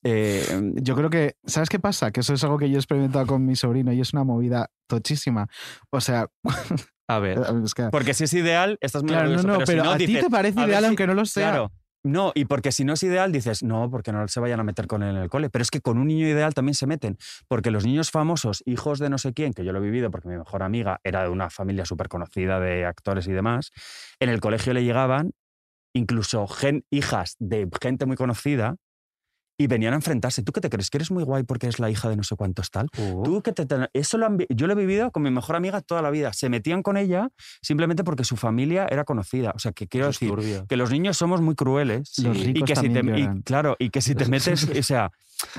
Eh, 0.04 0.72
yo 0.76 0.94
creo 0.94 1.11
que, 1.11 1.37
¿sabes 1.44 1.68
qué 1.68 1.78
pasa? 1.78 2.11
Que 2.12 2.20
eso 2.20 2.34
es 2.34 2.44
algo 2.44 2.58
que 2.58 2.68
yo 2.70 2.76
he 2.76 2.78
experimentado 2.78 3.26
con 3.26 3.44
mi 3.44 3.56
sobrino 3.56 3.92
y 3.92 4.00
es 4.00 4.12
una 4.12 4.24
movida 4.24 4.70
tochísima. 4.88 5.48
O 5.90 6.00
sea, 6.00 6.28
A 7.08 7.18
ver. 7.18 7.38
es 7.64 7.74
que- 7.74 7.88
porque 7.90 8.14
si 8.14 8.24
es 8.24 8.34
ideal, 8.34 8.78
estás 8.80 9.02
muy 9.02 9.11
claro, 9.12 9.28
no, 9.30 9.37
no, 9.42 9.42
pero, 9.54 9.61
si 9.66 9.72
pero 9.72 9.84
no, 9.84 9.90
a 9.92 9.96
ti 9.98 10.06
te 10.06 10.30
parece 10.30 10.61
ideal 10.61 10.82
si- 10.82 10.87
aunque 10.87 11.06
no 11.06 11.14
lo 11.14 11.24
sea. 11.26 11.50
Claro. 11.50 11.72
No, 12.04 12.30
y 12.34 12.44
porque 12.44 12.70
si 12.70 12.84
no 12.84 12.92
es 12.92 13.02
ideal, 13.02 13.32
dices, 13.32 13.64
no, 13.64 13.90
porque 13.90 14.12
no 14.12 14.26
se 14.28 14.38
vayan 14.38 14.61
a 14.61 14.62
meter 14.64 14.87
con 14.87 15.02
él 15.02 15.16
en 15.16 15.22
el 15.22 15.28
cole. 15.28 15.50
Pero 15.50 15.62
es 15.64 15.70
que 15.70 15.80
con 15.80 15.98
un 15.98 16.06
niño 16.06 16.28
ideal 16.28 16.54
también 16.54 16.74
se 16.74 16.87
meten. 16.87 17.18
Porque 17.48 17.72
los 17.72 17.84
niños 17.84 18.12
famosos, 18.12 18.62
hijos 18.66 19.00
de 19.00 19.11
no 19.11 19.18
sé 19.18 19.32
quién, 19.34 19.52
que 19.52 19.64
yo 19.64 19.72
lo 19.72 19.80
he 19.80 19.82
vivido 19.82 20.11
porque 20.11 20.28
mi 20.28 20.37
mejor 20.37 20.62
amiga 20.62 21.00
era 21.02 21.24
de 21.24 21.28
una 21.28 21.50
familia 21.50 21.84
súper 21.84 22.08
conocida 22.08 22.61
de 22.61 22.87
actores 22.87 23.26
y 23.26 23.32
demás, 23.32 23.72
en 24.20 24.28
el 24.30 24.40
colegio 24.40 24.72
le 24.74 24.84
llegaban 24.84 25.32
incluso 25.92 26.46
gen- 26.46 26.84
hijas 26.90 27.34
de 27.40 27.68
gente 27.82 28.06
muy 28.06 28.16
conocida 28.16 28.76
y 29.59 29.66
venían 29.66 29.92
a 29.92 29.97
enfrentarse. 29.97 30.42
¿Tú 30.42 30.53
qué 30.53 30.61
te 30.61 30.71
crees? 30.71 30.88
¿Que 30.88 30.99
eres 30.99 31.11
muy 31.11 31.25
guay 31.25 31.42
porque 31.42 31.66
eres 31.66 31.81
la 31.81 31.90
hija 31.90 32.09
de 32.09 32.16
no 32.16 32.23
sé 32.23 32.37
cuántos 32.37 32.71
tal? 32.71 32.88
Uh, 32.97 33.23
Tú 33.25 33.42
que 33.42 33.53
te, 33.53 33.66
te- 33.66 33.90
eso 33.92 34.16
lo 34.16 34.27
han 34.27 34.38
yo 34.49 34.66
lo 34.68 34.73
he 34.73 34.77
vivido 34.77 35.11
con 35.11 35.23
mi 35.25 35.31
mejor 35.31 35.57
amiga 35.57 35.81
toda 35.81 36.01
la 36.01 36.11
vida. 36.11 36.33
Se 36.33 36.49
metían 36.49 36.83
con 36.83 36.97
ella 36.97 37.29
simplemente 37.61 38.05
porque 38.05 38.25
su 38.25 38.37
familia 38.37 38.87
era 38.88 39.05
conocida. 39.05 39.53
O 39.55 39.59
sea, 39.59 39.73
que 39.73 39.88
quiero 39.88 40.07
decir 40.07 40.29
turbio. 40.31 40.64
que 40.68 40.77
los 40.77 40.90
niños 40.92 41.16
somos 41.18 41.40
muy 41.40 41.55
crueles 41.57 42.12
Los 42.18 42.37
y 42.38 42.62
que 42.62 42.77
si 42.77 42.88
te, 42.88 43.01
y, 43.01 43.42
claro 43.42 43.77
y 43.81 43.90
que 43.90 44.01
si 44.01 44.14
te 44.14 44.27
metes 44.27 44.68
o 44.68 44.83
sea 44.83 45.11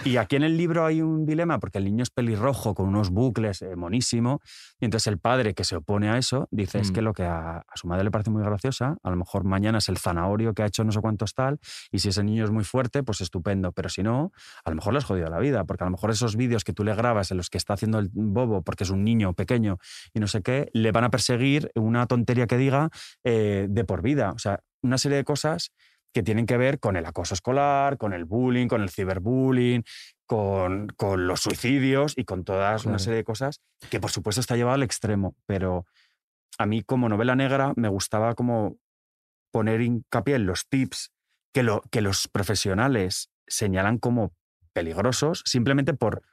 y 0.03 0.17
aquí 0.17 0.35
en 0.35 0.43
el 0.43 0.57
libro 0.57 0.85
hay 0.85 1.01
un 1.01 1.25
dilema 1.25 1.57
porque 1.59 1.77
el 1.77 1.85
niño 1.85 2.03
es 2.03 2.09
pelirrojo 2.09 2.75
con 2.75 2.87
unos 2.89 3.11
bucles 3.11 3.61
eh, 3.61 3.77
monísimo 3.77 4.41
y 4.79 4.83
entonces 4.85 5.07
el 5.07 5.17
padre 5.19 5.53
que 5.53 5.63
se 5.63 5.77
opone 5.77 6.09
a 6.09 6.17
eso 6.17 6.47
dice 6.51 6.79
es 6.79 6.91
Mm. 6.91 6.93
que 6.93 7.01
lo 7.01 7.13
que 7.13 7.23
a, 7.23 7.59
a 7.59 7.75
su 7.75 7.87
madre 7.87 8.03
le 8.03 8.11
parece 8.11 8.29
muy 8.29 8.43
graciosa 8.43 8.97
a 9.01 9.09
lo 9.09 9.15
mejor 9.15 9.45
mañana 9.45 9.77
es 9.77 9.87
el 9.87 9.97
zanahorio 9.97 10.53
que 10.53 10.63
ha 10.63 10.65
hecho 10.65 10.83
no 10.83 10.91
sé 10.91 10.99
cuántos 10.99 11.33
tal 11.33 11.59
y 11.91 11.99
si 11.99 12.09
ese 12.09 12.23
niño 12.23 12.43
es 12.43 12.51
muy 12.51 12.63
fuerte 12.65 13.03
pues 13.03 13.21
estupendo 13.21 13.71
pero 13.71 13.87
si 13.89 14.03
no 14.03 14.31
a 14.63 14.69
lo 14.69 14.75
mejor 14.75 14.93
le 14.93 14.99
has 14.99 15.05
jodido 15.05 15.29
la 15.29 15.39
vida 15.39 15.65
porque 15.65 15.83
a 15.83 15.87
lo 15.87 15.91
mejor 15.91 16.11
esos 16.11 16.35
vídeos 16.35 16.63
que 16.63 16.73
tú 16.73 16.83
le 16.83 16.95
grabas 16.95 17.31
en 17.31 17.37
los 17.37 17.49
que 17.49 17.57
está 17.57 17.73
haciendo 17.73 17.99
el 17.99 18.09
bobo 18.13 18.61
porque 18.61 18.83
es 18.83 18.89
un 18.89 19.03
niño 19.03 19.33
pequeño 19.33 19.77
y 20.13 20.19
no 20.19 20.27
sé 20.27 20.41
qué 20.41 20.69
le 20.73 20.91
van 20.91 21.03
a 21.03 21.09
perseguir 21.09 21.71
una 21.75 22.05
tontería 22.07 22.47
que 22.47 22.57
diga 22.57 22.89
eh, 23.23 23.67
de 23.69 23.85
por 23.85 24.01
vida 24.01 24.31
o 24.31 24.39
sea 24.39 24.59
una 24.81 24.97
serie 24.97 25.17
de 25.17 25.23
cosas 25.23 25.71
que 26.13 26.23
tienen 26.23 26.45
que 26.45 26.57
ver 26.57 26.79
con 26.79 26.95
el 26.95 27.05
acoso 27.05 27.33
escolar, 27.35 27.97
con 27.97 28.13
el 28.13 28.25
bullying, 28.25 28.67
con 28.67 28.81
el 28.81 28.89
ciberbullying, 28.89 29.83
con, 30.25 30.87
con 30.97 31.27
los 31.27 31.41
suicidios 31.41 32.13
y 32.17 32.23
con 32.23 32.43
todas 32.43 32.81
Claro. 32.81 32.89
una 32.95 32.99
serie 32.99 33.17
de 33.17 33.23
cosas 33.23 33.61
que 33.91 33.99
por 33.99 34.09
supuesto 34.09 34.41
está 34.41 34.55
llevado 34.55 34.75
al 34.75 34.83
extremo, 34.83 35.35
pero 35.45 35.85
a 36.57 36.65
mí 36.65 36.81
como 36.83 37.09
novela 37.09 37.35
negra 37.35 37.73
me 37.75 37.89
gustaba 37.89 38.33
como 38.35 38.77
poner 39.51 39.81
hincapié 39.81 40.35
en 40.35 40.45
los 40.45 40.67
tips 40.67 41.11
que, 41.53 41.63
lo, 41.63 41.81
que 41.91 42.01
los 42.01 42.27
profesionales 42.27 43.29
señalan 43.49 43.97
como 43.97 44.33
peligrosos 44.73 45.43
simplemente 45.45 45.93
por, 45.93 46.23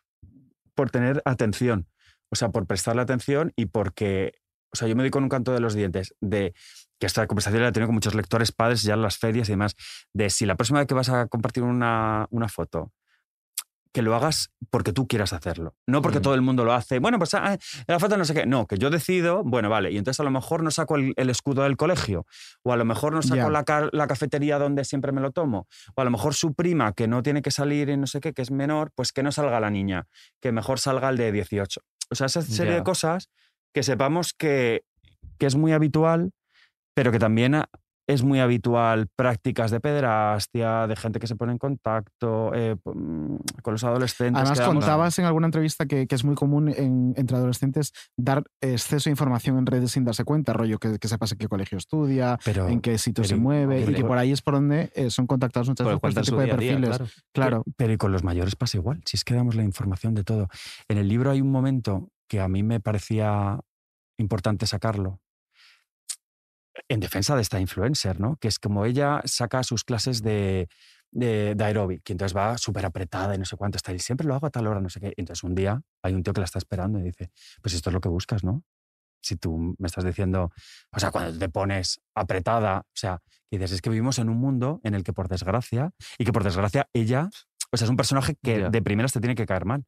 por 0.75 0.91
tener 0.91 1.23
atención, 1.25 1.89
o 2.31 2.37
sea, 2.37 2.51
por 2.51 2.67
prestarle 2.67 3.03
atención 3.03 3.53
y 3.57 3.67
porque, 3.67 4.35
o 4.73 4.77
sea, 4.77 4.89
yo 4.89 4.97
me 4.97 5.03
doy 5.03 5.11
con 5.11 5.23
un 5.23 5.29
canto 5.29 5.53
de 5.53 5.61
los 5.61 5.75
dientes 5.75 6.15
de 6.21 6.55
que 6.99 7.07
esta 7.07 7.27
conversación 7.27 7.63
la 7.63 7.69
he 7.69 7.73
tenido 7.73 7.89
con 7.89 7.95
muchos 7.95 8.15
lectores 8.15 8.53
padres 8.53 8.83
ya 8.83 8.95
en 8.95 9.03
las 9.03 9.19
ferias 9.19 9.49
y 9.49 9.53
demás, 9.53 9.75
de 10.13 10.31
si 10.31 10.47
la 10.47 10.55
próxima 10.55 10.79
vez 10.79 10.89
que 10.89 10.95
vas 10.95 11.09
a 11.09 11.27
compartir 11.27 11.63
una, 11.63 12.27
una 12.31 12.49
foto, 12.49 12.93
que 13.97 14.03
lo 14.03 14.15
hagas 14.15 14.51
porque 14.69 14.93
tú 14.93 15.07
quieras 15.09 15.33
hacerlo, 15.33 15.75
no 15.87 16.03
porque 16.03 16.19
Mm. 16.19 16.23
todo 16.23 16.35
el 16.35 16.43
mundo 16.43 16.67
lo 16.67 16.75
hace. 16.75 16.99
Bueno, 16.99 17.17
pues 17.17 17.33
ah, 17.33 17.57
la 17.87 17.99
foto 17.99 18.19
no 18.19 18.27
sé 18.27 18.35
qué. 18.35 18.45
No, 18.45 18.67
que 18.67 18.77
yo 18.77 18.91
decido, 18.91 19.43
bueno, 19.43 19.71
vale, 19.71 19.91
y 19.91 19.97
entonces 19.97 20.21
a 20.21 20.23
lo 20.23 20.31
mejor 20.31 20.63
no 20.63 20.71
saco 20.71 20.97
el, 20.97 21.15
el 21.17 21.31
escudo 21.31 21.63
del 21.63 21.79
colegio, 21.79 22.27
o 22.63 22.75
a 22.75 22.77
lo 22.77 22.85
mejor 22.85 23.15
no 23.15 23.23
saco 23.23 23.49
la, 23.49 23.65
ca- 23.65 23.89
la 23.93 24.07
cafetería 24.07 24.59
donde 24.59 24.85
siempre 24.85 25.13
me 25.13 25.23
lo 25.23 25.31
tomo, 25.31 25.67
o 25.95 26.01
a 26.03 26.05
lo 26.05 26.11
mejor 26.11 26.35
su 26.35 26.53
prima 26.53 26.93
que 26.93 27.09
no 27.09 27.23
tiene 27.23 27.41
que 27.41 27.51
salir 27.51 27.89
y 27.89 27.97
no 27.97 28.07
sé 28.07 28.21
qué, 28.21 28.35
que 28.35 28.43
es 28.43 28.51
menor, 28.51 28.91
pues 28.95 29.13
que 29.13 29.23
no 29.23 29.33
salga 29.33 29.59
la 29.61 29.71
niña, 29.71 30.05
que 30.43 30.53
mejor 30.53 30.79
salga 30.79 31.09
el 31.09 31.17
de 31.17 31.33
18. 31.33 31.81
O 32.11 32.15
sea, 32.15 32.27
esa 32.27 32.43
serie 32.43 32.75
de 32.75 32.83
cosas 32.83 33.31
que 33.73 33.83
sepamos 33.83 34.35
que, 34.37 34.83
que 35.39 35.47
es 35.47 35.57
muy 35.57 35.73
habitual, 35.73 36.33
pero 36.93 37.11
que 37.13 37.19
también 37.19 37.63
es 38.09 38.23
muy 38.23 38.38
habitual 38.40 39.09
prácticas 39.16 39.71
de 39.71 39.81
pederastia, 39.81 40.87
de 40.87 40.95
gente 40.97 41.19
que 41.19 41.27
se 41.27 41.35
pone 41.37 41.53
en 41.53 41.59
contacto 41.59 42.53
eh, 42.55 42.77
mm, 42.85 43.37
con 43.62 43.75
los 43.75 43.83
adolescentes. 43.85 44.40
Además, 44.40 44.61
contabas 44.61 45.19
en 45.19 45.25
alguna 45.25 45.47
entrevista 45.47 45.87
que, 45.87 46.07
que 46.07 46.14
es 46.14 46.25
muy 46.25 46.35
común 46.37 46.69
en- 46.69 47.14
entre 47.16 47.37
adolescentes 47.37 47.92
dar 48.16 48.45
exceso 48.61 49.09
de 49.09 49.12
información 49.12 49.59
en 49.59 49.66
redes 49.66 49.90
sin 49.92 50.05
darse 50.05 50.25
cuenta, 50.25 50.53
rollo 50.53 50.79
que, 50.79 50.99
que 50.99 51.09
sepas 51.09 51.33
en 51.33 51.38
qué 51.38 51.49
colegio 51.49 51.79
estudia, 51.79 52.38
pero, 52.45 52.69
en 52.69 52.81
qué 52.81 52.97
sitio 52.99 53.25
se 53.25 53.31
pero- 53.35 53.42
mueve, 53.42 53.81
y 53.83 53.95
que 53.95 54.05
por 54.05 54.19
ahí 54.19 54.33
es 54.33 54.42
por 54.42 54.55
donde 54.55 54.90
eh, 54.95 55.11
son 55.11 55.27
contactados 55.27 55.69
muchas 55.69 55.87
veces 55.87 56.01
por 56.01 56.11
este 56.11 56.23
tipo 56.23 56.37
de 56.38 56.45
día, 56.47 56.57
perfiles. 56.57 56.88
claro. 56.97 57.07
Claro. 57.33 57.64
Pero 57.77 57.92
y 57.92 57.97
con 57.97 58.12
los 58.12 58.23
mayores 58.25 58.57
pasa 58.57 58.77
igual, 58.79 59.01
si 59.05 59.16
es 59.16 59.25
que 59.25 59.35
damos 59.35 59.55
la 59.57 59.62
información 59.64 60.14
de 60.14 60.25
todo. 60.25 60.49
En 60.88 60.99
el 60.99 61.09
libro 61.09 61.31
hay 61.31 61.40
un 61.40 61.51
momento 61.51 62.09
que 62.29 62.40
a 62.40 62.49
mí 62.49 62.62
me 62.62 62.81
parecía 62.81 63.59
importante 64.19 64.66
sacarlo. 64.66 65.21
En 66.89 67.01
defensa 67.01 67.35
de 67.35 67.43
esta 67.43 67.61
influencer, 67.61 68.21
¿no? 68.21 68.37
Que 68.37 68.49
es 68.49 68.59
como 68.59 68.85
ella 68.85 69.23
saca 69.25 69.62
sus 69.62 69.85
clases 69.85 70.23
de, 70.23 70.69
de, 71.11 71.55
de 71.55 71.65
aeróbic 71.65 72.09
y 72.09 72.12
entonces 72.12 72.37
va 72.37 72.59
súper 72.59 72.87
apretada 72.87 73.35
y 73.35 73.39
no 73.39 73.45
sé 73.45 73.57
cuánto 73.57 73.77
está. 73.77 73.93
Y 73.93 73.99
siempre 73.99 74.27
lo 74.27 74.35
hago 74.35 74.47
a 74.47 74.51
tal 74.51 74.67
hora, 74.67 74.81
no 74.81 74.89
sé 74.89 75.01
qué. 75.01 75.09
Y 75.17 75.21
entonces 75.21 75.43
un 75.45 75.55
día 75.55 75.81
hay 76.03 76.15
un 76.15 76.23
tío 76.23 76.33
que 76.33 76.41
la 76.41 76.45
está 76.45 76.59
esperando 76.59 76.99
y 76.99 77.03
dice, 77.03 77.31
pues 77.62 77.75
esto 77.75 77.91
es 77.91 77.95
lo 77.95 78.01
que 78.01 78.09
buscas, 78.09 78.45
¿no? 78.45 78.62
Si 79.23 79.37
tú 79.37 79.75
me 79.79 79.87
estás 79.87 80.05
diciendo, 80.05 80.53
o 80.93 81.01
sea, 81.01 81.11
cuando 81.11 81.37
te 81.39 81.49
pones 81.49 82.01
apretada, 82.15 82.81
o 82.81 82.95
sea, 82.95 83.21
y 83.51 83.59
dices, 83.59 83.73
es 83.73 83.83
que 83.83 83.91
vivimos 83.91 84.19
en 84.19 84.29
un 84.29 84.37
mundo 84.37 84.81
en 84.85 84.95
el 84.95 85.03
que 85.03 85.12
por 85.12 85.29
desgracia, 85.29 85.91
y 86.19 86.25
que 86.25 86.33
por 86.33 86.45
desgracia 86.45 86.89
ella, 86.93 87.29
o 87.73 87.77
sea, 87.77 87.87
es 87.87 87.91
un 87.91 87.97
personaje 87.97 88.37
que 88.43 88.69
de 88.69 88.83
primeras 88.83 89.12
te 89.12 89.21
tiene 89.21 89.35
que 89.35 89.47
caer 89.47 89.65
mal. 89.65 89.85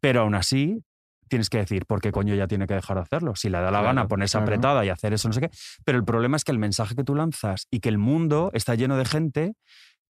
Pero 0.00 0.20
aún 0.20 0.34
así, 0.34 0.84
tienes 1.28 1.50
que 1.50 1.58
decir 1.58 1.86
por 1.86 2.00
qué 2.00 2.12
coño 2.12 2.34
ella 2.34 2.46
tiene 2.46 2.66
que 2.66 2.74
dejar 2.74 2.96
de 2.96 3.02
hacerlo. 3.02 3.34
Si 3.36 3.48
le 3.48 3.58
da 3.58 3.64
la 3.64 3.70
Claro, 3.70 3.84
gana 3.86 4.08
ponerse 4.08 4.32
claro. 4.38 4.44
apretada 4.46 4.84
y 4.84 4.88
hacer 4.88 5.12
eso, 5.12 5.28
no 5.28 5.34
sé 5.34 5.40
qué. 5.40 5.50
Pero 5.84 5.98
el 5.98 6.04
problema 6.04 6.36
es 6.36 6.44
que 6.44 6.52
el 6.52 6.58
mensaje 6.58 6.94
que 6.94 7.04
tú 7.04 7.14
lanzas 7.14 7.66
y 7.70 7.80
que 7.80 7.88
el 7.88 7.98
mundo 7.98 8.50
está 8.54 8.74
lleno 8.74 8.96
de 8.96 9.04
gente 9.04 9.54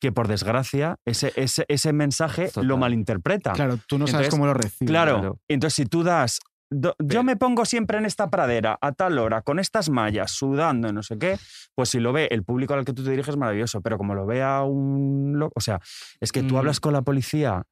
que 0.01 0.11
por 0.11 0.27
desgracia 0.27 0.97
ese, 1.05 1.33
ese, 1.37 1.65
ese 1.69 1.93
mensaje 1.93 2.51
lo 2.61 2.77
malinterpreta. 2.77 3.53
Claro, 3.53 3.79
tú 3.87 3.99
no 3.99 4.07
sabes 4.09 4.31
cómo 4.31 4.47
lo 4.47 4.55
recibes. 4.55 4.91
Claro. 4.91 5.19
Claro. 5.21 5.39
Entonces, 5.49 5.75
si 5.77 5.87
tú 5.87 6.03
das. 6.03 6.41
do- 6.75 6.97
yo 6.99 7.23
me 7.23 7.37
pongo 7.37 7.65
siempre 7.67 7.99
en 7.99 8.07
esta 8.07 8.29
pradera 8.31 8.79
a 8.81 8.93
tal 8.93 9.19
hora, 9.19 9.43
con 9.43 9.59
estas 9.61 9.91
mallas, 9.91 10.31
sudando, 10.33 10.89
y 10.89 10.93
no 10.93 11.03
sé 11.05 11.19
qué, 11.19 11.39
pues 11.77 11.91
si 11.91 12.01
lo 12.01 12.13
ve 12.13 12.29
el 12.33 12.43
público 12.45 12.75
al 12.75 12.85
que 12.85 12.93
tú 12.95 13.05
te 13.05 13.11
diriges, 13.11 13.37
maravilloso. 13.37 13.81
Pero 13.83 13.97
como 13.99 14.15
lo 14.17 14.27
vea 14.27 14.63
un. 14.63 15.41
O 15.55 15.61
sea, 15.61 15.79
es 16.21 16.33
que 16.33 16.43
tú 16.43 16.55
Mm. 16.55 16.59
hablas 16.59 16.81
con 16.81 16.95
la 16.95 17.03
policía 17.03 17.63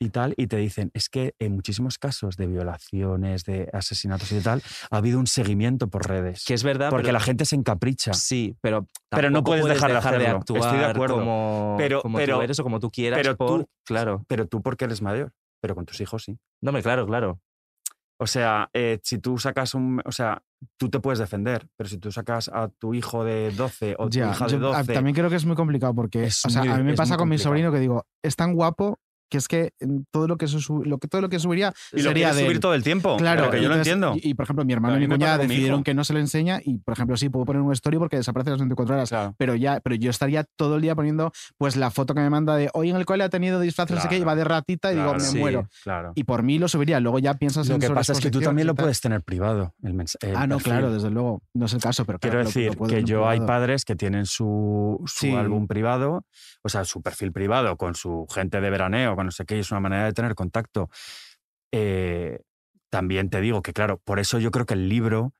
y 0.00 0.10
tal, 0.10 0.34
y 0.36 0.46
te 0.46 0.56
dicen, 0.56 0.90
es 0.94 1.08
que 1.08 1.34
en 1.38 1.52
muchísimos 1.54 1.98
casos 1.98 2.36
de 2.36 2.46
violaciones, 2.46 3.44
de 3.44 3.68
asesinatos 3.72 4.30
y 4.32 4.36
de 4.36 4.42
tal, 4.42 4.62
ha 4.90 4.96
habido 4.96 5.18
un 5.18 5.26
seguimiento 5.26 5.88
por 5.88 6.08
redes. 6.08 6.44
Que 6.46 6.54
es 6.54 6.62
verdad. 6.62 6.90
porque 6.90 7.06
pero- 7.08 7.14
la 7.14 7.20
gente 7.20 7.44
se 7.44 7.56
encapricha. 7.56 8.12
Sí, 8.14 8.56
pero. 8.60 8.86
Pero 9.10 9.30
no 9.30 9.42
puedes 9.42 9.64
dejar 9.64 9.90
de 9.90 9.96
hacerlo. 9.98 10.28
actuar 10.38 10.60
Estoy 10.60 10.78
de 10.78 10.84
acuerdo. 10.84 11.16
Como, 11.16 11.74
Pero- 11.78 12.02
como 12.02 12.18
pero- 12.18 12.36
tú 12.36 12.42
eres 12.42 12.58
o 12.60 12.62
como 12.62 12.78
tú 12.80 12.90
quieras. 12.90 13.18
pero 13.20 13.36
tú- 13.36 13.66
Claro. 13.84 14.24
Pero 14.28 14.46
tú 14.46 14.62
porque 14.62 14.84
eres 14.84 15.02
mayor, 15.02 15.32
pero 15.60 15.74
con 15.74 15.84
tus 15.86 16.00
hijos 16.00 16.22
sí. 16.24 16.38
No, 16.62 16.72
me 16.72 16.82
claro, 16.82 17.06
claro. 17.06 17.40
O 18.20 18.26
sea, 18.26 18.68
eh, 18.72 18.98
si 19.04 19.18
tú 19.18 19.38
sacas 19.38 19.74
un. 19.74 20.00
O 20.04 20.10
sea, 20.12 20.42
tú 20.76 20.90
te 20.90 20.98
puedes 20.98 21.20
defender, 21.20 21.68
pero 21.76 21.88
si 21.88 21.98
tú 21.98 22.10
sacas 22.10 22.48
a 22.52 22.68
tu 22.68 22.92
hijo 22.92 23.24
de 23.24 23.52
12 23.52 23.94
o 23.96 24.08
tu 24.08 24.18
Ya, 24.18 24.30
hija 24.32 24.46
de 24.46 24.52
yo, 24.58 24.72
a- 24.74 24.78
12. 24.78 24.92
también 24.92 25.14
creo 25.14 25.30
que 25.30 25.36
es 25.36 25.44
muy 25.44 25.54
complicado 25.54 25.94
porque 25.94 26.24
Es 26.24 26.44
o 26.44 26.50
sea, 26.50 26.62
muy- 26.62 26.70
a 26.72 26.76
mí 26.78 26.82
me 26.82 26.94
pasa 26.94 27.16
con 27.16 27.28
mi 27.28 27.38
sobrino 27.38 27.70
que 27.72 27.78
digo, 27.78 28.06
es 28.24 28.34
tan 28.34 28.54
guapo 28.54 28.98
que 29.28 29.38
es 29.38 29.48
que 29.48 29.72
todo 30.10 30.26
lo 30.28 30.36
que, 30.36 30.46
su- 30.46 30.82
lo 30.84 30.98
que, 30.98 31.08
todo 31.08 31.20
lo 31.20 31.28
que 31.28 31.38
subiría 31.38 31.72
y 31.92 31.98
lo 32.02 32.10
sería 32.10 32.32
de 32.32 32.44
subir 32.44 32.60
todo 32.60 32.74
el 32.74 32.82
tiempo. 32.82 33.16
Claro, 33.16 33.50
que 33.50 33.58
yo 33.60 33.68
lo 33.68 33.74
entonces, 33.74 33.92
entiendo. 33.92 34.14
Y, 34.22 34.30
y, 34.30 34.34
por 34.34 34.44
ejemplo, 34.44 34.64
mi 34.64 34.72
hermano 34.72 34.96
y 34.96 35.00
mi 35.00 35.08
cuñada 35.08 35.38
decidieron 35.38 35.82
que 35.84 35.94
no 35.94 36.04
se 36.04 36.14
le 36.14 36.20
enseña 36.20 36.60
y, 36.64 36.78
por 36.78 36.92
ejemplo, 36.94 37.16
sí, 37.16 37.28
puedo 37.28 37.44
poner 37.44 37.62
un 37.62 37.72
story 37.72 37.98
porque 37.98 38.16
desaparece 38.16 38.50
las 38.50 38.58
24 38.60 38.94
horas. 38.94 39.08
Claro. 39.08 39.34
Pero 39.38 39.54
ya, 39.54 39.80
pero 39.80 39.94
yo 39.96 40.10
estaría 40.10 40.44
todo 40.56 40.76
el 40.76 40.82
día 40.82 40.94
poniendo 40.94 41.32
pues 41.58 41.76
la 41.76 41.90
foto 41.90 42.14
que 42.14 42.20
me 42.20 42.30
manda 42.30 42.56
de 42.56 42.70
hoy 42.74 42.90
en 42.90 42.96
el 42.96 43.04
cole 43.06 43.24
ha 43.24 43.28
tenido 43.28 43.60
disfraz, 43.60 43.90
no 43.90 44.00
sé 44.00 44.08
qué, 44.08 44.16
y 44.16 44.18
Claro. 44.18 44.28
va 44.28 44.36
de 44.36 44.44
ratita 44.44 44.92
y 44.92 44.96
digo, 44.96 45.12
me 45.14 45.20
sí, 45.20 45.38
muero. 45.38 45.68
Claro. 45.84 46.12
Y 46.14 46.24
por 46.24 46.42
mí 46.42 46.58
lo 46.58 46.68
subiría. 46.68 47.00
Luego 47.00 47.18
ya 47.18 47.34
piensas 47.34 47.68
Lo 47.68 47.74
en 47.74 47.80
que 47.80 47.90
pasa 47.90 48.12
es 48.12 48.20
que 48.20 48.30
tú 48.30 48.40
también 48.40 48.66
lo 48.66 48.74
puedes 48.74 49.00
tener 49.00 49.22
privado. 49.22 49.74
El 49.82 49.94
mens- 49.94 50.16
el 50.20 50.34
Ah, 50.36 50.46
no, 50.46 50.56
perfil. 50.56 50.72
claro, 50.72 50.92
desde 50.92 51.10
luego. 51.10 51.42
No 51.54 51.66
es 51.66 51.72
el 51.74 51.80
caso, 51.80 52.04
pero 52.04 52.18
Quiero 52.18 52.34
claro, 52.38 52.44
lo- 52.44 52.48
decir 52.48 52.78
lo 52.80 52.86
que 52.86 53.04
yo 53.04 53.28
hay 53.28 53.40
padres 53.40 53.84
que 53.84 53.94
tienen 53.96 54.26
su, 54.26 55.02
su 55.06 55.26
Sí. 55.26 55.34
álbum 55.34 55.66
privado, 55.66 56.24
o 56.62 56.68
sea, 56.68 56.84
su 56.84 57.02
perfil 57.02 57.32
privado 57.32 57.76
con 57.76 57.94
su 57.94 58.26
gente 58.32 58.60
de 58.60 58.70
veraneo, 58.70 59.16
con 59.18 59.26
no 59.26 59.32
sé 59.32 59.44
qué, 59.44 59.58
es 59.58 59.70
una 59.72 59.80
manera 59.80 60.04
de 60.04 60.12
tener 60.12 60.34
contacto. 60.36 60.88
Eh, 61.72 62.40
también 62.90 63.28
te 63.30 63.40
digo 63.40 63.60
que, 63.62 63.72
claro, 63.72 63.98
por 64.04 64.18
eso 64.20 64.38
yo 64.38 64.50
creo 64.50 64.64
que 64.64 64.74
el 64.74 64.88
libro 64.88 65.32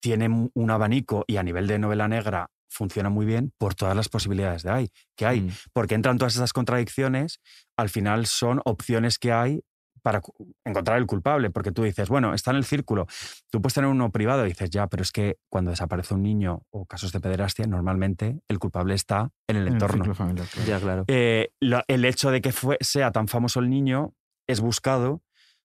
tiene 0.00 0.26
un 0.28 0.50
un 0.54 0.70
abanico 0.70 1.24
y 1.26 1.38
a 1.38 1.42
nivel 1.42 1.66
de 1.66 1.78
novela 1.78 2.06
negra 2.06 2.50
funciona 2.68 3.08
muy 3.08 3.24
bien 3.24 3.52
por 3.58 3.74
todas 3.74 3.96
las 3.96 4.08
posibilidades 4.10 4.62
de 4.62 4.70
hay, 4.70 4.88
que 5.16 5.24
hay, 5.26 5.40
Mm. 5.40 5.50
porque 5.72 5.94
entran 5.94 6.18
todas 6.18 6.36
esas 6.36 6.52
contradicciones, 6.52 7.40
al 7.78 7.88
final 7.88 8.26
son 8.26 8.60
opciones 8.64 9.18
que 9.18 9.32
hay 9.32 9.62
para 10.06 10.20
encontrar 10.64 10.98
el 10.98 11.06
culpable, 11.06 11.50
porque 11.50 11.72
tú 11.72 11.82
dices, 11.82 12.08
bueno, 12.08 12.32
está 12.32 12.52
en 12.52 12.58
el 12.58 12.64
círculo, 12.64 13.08
tú 13.50 13.60
puedes 13.60 13.74
tener 13.74 13.90
uno 13.90 14.12
privado 14.12 14.44
y 14.46 14.50
dices, 14.50 14.70
ya, 14.70 14.86
pero 14.86 15.02
es 15.02 15.10
que 15.10 15.38
cuando 15.50 15.72
desaparece 15.72 16.14
un 16.14 16.22
niño 16.22 16.62
o 16.70 16.86
casos 16.86 17.10
de 17.10 17.18
pederastia, 17.18 17.66
normalmente 17.66 18.38
el 18.46 18.60
culpable 18.60 18.94
está 18.94 19.32
en 19.48 19.56
el 19.56 19.62
En 19.62 19.66
el 19.66 19.72
entorno. 19.72 20.14
familiar, 20.14 20.46
claro. 20.46 20.68
Ya, 20.68 20.78
claro. 20.78 21.04
Eh, 21.08 21.48
lo- 21.58 21.82
el 21.88 22.04
hecho 22.04 22.30
de 22.30 22.40
que 22.40 22.52
fue, 22.52 22.76
sea 22.80 23.10
tan 23.10 23.26
famoso 23.26 23.58
el 23.58 23.68
niño 23.68 24.12
es 24.46 24.60
buscado 24.60 25.22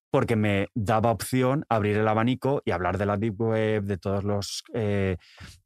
porque 0.09 0.35
me 0.35 0.69
daba 0.73 1.11
opción 1.11 1.63
abrir 1.69 1.97
el 1.97 2.07
abanico 2.07 2.63
y 2.65 2.71
hablar 2.71 2.97
de 2.97 3.05
la 3.05 3.17
deep 3.17 3.39
web, 3.39 3.83
de 3.83 3.97
todos 3.99 4.23
los, 4.23 4.63
eh, 4.73 5.17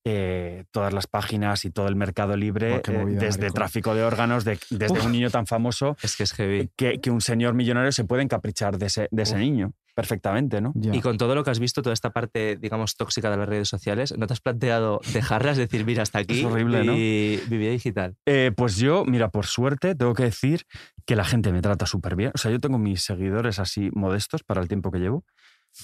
eh, 0.07 0.65
todas 0.71 0.93
las 0.93 1.07
páginas 1.07 1.65
y 1.65 1.71
todo 1.71 1.87
el 1.87 1.95
mercado 1.95 2.37
libre, 2.37 2.75
eh, 2.75 2.81
desde 3.07 3.39
marico. 3.39 3.53
tráfico 3.55 3.95
de 3.95 4.03
órganos, 4.03 4.45
de- 4.45 4.59
desde 4.69 4.97
Uf. 4.99 5.05
un 5.05 5.11
niño 5.11 5.31
tan 5.31 5.47
famoso 5.47 5.97
Es 6.03 6.15
que 6.15 6.23
es 6.23 6.33
heavy. 6.33 6.69
que, 6.75 6.99
que 7.01 7.09
un 7.09 7.21
señor 7.21 7.55
millonario 7.55 7.91
se 7.91 8.03
puede 8.03 8.21
encaprichar 8.21 8.77
de 8.77 8.85
ese, 8.85 9.07
de 9.11 9.23
ese 9.23 9.33
Uf. 9.33 9.39
niño 9.41 9.71
perfectamente, 9.95 10.59
¿no? 10.61 10.73
Y 10.75 10.99
con 10.99 11.17
todo 11.17 11.35
lo 11.35 11.43
que 11.45 11.51
has 11.51 11.59
visto, 11.59 11.81
toda 11.81 11.93
esta 11.93 12.09
parte, 12.11 12.57
digamos, 12.57 12.97
tóxica 12.97 13.31
de 13.31 13.37
las 13.37 13.47
redes 13.47 13.69
sociales, 13.69 14.13
¿no 14.17 14.27
te 14.27 14.33
has 14.33 14.41
planteado 14.41 14.99
dejarlas? 15.13 15.55
Decir, 15.57 15.85
mira, 15.85 16.03
hasta 16.03 16.19
aquí. 16.19 16.43
horrible, 16.43 16.83
¿no? 16.83 16.93
y 16.97 17.39
mi 17.49 17.57
vida 17.57 17.71
digital. 17.71 18.15
Eh, 18.25 18.51
pues 18.55 18.75
yo, 18.75 19.05
mira, 19.05 19.29
por 19.29 19.45
suerte, 19.45 19.95
tengo 19.95 20.13
que 20.13 20.23
decir 20.23 20.63
que 21.05 21.15
la 21.15 21.23
gente 21.23 21.51
me 21.53 21.61
trata 21.61 21.85
súper 21.85 22.17
bien. 22.17 22.31
O 22.35 22.37
sea, 22.37 22.51
yo 22.51 22.59
tengo 22.59 22.77
mis 22.77 23.03
seguidores 23.05 23.57
así 23.57 23.89
modestos 23.93 24.43
para 24.43 24.61
el 24.61 24.67
tiempo 24.67 24.91
que 24.91 24.99
llevo. 24.99 25.23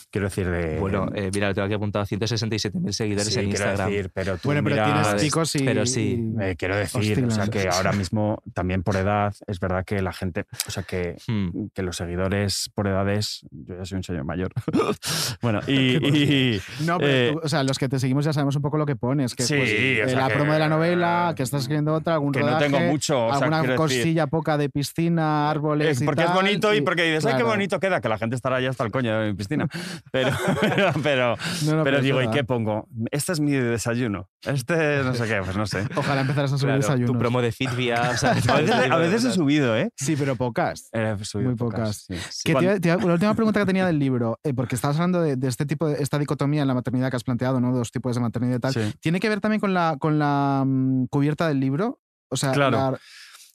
Quiero 0.10 0.28
decir, 0.28 0.50
de. 0.50 0.80
Bueno, 0.80 1.08
eh, 1.14 1.30
mira, 1.34 1.50
lo 1.50 1.54
tengo 1.54 1.66
aquí 1.66 1.74
apuntado 1.74 2.06
167.000 2.06 2.92
seguidores 2.92 3.34
sí, 3.34 3.40
en 3.40 3.50
quiero 3.50 3.66
Instagram. 3.66 3.90
decir, 3.90 4.12
pero 4.14 4.34
tú 4.38 4.42
Bueno, 4.50 4.64
pero 4.64 4.76
miras- 4.78 5.04
tienes 5.08 5.24
picos 5.24 5.56
y. 5.56 5.64
pero 5.64 5.86
sí. 5.86 6.24
Eh, 6.40 6.56
quiero 6.58 6.76
decir, 6.76 7.26
o 7.26 7.32
sea, 7.32 7.48
que 7.48 7.68
ahora 7.68 7.92
mismo, 7.94 8.42
también 8.54 8.84
por 8.84 8.96
edad, 8.96 9.34
es 9.48 9.60
verdad 9.60 9.84
que 9.86 10.02
la 10.02 10.14
gente, 10.14 10.46
o 10.68 10.72
sea, 10.72 10.84
que, 10.84 11.18
Hmm. 11.28 11.68
que 11.74 11.84
los 11.84 11.98
seguidores 11.98 12.70
por 12.74 12.88
edades, 12.88 13.46
yo 13.52 13.78
ya 13.78 13.86
soy 13.86 13.98
un 13.98 14.04
señor 14.04 14.24
mayor. 14.24 14.52
bueno, 15.42 15.60
y. 15.68 15.72
y- 16.56 16.62
No, 16.86 16.98
pero 16.98 17.12
eh, 17.12 17.30
tú- 17.34 17.42
o 17.44 17.50
sea, 17.50 17.64
los 17.64 17.78
que 17.78 17.90
te 17.90 18.00
seguimos 18.00 18.26
ya 18.26 18.34
sabemos 18.34 18.56
un 18.56 18.62
poco 18.62 18.78
lo 18.78 18.86
que 18.86 18.96
pones. 18.96 19.36
Que 19.36 19.44
Sí, 19.44 19.56
pues, 19.56 19.70
o 19.70 19.74
eh, 19.76 20.04
sea 20.08 20.20
la 20.20 20.28
que- 20.28 20.34
promo 20.36 20.54
de 20.54 20.60
la 20.60 20.70
novela, 20.70 21.34
que 21.36 21.44
estás 21.44 21.62
escribiendo 21.62 21.94
otra, 21.94 22.14
algún 22.14 22.32
que 22.32 22.40
no 22.40 22.48
rodaje, 22.48 22.66
tengo 22.66 22.80
mucho, 22.80 23.26
o 23.26 23.30
sea, 23.30 23.38
alguna 23.40 23.62
decir- 23.62 23.76
cosilla 23.76 24.28
poca 24.28 24.58
de 24.58 24.70
piscina, 24.70 25.50
árboles. 25.50 25.88
Es 25.98 26.02
y 26.02 26.06
porque 26.06 26.24
es 26.24 26.34
bonito 26.34 26.74
y, 26.74 26.82
porque 26.82 27.04
dices, 27.04 27.26
ay, 27.26 27.32
qué 27.34 27.38
claro. 27.40 27.50
bonito 27.52 27.80
queda, 27.80 28.02
que 28.02 28.10
la 28.10 28.18
gente 28.18 28.36
estará 28.36 28.60
ya 28.62 28.70
hasta 28.70 28.84
el 28.84 28.92
coño 28.92 29.24
en 29.24 29.36
piscina. 29.36 29.68
Pero, 30.12 30.30
pero, 30.62 30.92
pero, 31.04 31.36
No, 31.66 31.76
no, 31.78 31.84
pero 31.84 32.02
digo, 32.02 32.22
¿y 32.22 32.30
qué 32.32 32.44
pongo? 32.44 32.88
Este 33.12 33.32
es 33.34 33.40
mi 33.40 33.52
desayuno. 33.52 34.30
Este 34.44 35.04
no 35.04 35.14
sé 35.14 35.28
qué, 35.28 35.42
pues 35.44 35.56
no 35.58 35.66
sé. 35.68 35.86
Ojalá 35.96 36.22
empezaras 36.22 36.52
a 36.54 36.58
subir 36.58 36.70
Claro, 36.76 36.82
desayunos. 36.82 37.12
tu 37.12 37.18
promo 37.20 37.42
de 37.42 37.52
Fitvia. 37.52 38.12
o 38.14 38.18
sea, 38.18 38.32
A 38.50 38.60
veces, 38.62 38.92
a 38.92 38.98
veces 38.98 39.26
he 39.26 39.32
subido, 39.32 39.76
¿eh? 39.78 39.90
Sí, 39.96 40.16
pero 40.18 40.36
pocas. 40.36 40.90
He 40.92 41.16
subido 41.24 41.50
Muy 41.52 41.58
pocas. 41.58 42.06
sí. 42.08 42.52
Te 42.54 42.80
te 42.80 42.88
la 42.90 43.14
última 43.14 43.34
pregunta 43.34 43.60
que 43.60 43.66
tenía 43.66 43.86
del 43.86 44.00
libro, 44.00 44.40
eh, 44.44 44.54
porque 44.54 44.76
estabas 44.76 44.98
hablando 44.98 45.22
de, 45.22 45.36
de 45.36 45.48
este 45.48 45.66
tipo 45.66 45.88
de 45.88 46.02
esta 46.02 46.18
dicotomía 46.20 46.62
en 46.64 46.68
la 46.68 46.74
maternidad 46.74 47.10
que 47.10 47.16
has 47.18 47.24
planteado, 47.24 47.60
¿no? 47.60 47.72
Dos 47.76 47.92
tipos 47.92 48.16
de 48.16 48.22
maternidad 48.22 48.58
y 48.58 48.60
tal. 48.60 48.74
Sí. 48.74 48.94
¿Tiene 49.00 49.20
que 49.20 49.30
ver 49.30 49.42
también 49.42 49.60
con 49.60 49.74
la, 49.74 49.96
con 50.00 50.20
la 50.20 50.64
mm, 50.66 51.06
cubierta 51.08 51.48
del 51.48 51.60
libro? 51.60 52.00
O 52.30 52.38
sea, 52.38 52.52
Claro. 52.52 52.78
la- 52.78 53.00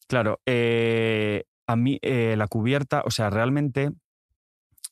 Claro, 0.09 0.39
eh, 0.47 1.43
a 1.67 1.75
mí 1.75 1.99
eh, 2.01 2.37
la 2.39 2.47
cubierta, 2.47 3.03
o 3.05 3.11
sea, 3.11 3.29
realmente 3.29 3.91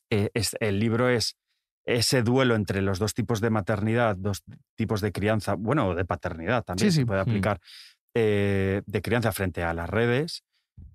eh, 0.09 0.29
es- 0.33 0.55
el 0.59 0.79
libro 0.79 1.09
es 1.09 1.37
ese 1.85 2.23
duelo 2.23 2.55
entre 2.55 2.81
los 2.81 2.97
dos 2.99 3.13
tipos 3.13 3.41
de 3.41 3.49
maternidad, 3.51 4.15
dos 4.15 4.43
tipos 4.75 5.01
de 5.01 5.11
crianza, 5.11 5.53
bueno, 5.55 5.93
de 5.93 6.03
paternidad 6.05 6.63
también 6.63 6.91
Sí, 6.91 7.01
se 7.01 7.05
puede 7.05 7.19
Mm. 7.23 7.29
aplicar, 7.29 7.59
eh, 8.15 8.81
de 8.85 9.01
crianza 9.01 9.31
frente 9.31 9.61
a 9.63 9.73
las 9.73 9.89
redes 9.89 10.43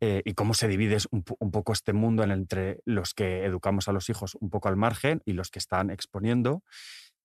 eh, 0.01 0.20
y 0.25 0.35
cómo 0.35 0.53
se 0.55 0.68
divide 0.68 0.99
un, 1.11 1.23
po- 1.23 1.37
un 1.38 1.51
poco 1.51 1.73
este 1.73 1.92
mundo 1.92 2.23
en 2.23 2.31
entre 2.33 2.81
los 2.85 3.14
que 3.14 3.44
educamos 3.44 3.88
a 3.88 3.92
los 3.92 4.11
hijos 4.11 4.37
un 4.40 4.51
poco 4.51 4.68
al 4.68 4.77
margen 4.77 5.23
y 5.25 5.33
los 5.33 5.51
que 5.51 5.59
están 5.59 5.90
exponiendo. 5.90 6.62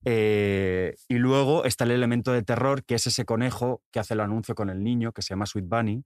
Eh, 0.05 0.95
y 1.07 1.15
luego 1.15 1.65
está 1.65 1.83
el 1.85 1.91
elemento 1.91 2.31
de 2.31 2.43
terror, 2.43 2.83
que 2.85 2.95
es 2.95 3.07
ese 3.07 3.25
conejo 3.25 3.81
que 3.91 3.99
hace 3.99 4.13
el 4.13 4.19
anuncio 4.19 4.53
con 4.55 4.69
el 4.69 4.83
niño, 4.83 5.11
que 5.11 5.21
se 5.21 5.29
llama 5.29 5.45
Sweet 5.47 5.67
Bunny, 5.67 6.03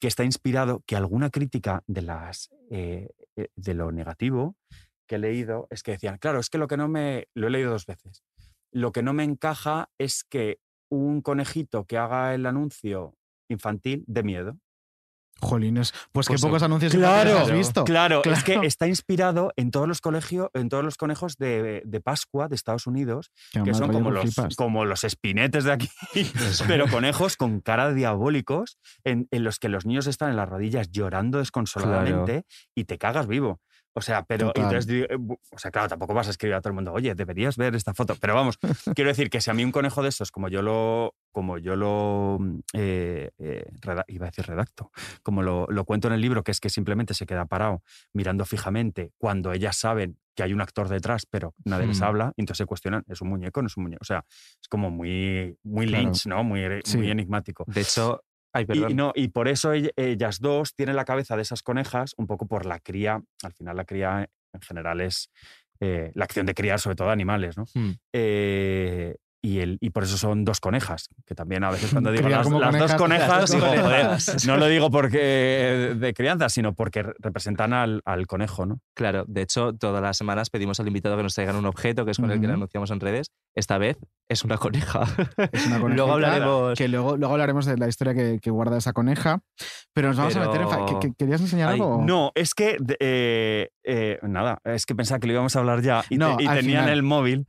que 0.00 0.08
está 0.08 0.24
inspirado, 0.24 0.82
que 0.86 0.96
alguna 0.96 1.30
crítica 1.30 1.82
de, 1.86 2.02
las, 2.02 2.50
de 2.68 3.74
lo 3.74 3.92
negativo 3.92 4.56
que 5.08 5.16
he 5.16 5.18
leído 5.18 5.66
es 5.70 5.82
que 5.82 5.90
decían, 5.92 6.18
claro, 6.18 6.38
es 6.38 6.48
que 6.50 6.58
lo 6.58 6.68
que 6.68 6.76
no 6.76 6.86
me, 6.86 7.26
lo 7.34 7.48
he 7.48 7.50
leído 7.50 7.72
dos 7.72 7.86
veces, 7.86 8.22
lo 8.70 8.92
que 8.92 9.02
no 9.02 9.12
me 9.12 9.24
encaja 9.24 9.88
es 9.98 10.22
que 10.22 10.60
un 10.90 11.20
conejito 11.22 11.84
que 11.86 11.98
haga 11.98 12.32
el 12.34 12.46
anuncio 12.46 13.16
infantil 13.48 14.04
de 14.06 14.22
miedo. 14.22 14.58
Jolines, 15.40 15.92
pues, 16.10 16.26
Pues, 16.26 16.40
qué 16.40 16.46
pocos 16.46 16.62
anuncios 16.64 16.92
Claro, 16.92 17.30
infantiles 17.30 17.50
has 17.52 17.56
visto. 17.58 17.84
Claro, 17.84 18.22
es 18.24 18.42
que 18.42 18.54
Claro. 18.54 18.66
está 18.66 18.88
inspirado 18.88 19.52
en 19.54 19.70
todos 19.70 19.86
los 19.86 20.00
colegios, 20.00 20.48
en 20.52 20.68
todos 20.68 20.82
los 20.84 20.96
conejos 20.96 21.36
de, 21.36 21.82
de 21.84 22.00
Pascua 22.00 22.48
de 22.48 22.56
Estados 22.56 22.88
Unidos, 22.88 23.30
Que 23.52 23.62
que 23.62 23.72
son 23.72 23.92
como 23.92 24.08
que 24.08 24.14
los, 24.16 24.22
flipas. 24.34 24.56
como 24.56 24.84
los 24.84 25.04
espinetes 25.04 25.62
de 25.62 25.72
aquí, 25.72 25.88
pero 26.66 26.88
conejos 26.88 27.36
con 27.36 27.60
cara 27.60 27.92
diabólicos, 27.92 28.78
en, 29.04 29.28
en 29.30 29.44
los 29.44 29.60
que 29.60 29.68
los 29.68 29.86
niños 29.86 30.08
están 30.08 30.30
en 30.30 30.36
las 30.36 30.48
rodillas 30.48 30.90
llorando 30.90 31.38
desconsoladamente 31.38 32.44
y 32.74 32.84
te 32.84 32.98
cagas 32.98 33.28
vivo. 33.28 33.60
O 33.94 34.00
sea, 34.00 34.24
pero 34.24 34.52
entonces, 34.54 34.86
eh, 35.10 35.16
o 35.50 35.58
sea, 35.58 35.70
claro, 35.70 35.88
tampoco 35.88 36.14
vas 36.14 36.28
a 36.28 36.30
escribir 36.30 36.54
a 36.54 36.60
todo 36.60 36.70
el 36.70 36.74
mundo, 36.74 36.92
oye, 36.92 37.14
deberías 37.14 37.56
ver 37.56 37.74
esta 37.74 37.94
foto. 37.94 38.14
Pero 38.20 38.34
vamos, 38.34 38.58
quiero 38.94 39.08
decir 39.10 39.28
que 39.30 39.40
si 39.40 39.50
a 39.50 39.54
mí 39.54 39.64
un 39.64 39.72
conejo 39.72 40.02
de 40.02 40.10
esos, 40.10 40.30
como 40.30 40.48
yo 40.48 40.62
lo, 40.62 41.14
como 41.32 41.58
yo 41.58 41.74
lo, 41.74 42.38
eh, 42.74 43.30
eh, 43.38 43.64
iba 44.08 44.26
a 44.26 44.30
decir 44.30 44.46
redacto, 44.46 44.90
como 45.22 45.42
lo, 45.42 45.66
lo 45.68 45.84
cuento 45.84 46.06
en 46.08 46.14
el 46.14 46.20
libro, 46.20 46.44
que 46.44 46.52
es 46.52 46.60
que 46.60 46.70
simplemente 46.70 47.14
se 47.14 47.26
queda 47.26 47.46
parado 47.46 47.82
mirando 48.12 48.44
fijamente 48.44 49.12
cuando 49.18 49.52
ellas 49.52 49.76
saben 49.76 50.16
que 50.36 50.44
hay 50.44 50.52
un 50.52 50.60
actor 50.60 50.88
detrás, 50.88 51.26
pero 51.26 51.54
nadie 51.64 51.88
les 51.88 52.00
Hmm. 52.00 52.04
habla, 52.04 52.32
y 52.36 52.42
entonces 52.42 52.58
se 52.58 52.66
cuestionan, 52.66 53.02
¿es 53.08 53.20
un 53.20 53.28
muñeco 53.28 53.58
o 53.58 53.62
no 53.62 53.66
es 53.66 53.76
un 53.76 53.82
muñeco? 53.84 54.02
O 54.02 54.04
sea, 54.04 54.24
es 54.28 54.68
como 54.68 54.88
muy, 54.88 55.58
muy 55.64 55.86
Claro. 55.86 56.04
Lynch, 56.04 56.26
¿no? 56.26 56.44
Muy, 56.44 56.60
muy 56.68 56.80
Sí. 56.84 57.10
enigmático. 57.10 57.64
De 57.66 57.80
hecho, 57.80 58.22
ay, 58.52 58.66
Y, 58.72 58.94
no, 58.94 59.12
y 59.14 59.28
por 59.28 59.48
eso 59.48 59.74
ell- 59.74 59.92
ellas 59.96 60.40
dos 60.40 60.74
tienen 60.74 60.96
la 60.96 61.04
cabeza 61.04 61.36
de 61.36 61.42
esas 61.42 61.62
conejas 61.62 62.14
un 62.16 62.26
poco 62.26 62.46
por 62.46 62.66
la 62.66 62.80
cría. 62.80 63.22
Al 63.42 63.52
final 63.52 63.76
la 63.76 63.84
cría 63.84 64.28
en 64.52 64.60
general 64.60 65.00
es 65.00 65.30
eh, 65.80 66.10
la 66.14 66.24
acción 66.24 66.46
de 66.46 66.54
criar 66.54 66.80
sobre 66.80 66.96
todo 66.96 67.10
animales, 67.10 67.56
¿no? 67.56 67.64
Hmm. 67.74 67.92
Eh, 68.12 69.16
y, 69.42 69.60
el, 69.60 69.78
y 69.80 69.90
por 69.90 70.02
eso 70.04 70.16
son 70.18 70.44
dos 70.44 70.60
conejas, 70.60 71.08
que 71.26 71.34
también 71.34 71.62
a 71.64 71.70
veces 71.70 71.92
cuando 71.92 72.10
digo 72.12 72.28
las, 72.28 72.48
las 72.50 72.78
dos 72.78 72.94
conejas, 72.94 73.50
digo, 73.50 73.66
joder, 73.66 74.08
no 74.46 74.56
lo 74.56 74.66
digo 74.66 74.90
porque 74.90 75.94
de 75.96 76.14
crianza, 76.14 76.48
sino 76.48 76.74
porque 76.74 77.02
re- 77.04 77.14
representan 77.20 77.72
al, 77.72 78.02
al 78.04 78.26
conejo, 78.26 78.66
¿no? 78.66 78.80
Claro, 78.94 79.24
de 79.28 79.42
hecho, 79.42 79.72
todas 79.74 80.02
las 80.02 80.16
semanas 80.16 80.50
pedimos 80.50 80.80
al 80.80 80.88
invitado 80.88 81.16
que 81.16 81.22
nos 81.22 81.34
traigan 81.34 81.56
un 81.56 81.66
objeto, 81.66 82.04
que 82.04 82.10
es 82.10 82.18
con 82.18 82.30
el 82.30 82.40
que 82.40 82.46
le 82.46 82.52
Ujú. 82.54 82.58
anunciamos 82.62 82.90
en 82.90 83.00
redes. 83.00 83.30
Esta 83.54 83.78
vez 83.78 83.96
es 84.28 84.44
una 84.44 84.56
coneja. 84.58 85.02
Es 85.52 85.66
una 85.66 85.78
Luego 85.78 86.12
conejita 86.12 86.12
hablaremos. 86.12 86.78
Que 86.78 86.88
luego, 86.88 87.16
luego 87.16 87.34
hablaremos 87.34 87.66
de 87.66 87.76
la 87.76 87.88
historia 87.88 88.14
que, 88.14 88.38
que 88.40 88.50
guarda 88.50 88.76
esa 88.76 88.92
coneja. 88.92 89.40
Pero 89.94 90.08
nos 90.08 90.16
vamos 90.16 90.36
a 90.36 90.40
meter 90.46 90.60
en. 90.60 90.68
fa- 90.68 90.84
Pero- 90.86 91.00
¿que- 91.00 91.08
que- 91.08 91.14
¿Querías 91.16 91.40
enseñar 91.40 91.68
Ay, 91.70 91.74
algo? 91.74 92.02
No, 92.04 92.30
es 92.34 92.54
que, 92.54 92.76
eh, 93.00 93.68
eh, 93.84 94.18
nada, 94.22 94.58
es 94.64 94.84
que 94.86 94.94
pensaba 94.94 95.18
que 95.18 95.26
lo 95.26 95.32
íbamos 95.32 95.56
a 95.56 95.58
hablar 95.60 95.80
ya 95.82 96.04
y, 96.08 96.10
te- 96.10 96.18
No, 96.18 96.34
y 96.34 96.46
tenía 96.46 96.58
en 96.58 96.64
final. 96.66 96.88
el 96.90 97.02
móvil 97.02 97.46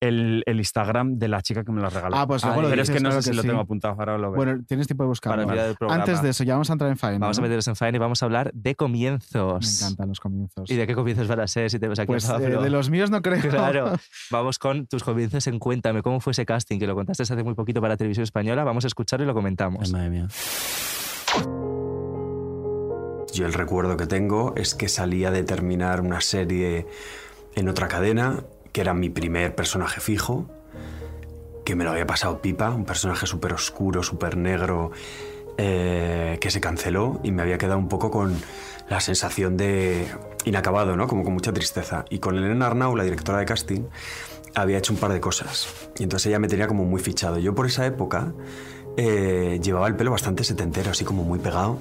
el, 0.00 0.42
el 0.46 0.58
Instagram 0.58 1.18
de 1.18 1.28
la 1.30 1.40
chica 1.42 1.64
que 1.64 1.72
me 1.72 1.80
lo 1.80 1.88
regaló. 1.88 2.16
Ah, 2.16 2.26
pues 2.26 2.42
luego 2.44 2.58
Ay, 2.60 2.64
lo 2.64 2.70
Pero 2.70 2.82
es 2.82 2.90
que 2.90 2.94
no 3.00 3.08
claro 3.08 3.16
sé 3.16 3.22
si 3.22 3.30
que 3.30 3.36
lo 3.36 3.42
sí. 3.42 3.48
tengo 3.48 3.60
apuntado, 3.60 3.94
ahora 3.98 4.18
lo 4.18 4.30
veo. 4.32 4.36
Bueno, 4.44 4.62
tienes 4.66 4.86
tiempo 4.86 5.04
de 5.04 5.08
buscarlo. 5.08 5.42
Para 5.44 5.52
el 5.52 5.58
día 5.58 5.66
del 5.68 5.76
programa. 5.76 6.02
Antes 6.02 6.22
de 6.22 6.28
eso, 6.30 6.44
ya 6.44 6.54
vamos 6.54 6.68
a 6.70 6.72
entrar 6.74 6.90
en 6.90 6.96
faena. 6.96 7.18
Vamos 7.20 7.38
a 7.38 7.40
¿no? 7.40 7.44
meternos 7.44 7.68
en 7.68 7.76
faena 7.76 7.96
y 7.96 7.98
vamos 8.00 8.22
a 8.22 8.26
hablar 8.26 8.50
de 8.52 8.70
Me 8.70 8.74
comienzos. 8.74 9.82
encantan 9.82 10.08
los 10.08 10.20
comienzos. 10.20 10.70
¿Y 10.70 10.76
de 10.76 10.86
qué 10.86 10.94
comienzos 10.94 11.28
van 11.28 11.40
a 11.40 11.46
ser? 11.46 11.70
Si 11.70 11.78
te 11.78 11.88
ves 11.88 11.98
aquí 11.98 12.06
Pues 12.08 12.28
lado, 12.28 12.40
eh, 12.40 12.42
pero- 12.44 12.62
de 12.62 12.70
los 12.70 12.90
míos 12.90 13.10
no 13.10 13.22
creo. 13.22 13.40
Claro, 13.50 13.92
vamos 14.30 14.58
con 14.58 14.86
tus 14.86 15.02
comienzos 15.02 15.46
en 15.46 15.58
Cuéntame. 15.58 16.02
¿Cómo 16.02 16.20
fue 16.20 16.32
ese 16.32 16.44
casting? 16.44 16.78
Que 16.78 16.86
lo 16.86 16.94
contaste 16.94 17.22
hace 17.22 17.42
muy 17.42 17.54
poquito 17.54 17.80
para 17.80 17.96
Televisión 17.96 18.24
Española. 18.24 18.64
Vamos 18.64 18.84
a 18.84 18.88
escucharlo 18.88 19.24
y 19.24 19.26
lo 19.26 19.34
comentamos. 19.34 19.86
Ay, 19.86 19.92
madre 19.92 20.10
mía. 20.10 20.28
Yo 23.32 23.46
el 23.46 23.52
recuerdo 23.52 23.96
que 23.96 24.06
tengo 24.06 24.54
es 24.56 24.74
que 24.74 24.88
salía 24.88 25.30
de 25.30 25.44
terminar 25.44 26.00
una 26.00 26.20
serie 26.20 26.86
en 27.54 27.68
otra 27.68 27.86
cadena, 27.88 28.40
que 28.72 28.80
era 28.80 28.92
mi 28.92 29.08
primer 29.08 29.54
personaje 29.54 30.00
fijo, 30.00 30.50
que 31.64 31.74
me 31.74 31.84
lo 31.84 31.90
había 31.90 32.06
pasado 32.06 32.40
pipa, 32.40 32.70
un 32.70 32.84
personaje 32.84 33.26
súper 33.26 33.52
oscuro, 33.52 34.02
súper 34.02 34.36
negro, 34.36 34.90
eh, 35.58 36.38
que 36.40 36.50
se 36.50 36.60
canceló 36.60 37.20
y 37.22 37.32
me 37.32 37.42
había 37.42 37.58
quedado 37.58 37.78
un 37.78 37.88
poco 37.88 38.10
con 38.10 38.36
la 38.88 39.00
sensación 39.00 39.56
de 39.56 40.06
inacabado, 40.44 40.96
¿no? 40.96 41.06
Como 41.06 41.22
con 41.22 41.32
mucha 41.32 41.52
tristeza. 41.52 42.04
Y 42.10 42.18
con 42.18 42.36
Elena 42.36 42.66
Arnau, 42.66 42.96
la 42.96 43.04
directora 43.04 43.38
de 43.38 43.44
casting, 43.44 43.82
había 44.54 44.78
hecho 44.78 44.92
un 44.92 44.98
par 44.98 45.12
de 45.12 45.20
cosas. 45.20 45.68
Y 45.98 46.02
entonces 46.02 46.26
ella 46.26 46.38
me 46.38 46.48
tenía 46.48 46.66
como 46.66 46.84
muy 46.84 47.00
fichado. 47.00 47.38
Yo 47.38 47.54
por 47.54 47.66
esa 47.66 47.86
época 47.86 48.32
eh, 48.96 49.58
llevaba 49.62 49.86
el 49.88 49.96
pelo 49.96 50.10
bastante 50.10 50.44
setentero, 50.44 50.90
así 50.90 51.04
como 51.04 51.22
muy 51.22 51.38
pegado, 51.38 51.78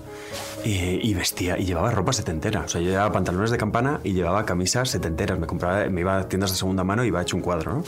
y, 0.63 1.13
vestía, 1.13 1.57
y 1.57 1.65
llevaba 1.65 1.91
ropa 1.91 2.11
setentera. 2.11 2.61
O 2.65 2.67
sea, 2.67 2.81
yo 2.81 2.89
llevaba 2.89 3.11
pantalones 3.11 3.49
de 3.49 3.57
campana 3.57 4.01
y 4.03 4.13
llevaba 4.13 4.45
camisas 4.45 4.89
setenteras. 4.89 5.39
Me 5.39 5.47
compraba, 5.47 5.87
me 5.89 6.01
iba 6.01 6.17
a 6.17 6.27
tiendas 6.27 6.51
de 6.51 6.57
segunda 6.57 6.83
mano 6.83 7.03
y 7.03 7.07
iba 7.07 7.21
hecho 7.21 7.37
un 7.37 7.41
cuadro, 7.41 7.83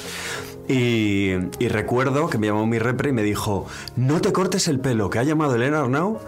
y 0.68 1.68
recuerdo 1.68 2.30
que 2.30 2.38
me 2.38 2.48
llamó 2.48 2.66
mi 2.66 2.80
repre 2.80 3.10
y 3.10 3.14
me 3.14 3.24
dijo, 3.24 3.68
no 3.98 4.22
te 4.22 4.32
cortes 4.32 4.68
el 4.68 4.80
pelo, 4.80 5.10
que 5.10 5.20
ha 5.20 5.24
llamado 5.24 5.56
Elena 5.56 5.80
Arnau, 5.80 6.20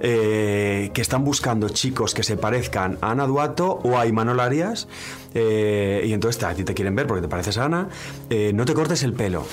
eh, 0.00 0.90
que 0.94 1.02
están 1.02 1.24
buscando 1.24 1.68
chicos 1.68 2.14
que 2.14 2.22
se 2.22 2.36
parezcan 2.36 2.96
a 3.02 3.10
Ana 3.10 3.26
Duato 3.26 3.80
o 3.82 3.98
a 3.98 4.06
Imanol 4.06 4.40
Arias, 4.40 4.88
eh, 5.34 6.02
y 6.06 6.12
entonces 6.12 6.42
a 6.42 6.54
ti 6.54 6.64
te 6.64 6.72
quieren 6.72 6.94
ver 6.94 7.06
porque 7.06 7.22
te 7.22 7.28
pareces 7.28 7.58
a 7.58 7.66
Ana, 7.66 7.88
eh, 8.30 8.52
no 8.54 8.64
te 8.64 8.72
cortes 8.72 9.02
el 9.02 9.12
pelo. 9.12 9.44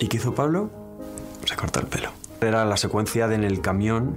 ¿Y 0.00 0.08
qué 0.08 0.18
hizo 0.18 0.34
Pablo? 0.34 0.70
Se 1.46 1.56
cortó 1.56 1.80
el 1.80 1.86
pelo. 1.86 2.10
Era 2.40 2.64
la 2.64 2.76
secuencia 2.76 3.26
de 3.26 3.34
en 3.34 3.44
el 3.44 3.60
camión 3.60 4.16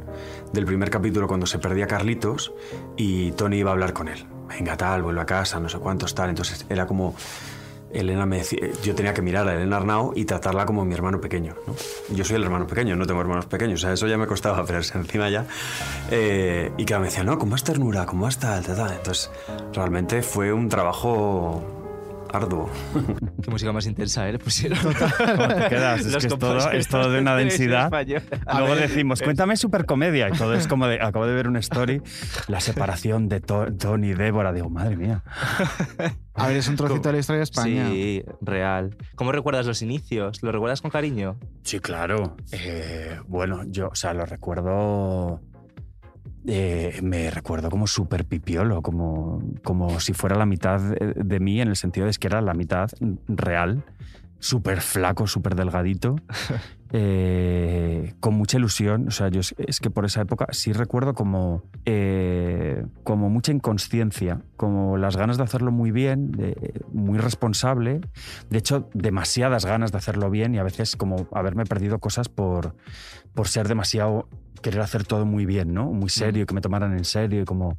del 0.53 0.65
primer 0.65 0.89
capítulo 0.89 1.27
cuando 1.27 1.45
se 1.45 1.59
perdía 1.59 1.87
Carlitos 1.87 2.53
y 2.97 3.31
Tony 3.31 3.57
iba 3.57 3.71
a 3.71 3.73
hablar 3.73 3.93
con 3.93 4.07
él. 4.07 4.25
Venga, 4.47 4.77
tal, 4.77 5.01
vuelve 5.01 5.21
a 5.21 5.25
casa, 5.25 5.59
no 5.59 5.69
sé 5.69 5.79
cuántos, 5.79 6.13
tal. 6.13 6.29
Entonces 6.29 6.65
era 6.69 6.85
como. 6.85 7.15
Elena 7.91 8.25
me 8.25 8.37
decía. 8.37 8.59
Yo 8.83 8.95
tenía 8.95 9.13
que 9.13 9.21
mirar 9.21 9.47
a 9.47 9.53
Elena 9.53 9.77
Arnau 9.77 10.13
y 10.15 10.25
tratarla 10.25 10.65
como 10.65 10.85
mi 10.85 10.93
hermano 10.93 11.19
pequeño. 11.19 11.55
¿no? 11.67 11.75
Yo 12.15 12.23
soy 12.23 12.37
el 12.37 12.43
hermano 12.43 12.67
pequeño, 12.67 12.95
no 12.95 13.05
tengo 13.05 13.21
hermanos 13.21 13.47
pequeños. 13.47 13.81
O 13.81 13.81
sea, 13.81 13.93
eso 13.93 14.07
ya 14.07 14.17
me 14.17 14.27
costaba, 14.27 14.63
pero 14.65 14.79
encima 14.79 15.29
ya. 15.29 15.45
Eh, 16.09 16.71
y 16.77 16.85
que 16.85 16.97
me 16.99 17.05
decía, 17.05 17.23
no, 17.23 17.37
con 17.37 17.49
más 17.49 17.63
ternura, 17.63 18.05
con 18.05 18.19
más 18.19 18.39
tal, 18.39 18.63
tal. 18.63 18.93
Entonces, 18.93 19.29
realmente 19.73 20.21
fue 20.21 20.53
un 20.53 20.69
trabajo 20.69 21.80
arduo. 22.33 22.69
Qué 23.43 23.51
música 23.51 23.71
más 23.71 23.85
intensa, 23.85 24.27
¿eh? 24.27 24.33
Le 24.33 24.39
pusieron. 24.39 24.77
¿Cómo 24.81 24.93
te 25.47 25.69
quedas? 25.69 26.05
Es 26.05 26.17
que 26.17 26.17
es 26.17 26.27
todo, 26.27 26.39
compositores 26.39 26.79
es 26.79 26.87
todo 26.87 27.11
de 27.11 27.19
una 27.19 27.35
densidad. 27.35 27.91
Luego 28.57 28.75
decimos, 28.75 29.21
cuéntame 29.21 29.55
supercomedia. 29.57 30.29
Y 30.29 30.33
todo 30.33 30.53
es 30.53 30.67
como 30.67 30.87
de, 30.87 31.01
acabo 31.01 31.25
de 31.25 31.33
ver 31.33 31.47
una 31.47 31.59
story, 31.59 32.01
la 32.47 32.59
separación 32.59 33.27
de 33.27 33.41
To- 33.41 33.73
Tony 33.73 34.09
y 34.09 34.13
Débora. 34.13 34.53
Digo, 34.53 34.69
madre 34.69 34.95
mía. 34.97 35.23
A 36.33 36.47
ver, 36.47 36.57
es 36.57 36.67
un 36.67 36.75
trocito 36.77 37.09
de 37.09 37.13
la 37.13 37.19
historia 37.19 37.37
de 37.39 37.43
España. 37.43 37.87
Sí, 37.89 38.23
real. 38.41 38.95
¿Cómo 39.15 39.31
recuerdas 39.31 39.65
los 39.65 39.81
inicios? 39.81 40.41
¿Lo 40.41 40.51
recuerdas 40.51 40.81
con 40.81 40.89
cariño? 40.91 41.37
Sí, 41.63 41.79
claro. 41.79 42.37
Eh, 42.51 43.19
bueno, 43.27 43.63
yo, 43.67 43.89
o 43.89 43.95
sea, 43.95 44.13
lo 44.13 44.25
recuerdo. 44.25 45.41
Eh, 46.47 46.99
me 47.03 47.29
recuerdo 47.31 47.69
como 47.69 47.87
súper 47.87 48.25
pipiolo, 48.25 48.81
como, 48.81 49.41
como 49.63 49.99
si 49.99 50.13
fuera 50.13 50.35
la 50.35 50.45
mitad 50.45 50.79
de, 50.81 51.39
mí, 51.39 51.61
en 51.61 51.67
el 51.67 51.75
sentido 51.75 52.05
de 52.07 52.13
que 52.13 52.27
era 52.27 52.41
la 52.41 52.53
mitad 52.53 52.89
real, 53.27 53.83
súper 54.39 54.81
flaco, 54.81 55.27
súper 55.27 55.55
delgadito, 55.55 56.15
eh, 56.93 58.13
con 58.19 58.33
mucha 58.35 58.57
ilusión. 58.57 59.07
O 59.07 59.11
sea, 59.11 59.29
yo 59.29 59.39
es, 59.39 59.55
es 59.57 59.79
que 59.79 59.89
por 59.89 60.05
esa 60.05 60.21
época 60.21 60.47
sí 60.51 60.73
recuerdo 60.73 61.13
como, 61.13 61.63
eh, 61.85 62.85
como 63.03 63.29
mucha 63.29 63.51
inconsciencia, 63.51 64.41
como 64.57 64.97
las 64.97 65.15
ganas 65.17 65.37
de 65.37 65.43
hacerlo 65.43 65.71
muy 65.71 65.91
bien, 65.91 66.31
de- 66.31 66.81
muy 66.91 67.17
responsable. 67.19 68.01
De 68.49 68.57
hecho, 68.57 68.89
demasiadas 68.93 69.65
ganas 69.65 69.91
de 69.91 69.97
hacerlo 69.99 70.29
bien 70.29 70.55
y 70.55 70.57
a 70.57 70.63
veces 70.63 70.95
como 70.95 71.27
haberme 71.33 71.65
perdido 71.65 71.99
cosas 71.99 72.29
por, 72.29 72.75
por 73.33 73.47
ser 73.47 73.67
demasiado 73.67 74.27
querer 74.61 74.81
hacer 74.81 75.03
todo 75.05 75.25
muy 75.25 75.45
bien, 75.45 75.73
¿no? 75.73 75.85
Muy 75.91 76.09
serio, 76.09 76.45
que 76.45 76.53
me 76.53 76.61
tomaran 76.61 76.93
en 76.97 77.05
serio 77.05 77.41
y 77.41 77.45
como... 77.45 77.77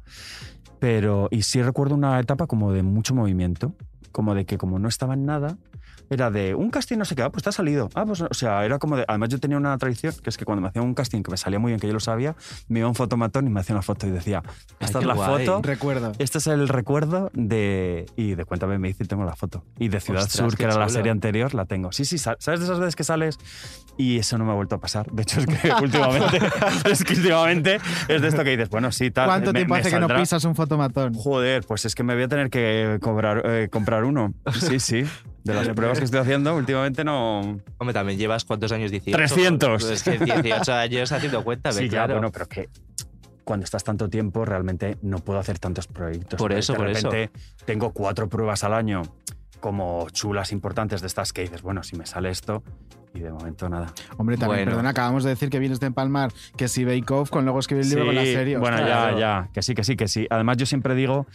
Pero, 0.79 1.29
y 1.31 1.43
sí 1.43 1.61
recuerdo 1.61 1.95
una 1.95 2.19
etapa 2.19 2.45
como 2.47 2.73
de 2.73 2.83
mucho 2.83 3.15
movimiento, 3.15 3.73
como 4.11 4.35
de 4.35 4.45
que 4.45 4.57
como 4.57 4.79
no 4.79 4.89
estaba 4.89 5.13
en 5.13 5.25
nada, 5.25 5.57
era 6.09 6.29
de 6.29 6.53
un 6.55 6.69
casting 6.69 6.97
no 6.97 7.05
sé 7.05 7.15
qué, 7.15 7.21
ah, 7.23 7.29
pues 7.31 7.41
te 7.43 7.49
ha 7.49 7.53
salido. 7.53 7.89
Ah, 7.95 8.05
pues, 8.05 8.19
o 8.21 8.33
sea, 8.33 8.65
era 8.65 8.77
como 8.77 8.97
de. 8.97 9.05
Además, 9.07 9.29
yo 9.29 9.39
tenía 9.39 9.55
una 9.55 9.75
tradición 9.77 10.13
que 10.21 10.29
es 10.29 10.35
que 10.37 10.43
cuando 10.43 10.61
me 10.61 10.67
hacían 10.67 10.83
un 10.83 10.93
casting 10.93 11.23
que 11.23 11.31
me 11.31 11.37
salía 11.37 11.57
muy 11.57 11.71
bien, 11.71 11.79
que 11.79 11.87
yo 11.87 11.93
lo 11.93 12.01
sabía, 12.01 12.35
me 12.67 12.79
iba 12.79 12.85
a 12.87 12.89
un 12.89 12.95
fotomatón 12.95 13.47
y 13.47 13.49
me 13.49 13.61
hacía 13.61 13.73
una 13.73 13.81
foto 13.81 14.05
y 14.05 14.11
decía: 14.11 14.43
Esta 14.81 14.99
Ay, 14.99 15.03
es 15.03 15.07
la 15.07 15.13
guay. 15.13 15.45
foto. 15.47 15.61
Recuerdo. 15.65 16.11
Este 16.19 16.37
es 16.39 16.47
el 16.47 16.67
recuerdo 16.67 17.31
de. 17.33 18.05
Y 18.17 18.35
de 18.35 18.43
Cuéntame, 18.43 18.77
me 18.77 18.89
dice 18.89 19.05
tengo 19.05 19.23
la 19.23 19.35
foto. 19.37 19.63
Y 19.79 19.87
de 19.87 20.01
Ciudad 20.01 20.23
Ostras, 20.23 20.45
Sur, 20.49 20.57
que 20.57 20.63
era 20.65 20.73
la 20.75 20.87
chulo. 20.87 20.97
serie 20.97 21.11
anterior, 21.11 21.53
la 21.55 21.65
tengo. 21.65 21.93
Sí, 21.93 22.03
sí, 22.03 22.17
sa- 22.17 22.35
¿sabes 22.37 22.59
de 22.59 22.65
esas 22.65 22.79
veces 22.79 22.95
que 22.97 23.05
sales? 23.05 23.39
Y 23.97 24.17
eso 24.17 24.37
no 24.39 24.45
me 24.45 24.51
ha 24.51 24.55
vuelto 24.55 24.75
a 24.75 24.79
pasar. 24.79 25.11
De 25.11 25.21
hecho, 25.21 25.39
es 25.39 25.45
que 25.45 25.71
últimamente. 25.81 26.39
es 26.89 27.03
que 27.03 27.13
últimamente 27.13 27.79
es 28.07 28.21
de 28.21 28.27
esto 28.27 28.43
que 28.43 28.51
dices, 28.51 28.69
bueno, 28.69 28.91
sí, 28.91 29.11
tal. 29.11 29.27
¿Cuánto 29.27 29.53
me- 29.53 29.59
tiempo 29.59 29.75
me 29.75 29.79
hace 29.81 29.91
que 29.91 29.99
no 29.99 30.07
pisas 30.07 30.43
un 30.45 30.55
fotomatón? 30.55 31.13
Joder, 31.13 31.63
pues 31.63 31.85
es 31.85 31.93
que 31.93 32.03
me 32.03 32.15
voy 32.15 32.23
a 32.23 32.27
tener 32.27 32.49
que 32.49 32.97
cobrar, 33.01 33.43
eh, 33.45 33.69
comprar 33.71 34.03
uno. 34.03 34.33
Sí, 34.59 34.79
sí. 34.79 35.05
De 35.43 35.53
las 35.53 35.67
pruebas 35.69 35.99
que 35.99 36.05
estoy 36.05 36.21
haciendo, 36.21 36.55
últimamente 36.55 37.03
no. 37.03 37.59
Hombre, 37.77 37.93
también 37.93 38.17
llevas 38.17 38.45
cuántos 38.45 38.71
años 38.71 38.89
18. 38.91 39.15
300. 39.17 39.83
Es 39.91 40.03
que 40.03 40.17
18 40.17 40.73
años 40.73 41.11
haciendo 41.11 41.43
cuenta, 41.43 41.71
Sí, 41.71 41.87
claro. 41.89 42.13
ya, 42.13 42.19
bueno, 42.19 42.31
pero 42.31 42.47
que 42.47 42.69
cuando 43.43 43.65
estás 43.65 43.83
tanto 43.83 44.09
tiempo 44.09 44.45
realmente 44.45 44.97
no 45.01 45.19
puedo 45.19 45.37
hacer 45.37 45.59
tantos 45.59 45.85
proyectos. 45.87 46.37
Por 46.39 46.53
eso, 46.53 46.71
de 46.73 46.79
por 46.79 46.89
eso. 46.89 47.11
tengo 47.65 47.91
cuatro 47.91 48.29
pruebas 48.29 48.63
al 48.63 48.73
año 48.73 49.01
como 49.63 50.09
chulas, 50.09 50.51
importantes 50.51 50.99
de 50.99 51.07
estas 51.07 51.31
que 51.31 51.41
dices, 51.43 51.61
bueno, 51.61 51.83
si 51.83 51.95
me 51.95 52.05
sale 52.05 52.29
esto 52.29 52.63
y 53.13 53.21
de 53.21 53.31
momento 53.31 53.69
nada. 53.69 53.93
Hombre, 54.17 54.35
también, 54.35 54.57
Bueno. 54.59 54.71
perdona, 54.71 54.89
acabamos 54.89 55.23
de 55.23 55.29
decir 55.29 55.49
que 55.49 55.57
vienes 55.59 55.79
de 55.79 55.87
empalmar 55.87 56.33
que 56.57 56.67
si 56.67 56.83
Bake 56.83 57.09
Off 57.13 57.29
con 57.29 57.45
luego 57.45 57.59
escribir 57.59 57.85
el 57.85 57.89
libro 57.91 58.05
con 58.07 58.15
la 58.15 58.25
Sí, 58.25 58.33
serie. 58.33 58.57
Bueno, 58.57 58.75
ostras. 58.75 59.13
ya, 59.13 59.17
ya, 59.19 59.49
que 59.53 59.61
sí, 59.61 59.73
que 59.73 59.85
sí, 59.85 59.95
que 59.95 60.09
sí. 60.09 60.27
Además, 60.29 60.57
yo 60.57 60.65
siempre 60.65 60.95
digo 60.95 61.27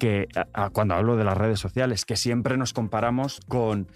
que 0.00 0.26
a- 0.34 0.64
a- 0.64 0.70
cuando 0.70 0.94
hablo 0.94 1.14
de 1.16 1.22
las 1.22 1.38
redes 1.38 1.60
sociales, 1.60 2.04
que 2.04 2.16
siempre 2.16 2.56
nos 2.56 2.72
comparamos 2.72 3.38
con 3.46 3.86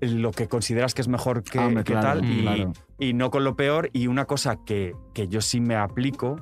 lo 0.00 0.30
que 0.30 0.46
consideras 0.46 0.94
que 0.94 1.00
es 1.02 1.08
mejor 1.08 1.42
que, 1.42 1.58
Ah, 1.58 1.66
hombre, 1.66 1.82
que 1.82 1.92
claro, 1.94 2.20
tal 2.20 2.24
y, 2.30 2.42
claro. 2.42 2.72
y 3.00 3.14
no 3.14 3.30
con 3.32 3.42
lo 3.42 3.56
peor. 3.56 3.90
Y 3.92 4.06
una 4.06 4.26
cosa 4.26 4.58
que, 4.64 4.94
que 5.12 5.26
yo 5.26 5.40
sí 5.40 5.60
me 5.60 5.74
aplico 5.74 6.36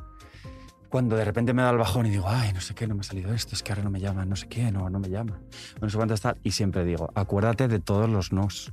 cuando 0.89 1.17
de 1.17 1.25
repente 1.25 1.53
me 1.53 1.63
da 1.63 1.71
el 1.71 1.77
bajón 1.79 2.07
y 2.07 2.11
digo, 2.11 2.25
ay, 2.29 2.53
no 2.53 2.61
sé 2.61 2.75
qué, 2.75 2.87
no 2.87 2.95
me 2.95 3.01
ha 3.01 3.05
salido 3.05 3.33
esto, 3.35 3.55
es 3.55 3.63
que 3.63 3.73
ahora 3.73 3.85
no 3.85 3.91
me 3.91 4.01
llaman, 4.01 4.29
no 4.29 4.37
sé 4.37 4.49
qué, 4.49 4.71
no, 4.73 4.89
no 4.89 4.99
me 4.99 5.09
llaman, 5.11 5.39
no 5.81 5.89
sé 5.91 5.97
cuánto 5.97 6.15
está. 6.15 6.37
Y 6.43 6.53
siempre 6.53 6.85
digo, 6.85 7.11
acuérdate 7.15 7.69
de 7.69 7.79
todos 7.81 8.09
los 8.09 8.33
nos. 8.33 8.73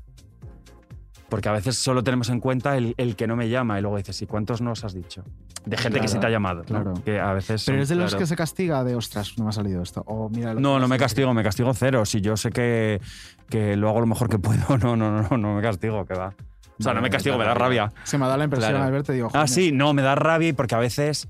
Porque 1.28 1.50
a 1.50 1.52
veces 1.54 1.76
solo 1.78 2.04
tenemos 2.04 2.30
en 2.30 2.40
cuenta 2.40 2.78
el, 2.78 2.94
el 2.98 3.16
que 3.16 3.26
no 3.26 3.36
me 3.36 3.50
llama 3.50 3.80
y 3.80 3.82
luego 3.82 3.98
dices, 3.98 4.22
¿y 4.22 4.28
cuántos 4.28 4.62
nos 4.62 4.84
has 4.86 4.94
dicho? 4.94 5.24
De 5.66 5.76
gente 5.76 6.00
que 6.00 6.08
sí 6.08 6.20
te 6.20 6.28
ha 6.28 6.30
llamado. 6.30 6.60
¿no? 6.60 6.66
Claro. 6.66 6.94
Que 7.04 7.20
a 7.20 7.34
veces 7.34 7.64
Pero 7.66 7.78
son- 7.78 7.82
es 7.82 7.90
de 7.90 7.96
los 7.96 8.12
claro. 8.12 8.20
que 8.20 8.26
se 8.28 8.36
castiga 8.36 8.84
de, 8.84 8.96
ostras, 8.96 9.34
no 9.38 9.46
me 9.46 9.50
ha 9.50 9.52
salido 9.54 9.82
esto. 9.82 10.04
O 10.06 10.30
mira, 10.30 10.54
No, 10.54 10.80
no 10.80 10.88
me 10.88 10.96
pasa". 10.98 11.06
castigo, 11.06 11.34
me 11.34 11.44
castigo 11.44 11.74
cero. 11.74 12.06
Si 12.06 12.22
yo 12.22 12.38
sé 12.38 12.52
que, 12.52 13.02
que 13.50 13.76
lo 13.76 13.90
hago 13.90 14.02
lo 14.02 14.06
mejor 14.06 14.30
que 14.30 14.38
puedo, 14.38 14.78
no, 14.78 14.96
no, 14.96 15.24
no, 15.24 15.38
no 15.38 15.56
me 15.56 15.62
castigo, 15.64 16.06
que 16.06 16.14
va. 16.14 16.36
O 16.80 16.84
sea, 16.84 16.94
no 16.94 17.02
me 17.02 17.10
castigo, 17.10 17.38
me 17.40 17.46
da 17.46 17.56
rabia. 17.56 17.92
Se 18.04 18.18
me 18.20 18.26
dado 18.26 18.38
la 18.38 18.44
impresión 18.44 18.72
Claro. 18.74 18.86
al 18.86 18.92
verte, 18.92 19.14
digo, 19.14 19.30
Ah, 19.34 19.48
sí, 19.48 19.72
no, 19.72 19.94
me 19.94 20.04
da 20.04 20.14
rabia 20.14 20.54
porque 20.54 20.76
a 20.76 20.80
veces 20.80 21.28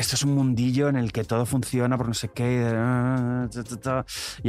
esto 0.00 0.16
es 0.16 0.22
un 0.22 0.34
mundillo 0.34 0.88
en 0.88 0.96
el 0.96 1.12
que 1.12 1.24
todo 1.24 1.44
funciona 1.46 1.96
por 1.96 2.08
no 2.08 2.14
sé 2.14 2.28
qué 2.28 2.60
y, 2.62 2.64
ah, 2.74 3.48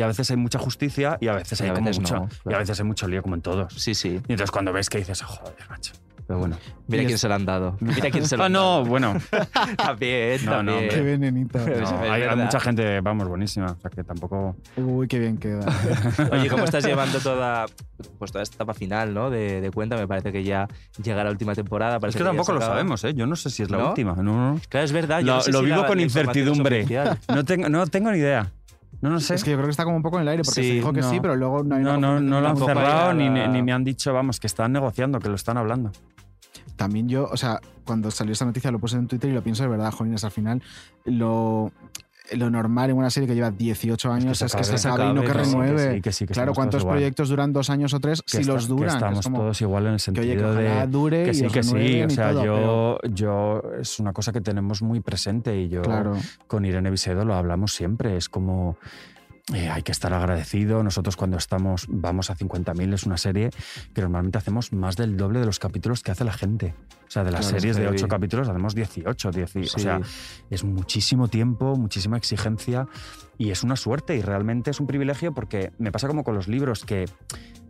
a 0.03 0.07
veces 0.07 0.29
hay 0.31 0.37
mucha 0.37 0.59
justicia 0.59 1.17
y 1.19 1.27
a 1.27 1.33
veces 1.35 1.59
Y 1.59 1.63
hay 1.63 1.69
como 1.71 1.89
mucho 1.91 2.15
no, 2.45 2.51
y 2.51 2.53
a 2.53 2.57
veces 2.59 2.79
hay 2.79 2.85
mucho 2.85 3.07
lío 3.07 3.21
como 3.21 3.35
en 3.35 3.41
todos. 3.41 3.73
Sí, 3.73 3.95
sí. 3.95 4.09
Y 4.27 4.31
entonces 4.33 4.51
cuando 4.51 4.71
ves 4.73 4.89
que 4.89 4.99
dices, 4.99 5.21
"Oh, 5.23 5.27
joder, 5.27 5.55
macho. 5.69 5.93
Pero 6.29 6.41
bueno. 6.41 6.57
Mira 6.85 7.01
quién 7.05 7.15
es- 7.15 7.21
se 7.21 7.27
lo 7.27 7.33
han 7.33 7.43
dado. 7.45 7.75
Mira 7.79 8.11
quién 8.11 8.23
se 8.23 8.37
lo 8.37 8.43
Ah, 8.43 8.45
han 8.45 8.51
no, 8.51 8.59
dado. 8.61 8.85
bueno. 8.85 9.15
también, 9.77 10.45
No, 10.45 10.51
no, 10.51 10.57
también. 10.57 10.77
hombre. 10.77 10.89
Qué 10.95 11.01
venenito. 11.01 11.57
No, 11.65 11.65
Es 11.73 11.91
hay, 11.91 12.35
mucha 12.37 12.59
gente, 12.59 13.01
vamos, 13.01 13.27
buenísima. 13.27 13.71
O 13.71 13.79
sea 13.81 13.89
que 13.89 14.03
tampoco. 14.03 14.55
Uy, 14.77 15.07
qué 15.07 15.17
bien 15.17 15.37
queda. 15.39 15.65
Oye, 16.31 16.47
¿cómo 16.49 16.65
estás 16.65 16.85
llevando 16.85 17.17
toda, 17.19 17.65
pues 18.19 18.31
toda 18.31 18.43
esta 18.43 18.57
etapa 18.57 18.75
final 18.75 19.11
¿no? 19.15 19.31
de, 19.31 19.59
de 19.59 19.71
cuenta? 19.71 19.97
Me 19.97 20.07
parece 20.07 20.31
que 20.31 20.43
ya 20.43 20.67
llega 21.03 21.23
la 21.23 21.31
última 21.31 21.55
temporada. 21.55 21.95
Es 21.95 21.99
parece 22.01 22.19
que 22.19 22.23
ya 22.23 22.29
tampoco 22.29 22.53
lo 22.53 22.61
sabemos, 22.61 23.03
¿eh? 23.05 23.15
Yo 23.15 23.25
no 23.25 23.35
sé 23.35 23.49
si 23.49 23.63
es 23.63 23.71
la 23.71 23.79
¿No? 23.79 23.87
última. 23.89 24.13
No, 24.15 24.23
no. 24.53 24.61
Claro, 24.69 24.85
es 24.85 24.91
verdad. 24.91 25.21
yo 25.21 25.25
Lo, 25.25 25.33
no 25.37 25.41
sé 25.41 25.51
lo 25.51 25.59
si 25.61 25.65
vivo 25.65 25.81
la- 25.81 25.87
con 25.87 25.97
es 25.99 26.03
incertidumbre. 26.03 26.85
No 27.33 27.43
tengo, 27.43 27.69
no 27.69 27.87
tengo 27.87 28.11
ni 28.11 28.19
idea. 28.19 28.51
No, 29.01 29.09
no 29.09 29.19
sé. 29.19 29.35
Es 29.35 29.43
que 29.43 29.51
yo 29.51 29.57
creo 29.57 29.67
que 29.67 29.71
está 29.71 29.85
como 29.85 29.95
un 29.95 30.03
poco 30.03 30.17
en 30.17 30.23
el 30.23 30.27
aire, 30.29 30.43
porque 30.43 30.61
Sí, 30.61 30.67
se 30.67 30.73
dijo 30.75 30.91
que 30.91 31.01
no. 31.01 31.09
sí, 31.09 31.19
pero 31.21 31.35
luego 31.35 31.63
no 31.63 31.75
hay 31.75 31.83
No, 31.83 31.97
no, 31.97 32.19
no 32.19 32.41
lo 32.41 32.47
han 32.49 32.57
cerrado 32.57 33.13
ni, 33.13 33.29
ni 33.29 33.61
me 33.61 33.71
han 33.71 33.83
dicho, 33.83 34.13
vamos, 34.13 34.39
que 34.39 34.47
están 34.47 34.73
negociando, 34.73 35.19
que 35.19 35.29
lo 35.29 35.35
están 35.35 35.57
hablando. 35.57 35.91
También 36.75 37.09
yo, 37.09 37.25
o 37.31 37.37
sea, 37.37 37.59
cuando 37.85 38.09
salió 38.11 38.33
esta 38.33 38.45
noticia 38.45 38.71
lo 38.71 38.79
puse 38.79 38.95
en 38.97 39.07
Twitter 39.07 39.29
y 39.29 39.33
lo 39.33 39.41
pienso 39.41 39.63
de 39.63 39.69
verdad, 39.69 39.91
Jolines, 39.91 40.23
al 40.23 40.31
final 40.31 40.61
lo, 41.05 41.71
lo 42.35 42.49
normal 42.49 42.89
en 42.89 42.97
una 42.97 43.09
serie 43.09 43.27
que 43.27 43.35
lleva 43.35 43.51
18 43.51 44.11
años 44.11 44.41
es 44.41 44.55
que 44.55 44.63
se, 44.63 44.87
acabe, 44.87 45.11
y 45.11 45.13
no 45.13 45.21
que 45.21 45.27
que 45.27 45.33
renueve. 45.33 45.75
que 45.75 45.93
sí, 45.95 46.01
que 46.01 46.11
sí, 46.11 46.25
que 46.27 46.33
claro, 46.33 46.53
¿cuántos 46.53 46.81
igual. 46.81 46.95
proyectos 46.95 47.29
duran 47.29 47.53
dos 47.53 47.69
años 47.69 47.93
o 47.93 47.99
tres 47.99 48.21
Que 48.21 48.29
si 48.29 48.37
está- 48.41 48.53
los 48.53 48.63
que 48.65 48.69
duran? 48.69 48.85
Que 48.85 48.89
es 48.89 48.93
estamos 48.95 49.23
como- 49.25 49.37
todos 49.39 49.61
igual 49.61 49.83
en 49.85 49.89
el 49.91 49.95
que, 49.95 49.99
sentido 49.99 50.23
oye, 50.25 50.35
que 50.37 50.43
de 50.43 50.87
dure 50.87 51.23
que 51.25 51.33
sí, 51.33 51.47
que 51.47 51.63
sí. 51.63 52.01
O 52.03 52.09
sea, 52.09 52.31
todo, 52.33 52.43
yo, 52.43 52.99
yo 53.13 53.61
es 53.79 53.99
una 53.99 54.13
cosa 54.13 54.31
que 54.31 54.41
tenemos 54.41 54.81
muy 54.81 54.99
presente 54.99 55.59
y 55.59 55.69
yo 55.69 55.81
Claro. 55.81 56.15
con 56.47 56.65
Irene 56.65 56.89
Visedo 56.91 57.25
lo 57.25 57.33
hablamos 57.35 57.73
siempre. 57.73 58.15
Es 58.17 58.29
como 58.29 58.77
eh, 59.53 59.69
hay 59.69 59.81
que 59.81 59.91
estar 59.91 60.13
agradecido. 60.13 60.83
Nosotros 60.83 61.15
cuando 61.15 61.37
estamos, 61.37 61.85
vamos 61.89 62.29
a 62.29 62.35
50.000, 62.35 62.93
es 62.93 63.03
una 63.05 63.17
serie 63.17 63.49
que 63.93 64.01
normalmente 64.01 64.37
hacemos 64.37 64.71
más 64.73 64.95
del 64.95 65.17
doble 65.17 65.39
de 65.39 65.45
los 65.45 65.59
capítulos 65.59 66.03
que 66.03 66.11
hace 66.11 66.23
la 66.23 66.33
gente. 66.33 66.75
O 67.07 67.11
sea, 67.11 67.23
de 67.23 67.31
las 67.31 67.41
Claro, 67.41 67.55
es 67.57 67.61
series 67.61 67.77
de 67.77 67.83
heavy. 67.83 67.97
8 67.97 68.07
capítulos 68.07 68.47
hacemos 68.49 68.75
18, 68.75 69.31
10. 69.31 69.55
O 69.55 69.63
Sí. 69.63 69.79
sea, 69.81 69.99
es 70.49 70.63
muchísimo 70.63 71.27
tiempo, 71.27 71.75
muchísima 71.75 72.17
exigencia 72.17 72.87
y 73.37 73.49
es 73.49 73.63
una 73.63 73.75
suerte 73.75 74.15
y 74.15 74.21
realmente 74.21 74.69
es 74.71 74.79
un 74.79 74.85
privilegio 74.87 75.33
porque 75.33 75.71
me 75.79 75.91
pasa 75.91 76.07
como 76.07 76.23
con 76.23 76.35
los 76.35 76.47
libros 76.47 76.85
que 76.85 77.05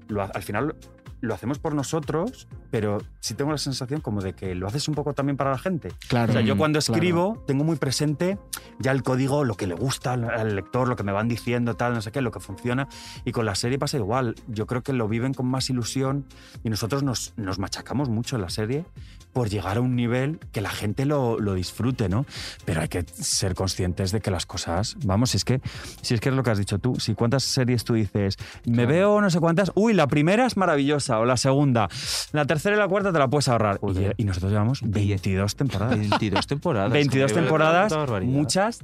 lo 0.10 0.22
al 0.24 0.44
final 0.44 0.76
lo 1.22 1.34
hacemos 1.34 1.60
por 1.60 1.76
nosotros, 1.76 2.48
pero 2.72 3.00
sí 3.20 3.34
tengo 3.34 3.52
la 3.52 3.58
sensación 3.58 4.00
como 4.00 4.22
de 4.22 4.34
que 4.34 4.56
lo 4.56 4.68
haces 4.68 4.88
un 4.88 4.96
poco 4.96 5.14
también 5.14 5.36
para 5.36 5.52
la 5.52 5.58
gente. 5.58 5.90
Claro. 6.08 6.32
O 6.32 6.34
sea, 6.34 6.42
yo 6.42 6.58
cuando 6.58 6.80
Claro. 6.80 6.94
escribo 6.94 7.44
tengo 7.46 7.66
muy 7.66 7.76
presente 7.76 8.38
ya 8.80 8.92
el 8.92 9.04
código, 9.04 9.44
lo 9.44 9.56
que 9.56 9.68
le 9.68 9.76
gusta 9.76 10.14
al, 10.14 10.56
lector, 10.56 10.88
lo 10.88 10.96
que 10.96 11.04
me 11.04 11.12
van 11.12 11.28
diciendo, 11.28 11.76
tal, 11.76 11.94
no 11.94 12.02
sé 12.02 12.12
qué, 12.12 12.22
lo 12.22 12.32
que 12.32 12.40
funciona. 12.40 12.88
Y 13.26 13.32
con 13.32 13.46
la 13.46 13.56
serie 13.56 13.78
pasa 13.78 13.98
igual. 13.98 14.36
Yo 14.48 14.66
creo 14.68 14.82
que 14.82 14.94
lo 14.94 15.08
viven 15.08 15.34
con 15.34 15.46
más 15.46 15.70
ilusión 15.70 16.26
y 16.64 16.70
nosotros 16.70 17.04
nos, 17.04 17.34
nos 17.38 17.60
machacamos 17.60 18.10
mucho 18.10 18.36
en 18.38 18.42
la 18.42 18.50
serie 18.50 18.86
por 19.34 19.48
llegar 19.48 19.78
a 19.78 19.82
un 19.82 19.96
nivel 19.96 20.40
que 20.52 20.60
la 20.60 20.72
gente 20.72 21.06
lo, 21.06 21.40
lo 21.40 21.54
disfrute, 21.54 22.10
¿no? 22.10 22.26
Pero 22.66 22.82
hay 22.82 22.88
que 22.88 23.06
ser 23.08 23.54
conscientes 23.54 24.12
de 24.12 24.22
que 24.22 24.32
las 24.32 24.48
cosas, 24.48 24.96
vamos, 25.06 25.30
si 25.30 25.38
es 25.38 25.46
que, 25.46 25.62
si 26.02 26.16
es 26.16 26.20
que 26.20 26.30
es 26.30 26.36
lo 26.36 26.42
que 26.42 26.50
has 26.50 26.58
dicho 26.58 26.80
tú, 26.80 26.96
si 27.00 27.14
cuántas 27.14 27.44
series 27.44 27.84
tú 27.84 27.94
dices, 27.94 28.38
me 28.66 28.88
veo 28.88 29.22
no 29.22 29.30
sé 29.30 29.40
cuántas, 29.40 29.72
uy, 29.76 29.94
la 29.94 30.08
primera 30.08 30.48
es 30.48 30.58
maravillosa, 30.58 31.20
o 31.20 31.26
la 31.26 31.38
segunda, 31.38 31.90
la 32.32 32.46
tercera 32.46 32.76
y 32.76 32.80
la 32.80 32.88
cuarta 32.88 33.12
te 33.14 33.20
la 33.20 33.28
puedes 33.28 33.48
ahorrar. 33.50 33.80
Y, 34.18 34.24
y 34.24 34.26
nosotros 34.26 34.52
llevamos 34.52 34.80
22 34.84 35.56
temporadas. 35.56 36.00
22 36.00 36.48
temporadas. 36.48 36.92
22 36.92 37.32
que 37.32 37.36
me- 37.36 37.42
temporadas, 37.44 37.90
Tanta 37.90 38.06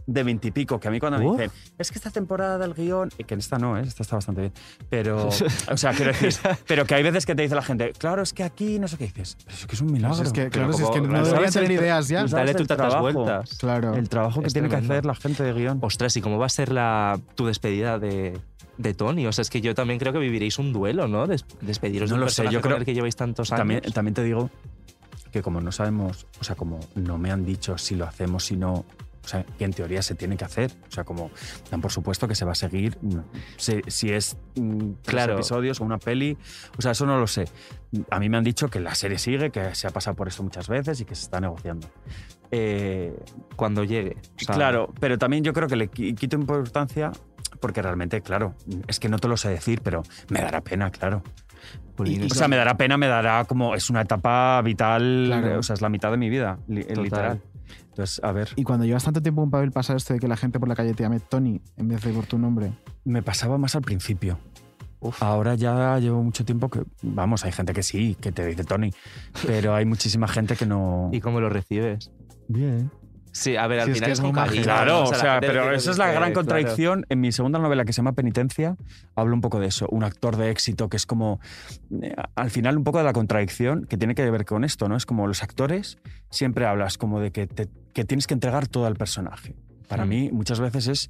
de 0.05 0.23
20 0.23 0.47
y 0.47 0.51
pico, 0.51 0.79
que 0.79 0.87
a 0.87 0.91
mí 0.91 0.99
cuando 0.99 1.19
Uf. 1.19 1.37
me 1.37 1.43
dicen, 1.43 1.57
es 1.77 1.91
que 1.91 1.97
esta 1.97 2.11
temporada 2.11 2.57
del 2.57 2.73
guion, 2.73 3.09
y 3.17 3.23
que 3.23 3.33
en 3.35 3.39
esta 3.39 3.57
no, 3.57 3.77
¿eh? 3.77 3.83
esta 3.85 4.03
está 4.03 4.15
bastante 4.15 4.41
bien, 4.41 4.53
pero, 4.89 5.27
o 5.71 5.77
sea, 5.77 5.91
quiero 5.93 6.11
decir, 6.11 6.33
pero 6.67 6.85
que 6.85 6.95
hay 6.95 7.03
veces 7.03 7.25
que 7.25 7.35
te 7.35 7.43
dice 7.43 7.55
la 7.55 7.61
gente, 7.61 7.91
claro, 7.97 8.21
es 8.21 8.33
que 8.33 8.43
aquí 8.43 8.79
no 8.79 8.87
sé 8.87 8.97
qué 8.97 9.05
dices, 9.05 9.37
pero 9.45 9.55
es 9.57 9.65
que 9.67 9.75
es 9.75 9.81
un 9.81 9.91
milagro. 9.91 10.17
Pues 10.17 10.27
es 10.27 10.33
que, 10.33 10.41
Pero 10.49 10.51
claro, 10.51 10.73
si 10.73 10.83
es 10.83 10.89
que 10.89 11.01
no 11.01 11.07
¿sabes 11.07 11.25
deberían 11.27 11.45
el 11.47 11.53
tener 11.53 11.71
ideas 11.71 12.07
ya. 12.07 12.25
Dale 12.25 12.53
tú 12.53 12.61
el 12.63 12.67
tantas 12.67 12.87
trabajo, 12.89 13.01
vueltas. 13.13 13.57
Claro. 13.57 13.93
El 13.95 14.09
trabajo 14.09 14.41
que 14.41 14.47
Es 14.47 14.53
tiene 14.53 14.69
que 14.69 14.75
hacer 14.75 15.05
la 15.05 15.15
gente 15.15 15.43
de 15.43 15.53
guion. 15.53 15.79
Ostras, 15.81 16.15
¿y 16.17 16.21
cómo 16.21 16.37
va 16.37 16.45
a 16.45 16.49
ser 16.49 16.71
la, 16.71 17.19
tu 17.35 17.45
despedida 17.45 17.99
de, 17.99 18.39
de 18.77 18.93
Tony? 18.93 19.25
O 19.27 19.31
sea, 19.31 19.41
es 19.43 19.49
que 19.49 19.61
yo 19.61 19.73
también 19.75 19.99
creo 19.99 20.13
que 20.13 20.19
viviréis 20.19 20.59
un 20.59 20.73
duelo, 20.73 21.07
¿no? 21.07 21.27
Des- 21.27 21.45
despediros 21.61 22.09
No 22.09 22.15
de 22.15 22.21
un 22.21 22.25
lo 22.25 22.29
sé, 22.29 22.43
yo 22.45 22.61
con 22.61 22.69
creo- 22.69 22.77
el 22.77 22.85
que 22.85 22.93
lleváis 22.93 23.15
tantos 23.15 23.51
años. 23.51 23.59
También, 23.59 23.81
también 23.93 24.13
te 24.13 24.23
digo 24.23 24.49
que 25.31 25.41
como 25.41 25.59
no 25.61 25.71
sabemos, 25.71 26.27
o 26.39 26.43
sea, 26.43 26.55
como 26.55 26.79
no 26.95 27.17
me 27.17 27.31
han 27.31 27.43
dicho 27.45 27.77
si 27.77 27.95
lo 27.95 28.05
hacemos, 28.05 28.45
si 28.45 28.55
no, 28.55 28.85
o 29.25 29.27
sea, 29.27 29.43
que 29.43 29.65
en 29.65 29.73
teoría 29.73 30.01
se 30.01 30.15
tiene 30.15 30.37
que 30.37 30.45
hacer. 30.45 30.71
O 30.87 30.91
sea, 30.91 31.03
como 31.03 31.31
dan 31.71 31.81
por 31.81 31.91
supuesto 31.91 32.27
que 32.27 32.35
se 32.35 32.45
va 32.45 32.51
a 32.53 32.55
seguir, 32.55 32.97
mm, 33.01 33.17
si, 33.57 33.81
si 33.87 34.11
es 34.11 34.37
mm, 34.55 34.79
tres 35.01 35.15
Claro. 35.15 35.33
episodios 35.33 35.81
o 35.81 35.83
una 35.83 35.97
peli, 35.97 36.37
o 36.77 36.81
sea, 36.81 36.91
eso 36.91 37.05
no 37.05 37.17
lo 37.19 37.27
sé. 37.27 37.45
A 38.11 38.19
mí 38.19 38.29
me 38.29 38.37
han 38.37 38.43
dicho 38.43 38.69
que 38.69 38.79
la 38.79 38.93
serie 38.95 39.17
sigue, 39.17 39.49
que 39.51 39.73
se 39.75 39.87
ha 39.87 39.89
pasado 39.89 40.15
por 40.15 40.27
esto 40.27 40.43
muchas 40.43 40.67
veces 40.69 40.99
y 41.01 41.05
que 41.05 41.15
se 41.15 41.23
está 41.23 41.39
negociando. 41.41 41.89
Eh, 42.51 43.17
Cuando 43.55 43.83
llegue. 43.83 44.17
O 44.35 44.43
sea, 44.45 44.55
claro, 44.55 44.93
pero 44.99 45.17
también 45.17 45.43
yo 45.43 45.51
creo 45.53 45.67
que 45.67 45.75
le 45.75 45.89
qui- 45.89 46.15
quito 46.15 46.35
importancia 46.35 47.11
porque 47.59 47.81
realmente, 47.81 48.21
claro, 48.21 48.53
es 48.87 48.99
que 48.99 49.09
no 49.09 49.17
te 49.17 49.27
lo 49.27 49.37
sé 49.37 49.49
decir, 49.49 49.81
pero 49.81 50.03
me 50.29 50.39
dará 50.41 50.61
pena, 50.61 50.91
claro. 50.91 51.23
Polines. 51.95 52.31
O 52.31 52.35
sea, 52.35 52.47
me 52.47 52.57
dará 52.57 52.75
pena, 52.77 52.97
me 52.97 53.07
dará 53.07 53.45
como. 53.45 53.73
Es 53.75 53.89
una 53.89 54.01
etapa 54.01 54.61
vital. 54.61 55.25
Claro. 55.27 55.59
O 55.59 55.63
sea, 55.63 55.73
es 55.73 55.81
la 55.81 55.89
mitad 55.89 56.11
de 56.11 56.17
mi 56.17 56.29
vida, 56.29 56.57
Total. 56.67 57.03
literal. 57.03 57.41
Entonces, 57.95 58.19
a 58.25 58.33
ver. 58.33 58.49
Y 58.57 58.63
cuando 58.63 58.85
llevas 58.85 59.05
tanto 59.05 59.21
tiempo 59.21 59.39
en 59.41 59.45
un 59.45 59.51
papel 59.51 59.71
pasa 59.71 59.95
esto 59.95 60.13
de 60.13 60.19
que 60.19 60.27
la 60.27 60.35
gente 60.35 60.59
por 60.59 60.67
la 60.67 60.75
calle 60.75 60.93
te 60.93 61.03
llame 61.03 61.21
Tony 61.21 61.61
en 61.77 61.87
vez 61.87 62.01
de 62.03 62.11
por 62.11 62.25
tu 62.25 62.37
nombre. 62.37 62.73
Me 63.05 63.21
pasaba 63.23 63.57
más 63.57 63.73
al 63.75 63.83
principio. 63.83 64.37
Ahora 65.21 65.55
ya 65.55 65.97
llevo 65.99 66.21
mucho 66.21 66.43
tiempo 66.43 66.67
que. 66.69 66.81
Vamos, 67.03 67.45
hay 67.45 67.51
gente 67.53 67.71
que 67.73 67.83
sí, 67.83 68.17
que 68.19 68.31
te 68.33 68.45
dice 68.45 68.65
Tony. 68.65 68.91
Pero 69.47 69.75
hay 69.75 69.85
muchísima 69.85 70.27
gente 70.27 70.55
que 70.57 70.65
no. 70.65 71.09
¿Y 71.13 71.21
cómo 71.21 71.39
lo 71.39 71.47
recibes? 71.49 72.11
Bien. 72.49 72.91
Sí, 73.31 73.55
a 73.57 73.67
ver, 73.67 73.81
al 73.81 73.85
Sí, 73.87 73.91
es 73.91 73.97
final 73.97 74.07
que 74.07 74.13
es 74.27 74.33
cariño. 74.33 74.63
Claro, 74.63 75.03
o 75.03 75.13
sea, 75.13 75.41
pero 75.41 75.69
esa 75.73 75.91
es 75.91 75.97
la 75.97 76.05
gran 76.07 76.19
claro. 76.19 76.35
contradicción. 76.35 77.05
En 77.09 77.19
mi 77.19 77.33
segunda 77.33 77.59
novela 77.59 77.83
que 77.83 77.91
se 77.91 77.97
llama 77.97 78.13
Penitencia, 78.13 78.77
hablo 79.13 79.35
un 79.35 79.41
poco 79.41 79.59
de 79.59 79.67
eso. 79.67 79.87
Un 79.91 80.05
actor 80.05 80.37
de 80.37 80.51
éxito 80.51 80.87
que 80.87 80.95
es 80.95 81.05
como, 81.05 81.41
eh, 82.01 82.15
al 82.35 82.49
final, 82.49 82.77
un 82.77 82.85
poco 82.85 82.99
de 82.99 83.03
la 83.03 83.11
contradicción 83.11 83.87
que 83.89 83.97
tiene 83.97 84.15
que 84.15 84.29
ver 84.31 84.45
con 84.45 84.63
esto, 84.63 84.87
¿no? 84.87 84.95
Es 84.95 85.05
como 85.05 85.27
los 85.27 85.43
actores, 85.43 85.97
siempre 86.29 86.65
hablas 86.65 86.97
como 86.97 87.19
de 87.19 87.31
que, 87.33 87.45
te- 87.45 87.67
que 87.95 88.03
tienes 88.05 88.27
que 88.27 88.33
entregar 88.33 88.67
todo 88.67 88.85
al 88.85 88.95
personaje. 88.95 89.55
Para 89.87 90.05
Mm. 90.05 90.09
mí, 90.09 90.29
muchas 90.31 90.59
veces 90.59 90.87
es, 90.87 91.09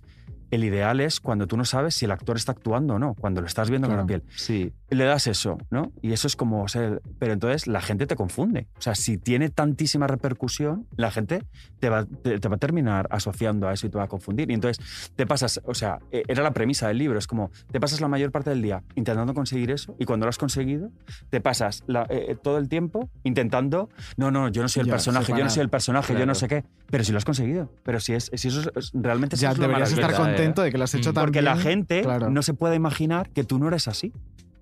el 0.51 0.63
ideal 0.63 0.99
es 1.01 1.19
cuando 1.19 1.47
tú 1.47 1.57
no 1.57 1.65
sabes 1.65 1.95
si 1.95 2.05
el 2.05 2.11
actor 2.11 2.37
está 2.37 2.51
actuando 2.51 2.93
o 2.93 2.99
no, 2.99 3.15
cuando 3.15 3.41
lo 3.41 3.47
estás 3.47 3.69
viendo 3.71 3.87
con 3.87 3.97
la 3.97 4.05
piel 4.05 4.23
Sí. 4.35 4.71
Le 4.89 5.03
das 5.05 5.27
eso, 5.27 5.57
¿no? 5.71 5.91
Y 6.01 6.13
eso 6.13 6.27
es 6.27 6.35
como, 6.35 6.63
o 6.63 6.67
sea, 6.67 6.99
pero 7.19 7.33
entonces 7.33 7.67
la 7.67 7.81
gente 7.81 8.05
te 8.05 8.15
confunde. 8.15 8.67
O 8.77 8.81
sea, 8.81 8.93
si 8.95 9.17
tiene 9.17 9.49
tantísima 9.49 10.05
repercusión, 10.07 10.87
la 10.95 11.09
gente 11.11 11.41
te 11.79 11.89
va, 11.89 12.05
te, 12.05 12.39
te 12.39 12.47
va 12.47 12.55
a 12.55 12.59
terminar 12.59 13.07
asociando 13.09 13.67
a 13.67 13.73
eso 13.73 13.87
y 13.87 13.89
te 13.89 13.97
va 13.97 14.03
a 14.03 14.07
confundir. 14.07 14.49
Y 14.51 14.53
entonces 14.53 15.11
te 15.15 15.25
pasas, 15.25 15.59
o 15.65 15.73
sea, 15.73 15.99
eh, 16.11 16.23
era 16.27 16.43
la 16.43 16.51
premisa 16.51 16.87
del 16.87 16.97
libro, 16.99 17.17
es 17.17 17.25
como, 17.27 17.49
te 17.71 17.79
pasas 17.79 17.99
la 17.99 18.07
mayor 18.07 18.31
parte 18.31 18.51
del 18.51 18.61
día 18.61 18.83
intentando 18.95 19.33
conseguir 19.33 19.71
eso 19.71 19.95
y 19.99 20.05
cuando 20.05 20.25
lo 20.25 20.29
has 20.29 20.37
conseguido, 20.37 20.91
te 21.29 21.41
pasas 21.41 21.83
la- 21.87 22.05
eh, 22.09 22.35
todo 22.41 22.57
el 22.59 22.69
tiempo 22.69 23.09
intentando, 23.23 23.89
no, 24.17 24.29
no, 24.31 24.49
yo 24.49 24.61
no 24.61 24.69
soy 24.69 24.81
el 24.81 24.87
Ya, 24.87 24.93
personaje, 24.93 25.33
yo 25.35 25.43
no 25.43 25.49
soy 25.49 25.61
el 25.63 25.69
personaje, 25.69 26.13
yo 26.13 26.19
no 26.19 26.25
Claro. 26.25 26.35
sé 26.35 26.47
qué, 26.47 26.63
pero 26.91 27.03
si 27.03 27.11
lo 27.11 27.17
has 27.17 27.25
conseguido, 27.25 27.71
pero 27.83 27.99
si, 27.99 28.13
es, 28.13 28.29
si 28.33 28.47
eso 28.49 28.61
es, 28.61 28.69
es- 28.75 28.91
realmente 28.93 29.35
eso 29.35 29.43
Ya 29.43 29.51
es 29.51 29.57
lo 29.57 29.63
deberías 29.63 29.91
estar 29.91 30.13
contento 30.15 30.61
de 30.61 30.71
que 30.71 30.77
lo 30.77 30.83
has 30.83 30.93
hecho 30.93 31.11
Mm. 31.11 31.13
tan 31.13 31.23
Porque 31.25 31.41
la 31.41 31.53
bien. 31.53 31.63
gente 31.63 32.01
Claro. 32.01 32.29
no 32.29 32.41
se 32.43 32.53
puede 32.53 32.75
imaginar 32.75 33.29
que 33.31 33.43
tú 33.43 33.57
no 33.59 33.67
eres 33.67 33.87
así. 33.87 34.13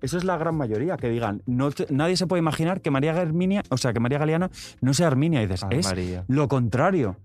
Eso 0.04 0.18
es 0.18 0.24
la 0.24 0.36
gran 0.36 0.54
mayoría, 0.56 0.96
que 0.96 1.08
digan, 1.08 1.42
no 1.46 1.70
te- 1.70 1.86
nadie 1.90 2.16
se 2.16 2.26
puede 2.26 2.40
imaginar 2.40 2.80
que 2.80 2.90
María 2.90 3.12
Herminia, 3.16 3.62
o 3.70 3.76
sea, 3.78 3.92
que 3.92 4.00
María 4.00 4.18
Galeana 4.18 4.50
no 4.80 4.92
sea 4.94 5.06
Herminia. 5.08 5.42
Y 5.42 5.46
dices, 5.46 5.64
es 5.70 5.86
María. 5.86 6.24
lo 6.28 6.46
contrario. 6.48 7.16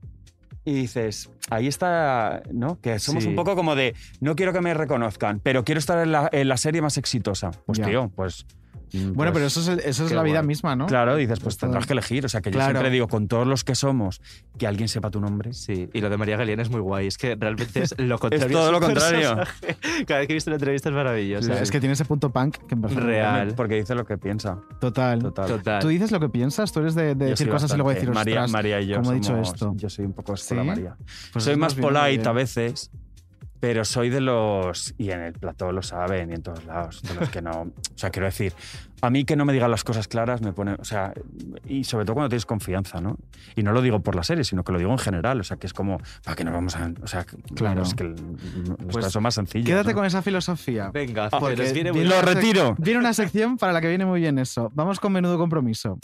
Y 0.65 0.73
dices, 0.73 1.29
ahí 1.49 1.67
está, 1.67 2.43
¿no? 2.51 2.79
Que 2.79 2.99
somos 2.99 3.23
Sí. 3.23 3.29
un 3.29 3.35
poco 3.35 3.55
como 3.55 3.75
de, 3.75 3.95
no 4.21 4.35
quiero 4.35 4.53
que 4.53 4.61
me 4.61 4.73
reconozcan, 4.73 5.39
pero 5.41 5.63
quiero 5.63 5.79
estar 5.79 6.01
en 6.03 6.11
la, 6.11 6.29
en 6.31 6.47
la 6.47 6.57
serie 6.57 6.81
más 6.81 6.97
exitosa. 6.97 7.51
Pues 7.65 7.81
tío, 7.81 8.11
pues 8.15 8.45
Bueno, 8.93 9.31
pero 9.33 9.45
eso 9.45 9.59
es, 9.61 9.67
el- 9.67 9.79
eso 9.79 10.05
es 10.05 10.11
la 10.11 10.23
vida 10.23 10.39
guay. 10.39 10.47
misma, 10.47 10.75
¿no? 10.75 10.85
Claro, 10.87 11.15
dices, 11.15 11.39
pues 11.39 11.57
tendrás 11.57 11.85
que 11.85 11.93
elegir. 11.93 12.25
O 12.25 12.29
sea, 12.29 12.41
que 12.41 12.49
yo 12.49 12.55
Claro. 12.55 12.71
siempre 12.71 12.89
digo, 12.89 13.07
con 13.07 13.27
todos 13.27 13.47
los 13.47 13.63
que 13.63 13.75
somos, 13.75 14.21
que 14.57 14.67
alguien 14.67 14.87
sepa 14.89 15.09
tu 15.11 15.19
nombre. 15.21 15.53
Sí, 15.53 15.89
y 15.93 16.01
lo 16.01 16.09
de 16.09 16.17
María 16.17 16.37
Galeana 16.37 16.61
es 16.61 16.69
muy 16.69 16.79
guay. 16.81 17.07
Es 17.07 17.17
que 17.17 17.35
realmente 17.35 17.81
es 17.83 17.95
lo 17.97 18.17
contrario. 18.19 18.47
Es 18.47 18.51
todo 18.53 18.71
lo 18.71 18.79
contrario. 18.79 19.35
Cada 20.07 20.19
vez 20.19 20.27
que 20.27 20.33
he 20.33 20.35
visto 20.35 20.49
la 20.49 20.55
entrevista 20.57 20.89
es 20.89 20.95
maravilloso. 20.95 21.53
Es 21.53 21.71
que 21.71 21.79
tiene 21.79 21.93
ese 21.93 22.05
punto 22.05 22.31
punk 22.31 22.57
que 22.67 22.75
me 22.75 22.83
parece 22.83 22.99
Real. 23.01 23.53
Porque 23.55 23.75
dice 23.75 23.95
lo 23.95 24.05
que 24.05 24.17
piensa. 24.17 24.57
Total. 24.79 25.19
Total. 25.21 25.47
Total. 25.47 25.81
Tú 25.81 25.87
dices 25.89 26.11
lo 26.11 26.19
que 26.19 26.29
piensas, 26.29 26.71
tú 26.71 26.79
eres 26.79 26.95
de, 26.95 27.15
de 27.15 27.25
Yo 27.25 27.29
decir 27.31 27.49
cosas 27.49 27.71
y 27.71 27.75
luego 27.75 27.89
bastante. 27.89 28.09
decir, 28.11 28.13
María, 28.35 28.47
María 28.47 28.81
y 28.81 28.87
yo 28.87 28.97
¿cómo 28.97 29.11
he 29.11 29.15
dicho 29.15 29.37
esto? 29.37 29.73
Yo 29.75 29.89
soy 29.89 30.05
un 30.05 30.13
poco 30.13 30.33
escuela 30.33 30.63
¿Sí? 30.63 30.67
María. 30.69 30.95
Pues 31.33 31.45
soy 31.45 31.55
más 31.55 31.73
polite 31.75 32.09
bien. 32.17 32.27
a 32.27 32.31
veces, 32.31 32.91
pero 33.59 33.83
soy 33.83 34.09
de 34.09 34.21
los. 34.21 34.93
Y 34.97 35.11
en 35.11 35.21
el 35.21 35.33
plató 35.33 35.71
lo 35.71 35.81
saben 35.81 36.31
y 36.31 36.35
en 36.35 36.43
todos 36.43 36.65
lados. 36.65 37.01
De 37.01 37.13
los 37.13 37.29
que 37.29 37.41
no. 37.41 37.51
O 37.61 37.71
sea, 37.95 38.09
quiero 38.09 38.25
decir, 38.25 38.53
a 39.01 39.09
mí 39.09 39.25
que 39.25 39.35
no 39.35 39.45
me 39.45 39.53
digan 39.53 39.69
las 39.71 39.83
cosas 39.83 40.07
claras 40.07 40.41
me 40.41 40.53
pone. 40.53 40.75
O 40.79 40.85
sea, 40.85 41.13
y 41.67 41.83
sobre 41.83 42.05
todo 42.05 42.15
cuando 42.15 42.29
tienes 42.29 42.45
confianza, 42.45 43.01
¿no? 43.01 43.17
Y 43.55 43.63
no 43.63 43.71
lo 43.71 43.81
digo 43.81 43.99
por 43.99 44.15
la 44.15 44.23
serie, 44.23 44.43
sino 44.43 44.63
que 44.63 44.71
lo 44.71 44.77
digo 44.79 44.91
en 44.91 44.97
general. 44.97 45.39
O 45.39 45.43
sea, 45.43 45.57
que 45.57 45.67
es 45.67 45.73
como. 45.73 45.99
¿Para 46.23 46.35
que 46.35 46.43
nos 46.43 46.53
vamos 46.53 46.75
a.? 46.75 46.91
O 47.03 47.07
sea, 47.07 47.25
Claro. 47.55 47.83
Es 47.83 47.93
que 47.93 48.05
las 48.05 48.15
Pues 48.91 49.05
son 49.11 49.23
más 49.23 49.35
sencillas. 49.35 49.65
Quédate 49.67 49.89
¿no? 49.89 49.95
con 49.95 50.05
esa 50.05 50.21
filosofía. 50.21 50.91
Venga, 50.91 51.29
viene 51.73 51.91
muy 51.91 52.05
Lo 52.05 52.21
retiro. 52.21 52.75
Viene 52.77 52.99
una 52.99 53.13
sección 53.13 53.57
para 53.57 53.73
la 53.73 53.81
que 53.81 53.89
viene 53.89 54.05
muy 54.05 54.21
bien 54.21 54.39
eso. 54.39 54.71
Vamos 54.73 54.99
con 54.99 55.11
menudo 55.11 55.37
compromiso. 55.37 55.99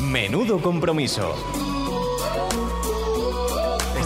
Menudo 0.00 0.60
compromiso. 0.60 1.65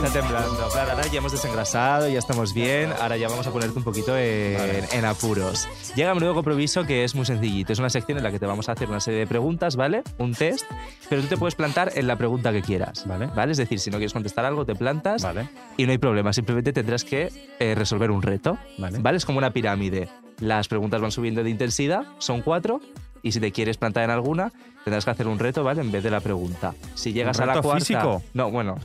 Está 0.03 0.21
temblando. 0.21 0.69
Claro, 0.73 0.93
ahora 0.93 1.07
ya 1.09 1.19
hemos 1.19 1.33
desengrasado, 1.33 2.09
ya 2.09 2.19
estamos 2.19 2.55
bien. 2.55 2.91
Ahora 3.01 3.19
ya 3.19 3.29
vamos 3.29 3.47
a 3.47 3.51
ponerte 3.53 3.77
un 3.77 3.85
poquito 3.85 4.17
en, 4.17 4.87
en 4.93 5.05
apuros. 5.05 5.69
Llega 5.95 6.15
un 6.15 6.21
nuevo 6.21 6.35
compromiso 6.35 6.85
que 6.85 7.05
es 7.05 7.15
muy 7.15 7.27
sencillito. 7.27 7.73
Es 7.75 7.79
una 7.79 7.91
sección 7.91 8.17
en 8.17 8.25
la 8.25 8.31
que 8.31 8.39
te 8.39 8.47
vamos 8.47 8.71
a 8.71 8.73
hacer 8.73 8.89
una 8.89 9.01
serie 9.01 9.21
de 9.21 9.27
preguntas, 9.27 9.77
¿vale? 9.77 10.03
Un 10.17 10.35
test, 10.35 10.65
pero 11.11 11.21
tú 11.21 11.29
te 11.29 11.37
puedes 11.37 11.55
plantar 11.55 11.93
en 11.95 12.07
la 12.07 12.17
pregunta 12.17 12.51
que 12.51 12.63
quieras. 12.63 13.07
Vale. 13.07 13.27
¿Vale? 13.27 13.53
Es 13.53 13.59
decir, 13.59 13.79
si 13.79 13.91
no 13.91 13.99
quieres 13.99 14.15
contestar 14.15 14.47
algo, 14.47 14.65
te 14.65 14.75
plantas 14.75 15.23
Vale. 15.23 15.49
y 15.77 15.85
no 15.85 15.93
hay 15.93 15.99
problema. 15.99 16.33
Simplemente 16.33 16.73
tendrás 16.73 17.05
que 17.05 17.31
eh, 17.59 17.75
resolver 17.75 18.11
un 18.11 18.23
reto. 18.23 18.57
Vale. 18.79 19.17
Es 19.17 19.27
como 19.27 19.37
una 19.37 19.51
pirámide. 19.53 20.09
Las 20.39 20.69
preguntas 20.69 21.03
van 21.03 21.11
subiendo 21.11 21.45
de 21.45 21.51
intensidad, 21.51 22.05
son 22.19 22.41
cuatro. 22.41 22.81
Y 23.23 23.33
si 23.33 23.41
te 23.41 23.53
quieres 23.53 23.77
plantar 23.77 24.05
en 24.05 24.11
alguna, 24.11 24.51
tendrás 24.83 25.05
que 25.05 25.11
hacer 25.11 25.29
un 25.29 25.39
reto, 25.39 25.63
¿vale? 25.63 25.83
En 25.83 25.93
vez 25.93 26.03
de 26.03 26.11
la 26.11 26.21
pregunta. 26.21 26.73
Si 26.95 27.13
llegas 27.13 27.39
a 27.39 27.45
la 27.45 27.53
reto 27.53 27.65
cuarta. 27.65 27.85
físico? 27.85 28.23
No, 28.33 28.51
bueno. 28.51 28.79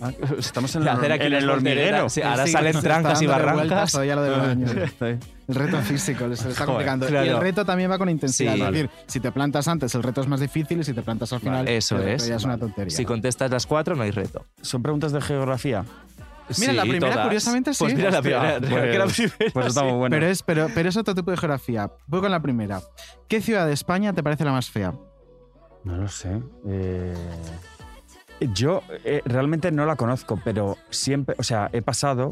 Ah, 0.00 0.10
Estamos 0.38 0.74
en 0.76 0.84
de 0.84 0.90
el, 0.90 0.96
hacer 0.96 1.12
aquí 1.12 1.26
en 1.26 1.32
el 1.34 1.50
hormiguero. 1.50 2.08
Sí, 2.08 2.22
ahora 2.22 2.46
Sí, 2.46 2.52
salen 2.52 2.80
trancas 2.80 3.22
y 3.22 3.26
barrancas. 3.26 3.92
todavía 3.92 4.16
lo 4.16 4.22
del 4.22 4.32
baño. 4.40 4.66
Sí. 4.68 5.28
El 5.46 5.54
reto 5.54 5.78
físico, 5.82 6.24
está 6.26 6.64
Joder. 6.66 7.26
Y 7.26 7.28
el 7.28 7.38
reto 7.40 7.64
también 7.64 7.90
va 7.90 7.98
con 7.98 8.08
intensidad. 8.08 8.52
Sí. 8.54 8.58
es 8.60 8.64
Vale. 8.64 8.82
decir, 8.84 8.90
si 9.06 9.20
te 9.20 9.30
plantas 9.32 9.68
antes, 9.68 9.94
el 9.94 10.02
reto 10.02 10.20
es 10.22 10.28
más 10.28 10.40
difícil 10.40 10.80
y 10.80 10.84
si 10.84 10.92
te 10.94 11.02
plantas 11.02 11.32
al 11.32 11.40
final, 11.40 11.68
Eso 11.68 11.96
el 11.96 12.02
reto 12.04 12.16
es. 12.22 12.26
ya 12.28 12.36
es 12.36 12.44
una 12.44 12.56
tontería. 12.58 12.96
Si 12.96 13.04
contestas 13.04 13.50
las 13.50 13.66
cuatro, 13.66 13.94
no 13.94 14.02
hay 14.02 14.10
reto. 14.10 14.46
Son 14.62 14.82
preguntas 14.82 15.12
de 15.12 15.20
geografía. 15.20 15.84
Mira, 16.58 16.72
la 16.74 16.82
Sí, 16.82 16.88
primera, 16.90 17.12
todas. 17.12 17.26
curiosamente, 17.26 17.72
sí. 17.72 17.84
Pues 17.84 17.94
mira 17.94 18.10
la 18.10 18.20
primera. 18.20 18.58
pues- 18.60 18.70
que 18.70 18.98
la 18.98 19.06
primera, 19.06 19.34
pues 19.54 19.66
está 19.66 19.80
sí. 19.80 19.86
muy 19.86 19.96
bueno. 19.96 20.14
Pero, 20.14 20.26
es, 20.26 20.42
pero, 20.42 20.68
pero 20.74 20.88
es 20.90 20.96
otro 20.98 21.14
tipo 21.14 21.30
de 21.30 21.36
geografía. 21.38 21.90
Voy 22.06 22.20
con 22.20 22.30
la 22.30 22.40
primera. 22.42 22.80
¿Qué 23.28 23.40
ciudad 23.40 23.66
de 23.66 23.72
España 23.72 24.12
te 24.12 24.22
parece 24.22 24.44
la 24.44 24.52
más 24.52 24.68
fea? 24.70 24.92
No 25.84 25.96
lo 25.96 26.08
sé. 26.08 26.40
Eh, 26.66 27.14
Yo 28.52 28.82
eh, 29.04 29.22
realmente 29.24 29.70
no 29.72 29.86
la 29.86 29.96
conozco, 29.96 30.40
pero 30.44 30.76
siempre, 30.90 31.34
o 31.38 31.42
sea, 31.42 31.70
he 31.72 31.82
pasado 31.82 32.30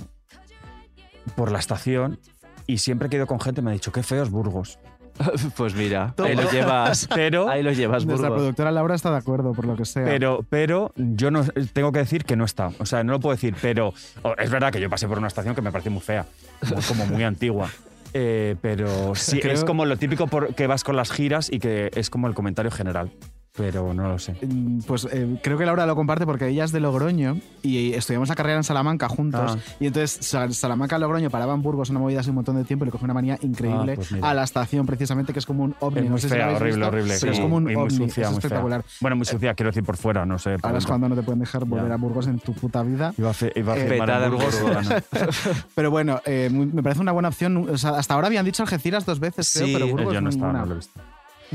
por 1.36 1.50
la 1.52 1.58
estación 1.58 2.18
y 2.66 2.78
siempre 2.78 3.08
que 3.08 3.16
he 3.16 3.18
ido 3.18 3.26
con 3.26 3.40
gente 3.40 3.62
me 3.62 3.70
ha 3.70 3.72
dicho, 3.74 3.92
qué 3.92 4.02
feo 4.02 4.22
es 4.22 4.30
Burgos. 4.30 4.78
Pues 5.56 5.74
mira, 5.74 6.14
Toma. 6.16 6.30
ahí 6.30 6.36
lo 6.36 6.50
llevas. 6.50 7.06
Pero, 7.14 7.48
Ahí 7.48 7.62
lo 7.62 7.70
llevas, 7.72 8.06
Nuestra 8.06 8.28
Burgos. 8.30 8.42
productora 8.44 8.70
Laura 8.72 8.94
está 8.94 9.10
de 9.10 9.18
acuerdo, 9.18 9.52
por 9.52 9.66
lo 9.66 9.76
que 9.76 9.84
sea. 9.84 10.04
pero, 10.06 10.44
pero 10.48 10.92
yo 10.96 11.30
no 11.30 11.44
tengo 11.74 11.92
que 11.92 11.98
decir 12.00 12.24
que 12.24 12.34
no 12.34 12.44
está. 12.46 12.70
O 12.78 12.86
sea, 12.86 13.04
no 13.04 13.12
lo 13.12 13.20
puedo 13.20 13.34
decir, 13.34 13.54
pero 13.60 13.92
oh, 14.22 14.34
es 14.38 14.50
verdad 14.50 14.72
que 14.72 14.80
yo 14.80 14.88
pasé 14.88 15.06
por 15.06 15.18
una 15.18 15.28
estación 15.28 15.54
que 15.54 15.60
me 15.60 15.70
parece 15.70 15.90
muy 15.90 16.00
fea, 16.00 16.24
muy- 16.70 16.82
como 16.82 17.06
muy 17.06 17.22
antigua. 17.22 17.68
Eh, 18.14 18.56
pero 18.60 19.14
sí, 19.14 19.40
Creo- 19.40 19.54
es 19.54 19.64
como 19.64 19.86
lo 19.86 19.96
típico 19.96 20.26
por, 20.26 20.54
que 20.54 20.66
vas 20.66 20.84
con 20.84 20.96
las 20.96 21.10
giras 21.10 21.50
y 21.50 21.58
que 21.60 21.90
es 21.94 22.10
como 22.10 22.26
el 22.28 22.34
comentario 22.34 22.70
general. 22.70 23.10
Pero 23.54 23.92
no 23.92 24.08
lo 24.08 24.18
sé. 24.18 24.34
Mm, 24.40 24.78
Pues 24.86 25.06
eh, 25.12 25.38
creo 25.42 25.58
que 25.58 25.66
Laura 25.66 25.84
lo 25.84 25.94
comparte 25.94 26.24
porque 26.24 26.48
ella 26.48 26.64
es 26.64 26.72
de 26.72 26.80
Logroño 26.80 27.36
y 27.62 27.92
estudiamos 27.92 28.30
la 28.30 28.34
carrera 28.34 28.56
en 28.56 28.64
Salamanca 28.64 29.10
juntos. 29.10 29.56
Ah. 29.58 29.74
Y 29.78 29.88
entonces 29.88 30.24
Sa- 30.26 30.50
Salamanca 30.50 30.98
Logroño 30.98 31.28
paraba 31.28 31.52
en 31.52 31.60
Burgos 31.60 31.90
una 31.90 31.98
movida 32.00 32.20
hace 32.20 32.30
un 32.30 32.36
montón 32.36 32.56
de 32.56 32.64
tiempo 32.64 32.84
y 32.84 32.86
le 32.86 32.92
cogió 32.92 33.04
una 33.04 33.12
manía 33.12 33.38
increíble 33.42 33.92
Ah, 33.92 33.96
pues 33.96 34.14
a 34.22 34.32
la 34.32 34.42
estación, 34.44 34.86
precisamente, 34.86 35.34
que 35.34 35.38
es 35.38 35.44
como 35.44 35.64
un 35.64 35.74
ovni. 35.80 35.98
Es 35.98 36.04
no 36.06 36.10
muy 36.12 36.20
sé 36.22 36.28
si 36.30 36.34
lo 36.34 36.40
fea, 36.40 36.56
horrible, 36.56 36.66
visto, 36.76 36.88
horrible. 36.88 37.14
Pero 37.20 37.32
sí. 37.32 37.38
es 37.38 37.40
como 37.44 37.56
un 37.56 37.62
y 37.70 37.74
muy 37.74 37.82
ovni, 37.84 37.96
sucia, 37.96 38.22
es 38.24 38.30
muy 38.30 38.38
espectacular. 38.38 38.82
Fea. 38.84 38.92
Bueno, 39.02 39.16
muy 39.16 39.26
sucia, 39.26 39.54
quiero 39.54 39.68
decir 39.70 39.84
por 39.84 39.96
fuera, 39.98 40.24
no 40.24 40.38
sé. 40.38 40.56
Ahora 40.62 40.78
es 40.78 40.86
cuando 40.86 41.08
no 41.10 41.14
te 41.14 41.22
pueden 41.22 41.40
dejar 41.40 41.66
volver 41.66 41.88
Ya. 41.88 41.94
a 41.94 41.96
Burgos 41.98 42.26
en 42.28 42.38
tu 42.38 42.54
puta 42.54 42.82
vida. 42.82 43.12
Iba 43.18 43.30
a, 43.30 43.34
fe- 43.34 43.52
iba 43.54 43.74
a 43.74 43.78
Eh, 43.78 44.28
Burgos. 44.30 44.62
Pero 45.74 45.90
bueno, 45.90 46.22
eh, 46.24 46.48
muy- 46.50 46.66
me 46.66 46.82
parece 46.82 47.02
una 47.02 47.12
buena 47.12 47.28
opción. 47.28 47.68
O 47.68 47.76
sea, 47.76 47.90
hasta 47.98 48.14
ahora 48.14 48.28
habían 48.28 48.46
dicho 48.46 48.62
Algeciras 48.62 49.04
dos 49.04 49.20
veces, 49.20 49.50
creo, 49.52 49.66
Sí, 49.66 49.72
pero 49.74 49.86
eh, 49.86 49.90
Burgos 49.90 50.14
Yo 50.14 50.20
no 50.22 50.30
estaba, 50.30 50.46
ninguna. 50.52 50.60
no 50.60 50.66
lo 50.66 50.72
he 50.72 50.76
visto. 50.78 51.00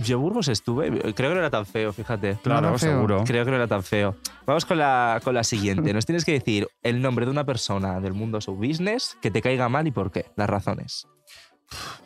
Yo 0.04 0.20
Burgos 0.20 0.48
estuve, 0.48 0.92
creo 1.14 1.30
que 1.30 1.36
no 1.36 1.40
era 1.40 1.50
tan 1.50 1.66
feo, 1.66 1.92
fíjate. 1.92 2.38
Claro, 2.44 2.78
feo. 2.78 2.94
seguro. 2.94 3.24
Creo 3.26 3.44
que 3.46 3.52
no 3.52 3.58
era 3.58 3.68
tan 3.68 3.84
feo. 3.84 4.16
Vamos 4.46 4.66
con 4.66 4.78
la, 4.78 5.20
con 5.24 5.34
la 5.34 5.44
siguiente. 5.44 5.94
Nos 5.94 6.06
tienes 6.06 6.24
que 6.24 6.34
decir 6.34 6.68
el 6.84 7.02
nombre 7.02 7.26
de 7.26 7.32
una 7.32 7.46
persona 7.46 8.00
del 8.00 8.14
mundo 8.14 8.40
show 8.40 8.56
business 8.56 9.18
que 9.22 9.32
te 9.32 9.42
caiga 9.42 9.70
mal 9.70 9.88
y 9.88 9.92
por 9.92 10.12
qué. 10.12 10.26
Las 10.36 10.50
razones. 10.50 11.08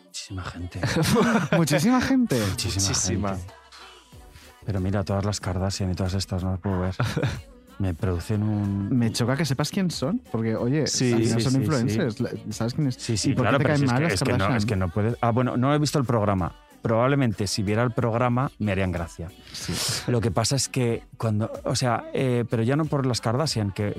Muchísima 0.05 0.43
gente. 0.43 0.79
Muchísima 1.57 2.01
gente. 2.01 2.39
Muchísima, 2.39 2.87
Muchísima. 2.87 3.29
gente. 3.35 3.53
Pero 4.65 4.79
mira, 4.79 5.03
todas 5.03 5.25
las 5.25 5.39
Kardashian 5.39 5.91
y 5.91 5.95
todas 5.95 6.13
estas 6.13 6.43
no 6.43 6.51
las 6.51 6.59
puedo 6.59 6.79
ver. 6.81 6.95
Me 7.79 7.95
producen 7.95 8.43
un... 8.43 8.95
Me 8.95 9.11
choca 9.11 9.35
que 9.35 9.43
sepas 9.43 9.71
quién 9.71 9.89
son, 9.89 10.21
porque, 10.31 10.55
oye, 10.55 10.85
Sí, 10.85 11.25
sí, 11.25 11.41
son 11.41 11.51
sí, 11.53 11.57
influencers. 11.57 12.15
¿Sabes 12.51 12.75
quién 12.75 12.87
es? 12.87 12.95
Sí, 12.95 13.17
sí, 13.17 13.31
¿Y 13.31 13.33
por 13.33 13.43
claro, 13.43 13.57
qué 13.57 13.63
te 13.63 13.67
caen 13.69 13.79
si 13.79 13.85
es, 13.85 13.91
mal 13.91 13.97
que, 13.97 14.03
las 14.03 14.13
es, 14.13 14.23
que 14.23 14.37
no, 14.37 14.55
es 14.55 14.65
que 14.67 14.75
no 14.75 14.89
puedes... 14.89 15.17
Ah, 15.19 15.31
bueno, 15.31 15.57
no 15.57 15.73
he 15.73 15.79
visto 15.79 15.97
el 15.97 16.05
programa. 16.05 16.53
Probablemente 16.81 17.47
si 17.47 17.63
viera 17.63 17.83
el 17.83 17.91
programa 17.91 18.51
me 18.59 18.71
harían 18.71 18.91
gracia. 18.91 19.29
Lo 20.07 20.21
que 20.21 20.31
pasa 20.31 20.55
es 20.55 20.67
que 20.69 21.03
cuando... 21.17 21.51
O 21.63 21.75
sea, 21.75 22.05
eh, 22.13 22.45
pero 22.49 22.63
ya 22.63 22.75
no 22.75 22.85
por 22.85 23.05
las 23.05 23.21
Kardashian, 23.21 23.71
que... 23.71 23.93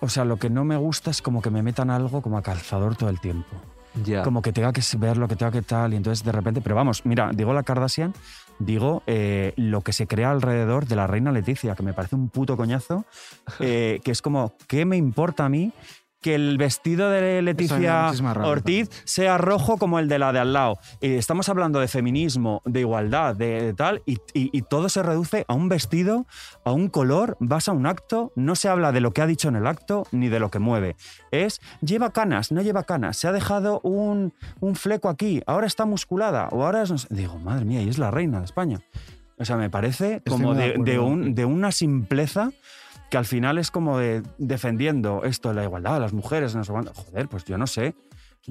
O 0.00 0.08
sea, 0.08 0.24
lo 0.24 0.38
que 0.38 0.50
no 0.50 0.64
me 0.64 0.76
gusta 0.76 1.10
es 1.10 1.20
como 1.22 1.42
que 1.42 1.50
me 1.50 1.62
metan 1.62 1.90
algo 1.90 2.22
como 2.22 2.38
a 2.38 2.42
calzador 2.42 2.96
todo 2.96 3.10
el 3.10 3.20
tiempo. 3.20 3.48
Ya. 4.04 4.22
Como 4.22 4.40
que 4.40 4.52
tenga 4.52 4.72
que 4.72 4.82
ver 4.98 5.16
lo 5.16 5.28
que 5.28 5.36
tenga 5.36 5.52
que 5.52 5.62
tal, 5.62 5.92
y 5.92 5.96
entonces 5.96 6.24
de 6.24 6.32
repente... 6.32 6.60
Pero 6.60 6.74
vamos, 6.74 7.04
mira, 7.04 7.30
digo 7.34 7.52
la 7.52 7.62
Kardashian, 7.62 8.14
digo 8.58 9.02
eh, 9.06 9.52
lo 9.56 9.80
que 9.80 9.92
se 9.92 10.06
crea 10.06 10.30
alrededor 10.30 10.86
de 10.86 10.96
la 10.96 11.06
reina 11.06 11.32
Leticia, 11.32 11.74
que 11.74 11.82
me 11.82 11.92
parece 11.92 12.14
un 12.14 12.28
puto 12.28 12.56
coñazo, 12.56 13.04
eh, 13.60 14.00
que 14.04 14.10
es 14.12 14.22
como, 14.22 14.54
¿qué 14.68 14.84
me 14.84 14.96
importa 14.96 15.46
a 15.46 15.48
mí? 15.48 15.72
Que 16.20 16.34
el 16.34 16.58
vestido 16.58 17.08
de 17.08 17.40
Leticia 17.40 17.76
Ortiz 18.50 18.90
sea 19.04 19.38
rojo 19.38 19.78
como 19.78 19.98
el 19.98 20.06
de 20.06 20.18
la 20.18 20.34
de 20.34 20.38
al 20.40 20.52
lado. 20.52 20.78
Eh, 21.00 21.16
estamos 21.16 21.48
hablando 21.48 21.80
de 21.80 21.88
feminismo, 21.88 22.60
de 22.66 22.80
igualdad, 22.80 23.34
de, 23.34 23.62
de 23.62 23.72
tal, 23.72 24.02
y, 24.04 24.16
y- 24.34 24.50
y 24.52 24.60
todo 24.60 24.90
se 24.90 25.02
reduce 25.02 25.46
a 25.48 25.54
un 25.54 25.70
vestido, 25.70 26.26
a 26.62 26.72
un 26.72 26.88
color, 26.90 27.38
vas 27.40 27.68
a 27.68 27.72
un 27.72 27.86
acto, 27.86 28.32
no 28.36 28.54
se 28.54 28.68
habla 28.68 28.92
de 28.92 29.00
lo 29.00 29.12
que 29.12 29.22
ha 29.22 29.26
dicho 29.26 29.48
en 29.48 29.56
el 29.56 29.66
acto 29.66 30.06
ni 30.12 30.28
de 30.28 30.40
lo 30.40 30.50
que 30.50 30.58
mueve. 30.58 30.94
Es, 31.30 31.62
lleva 31.80 32.12
canas, 32.12 32.52
no 32.52 32.60
lleva 32.60 32.82
canas, 32.84 33.16
se 33.16 33.26
ha 33.26 33.32
dejado 33.32 33.80
un, 33.82 34.34
un 34.60 34.76
fleco 34.76 35.08
aquí, 35.08 35.42
ahora 35.46 35.66
está 35.66 35.86
musculada, 35.86 36.48
o 36.50 36.66
ahora 36.66 36.82
es... 36.82 36.90
no 36.90 36.98
sé- 36.98 37.08
Digo, 37.10 37.38
madre 37.38 37.64
mía, 37.64 37.80
y 37.80 37.88
es 37.88 37.96
la 37.96 38.10
reina 38.10 38.40
de 38.40 38.44
España. 38.44 38.80
O 39.38 39.44
sea, 39.46 39.56
me 39.56 39.70
parece 39.70 40.16
Estoy 40.16 40.32
como 40.32 40.50
un- 40.98 41.34
de 41.34 41.46
una 41.46 41.72
simpleza 41.72 42.50
que 43.10 43.18
al 43.18 43.26
final 43.26 43.58
es 43.58 43.70
como 43.70 43.98
de 43.98 44.22
defendiendo 44.38 45.24
esto 45.24 45.48
de 45.50 45.56
la 45.56 45.64
igualdad 45.64 46.00
las 46.00 46.12
mujeres, 46.12 46.54
no 46.54 46.64
sé. 46.64 46.72
Joder, 46.72 47.28
pues 47.28 47.44
yo 47.44 47.58
no 47.58 47.66
sé. 47.66 47.94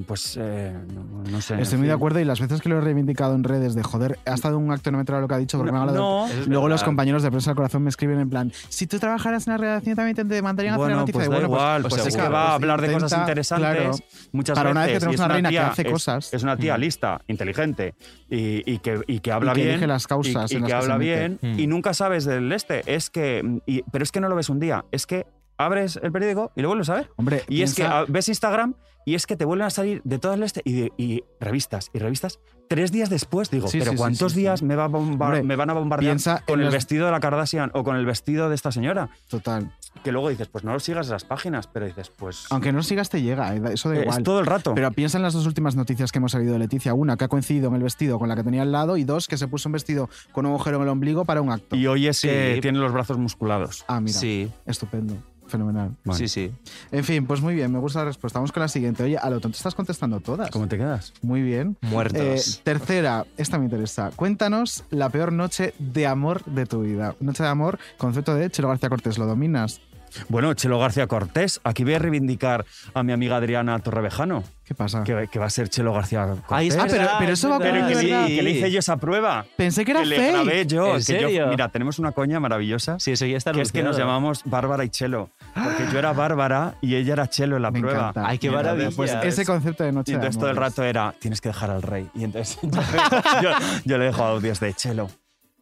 Pues 0.05 0.37
eh, 0.39 0.71
no, 0.93 1.03
no 1.29 1.41
sé. 1.41 1.59
Estoy 1.59 1.79
muy 1.79 1.87
de 1.87 1.93
acuerdo 1.93 2.19
y 2.19 2.23
las 2.23 2.39
veces 2.39 2.61
que 2.61 2.69
lo 2.69 2.77
he 2.77 2.81
reivindicado 2.81 3.33
en 3.33 3.43
redes 3.43 3.73
de 3.73 3.81
joder, 3.81 4.19
ha 4.27 4.35
estado 4.35 4.59
un 4.59 4.71
acto 4.71 4.91
no 4.91 4.99
me 4.99 5.03
lo 5.03 5.27
que 5.27 5.33
ha 5.33 5.37
dicho 5.39 5.57
porque 5.57 5.71
No, 5.71 5.77
me 5.79 5.79
ha 5.79 5.89
hablado 5.89 6.27
no. 6.27 6.45
Luego 6.45 6.69
los 6.69 6.83
compañeros 6.83 7.23
de 7.23 7.31
Prensa 7.31 7.49
del 7.49 7.55
Corazón 7.55 7.81
me 7.83 7.89
escriben 7.89 8.19
en 8.19 8.29
plan, 8.29 8.51
si 8.69 8.85
tú 8.85 8.99
trabajaras 8.99 9.47
en 9.47 9.53
la 9.53 9.57
redacción 9.57 9.95
también 9.95 10.15
te 10.29 10.41
mandarían 10.43 10.73
a 10.73 10.75
hacer 10.75 10.89
la 10.91 10.95
Bueno, 10.95 10.99
noticia. 11.01 11.17
pues 11.17 11.27
bueno, 11.27 11.45
igual, 11.47 11.81
pues 11.81 11.93
pues, 11.95 12.05
es 12.07 12.15
que 12.15 12.21
va 12.21 12.27
a 12.27 12.45
Pues 12.51 12.53
hablar 12.63 12.81
de 12.81 12.93
cosas 12.93 13.19
interesantes 13.19 13.73
claro, 13.73 13.91
muchas 14.31 14.55
para 14.55 14.69
una 14.71 14.81
vez 14.85 14.93
que 14.93 14.99
tenemos 14.99 15.19
una 15.19 15.27
reina 15.27 15.49
que 15.49 15.53
tía- 15.55 15.67
hace 15.67 15.81
es- 15.81 15.91
cosas. 15.91 16.33
Es 16.35 16.43
una 16.43 16.55
tía 16.55 16.77
Mm. 16.77 16.79
lista, 16.81 17.21
inteligente 17.27 17.95
y, 18.29 18.71
y 18.71 18.77
que, 18.79 19.01
y 19.07 19.19
que 19.21 19.31
habla 19.31 19.53
que 19.53 19.61
bien. 19.61 19.71
elige 19.71 19.87
las 19.87 20.05
causas 20.05 20.51
y, 20.51 20.53
y 20.53 20.57
en 20.57 20.61
las 20.61 20.67
que 20.69 20.77
que 20.77 20.83
habla 20.83 20.97
bien 20.97 21.39
Mm. 21.41 21.59
y 21.59 21.65
nunca 21.67 21.95
sabes 21.95 22.25
del 22.25 22.51
este. 22.51 22.83
Es 22.85 23.09
que, 23.09 23.59
pero 23.91 24.03
es 24.03 24.11
que 24.11 24.21
no 24.21 24.29
lo 24.29 24.35
ves 24.35 24.49
un 24.49 24.59
día. 24.59 24.85
Es 24.91 25.07
que 25.07 25.25
abres 25.59 25.99
el 26.01 26.11
periódico 26.11 26.51
y 26.55 26.61
lo 26.63 26.69
vuelves 26.69 26.89
a 26.89 26.95
ver. 26.95 27.09
Hombre, 27.17 27.43
Y 27.47 27.61
es 27.61 27.75
que 27.75 27.87
ves 28.07 28.27
Instagram 28.29 28.73
y 29.05 29.15
es 29.15 29.25
que 29.27 29.35
te 29.35 29.45
vuelven 29.45 29.67
a 29.67 29.69
salir 29.69 30.01
de 30.03 30.17
todo 30.19 30.33
el 30.33 30.43
este 30.43 30.61
y, 30.65 30.73
de- 30.73 30.91
y 30.97 31.23
revistas 31.39 31.89
y 31.93 31.99
revistas 31.99 32.39
tres 32.67 32.91
días 32.91 33.09
después. 33.09 33.49
Digo, 33.49 33.67
Sí, 33.67 33.79
pero 33.79 33.91
sí, 33.91 33.97
¿cuántos 33.97 34.33
sí, 34.33 34.39
días 34.41 34.61
Me, 34.61 34.75
va 34.75 34.85
a 34.85 34.89
bombar- 34.89 35.25
Hombre, 35.27 35.43
me 35.43 35.55
van 35.55 35.69
a 35.69 35.73
bombardear 35.73 36.11
piensa 36.11 36.43
con 36.47 36.61
el 36.61 36.69
vestido 36.69 37.05
de 37.07 37.11
la 37.11 37.19
Kardashian 37.19 37.71
o 37.73 37.83
con 37.83 37.95
el 37.95 38.05
vestido 38.05 38.49
de 38.49 38.55
esta 38.55 38.71
señora? 38.71 39.09
Total. 39.29 39.71
que 40.03 40.11
luego 40.11 40.29
dices, 40.29 40.47
pues 40.47 40.63
no 40.63 40.71
lo 40.71 40.79
sigas 40.79 41.07
esas 41.07 41.23
páginas, 41.25 41.67
pero 41.67 41.85
dices, 41.87 42.09
pues... 42.15 42.45
Aunque 42.51 42.71
no 42.71 42.83
sigas 42.83 43.09
te 43.09 43.21
llega, 43.21 43.53
eh, 43.55 43.61
eso 43.73 43.89
da 43.89 43.95
Es 43.95 44.01
igual. 44.03 44.23
todo 44.23 44.39
el 44.39 44.45
rato. 44.45 44.73
Pero 44.75 44.91
piensa 44.91 45.17
en 45.17 45.23
las 45.23 45.33
dos 45.33 45.45
últimas 45.47 45.75
noticias 45.75 46.11
que 46.11 46.19
hemos 46.19 46.31
salido 46.31 46.53
de 46.53 46.59
Leticia. 46.59 46.93
Una, 46.93 47.17
que 47.17 47.25
ha 47.25 47.27
coincidido 47.27 47.67
en 47.69 47.75
el 47.75 47.83
vestido 47.83 48.19
con 48.19 48.29
la 48.29 48.35
que 48.35 48.43
tenía 48.43 48.61
al 48.61 48.71
lado 48.71 48.95
y 48.97 49.03
dos, 49.03 49.27
que 49.27 49.35
se 49.37 49.47
puso 49.47 49.67
un 49.67 49.73
vestido 49.73 50.07
con 50.31 50.45
un 50.45 50.51
agujero 50.53 50.77
en 50.77 50.83
el 50.83 50.89
ombligo 50.89 51.25
para 51.25 51.41
un 51.41 51.51
acto. 51.51 51.75
Y 51.75 51.87
hoy 51.87 52.07
es 52.07 52.21
que 52.21 52.59
tiene 52.61 52.77
los 52.79 52.93
brazos 52.93 53.17
musculados. 53.17 53.83
Ah, 53.87 53.99
mira. 53.99 54.17
Sí, 54.17 54.49
Estupendo. 54.67 55.15
Fenomenal. 55.49 55.95
Bueno. 56.03 56.17
sí, 56.17 56.27
sí. 56.27 56.51
En 56.91 57.03
fin, 57.03 57.25
pues 57.25 57.41
muy 57.41 57.55
bien, 57.55 57.71
me 57.71 57.79
gusta 57.79 57.99
la 57.99 58.05
respuesta. 58.05 58.39
Vamos 58.39 58.51
con 58.51 58.61
la 58.61 58.67
siguiente. 58.67 59.03
Oye, 59.03 59.17
a 59.17 59.29
lo 59.29 59.39
tonto 59.39 59.57
estás 59.57 59.75
contestando 59.75 60.19
todas. 60.19 60.49
¿Cómo 60.51 60.67
te 60.67 60.77
quedas? 60.77 61.13
Muy 61.21 61.41
bien. 61.41 61.77
Muertos. 61.81 62.57
Eh, 62.57 62.61
tercera, 62.63 63.25
esta 63.37 63.57
me 63.57 63.65
interesa. 63.65 64.11
Cuéntanos 64.15 64.83
la 64.89 65.09
peor 65.09 65.33
noche 65.33 65.73
de 65.79 66.07
amor 66.07 66.43
de 66.45 66.65
tu 66.65 66.81
vida. 66.81 67.15
Noche 67.19 67.43
de 67.43 67.49
amor, 67.49 67.79
concepto 67.97 68.35
de 68.35 68.49
Chelo 68.49 68.69
García 68.69 68.89
Cortés, 68.89 69.17
¿lo 69.17 69.25
dominas? 69.25 69.81
Bueno, 70.27 70.53
Chelo 70.53 70.79
García 70.79 71.07
Cortés, 71.07 71.59
aquí 71.63 71.83
voy 71.83 71.93
a 71.95 71.99
reivindicar 71.99 72.65
a 72.93 73.03
mi 73.03 73.11
amiga 73.13 73.37
Adriana 73.37 73.77
Torrevejano, 73.79 74.43
¿Qué 74.63 74.75
pasa? 74.75 75.03
que, 75.03 75.27
que 75.31 75.39
va 75.39 75.45
a 75.45 75.49
ser 75.49 75.69
Chelo 75.69 75.93
García 75.93 76.25
Cortés. 76.25 76.43
Ay, 76.49 76.67
es 76.69 76.77
Ah, 76.77 76.85
pero- 76.89 77.31
eso 77.33 77.49
va 77.49 77.57
verdad. 77.59 77.73
Pero 77.73 77.87
que, 77.87 77.95
de 77.95 78.03
le, 78.03 78.09
verdad. 78.11 78.27
que 78.27 78.41
le 78.43 78.49
hice 78.51 78.71
yo 78.71 78.79
esa 78.79 78.97
prueba. 78.97 79.45
Pensé 79.57 79.85
que 79.85 79.91
era 79.91 80.01
que 80.01 80.05
le 80.07 80.15
fake. 80.17 80.31
grabé 80.33 80.65
yo. 80.65 80.95
¿En 80.97 81.03
que 81.03 81.33
yo- 81.33 81.47
mira, 81.47 81.69
tenemos 81.69 81.99
una 81.99 82.11
coña 82.11 82.39
maravillosa. 82.39 82.99
Sí, 82.99 83.11
eso 83.11 83.25
ya 83.25 83.37
está 83.37 83.51
que 83.51 83.61
es 83.61 83.71
que 83.71 83.83
nos 83.83 83.97
llamamos 83.97 84.41
Bárbara 84.45 84.83
y 84.85 84.89
Chelo. 84.89 85.29
Porque 85.53 85.85
yo 85.91 85.99
era 85.99 86.13
Bárbara 86.13 86.75
y 86.81 86.95
ella 86.95 87.13
era 87.13 87.27
Chelo 87.27 87.55
en 87.57 87.61
la 87.63 87.71
Me 87.71 87.79
prueba. 87.81 87.99
encanta. 88.09 88.27
Ay, 88.27 88.37
qué 88.37 88.49
maravilla. 88.49 88.89
Pues 88.95 89.15
ese 89.23 89.45
concepto 89.45 89.83
de 89.83 89.91
noche 89.91 90.11
Y 90.11 90.13
de 90.13 90.17
entonces 90.17 90.39
todo 90.39 90.49
el 90.49 90.55
rato 90.55 90.83
era, 90.83 91.13
tienes 91.19 91.41
que 91.41 91.49
dejar 91.49 91.69
al 91.71 91.81
rey. 91.81 92.07
Y 92.15 92.23
entonces 92.23 92.57
yo, 92.61 92.69
yo- 93.41 93.49
yo 93.85 93.97
le 93.97 94.05
dejo 94.05 94.23
audios 94.23 94.59
de 94.59 94.73
Chelo. 94.73 95.09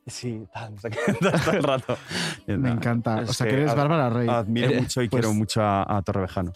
Sí, 0.08 0.42
tal, 0.54 0.74
todo 0.76 1.52
el 1.52 1.64
rato. 1.64 1.98
Me 2.48 2.70
encanta. 2.72 3.22
es 3.22 3.30
O 3.30 3.34
sea, 3.34 3.48
que 3.48 3.54
eres 3.56 3.76
Bárbara 3.76 4.10
Rey. 4.10 4.28
Admiro 4.30 4.70
Eh, 4.70 4.82
mucho 4.82 5.02
y 5.02 5.10
pues- 5.10 5.22
quiero 5.22 5.34
mucho 5.36 5.62
a, 5.62 5.98
a 5.98 6.02
Torrevejano. 6.02 6.54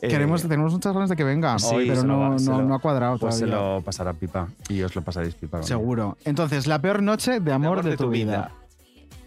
Eh, 0.00 0.08
Queremos, 0.08 0.42
tenemos 0.42 0.72
muchas 0.72 0.92
ganas 0.94 1.10
de 1.10 1.16
que 1.16 1.24
venga, 1.24 1.58
Sí, 1.58 1.74
pero 1.88 2.04
no, 2.04 2.18
va- 2.20 2.36
no, 2.40 2.58
lo- 2.60 2.62
no 2.62 2.74
ha 2.74 2.78
cuadrado 2.78 3.18
Pues 3.18 3.36
se 3.36 3.46
lo 3.46 3.82
pasará 3.84 4.12
pipa 4.12 4.48
y 4.68 4.82
os 4.82 4.94
lo 4.94 5.02
pasaréis 5.02 5.34
pipa. 5.34 5.62
Seguro. 5.64 6.16
Entonces, 6.24 6.66
la 6.66 6.80
peor 6.80 7.02
noche 7.02 7.40
de 7.40 7.52
amor 7.52 7.82
de, 7.82 7.96
tu 7.96 8.08
vida. 8.10 8.52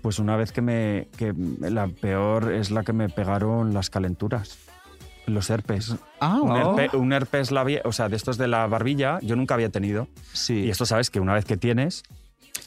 Pues 0.02 0.20
una 0.20 0.38
vez 0.38 0.52
que 0.54 0.62
me. 0.62 1.08
Que 1.18 1.34
la 1.60 1.88
peor 1.88 2.54
es 2.54 2.72
la 2.72 2.84
que 2.84 2.94
me 2.94 3.10
pegaron 3.10 3.74
las 3.74 3.90
calenturas. 3.90 4.58
Los 5.26 5.50
herpes. 5.50 5.94
Ah, 6.22 6.40
Un, 6.42 6.50
wow. 6.50 6.78
herpe- 6.78 6.96
un 6.98 7.12
herpes 7.12 7.52
o 7.84 7.92
sea, 7.92 8.08
de 8.08 8.16
estos 8.16 8.38
de 8.38 8.48
la 8.48 8.66
barbilla, 8.68 9.20
yo 9.22 9.36
nunca 9.36 9.56
había 9.56 9.70
tenido. 9.70 10.08
Sí. 10.32 10.62
Y 10.62 10.70
esto 10.70 10.86
sabes 10.86 11.10
que 11.10 11.20
una 11.20 11.34
vez 11.34 11.44
que 11.44 11.58
tienes. 11.58 12.04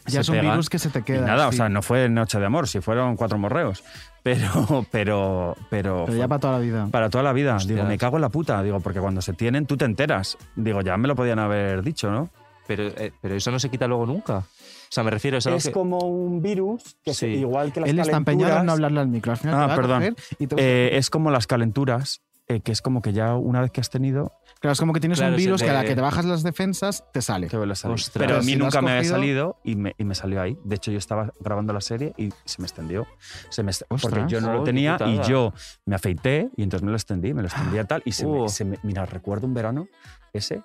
Ya 0.06 0.10
se 0.12 0.20
es 0.20 0.28
un 0.28 0.34
pegan. 0.36 0.50
virus 0.52 0.68
que 0.70 0.78
se 0.78 0.90
te 0.90 1.00
Y 1.00 1.02
queda. 1.02 1.26
nada, 1.26 1.48
o 1.48 1.52
sea, 1.52 1.68
no 1.68 1.82
fue 1.82 2.08
noche 2.08 2.38
de 2.38 2.46
amor, 2.46 2.68
si 2.68 2.80
fueron 2.80 3.16
cuatro 3.16 3.38
morreos. 3.38 3.82
Pero, 4.22 4.84
pero, 4.90 5.56
pero. 5.70 6.04
Pero 6.06 6.18
ya 6.18 6.24
fue- 6.24 6.28
para 6.28 6.38
toda 6.40 6.52
la 6.54 6.58
vida. 6.58 6.88
para 6.90 7.08
toda 7.10 7.24
la 7.24 7.32
vida. 7.32 7.56
Hostias. 7.56 7.74
Digo, 7.76 7.88
me 7.88 7.96
cago 7.96 8.16
en 8.18 8.22
la 8.22 8.28
puta. 8.28 8.62
Digo, 8.62 8.80
porque 8.80 9.00
cuando 9.00 9.22
se 9.22 9.32
tienen, 9.32 9.64
tú 9.66 9.76
te 9.78 9.86
enteras. 9.86 10.36
Digo, 10.56 10.82
ya 10.82 10.96
me 10.98 11.08
lo 11.08 11.16
podían 11.16 11.38
haber 11.38 11.82
dicho, 11.82 12.10
¿no? 12.10 12.28
Pero, 12.66 12.84
eh, 12.88 13.12
pero 13.20 13.34
eso 13.34 13.50
no 13.50 13.58
se 13.58 13.68
quita 13.70 13.86
luego 13.86 14.04
nunca. 14.06 14.38
O 14.38 14.92
sea, 14.92 15.02
me 15.04 15.10
refiero, 15.10 15.38
es 15.38 15.46
algo 15.46 15.56
Es 15.58 15.66
que- 15.66 15.72
como 15.72 15.98
un 16.00 16.42
virus 16.42 16.96
que 17.02 17.14
Sí. 17.14 17.20
se- 17.20 17.28
igual 17.30 17.72
que 17.72 17.80
las 17.80 17.88
Él 17.90 17.98
está 17.98 18.16
empeñado 18.16 18.44
en 18.44 18.56
calenturas- 18.58 18.66
no 18.66 18.72
hablarle 18.72 19.00
al 19.00 19.08
micro. 19.08 19.32
Al 19.32 19.38
final 19.38 19.54
te 19.56 19.60
Ah, 19.60 19.72
a 19.72 19.76
perdón. 19.76 19.98
coger 19.98 20.14
y 20.38 20.46
te- 20.46 20.56
Eh, 20.58 20.96
es 20.98 21.08
como 21.10 21.30
las 21.30 21.46
calenturas, 21.46 22.20
eh, 22.50 22.60
que 22.60 22.72
es 22.72 22.82
como 22.82 23.00
que 23.00 23.12
ya 23.12 23.34
una 23.36 23.60
vez 23.60 23.70
que 23.70 23.80
has 23.80 23.90
tenido, 23.90 24.32
Claro, 24.60 24.72
es 24.72 24.78
como 24.80 24.92
que 24.92 25.00
tienes 25.00 25.18
Claro, 25.18 25.32
un 25.32 25.38
virus 25.38 25.62
que 25.62 25.70
a 25.70 25.72
la 25.72 25.80
te- 25.82 25.86
que 25.88 25.94
te 25.94 26.00
bajas 26.02 26.24
las 26.26 26.42
defensas 26.42 27.04
te 27.12 27.22
sale. 27.22 27.46
te 27.46 27.56
vuelve 27.56 27.72
a 27.72 27.76
salir. 27.76 27.94
Ostras. 27.94 28.26
Pero 28.26 28.38
a 28.38 28.42
mí 28.42 28.56
nunca 28.56 28.82
me 28.82 28.90
había 28.90 29.08
salido 29.08 29.56
y 29.64 29.76
me, 29.76 29.94
y 29.96 30.04
me 30.04 30.14
salió 30.14 30.42
ahí. 30.42 30.58
De 30.64 30.76
hecho, 30.76 30.90
yo 30.90 30.98
estaba 30.98 31.32
grabando 31.40 31.72
la 31.72 31.80
serie 31.80 32.12
y 32.18 32.28
se 32.44 32.60
me 32.60 32.66
extendió. 32.66 33.06
Se 33.48 33.62
me, 33.62 33.70
est- 33.70 33.84
porque 33.88 34.24
yo 34.28 34.40
no 34.42 34.50
Oh, 34.50 34.54
lo 34.58 34.62
tenía 34.64 34.96
y 35.06 35.16
putada. 35.16 35.22
yo 35.28 35.54
me 35.86 35.94
afeité 35.96 36.50
y 36.56 36.62
entonces 36.62 36.84
me 36.84 36.90
lo 36.90 36.96
extendí, 36.96 37.32
me 37.32 37.40
lo 37.42 37.48
extendía 37.48 37.84
tal. 37.84 38.02
Y 38.04 38.12
se, 38.12 38.26
me, 38.26 38.42
Uh. 38.42 38.48
se 38.50 38.64
me- 38.66 38.78
Mira, 38.82 39.06
recuerdo 39.06 39.46
un 39.46 39.54
verano 39.54 39.88
ese 40.34 40.62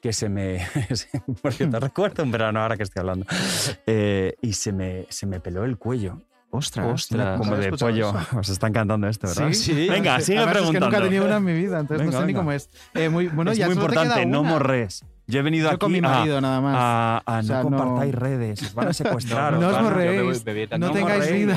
que 0.00 0.12
se 0.14 0.28
me. 0.30 0.66
porque 1.42 1.66
te 1.66 1.80
recuerdo 1.80 2.22
un 2.22 2.30
verano 2.30 2.60
ahora 2.62 2.76
que 2.78 2.82
estoy 2.84 3.00
hablando. 3.00 3.26
Eh, 3.86 4.34
y 4.40 4.52
se 4.54 4.72
me, 4.72 5.06
se 5.10 5.26
me 5.26 5.40
peló 5.40 5.64
el 5.64 5.76
cuello. 5.76 6.22
Ostras. 6.56 6.86
Ostras. 6.92 7.38
no 7.38 7.44
Como 7.44 7.56
de 7.56 7.70
pollo. 7.72 8.08
eso. 8.10 8.18
Os 8.38 8.48
está 8.48 8.66
encantando 8.68 9.06
esto, 9.08 9.26
¿verdad? 9.28 9.48
Sí, 9.48 9.54
sí. 9.54 9.88
Venga, 9.88 10.20
sigue 10.20 10.38
Además, 10.38 10.54
preguntando. 10.56 10.64
Es 10.64 10.72
que 10.72 10.80
nunca 10.80 10.98
he 10.98 11.02
tenido 11.08 11.24
una 11.26 11.36
en 11.38 11.44
mi 11.44 11.52
vida, 11.54 11.80
entonces 11.80 12.06
Venga, 12.06 12.18
no 12.18 12.20
sé 12.20 12.26
ni 12.26 12.34
cómo 12.34 12.52
es. 12.52 12.70
Eh, 12.94 13.08
muy, 13.08 13.28
bueno, 13.28 13.50
es 13.52 13.58
ya 13.58 13.66
muy 13.66 13.74
solo 13.74 13.86
te 13.88 13.94
importante, 13.94 14.26
no 14.26 14.44
morres. 14.44 15.04
Yo 15.26 15.40
he 15.40 15.42
venido 15.42 15.64
Yo 15.64 15.70
aquí 15.70 15.78
con 15.78 15.90
mi 15.92 15.98
a- 15.98 16.02
marido 16.02 16.38
nada 16.42 16.60
más. 16.60 16.76
a, 16.78 17.16
a 17.24 17.38
O 17.38 17.42
sea, 17.42 17.62
no 17.62 17.70
no- 17.70 17.78
compartáis 17.78 18.14
redes, 18.14 18.62
os 18.62 18.74
van 18.74 18.88
a 18.88 18.92
secuestrar. 18.92 19.54
No 19.54 19.68
os 19.68 19.72
os 19.72 19.78
a- 19.78 19.82
morréis. 19.82 20.44
No 20.72 20.78
no 20.78 20.90
tengáis 20.92 21.32
vida. 21.32 21.56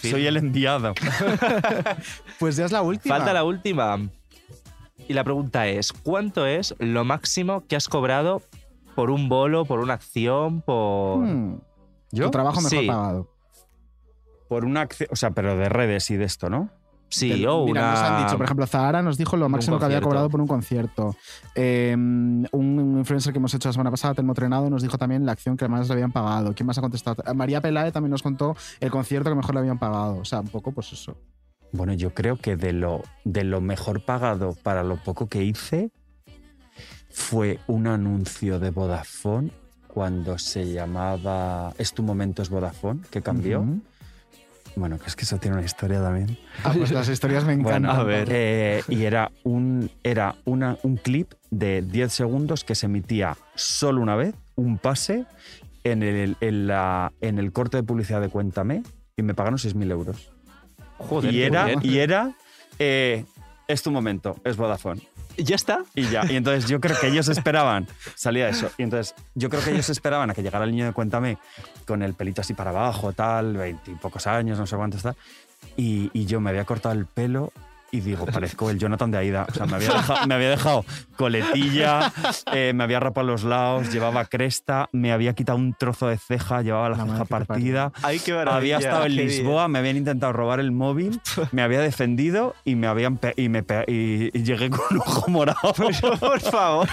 Soy 0.00 0.26
el 0.26 0.36
enviado. 0.36 0.94
Pues 2.38 2.56
ya 2.56 2.64
es 2.64 2.72
la 2.72 2.82
última. 2.82 3.16
Falta 3.16 3.32
la 3.32 3.44
última. 3.44 3.98
Y 5.08 5.12
la 5.14 5.24
pregunta 5.24 5.66
es, 5.66 5.92
¿cuánto 5.92 6.46
es 6.46 6.74
lo 6.78 7.04
máximo 7.04 7.64
que 7.66 7.76
has 7.76 7.88
cobrado 7.88 8.42
por 8.94 9.10
un 9.10 9.28
bolo, 9.28 9.64
por 9.64 9.80
una 9.80 9.94
acción, 9.94 10.60
por... 10.62 11.18
Hmm, 11.18 11.58
¿Yo? 12.12 12.26
Tu 12.26 12.30
trabajo 12.30 12.60
mejor 12.60 12.70
Sí. 12.80 12.86
pagado. 12.86 13.31
Por 14.52 14.66
una 14.66 14.82
acción, 14.82 15.08
o 15.10 15.16
sea, 15.16 15.30
pero 15.30 15.56
de 15.56 15.70
redes 15.70 16.10
y 16.10 16.16
de 16.18 16.24
esto, 16.26 16.50
¿no? 16.50 16.68
Sí, 17.08 17.30
Del- 17.30 17.46
o 17.46 17.64
Mira, 17.64 17.80
una... 17.80 17.90
nos 17.92 18.00
han 18.00 18.24
dicho, 18.24 18.36
por 18.36 18.44
ejemplo, 18.44 18.66
Zahara 18.66 19.00
nos 19.02 19.16
dijo 19.16 19.38
lo 19.38 19.48
máximo 19.48 19.78
que 19.78 19.86
había 19.86 20.02
cobrado 20.02 20.28
por 20.28 20.42
un 20.42 20.46
concierto. 20.46 21.16
Eh, 21.54 21.94
un 21.94 22.96
influencer 22.98 23.32
que 23.32 23.38
hemos 23.38 23.54
hecho 23.54 23.70
la 23.70 23.72
semana 23.72 23.90
pasada, 23.90 24.12
Telmo 24.12 24.34
Trenado, 24.34 24.68
nos 24.68 24.82
dijo 24.82 24.98
también 24.98 25.24
la 25.24 25.32
acción 25.32 25.56
que 25.56 25.66
más 25.68 25.88
le 25.88 25.94
habían 25.94 26.12
pagado. 26.12 26.54
¿Quién 26.54 26.66
más 26.66 26.76
ha 26.76 26.82
contestado? 26.82 27.22
Eh, 27.26 27.32
María 27.32 27.62
Pelae 27.62 27.92
también 27.92 28.10
nos 28.10 28.22
contó 28.22 28.54
el 28.78 28.90
concierto 28.90 29.30
que 29.30 29.36
mejor 29.36 29.54
le 29.54 29.60
habían 29.60 29.78
pagado. 29.78 30.18
O 30.18 30.24
sea, 30.26 30.40
un 30.40 30.48
poco, 30.48 30.72
pues 30.72 30.92
eso. 30.92 31.16
Bueno, 31.72 31.94
yo 31.94 32.12
creo 32.12 32.36
que 32.36 32.56
de 32.56 32.74
lo, 32.74 33.00
de 33.24 33.44
lo 33.44 33.62
mejor 33.62 34.04
pagado 34.04 34.54
para 34.62 34.82
lo 34.82 34.96
poco 34.98 35.28
que 35.28 35.42
hice 35.42 35.90
fue 37.10 37.58
un 37.66 37.86
anuncio 37.86 38.58
de 38.58 38.68
Vodafone 38.70 39.50
cuando 39.86 40.38
se 40.38 40.72
llamaba 40.72 41.74
Es 41.76 41.92
tu 41.92 42.02
momento 42.02 42.40
es 42.42 42.48
Vodafone, 42.48 43.00
que 43.10 43.20
cambió. 43.20 43.64
Bueno, 44.76 44.98
que 44.98 45.06
es 45.06 45.16
que 45.16 45.24
eso 45.24 45.38
tiene 45.38 45.56
una 45.56 45.64
historia 45.66 46.00
también. 46.00 46.38
Ah, 46.64 46.72
pues 46.76 46.90
las 46.90 47.08
historias 47.08 47.44
me 47.44 47.52
encantan. 47.54 47.82
Bueno, 47.82 48.00
a 48.00 48.04
ver. 48.04 48.28
eh, 48.30 48.82
y 48.88 49.04
era, 49.04 49.30
un, 49.44 49.90
era 50.02 50.36
una, 50.44 50.76
un 50.82 50.96
clip 50.96 51.32
de 51.50 51.82
10 51.82 52.12
segundos 52.12 52.64
que 52.64 52.74
se 52.74 52.86
emitía 52.86 53.36
solo 53.54 54.00
una 54.00 54.16
vez, 54.16 54.34
un 54.54 54.78
pase, 54.78 55.26
en 55.84 56.02
el, 56.02 56.36
en 56.40 56.66
la, 56.66 57.12
en 57.20 57.38
el 57.38 57.52
corte 57.52 57.76
de 57.76 57.82
publicidad 57.82 58.20
de 58.20 58.28
Cuéntame, 58.28 58.82
y 59.16 59.22
me 59.22 59.34
pagaron 59.34 59.58
6.000 59.58 59.90
euros. 59.90 60.30
Joder, 60.98 61.34
y, 61.34 61.42
era, 61.42 61.68
y 61.82 61.98
era, 61.98 62.32
eh, 62.78 63.24
es 63.68 63.82
tu 63.82 63.90
momento, 63.90 64.36
es 64.44 64.56
Vodafone. 64.56 65.02
¿Ya 65.36 65.56
está? 65.56 65.84
Y 65.94 66.08
ya. 66.08 66.24
Y 66.30 66.36
entonces 66.36 66.68
yo 66.68 66.80
creo 66.80 66.98
que 66.98 67.08
ellos 67.08 67.28
esperaban, 67.28 67.88
salía 68.14 68.48
eso. 68.48 68.70
Y 68.78 68.82
entonces 68.82 69.14
yo 69.34 69.48
creo 69.50 69.62
que 69.62 69.70
ellos 69.70 69.88
esperaban 69.88 70.30
a 70.30 70.34
que 70.34 70.42
llegara 70.42 70.64
el 70.64 70.70
niño 70.70 70.86
de 70.86 70.92
Cuéntame 70.92 71.38
con 71.86 72.02
el 72.02 72.14
pelito 72.14 72.40
así 72.40 72.54
para 72.54 72.70
abajo, 72.70 73.12
tal, 73.12 73.56
veintipocos 73.56 74.26
años, 74.26 74.58
no 74.58 74.66
sé 74.66 74.76
cuánto 74.76 74.96
está. 74.96 75.14
Y, 75.76 76.10
y 76.12 76.26
yo 76.26 76.40
me 76.40 76.50
había 76.50 76.64
cortado 76.64 76.94
el 76.94 77.06
pelo 77.06 77.52
y 77.92 78.00
digo, 78.00 78.26
parezco 78.32 78.70
el 78.70 78.78
Jonathan 78.78 79.10
de 79.10 79.18
Aida. 79.18 79.46
O 79.48 79.54
sea, 79.54 79.66
me 79.66 79.76
había 79.76 79.92
dejado, 79.92 80.26
me 80.26 80.34
había 80.34 80.50
dejado 80.50 80.84
coletilla, 81.16 82.12
eh, 82.52 82.72
me 82.74 82.82
había 82.82 82.98
rapado 82.98 83.28
los 83.28 83.44
lados, 83.44 83.92
llevaba 83.92 84.24
cresta, 84.24 84.88
me 84.90 85.12
había 85.12 85.34
quitado 85.34 85.58
un 85.58 85.74
trozo 85.74 86.08
de 86.08 86.18
ceja, 86.18 86.62
llevaba 86.62 86.88
la, 86.88 86.96
La 86.96 87.06
ceja 87.06 87.24
partida. 87.26 87.92
Ay, 88.02 88.18
qué 88.18 88.32
Había 88.32 88.78
estado 88.78 89.06
en. 89.06 89.12
Lisboa, 89.12 89.68
me 89.68 89.78
habían 89.78 89.98
intentado 89.98 90.32
robar 90.32 90.58
el 90.58 90.72
móvil, 90.72 91.20
me 91.52 91.62
había 91.62 91.80
defendido 91.80 92.54
y 92.64 92.74
me 92.74 92.86
habían 92.86 93.20
y 93.36 93.48
me 93.48 93.64
y, 93.86 94.36
y 94.36 94.42
llegué 94.42 94.70
con 94.70 94.80
un 94.90 94.98
ojo 94.98 95.30
morado. 95.30 95.74
Por 96.20 96.40
favor. 96.40 96.88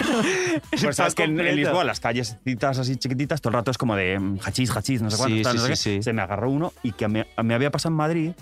Pues 0.70 0.96
sabes 0.96 1.14
que 1.14 1.24
en, 1.24 1.40
en. 1.40 1.56
Lisboa 1.56 1.82
las 1.82 1.98
calles 1.98 2.36
así 2.78 2.96
chiquititas 2.96 3.40
todo 3.40 3.50
el 3.50 3.54
rato 3.54 3.70
es 3.70 3.78
como 3.78 3.96
de 3.96 4.18
mm, 4.18 4.38
hachís, 4.44 4.70
hachís, 4.76 5.02
no 5.02 5.10
sé 5.10 5.16
cuánto. 5.16 5.36
Sí, 5.36 5.42
tal, 5.42 5.52
sí, 5.52 5.58
no 5.58 5.66
sé 5.66 5.76
sí, 5.76 5.90
qué. 5.90 5.96
sí. 5.96 6.02
Se 6.02 6.12
me 6.12 6.22
agarró 6.22 6.50
uno 6.50 6.72
y 6.82 6.92
que 6.92 7.08
me, 7.08 7.26
me 7.42 7.54
había 7.54 7.70
pasado 7.70 7.92
en 7.92 7.96
Madrid 7.96 8.32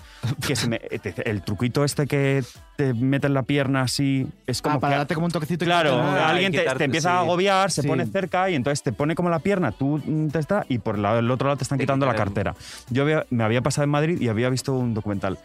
que 0.45 0.55
se 0.55 0.67
me, 0.67 0.81
el 1.25 1.41
truquito 1.43 1.83
este 1.83 2.07
que 2.07 2.43
te 2.75 2.93
mete 2.93 3.27
en 3.27 3.33
la 3.33 3.43
pierna 3.43 3.81
así 3.81 4.25
es 4.47 4.61
como 4.61 4.77
Ah, 4.77 4.79
para 4.79 4.93
que- 4.93 4.97
darte 4.99 5.13
como 5.15 5.25
un 5.25 5.31
toquecito. 5.33 5.65
y 5.65 5.67
Claro, 5.67 5.91
quitarte- 5.91 6.19
Ah, 6.21 6.29
alguien 6.29 6.51
te, 6.53 6.59
quitarte, 6.59 6.77
te 6.77 6.83
empieza 6.85 7.09
sí. 7.09 7.15
a 7.15 7.19
agobiar, 7.19 7.71
se 7.71 7.81
Sí. 7.81 7.87
pone 7.89 8.05
cerca 8.05 8.49
y 8.49 8.55
entonces 8.55 8.81
te 8.83 8.93
pone 8.93 9.15
como 9.15 9.29
la 9.29 9.39
pierna, 9.39 9.73
tú 9.73 10.01
mm, 10.05 10.27
te 10.29 10.39
está 10.39 10.65
y 10.69 10.77
por 10.77 10.97
la- 10.97 11.19
el 11.19 11.29
otro 11.29 11.47
lado 11.47 11.57
te 11.57 11.63
están 11.63 11.77
Te 11.77 11.83
quitando 11.83 12.05
la 12.05 12.15
cartera. 12.15 12.55
Yo 12.89 13.03
había- 13.03 13.25
me 13.31 13.43
había 13.43 13.61
pasado 13.61 13.83
en 13.83 13.89
Madrid 13.89 14.21
y 14.21 14.29
había 14.29 14.49
visto 14.49 14.73
un 14.73 14.93
documental. 14.93 15.37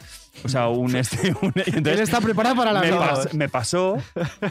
O 0.44 0.48
sea, 0.48 0.66
un 0.68 0.94
este. 0.96 1.32
un- 1.42 1.52
y 1.57 1.61
Él 1.61 1.74
entonces 1.78 2.00
está 2.02 2.20
preparado 2.20 2.55
para 2.57 2.72
la 2.72 2.80
me, 2.80 2.92
pas- 2.92 3.32
me 3.34 3.48
pasó 3.48 3.98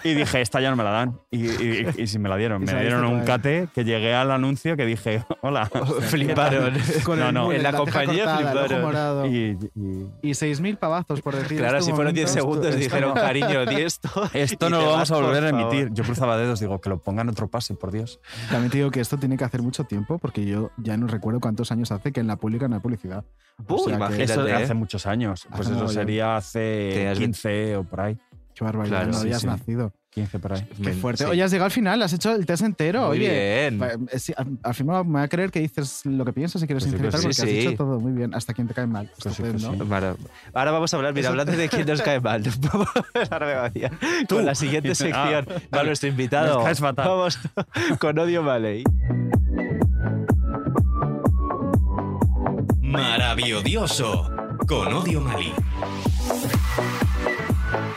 y 0.04 0.14
dije, 0.14 0.40
esta 0.42 0.60
ya 0.62 0.70
no 0.70 0.76
me 0.78 0.84
la 0.84 0.92
dan. 0.92 1.18
Y, 1.32 1.46
y, 1.48 1.88
y 1.98 2.08
sí 2.08 2.20
me 2.20 2.28
la 2.30 2.36
dieron. 2.38 2.64
Y 2.64 2.66
Me 2.66 2.82
dieron 2.82 3.06
un 3.06 3.22
cate 3.26 3.68
que 3.76 3.84
llegué 3.86 4.14
al 4.14 4.32
anuncio 4.32 4.76
que 4.78 4.86
dije, 4.86 5.24
hola. 5.42 5.70
Fliparon. 6.10 6.74
Con 7.04 7.20
No, 7.20 7.28
el 7.30 7.34
no. 7.34 7.52
En 7.54 7.64
la 7.64 7.74
compañía 7.74 8.26
cortada, 8.26 8.40
el 8.52 8.58
ojo 8.58 8.60
fliparon. 8.66 8.82
morado. 8.86 9.26
Y, 9.28 9.58
y- 9.76 10.30
Y 10.30 10.32
6.000 10.36 10.78
pavazos 10.78 11.22
por 11.22 11.36
decir. 11.36 11.58
Claro, 11.58 11.78
este 11.78 11.90
si 11.92 11.96
fueron 11.96 12.14
10 12.14 12.30
momento. 12.30 12.43
Segundos 12.44 12.74
Le 12.74 12.80
dijeron, 12.80 13.14
cariño, 13.14 13.66
di 13.66 13.82
esto. 13.82 14.10
Esto 14.34 14.70
no 14.70 14.82
lo 14.82 14.92
vamos 14.92 15.12
a 15.12 15.16
volver 15.18 15.44
a 15.46 15.50
emitir. 15.50 15.90
Yo 15.94 16.04
cruzaba 16.04 16.38
dedos, 16.38 16.60
digo, 16.60 16.80
que 16.80 16.90
lo 16.90 17.02
pongan 17.02 17.30
otro 17.30 17.48
pase, 17.50 17.74
por 17.76 17.92
Dios. 17.92 18.20
También 18.50 18.72
te 18.72 18.78
digo 18.78 18.92
que 18.92 19.00
esto 19.00 19.18
tiene 19.18 19.38
que 19.38 19.44
hacer 19.44 19.62
mucho 19.62 19.84
tiempo 19.86 20.18
porque 20.20 20.46
yo 20.46 20.72
ya 20.78 20.98
no 20.98 21.08
recuerdo 21.08 21.40
cuántos 21.40 21.72
años 21.72 21.92
hace 21.92 22.12
que 22.12 22.20
en 22.20 22.28
la 22.28 22.38
pública 22.38 22.68
no 22.68 22.76
hay 22.76 22.82
publicidad. 22.82 23.26
O 23.68 23.78
sea 23.80 23.86
que- 23.88 23.94
imagínate. 23.96 24.24
Eso 24.24 24.44
de 24.44 24.52
¿eh? 24.52 24.56
hace 24.56 24.74
muchos 24.74 25.06
años. 25.06 25.48
Pues 25.56 25.70
eso 25.70 25.88
sería 25.88 26.38
hace 26.38 27.08
has- 27.10 27.18
15 27.18 27.78
o 27.78 27.84
por 27.84 28.02
ahí. 28.02 28.18
Qué 28.56 28.64
barbaridad, 28.64 28.98
Claro, 28.98 29.12
no 29.12 29.18
sí, 29.18 29.22
habías 29.22 29.42
sí. 29.42 29.48
nacido. 29.48 29.94
15 30.12 30.38
por 30.38 30.54
ahí. 30.54 30.68
Qué 30.84 30.94
fuerte. 30.94 31.24
sí. 31.24 31.30
Oye, 31.32 31.42
has 31.42 31.50
llegado 31.50 31.66
al 31.66 31.72
final, 31.72 32.00
has 32.04 32.14
hecho 32.14 32.36
el 32.36 32.46
test 32.46 32.62
entero. 32.64 33.08
Muy 33.08 33.18
Oye, 33.18 33.30
bien. 33.72 33.82
eh, 33.84 34.34
al 34.38 34.60
al 34.62 34.74
final 34.76 35.06
me 35.06 35.12
voy 35.14 35.22
a 35.24 35.28
creer 35.28 35.50
que 35.50 35.60
dices 35.60 36.02
lo 36.06 36.24
que 36.24 36.34
piensas 36.34 36.62
y 36.62 36.68
que 36.68 36.74
eres 36.74 36.86
Pues 36.86 36.96
pues 37.02 37.16
porque 37.16 37.34
sí, 37.34 37.42
has 37.42 37.50
sí. 37.50 37.56
dicho 37.56 37.76
todo 37.76 38.00
muy 38.00 38.12
bien. 38.12 38.32
Hasta 38.36 38.54
quien 38.54 38.68
te 38.68 38.76
cae 38.76 38.86
mal. 38.86 39.10
Pues 39.24 39.36
pues 39.38 39.64
Ahora 40.54 40.72
vamos 40.72 40.94
a 40.94 40.98
hablar, 40.98 41.16
mira, 41.16 41.30
hablando 41.30 41.54
de 41.54 41.68
quién 41.68 41.88
nos 41.88 42.02
cae 42.04 42.20
mal. 42.20 42.44
Vamos 42.72 42.88
a 42.96 43.00
empezar 43.00 43.72
me. 43.74 43.90
Tú. 44.28 44.36
Con 44.36 44.46
la 44.46 44.54
siguiente 44.54 44.92
Ah, 44.92 44.96
sección. 44.96 45.46
Va 45.50 45.62
vale. 45.72 45.88
nuestro 45.88 46.10
invitado. 46.10 46.56
Nos 46.56 46.64
caes 46.64 46.80
fatal. 46.80 47.08
Vamos 47.08 47.40
con 48.00 48.20
Odio 48.20 48.44
Valley. 48.44 48.84
Maravilloso 52.94 54.30
con 54.68 54.94
Odio 54.94 55.20
Mali. 55.22 55.52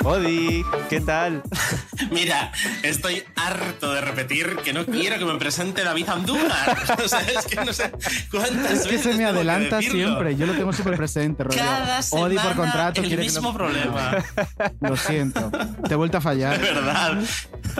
Odi, 0.09 0.65
¿qué 0.89 1.01
tal? 1.01 1.43
Mira, 2.11 2.53
estoy 2.83 3.23
harto 3.37 3.93
de 3.93 4.01
repetir 4.01 4.57
que 4.65 4.73
no 4.73 4.85
quiero 4.85 5.19
que 5.19 5.25
me 5.25 5.37
presente 5.39 5.83
David 5.85 6.09
Andújar. 6.09 6.77
O 7.05 7.09
sea, 7.09 7.21
es 7.21 7.47
que 7.47 7.65
no 7.65 7.73
sé 7.73 7.91
cuántas 8.31 8.71
Es 8.73 8.83
que 8.87 8.97
veces 8.97 9.13
se 9.13 9.19
me 9.19 9.27
adelanta 9.27 9.81
siempre. 9.81 10.35
Yo 10.37 10.47
lo 10.47 10.55
tengo 10.55 10.73
súper 10.73 10.97
presente, 10.97 11.45
rollo. 11.45 11.59
Cada 11.59 12.03
semana 12.03 12.27
Odi 12.27 12.37
por 12.39 12.57
contrato. 12.57 13.03
el 13.03 13.09
que 13.09 13.17
mismo 13.17 13.53
problema. 13.55 14.17
Lo 14.81 14.97
siento. 14.97 15.51
Te 15.87 15.95
he 15.95 15.97
vuelto 15.97 16.19
a 16.19 16.21
fallar. 16.21 16.59
De 16.61 16.73
verdad. 16.73 17.19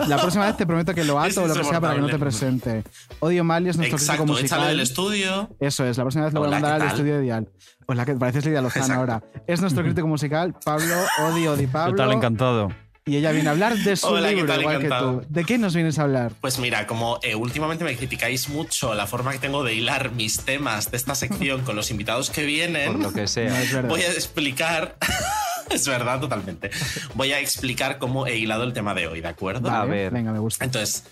La 0.07 0.17
próxima 0.17 0.45
vez 0.45 0.57
te 0.57 0.65
prometo 0.65 0.93
que 0.93 1.03
lo 1.03 1.19
ato 1.19 1.43
o 1.43 1.47
lo 1.47 1.53
que 1.55 1.63
sea 1.63 1.81
para 1.81 1.95
que 1.95 2.01
no 2.01 2.07
te 2.09 2.17
presente. 2.19 2.83
Odio 3.19 3.43
Mali 3.43 3.69
es 3.69 3.77
nuestro 3.77 3.97
Exacto, 3.97 4.25
musical. 4.25 4.67
del 4.67 4.79
estudio. 4.79 5.49
Eso 5.59 5.85
es, 5.85 5.97
la 5.97 6.03
próxima 6.03 6.25
vez 6.25 6.33
lo 6.33 6.41
voy 6.41 6.49
a 6.49 6.51
mandar 6.51 6.71
¿qué 6.71 6.83
al 6.83 6.89
tal? 6.89 6.97
estudio 6.97 7.21
ideal. 7.21 7.47
Hola, 7.87 8.05
que 8.05 8.13
pareces 8.15 8.45
Lidia 8.45 8.61
Lozano 8.61 8.93
ahora. 8.93 9.23
Es 9.47 9.61
nuestro 9.61 9.81
crítico 9.83 10.07
musical, 10.07 10.53
Pablo 10.63 10.93
Odi 11.23 11.47
Odi 11.47 11.67
Pablo. 11.67 11.95
Total, 11.95 12.11
encantado. 12.11 12.69
Y 13.07 13.15
ella 13.17 13.31
viene 13.31 13.47
a 13.49 13.53
hablar 13.53 13.75
de 13.77 13.95
su 13.95 14.07
Hola, 14.07 14.29
¿qué 14.29 14.35
libro, 14.35 14.51
tal? 14.51 14.61
igual 14.61 14.79
que 14.79 14.85
Encantado. 14.85 15.19
tú. 15.21 15.25
¿De 15.29 15.45
qué 15.45 15.57
nos 15.57 15.73
vienes 15.73 15.97
a 15.97 16.03
hablar? 16.03 16.33
Pues 16.41 16.59
mira, 16.59 16.85
como 16.85 17.19
eh, 17.23 17.35
últimamente 17.35 17.83
me 17.83 17.95
criticáis 17.95 18.49
mucho 18.49 18.93
la 18.93 19.07
forma 19.07 19.31
que 19.31 19.39
tengo 19.39 19.63
de 19.63 19.73
hilar 19.73 20.11
mis 20.11 20.41
temas 20.41 20.91
de 20.91 20.97
esta 20.97 21.15
sección 21.15 21.61
con 21.63 21.75
los 21.75 21.89
invitados 21.89 22.29
que 22.29 22.43
vienen, 22.45 22.91
Por 22.93 23.01
lo 23.01 23.13
que 23.13 23.27
sea. 23.27 23.61
es 23.61 23.73
verdad. 23.73 23.89
voy 23.89 24.01
a 24.01 24.11
explicar. 24.11 24.97
es 25.69 25.87
verdad, 25.87 26.19
totalmente. 26.19 26.69
Voy 27.15 27.31
a 27.31 27.39
explicar 27.39 27.97
cómo 27.97 28.27
he 28.27 28.37
hilado 28.37 28.63
el 28.65 28.73
tema 28.73 28.93
de 28.93 29.07
hoy, 29.07 29.21
¿de 29.21 29.27
acuerdo? 29.29 29.69
A 29.71 29.85
ver. 29.85 30.11
Venga, 30.11 30.31
me 30.33 30.39
gusta. 30.39 30.65
Entonces, 30.65 31.05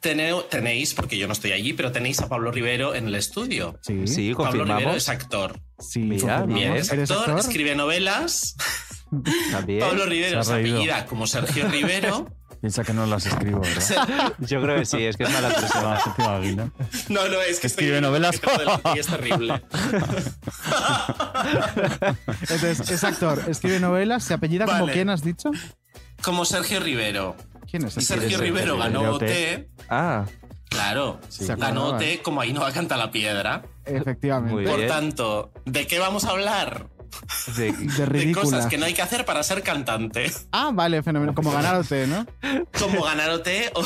tenéis, 0.00 0.94
porque 0.94 1.18
yo 1.18 1.26
no 1.26 1.32
estoy 1.34 1.52
allí, 1.52 1.72
pero 1.74 1.92
tenéis 1.92 2.20
a 2.20 2.28
Pablo 2.28 2.50
Rivero 2.50 2.94
en 2.94 3.06
el 3.08 3.14
estudio. 3.14 3.78
Sí, 3.82 4.06
Sí, 4.06 4.32
Pablo 4.34 4.64
Rivero 4.64 4.66
confirmamos. 4.68 4.96
es 4.96 5.08
actor. 5.10 5.60
sí 5.78 6.00
Mira, 6.00 6.42
bien. 6.46 6.76
Es 6.76 6.90
¿Eres 6.90 7.10
actor, 7.10 7.28
actor? 7.30 7.40
escribe 7.40 7.74
novelas. 7.74 8.56
También. 9.50 9.80
Pablo 9.80 10.06
Rivero 10.06 10.42
Se 10.44 10.52
apellida 10.52 11.06
como 11.06 11.26
Sergio 11.26 11.68
Rivero. 11.68 12.26
Piensa 12.60 12.84
que 12.84 12.92
no 12.92 13.06
las 13.06 13.24
escribo, 13.24 13.60
¿verdad? 13.60 14.34
Yo 14.40 14.60
creo 14.60 14.76
que 14.76 14.84
sí, 14.84 15.02
es 15.02 15.16
que 15.16 15.22
es 15.22 15.30
mala 15.30 15.48
persona. 15.48 15.98
No, 17.08 17.26
no, 17.28 17.40
es 17.40 17.58
que 17.58 17.66
estoy 17.68 17.86
Escribe 17.86 17.90
viendo 17.92 18.08
novelas. 18.10 18.38
y 18.94 18.98
es 18.98 19.06
terrible. 19.06 19.62
Entonces, 22.42 22.90
es 22.90 23.04
actor, 23.04 23.42
escribe 23.48 23.80
novelas, 23.80 24.24
se 24.24 24.34
apellida 24.34 24.66
como 24.66 24.86
quién 24.88 25.08
has 25.10 25.22
dicho? 25.22 25.50
Como 26.22 26.44
Sergio 26.44 26.80
Rivero. 26.80 27.34
¿Quién 27.70 27.84
es? 27.86 27.96
ese? 27.96 28.06
Sergio 28.14 28.36
es 28.36 28.40
Rivero 28.40 28.76
Sergio 28.80 29.00
ganó? 29.00 29.10
OT. 29.14 29.24
Ah, 29.88 30.24
Claro, 30.68 31.18
Se 31.28 31.56
ganó. 31.56 31.88
OT 31.96 32.22
como 32.22 32.40
Ainhoa 32.42 32.70
canta 32.72 32.96
la 32.96 33.10
piedra. 33.10 33.62
Efectivamente. 33.84 34.54
Muy 34.54 34.66
Por 34.66 34.76
bien. 34.76 34.88
tanto, 34.88 35.50
¿de 35.64 35.86
qué 35.86 35.98
vamos 35.98 36.24
a 36.24 36.30
hablar? 36.30 36.86
De- 37.56 37.72
De 38.06 38.06
De 38.26 38.32
cosas 38.32 38.66
que 38.66 38.78
no 38.78 38.86
hay 38.86 38.94
que 38.94 39.02
hacer 39.02 39.24
para 39.24 39.42
ser 39.42 39.62
cantante. 39.62 40.30
Ah, 40.52 40.70
vale, 40.72 41.02
fenómeno. 41.02 41.34
Como 41.34 41.50
ganar 41.52 41.76
OT, 41.76 41.92
¿no? 42.06 42.26
Como 42.78 43.02
ganar 43.04 43.30
OT 43.30 43.48
o, 43.74 43.84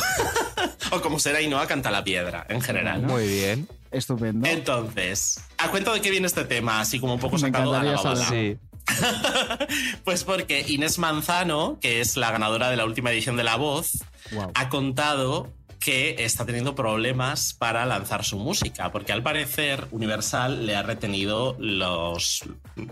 o 0.97 1.01
como 1.01 1.19
ser 1.19 1.37
Ainhoa 1.37 1.67
canta 1.67 1.91
la 1.91 2.05
piedra, 2.05 2.47
en 2.49 2.61
general. 2.61 3.03
muy 3.03 3.27
bien. 3.27 3.69
Estupendo. 3.91 4.47
Entonces, 4.49 5.41
¿a 5.59 5.69
cuento 5.71 5.93
de 5.95 6.01
qué 6.01 6.11
viene 6.11 6.27
este 6.27 6.45
tema? 6.45 6.81
Así 6.81 6.99
como 6.99 7.15
un 7.15 7.21
poco 7.21 7.39
sacado 7.39 7.75
a 7.75 7.83
la. 7.83 8.17
Sí. 8.29 8.59
Pues 10.05 10.25
porque 10.25 10.65
Inés 10.69 10.99
Manzano, 10.99 11.79
que 11.81 12.01
es 12.01 12.17
la 12.17 12.31
ganadora 12.31 12.71
de 12.71 12.77
la 12.77 12.85
última 12.85 13.11
edición 13.13 13.37
de 13.37 13.45
La 13.45 13.57
Voz, 13.57 13.93
Wow. 14.33 14.53
ha 14.55 14.69
contado 14.71 15.53
que 15.79 16.17
está 16.25 16.47
teniendo 16.47 16.75
problemas 16.75 17.53
para 17.55 17.85
lanzar 17.85 18.25
su 18.25 18.39
música, 18.39 18.91
porque 18.91 19.13
al 19.13 19.23
parecer 19.23 19.87
Universal 19.91 20.65
le 20.67 20.77
ha 20.77 20.83
retenido 20.83 21.57
los, 21.59 22.43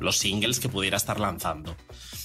los 0.00 0.18
singles 0.18 0.60
que 0.60 0.68
pudiera 0.68 0.96
estar 0.96 1.18
lanzando. 1.20 1.74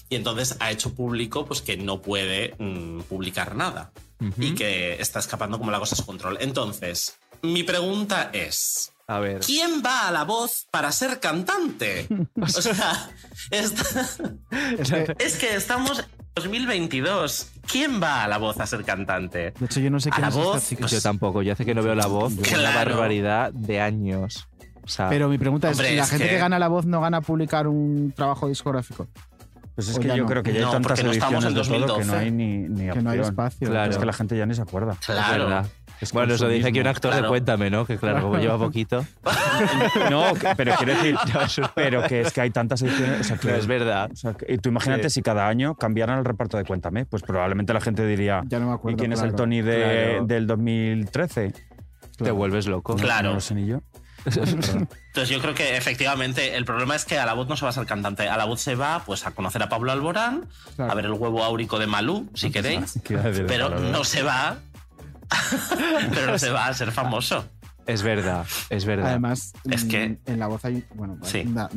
Y 0.10 0.16
entonces 0.16 0.56
ha 0.60 0.72
hecho 0.72 0.94
público 0.96 1.46
pues, 1.46 1.62
que 1.62 1.78
no 1.78 2.02
puede 2.02 2.56
mm, 2.60 3.02
publicar 3.02 3.56
nada 3.56 3.92
y 4.40 4.56
que 4.56 5.00
está 5.02 5.20
escapando 5.20 5.58
como 5.60 5.70
la 5.72 5.80
cosa 5.80 5.96
a 5.96 5.98
su 5.98 6.06
control. 6.06 6.38
Entonces, 6.42 7.18
mi 7.42 7.64
pregunta 7.64 8.30
es... 8.34 8.92
A 9.10 9.20
ver. 9.20 9.40
¿Quién 9.40 9.82
va 9.86 10.08
a 10.08 10.12
la 10.12 10.24
voz 10.24 10.68
para 10.72 10.92
ser 10.92 11.20
cantante? 11.20 12.08
O 12.42 12.48
sea, 12.50 13.10
Es 13.52 13.72
que, 14.92 15.16
es 15.20 15.36
que 15.38 15.56
estamos 15.56 16.00
en 16.00 16.06
2022. 16.36 17.48
¿Quién 17.72 18.02
va 18.02 18.24
a 18.24 18.28
la 18.28 18.38
voz 18.38 18.60
a 18.60 18.68
ser 18.68 18.84
cantante? 18.84 19.52
de 19.52 19.66
hecho, 19.66 19.80
yo 19.80 19.90
no 19.90 20.00
sé 20.00 20.10
quién 20.10 20.22
la 20.24 20.28
es 20.30 20.36
voz, 20.36 20.58
esta 20.58 20.70
chica. 20.70 20.88
Yo 20.88 21.02
tampoco, 21.02 21.42
yo 21.42 21.54
hace 21.54 21.66
que 21.66 21.74
no 21.76 21.84
veo 21.84 21.96
la 21.96 22.08
voz. 22.08 22.34
Una 22.34 22.42
Claro. 22.48 22.92
barbaridad 22.92 23.52
de 23.54 23.80
años. 23.82 24.48
O 24.88 24.90
sea, 24.90 25.10
Pero 25.10 25.28
mi 25.28 25.38
pregunta 25.38 25.70
es, 25.70 25.78
Hombre, 25.78 25.96
¿la 25.96 26.04
es 26.04 26.10
gente 26.10 26.24
que... 26.26 26.30
que- 26.32 26.38
gana 26.40 26.58
la 26.58 26.70
voz 26.70 26.86
no 26.86 27.02
gana 27.02 27.20
publicar 27.22 27.68
un 27.68 28.14
trabajo 28.16 28.48
discográfico? 28.48 29.08
Pues 29.76 29.90
es 29.90 29.98
O 29.98 30.00
que 30.00 30.08
yo 30.08 30.18
no. 30.18 30.26
creo 30.26 30.42
que 30.42 30.54
ya 30.54 30.62
No, 30.62 30.68
hay 30.68 30.74
tantas 30.74 31.04
no 31.04 31.12
ediciones 31.12 31.46
en 31.46 31.54
de 31.54 31.62
todo 31.62 32.00
que 32.00 32.06
no 32.06 32.14
2012. 32.14 32.18
hay 32.18 32.32
ni, 32.32 32.58
ni 32.70 32.90
Que 32.92 33.02
no 33.02 33.10
hay 33.12 33.20
opción. 33.20 33.34
espacio. 33.34 33.70
Claro. 33.70 33.92
Es 33.92 33.98
que 34.00 34.06
la 34.06 34.14
gente 34.14 34.36
ya 34.38 34.46
ni 34.48 34.56
se 34.56 34.62
acuerda. 34.64 34.96
Claro. 35.06 35.68
Es 36.00 36.12
Bueno, 36.14 36.34
eso 36.36 36.48
dice 36.48 36.70
aquí 36.70 36.80
un 36.80 36.88
actor 36.88 37.14
de. 37.14 37.28
Cuéntame, 37.28 37.70
¿no? 37.70 37.86
Que 37.86 37.98
claro, 37.98 38.22
como 38.22 38.38
lleva 38.38 38.58
poquito. 38.58 39.04
No, 40.10 40.24
pero 40.56 40.74
quiero 40.76 40.94
decir, 40.94 41.16
pero 41.76 42.04
que 42.04 42.22
es 42.22 42.32
que 42.34 42.42
hay 42.42 42.50
tantas 42.52 42.82
ediciones. 42.82 43.22
O 43.22 43.24
sea, 43.24 43.38
que, 43.38 43.48
Pero 43.48 43.58
es 43.60 43.68
verdad. 43.68 44.10
o 44.12 44.16
sea, 44.16 44.34
que- 44.34 44.54
y 44.54 44.58
tú 44.58 44.70
imagínate 44.70 45.10
Sí. 45.10 45.16
si 45.16 45.22
cada 45.22 45.48
año 45.48 45.76
cambiaran 45.76 46.20
el 46.20 46.26
reparto 46.26 46.58
de 46.58 46.64
Cuéntame, 46.66 47.06
pues 47.06 47.24
probablemente 47.24 47.74
la 47.74 47.82
gente 47.82 48.06
diría, 48.06 48.44
Ya 48.48 48.60
no 48.60 48.68
me 48.68 48.74
acuerdo. 48.74 48.96
¿y 48.96 49.00
quién 49.00 49.14
es 49.14 49.22
el. 49.22 49.34
Tony 49.36 49.62
de, 49.62 50.08
Claro. 50.12 50.26
del 50.28 50.48
2013? 50.48 51.54
Te 52.18 52.32
vuelves 52.32 52.68
loco. 52.68 52.96
Claro. 52.96 53.30
No 53.30 53.36
lo 53.36 53.42
sé 53.42 53.54
ni 53.56 53.66
yo. 53.68 53.82
Entonces 54.28 55.30
yo 55.30 55.42
creo 55.42 55.54
que 55.56 55.78
efectivamente 55.78 56.56
el 56.56 56.66
problema 56.66 56.96
es 56.96 57.06
que 57.06 57.18
a 57.18 57.26
la 57.26 57.34
voz 57.34 57.48
no 57.48 57.56
se 57.58 57.64
va 57.66 57.70
a 57.70 57.74
ser 57.74 57.86
cantante. 57.86 58.28
A 58.28 58.38
la 58.38 58.46
voz 58.46 58.62
se 58.62 58.76
va 58.76 59.02
pues 59.06 59.26
a 59.26 59.32
conocer 59.32 59.64
a 59.64 59.70
Pablo 59.70 59.92
Alborán, 59.92 60.48
Claro. 60.76 60.92
a 60.92 60.96
ver 60.96 61.06
el 61.06 61.14
huevo 61.14 61.44
áurico 61.44 61.80
de 61.80 61.88
Malú, 61.88 62.30
si 62.34 62.52
queréis, 62.52 63.00
¿Qué 63.04 63.14
iba 63.14 63.24
a 63.24 63.26
decir 63.26 63.44
de 63.44 63.48
pero 63.48 63.70
no 63.80 64.04
se 64.04 64.24
va. 64.24 64.58
pero 66.14 66.28
no 66.32 66.40
se 66.40 66.50
va 66.50 66.68
a 66.68 66.74
ser 66.74 66.92
famoso. 66.92 67.46
Es 67.88 68.04
verdad, 68.04 68.46
es 68.70 68.86
verdad. 68.86 69.08
Además, 69.10 69.54
Es 69.70 69.86
que- 69.86 70.18
en 70.26 70.40
la 70.40 70.48
voz 70.48 70.64
hay. 70.66 70.84
Bueno, 70.94 71.16
vale, 71.20 71.32
Sí. 71.32 71.44
no, 71.46 71.68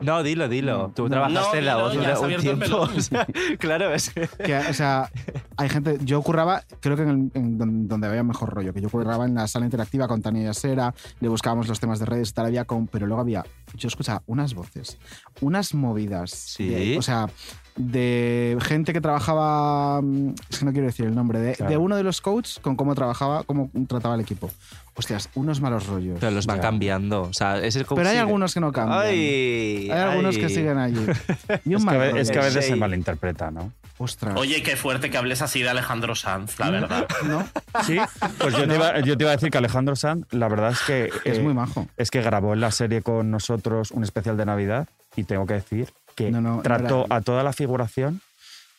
no 0.00 0.22
dilo, 0.22 0.48
dilo. 0.48 0.92
Tú 0.94 1.04
No. 1.04 1.10
trabajaste 1.10 1.56
No, 1.56 1.58
en 1.58 1.66
la 1.66 1.76
voz 1.76 1.92
ya 1.94 2.18
un- 2.20 2.40
tiempo. 2.40 2.76
o 2.96 3.00
sea, 3.00 3.26
claro, 3.58 3.92
es 3.92 4.10
que... 4.10 4.28
Que, 4.44 4.56
o 4.56 4.72
sea, 4.72 5.10
hay 5.56 5.68
gente. 5.68 5.98
Yo 6.02 6.22
curraba, 6.22 6.62
creo 6.80 6.96
que 6.96 7.02
en, 7.02 7.08
el- 7.08 7.30
en 7.34 7.88
donde 7.88 8.06
había 8.06 8.22
mejor 8.22 8.50
rollo, 8.54 8.72
que 8.72 8.80
yo 8.80 8.88
curraba 8.88 9.26
en 9.26 9.34
la 9.34 9.46
sala 9.46 9.64
interactiva 9.66 10.08
con 10.08 10.22
Tania 10.22 10.44
Yasera, 10.44 10.94
le 11.20 11.28
buscábamos 11.28 11.68
los 11.68 11.80
temas 11.80 11.98
de 11.98 12.06
redes 12.06 12.32
tal, 12.32 12.46
había 12.46 12.64
con. 12.64 12.86
Pero 12.86 13.06
luego 13.06 13.20
había. 13.20 13.44
Yo 13.74 13.88
escuchaba 13.88 14.22
unas 14.26 14.54
voces, 14.54 14.98
unas 15.40 15.74
movidas. 15.74 16.30
Sí. 16.30 16.68
de- 16.68 16.98
o 16.98 17.02
sea, 17.02 17.28
de 17.76 18.56
gente 18.60 18.92
que 18.92 19.00
trabajaba. 19.00 20.00
mm, 20.02 20.34
Es 20.50 20.58
que 20.58 20.64
no 20.64 20.72
quiero 20.72 20.86
decir 20.86 21.06
el 21.06 21.14
nombre, 21.14 21.40
de, 21.40 21.54
Claro. 21.54 21.70
de 21.70 21.76
uno 21.76 21.96
de 21.96 22.02
los 22.02 22.20
coaches 22.20 22.58
con 22.60 22.76
cómo 22.76 22.94
trabajaba, 22.94 23.42
cómo 23.44 23.70
trataba 23.86 24.14
el 24.14 24.20
equipo. 24.20 24.50
Hostias, 24.98 25.30
unos 25.34 25.60
malos 25.60 25.86
rollos. 25.86 26.18
Pero 26.18 26.32
los 26.32 26.46
van 26.46 26.58
cambiando. 26.60 27.22
O 27.22 27.32
sea, 27.32 27.58
es 27.58 27.76
el 27.76 27.86
como 27.86 27.98
Pero 27.98 28.08
hay 28.08 28.14
sigue. 28.16 28.20
algunos 28.22 28.52
que 28.52 28.60
no 28.60 28.72
cambian. 28.72 29.00
Ay, 29.00 29.88
hay 29.92 29.98
algunos 29.98 30.36
que 30.36 30.48
siguen 30.48 30.76
allí. 30.78 31.06
Y 31.64 31.74
un 31.74 31.76
Es 31.76 31.84
que, 31.84 31.90
a 31.90 31.92
mal 31.92 31.98
ve- 31.98 32.10
rollo. 32.10 32.20
es 32.22 32.30
que 32.30 32.38
a 32.38 32.42
veces 32.42 32.64
Sí. 32.64 32.70
se 32.72 32.76
malinterpreta, 32.76 33.50
¿no? 33.50 33.72
Ostras. 33.98 34.34
Oye, 34.36 34.62
qué 34.62 34.76
fuerte 34.76 35.08
que 35.10 35.16
hables 35.16 35.40
así 35.42 35.62
de 35.62 35.68
Alejandro 35.70 36.14
Sanz, 36.14 36.58
la 36.58 36.70
verdad. 36.70 37.06
¿No? 37.26 37.46
Sí, 37.84 37.96
pues 38.38 38.54
yo 38.56 38.66
te, 38.68 38.74
iba, 38.74 39.00
yo 39.00 39.16
te 39.16 39.24
iba 39.24 39.30
a 39.32 39.36
decir 39.36 39.50
que 39.50 39.58
Alejandro 39.58 39.96
Sanz, 39.96 40.26
la 40.32 40.48
verdad 40.48 40.72
es 40.72 40.80
que... 40.86 41.10
Es 41.24 41.38
eh, 41.38 41.42
muy 41.42 41.54
majo. 41.54 41.86
Es 41.96 42.10
que 42.10 42.20
grabó 42.22 42.52
en 42.54 42.60
la 42.60 42.70
serie 42.70 43.02
con 43.02 43.30
nosotros 43.30 43.90
un 43.92 44.02
especial 44.04 44.36
de 44.36 44.46
Navidad 44.46 44.88
y 45.16 45.24
tengo 45.24 45.46
que 45.46 45.54
decir 45.54 45.92
que 46.14 46.30
No, 46.30 46.40
no, 46.40 46.56
no 46.56 46.62
trató 46.62 47.06
era- 47.06 47.16
a 47.16 47.20
toda 47.22 47.42
la 47.42 47.52
figuración 47.52 48.20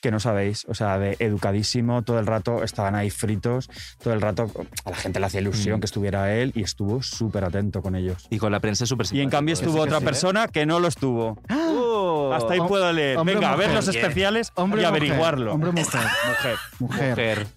que 0.01 0.11
no 0.11 0.19
sabéis, 0.19 0.65
o 0.69 0.73
sea, 0.73 0.97
de 0.97 1.17
educadísimo, 1.19 2.01
todo 2.03 2.19
el 2.19 2.25
rato 2.25 2.63
estaban 2.63 2.95
ahí 2.95 3.09
fritos, 3.09 3.69
todo 4.01 4.13
el 4.13 4.21
rato 4.21 4.49
a 4.85 4.89
la 4.91 4.95
gente 4.95 5.19
le 5.19 5.25
hacía 5.25 5.41
ilusión 5.41 5.77
Mm. 5.77 5.79
que 5.81 5.85
estuviera 5.85 6.33
él 6.33 6.51
y 6.55 6.63
estuvo 6.63 7.01
súper 7.03 7.43
atento 7.43 7.81
con 7.81 7.95
ellos. 7.95 8.25
Y 8.29 8.37
con 8.37 8.51
la 8.51 8.59
prensa 8.59 8.85
súper 8.85 9.07
Y 9.11 9.21
en 9.21 9.29
cambio 9.29 9.53
estuvo 9.53 9.77
¿eh? 9.79 9.81
otra 9.81 9.99
Sí, 9.99 10.05
persona 10.05 10.47
que 10.47 10.65
no 10.65 10.79
lo 10.79 10.87
estuvo. 10.87 11.37
Oh. 11.49 12.31
Hasta 12.33 12.53
ahí 12.53 12.59
puedo 12.67 12.91
leer. 12.93 13.17
hombre 13.17 13.35
Venga, 13.35 13.51
a 13.51 13.55
ver 13.55 13.71
los 13.73 13.87
especiales 13.87 14.51
Hombre 14.55 14.81
y 14.81 14.85
averiguarlo. 14.85 15.53
hombre 15.53 15.69
o 15.69 15.73
mujer. 15.73 16.01
Mujer. 16.27 16.55
Mujer. 16.79 17.09
Mujer. 17.09 17.47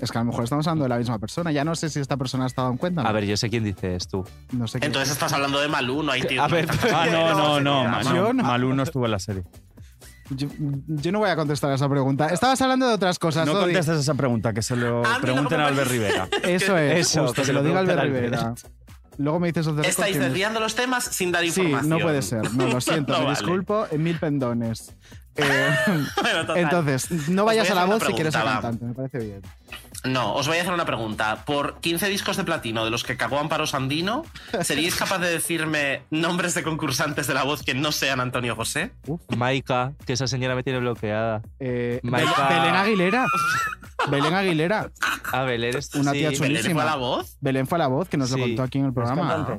Es 0.00 0.10
que 0.10 0.16
a 0.16 0.22
lo 0.22 0.30
mejor 0.30 0.44
estamos 0.44 0.66
hablando 0.66 0.84
de 0.84 0.88
la 0.88 0.96
misma 0.96 1.18
persona. 1.18 1.52
Ya 1.52 1.62
no 1.62 1.74
sé 1.74 1.90
si 1.90 2.00
esta 2.00 2.16
persona 2.16 2.44
ha 2.44 2.46
estado 2.46 2.70
en 2.70 2.78
cuenta. 2.78 3.02
A 3.02 3.12
ver, 3.12 3.24
yo 3.26 3.36
sé 3.36 3.50
quién 3.50 3.64
dices 3.64 4.08
tú. 4.08 4.26
No 4.52 4.66
sé 4.66 4.78
quién. 4.80 4.88
Entonces 4.88 5.12
estás 5.12 5.30
hablando 5.34 5.60
de 5.60 5.68
Malú, 5.68 6.02
no 6.02 6.12
hay 6.12 6.22
tío. 6.22 6.42
A 6.42 6.48
ver, 6.48 6.66
Ah, 6.94 7.06
no, 7.12 7.34
no, 7.60 7.60
no. 7.60 8.02
No, 8.02 8.32
no- 8.32 8.42
Malú 8.42 8.72
no 8.72 8.82
estuvo 8.82 9.04
en 9.04 9.10
la 9.10 9.18
serie. 9.18 9.42
Yo, 10.30 10.48
yo 10.86 11.12
no 11.12 11.18
voy 11.18 11.30
a 11.30 11.36
contestar 11.36 11.70
a 11.72 11.74
esa 11.74 11.88
pregunta. 11.88 12.28
Estabas 12.28 12.60
hablando 12.62 12.86
de 12.88 12.94
otras 12.94 13.18
cosas. 13.18 13.46
No 13.46 13.52
Odi. 13.52 13.62
contestes 13.62 13.98
esa 14.00 14.14
pregunta, 14.14 14.52
que 14.52 14.62
se 14.62 14.76
lo 14.76 15.02
pregunten 15.20 15.58
no 15.58 15.64
a 15.64 15.68
Albert 15.68 15.90
Rivera. 15.90 16.28
Eso 16.44 16.76
es. 16.78 17.08
Eso, 17.08 17.22
justo, 17.22 17.34
que 17.34 17.40
que, 17.42 17.46
se 17.46 17.52
lo 17.52 17.62
diga 17.62 17.80
Albert 17.80 18.02
Rivera. 18.02 18.54
Luego 19.18 19.38
me 19.40 19.48
dices 19.48 19.66
otra 19.66 19.86
Estáis 19.86 20.18
desviando 20.18 20.60
los 20.60 20.74
temas 20.74 21.04
sin 21.04 21.30
dar 21.30 21.42
Sí, 21.42 21.48
información. 21.60 21.88
no 21.90 21.98
puede 21.98 22.22
ser. 22.22 22.54
No, 22.54 22.68
lo 22.68 22.80
siento. 22.80 23.12
No 23.12 23.18
me 23.18 23.24
vale. 23.26 23.38
disculpo 23.38 23.86
en 23.90 24.02
mil 24.02 24.18
pendones. 24.18 24.94
Eh, 25.36 25.70
Bueno, 26.22 26.56
entonces, 26.56 27.28
no 27.28 27.44
vayas 27.44 27.64
Os 27.64 27.70
a 27.70 27.74
voy 27.74 27.82
a 27.82 27.86
la 27.86 27.94
hacer 27.94 27.94
voz 27.94 28.02
si 28.02 28.06
una 28.08 28.14
quieres 28.16 28.34
ser 28.34 28.42
cantante. 28.44 28.84
Me 28.84 28.94
parece 28.94 29.18
bien. 29.18 29.42
No, 30.04 30.34
os 30.34 30.48
voy 30.48 30.56
a 30.56 30.62
hacer 30.62 30.72
una 30.72 30.86
pregunta. 30.86 31.44
Por 31.44 31.78
15 31.80 32.08
discos 32.08 32.36
de 32.38 32.44
platino 32.44 32.84
de 32.84 32.90
los 32.90 33.04
que 33.04 33.16
cagó 33.18 33.38
Amparo 33.38 33.66
Sandino, 33.66 34.24
¿seríais 34.62 34.94
capaz 34.96 35.18
de 35.18 35.30
decirme 35.30 36.02
nombres 36.10 36.54
de 36.54 36.62
concursantes 36.62 37.26
de 37.26 37.34
la 37.34 37.42
voz 37.44 37.62
que 37.62 37.74
no 37.74 37.92
sean 37.92 38.20
Antonio 38.20 38.56
José? 38.56 38.92
Maika, 39.36 39.92
que 40.06 40.14
esa 40.14 40.26
señora 40.26 40.54
me 40.54 40.62
tiene 40.62 40.78
bloqueada. 40.80 41.42
Eh, 41.58 42.00
Maika- 42.02 42.48
Belén 42.48 42.74
Aguilera. 42.74 43.26
Belén 44.10 44.34
Aguilera. 44.34 44.90
A 45.32 45.42
ver, 45.42 45.62
eres 45.62 45.94
Una 45.94 46.12
sí. 46.12 46.18
tía 46.18 46.30
¿Belén 46.30 46.42
chulísima. 46.48 46.82
fue 46.82 46.90
la 46.90 46.96
voz? 46.96 47.36
Belén 47.40 47.66
fue 47.66 47.78
la 47.78 47.86
voz 47.86 48.08
que 48.08 48.16
nos 48.16 48.30
lo 48.30 48.38
contó 48.38 48.62
aquí 48.62 48.78
en 48.78 48.86
el 48.86 48.92
programa. 48.94 49.58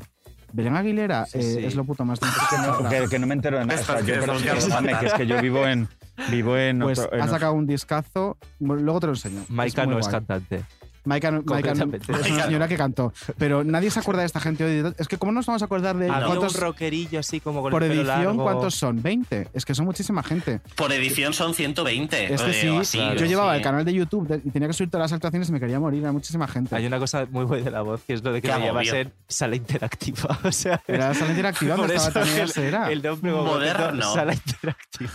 Belén 0.54 0.76
Aguilera 0.76 1.26
Sí, 1.26 1.40
eh, 1.40 1.42
sí. 1.42 1.66
es 1.66 1.76
lo 1.76 1.84
puto 1.84 2.04
más 2.06 2.20
dentro 2.20 2.90
que, 2.90 3.08
que 3.10 3.20
no 3.20 3.28
me 3.28 3.34
entero 3.36 3.60
de 3.60 3.66
nada. 3.66 3.80
O 3.82 3.84
sea, 3.84 4.00
yo, 4.00 4.06
que 4.06 4.14
es 4.14 4.20
que, 4.66 4.86
que 4.88 4.98
que 5.00 5.06
es 5.08 5.14
que 5.14 5.28
yo 5.28 5.42
vivo 5.42 5.66
en. 5.66 5.88
Vivo 6.30 6.56
en 6.58 6.80
Pues 6.80 7.00
otro- 7.00 7.16
en 7.18 7.22
ha 7.22 7.28
sacado 7.28 7.54
un 7.54 7.66
discazo. 7.66 8.38
Luego 8.60 9.00
te 9.00 9.08
lo 9.08 9.14
enseño. 9.14 9.44
Maika 9.50 9.86
no 9.86 9.98
es 9.98 10.08
cantante. 10.08 10.64
Maika, 11.04 11.30
es 11.30 12.10
una 12.10 12.44
señora 12.44 12.68
que 12.68 12.78
cantó. 12.78 13.14
Pero 13.38 13.64
nadie 13.64 13.90
se 13.92 14.00
acuerda 14.00 14.22
de 14.22 14.28
esta 14.28 14.40
gente 14.40 14.64
hoy. 14.64 14.94
Es 14.98 15.08
que, 15.08 15.18
¿cómo 15.18 15.32
nos 15.32 15.46
vamos 15.46 15.62
a 15.62 15.66
acordar 15.66 15.98
de 15.98 16.10
Había 16.10 16.28
cuántos. 16.28 16.56
un 16.56 16.62
rockerillo 16.62 17.20
así 17.20 17.40
como 17.40 17.62
con 17.62 17.72
Por 17.72 17.84
el 17.84 17.90
pelo 17.90 18.02
edición, 18.02 18.26
largo. 18.26 18.44
¿cuántos 18.44 18.76
son? 18.76 19.02
20. 19.02 19.50
Es 19.54 19.66
que 19.66 19.74
son 19.74 19.86
muchísima 19.86 20.22
gente. 20.24 20.62
Por 20.76 20.92
edición 20.92 21.34
son 21.34 21.54
120. 21.54 22.34
Es 22.34 22.42
que 22.42 22.54
sí, 22.54 22.68
así, 22.68 22.98
yo 23.18 23.26
llevaba 23.26 23.54
sí. 23.54 23.58
el 23.58 23.64
canal 23.64 23.84
de 23.86 23.94
YouTube 23.94 24.28
de- 24.28 24.42
y 24.46 24.52
tenía 24.52 24.68
que 24.68 24.74
subir 24.74 24.90
todas 24.90 25.06
las 25.06 25.14
actuaciones 25.14 25.50
y 25.50 25.52
me 25.52 25.60
quería 25.60 25.80
morir. 25.80 26.02
Era 26.02 26.12
muchísima 26.12 26.48
gente. 26.48 26.76
Hay 26.76 26.86
una 26.86 27.00
cosa 27.00 27.26
muy 27.32 27.46
buena 27.46 27.66
de 27.66 27.72
la 27.72 27.82
voz, 27.82 28.02
que 28.06 28.14
es 28.14 28.24
lo 28.24 28.32
de 28.34 28.42
que 28.42 28.48
me 28.50 28.54
llamas 28.60 28.88
agobio. 28.88 28.96
en 28.96 29.14
sala 29.28 29.56
interactiva. 29.56 30.40
O 30.44 30.52
sea, 30.52 30.82
Era 30.88 31.10
la 31.10 31.14
sala 31.14 31.30
interactiva 31.32 31.76
por 31.76 31.90
eso 31.92 32.12
también 32.12 32.40
el, 32.56 32.64
era. 32.64 32.92
el 32.92 33.02
nombre 33.02 33.32
Moderno. 33.32 34.14
Sala 34.14 34.34
interactiva. 34.34 35.14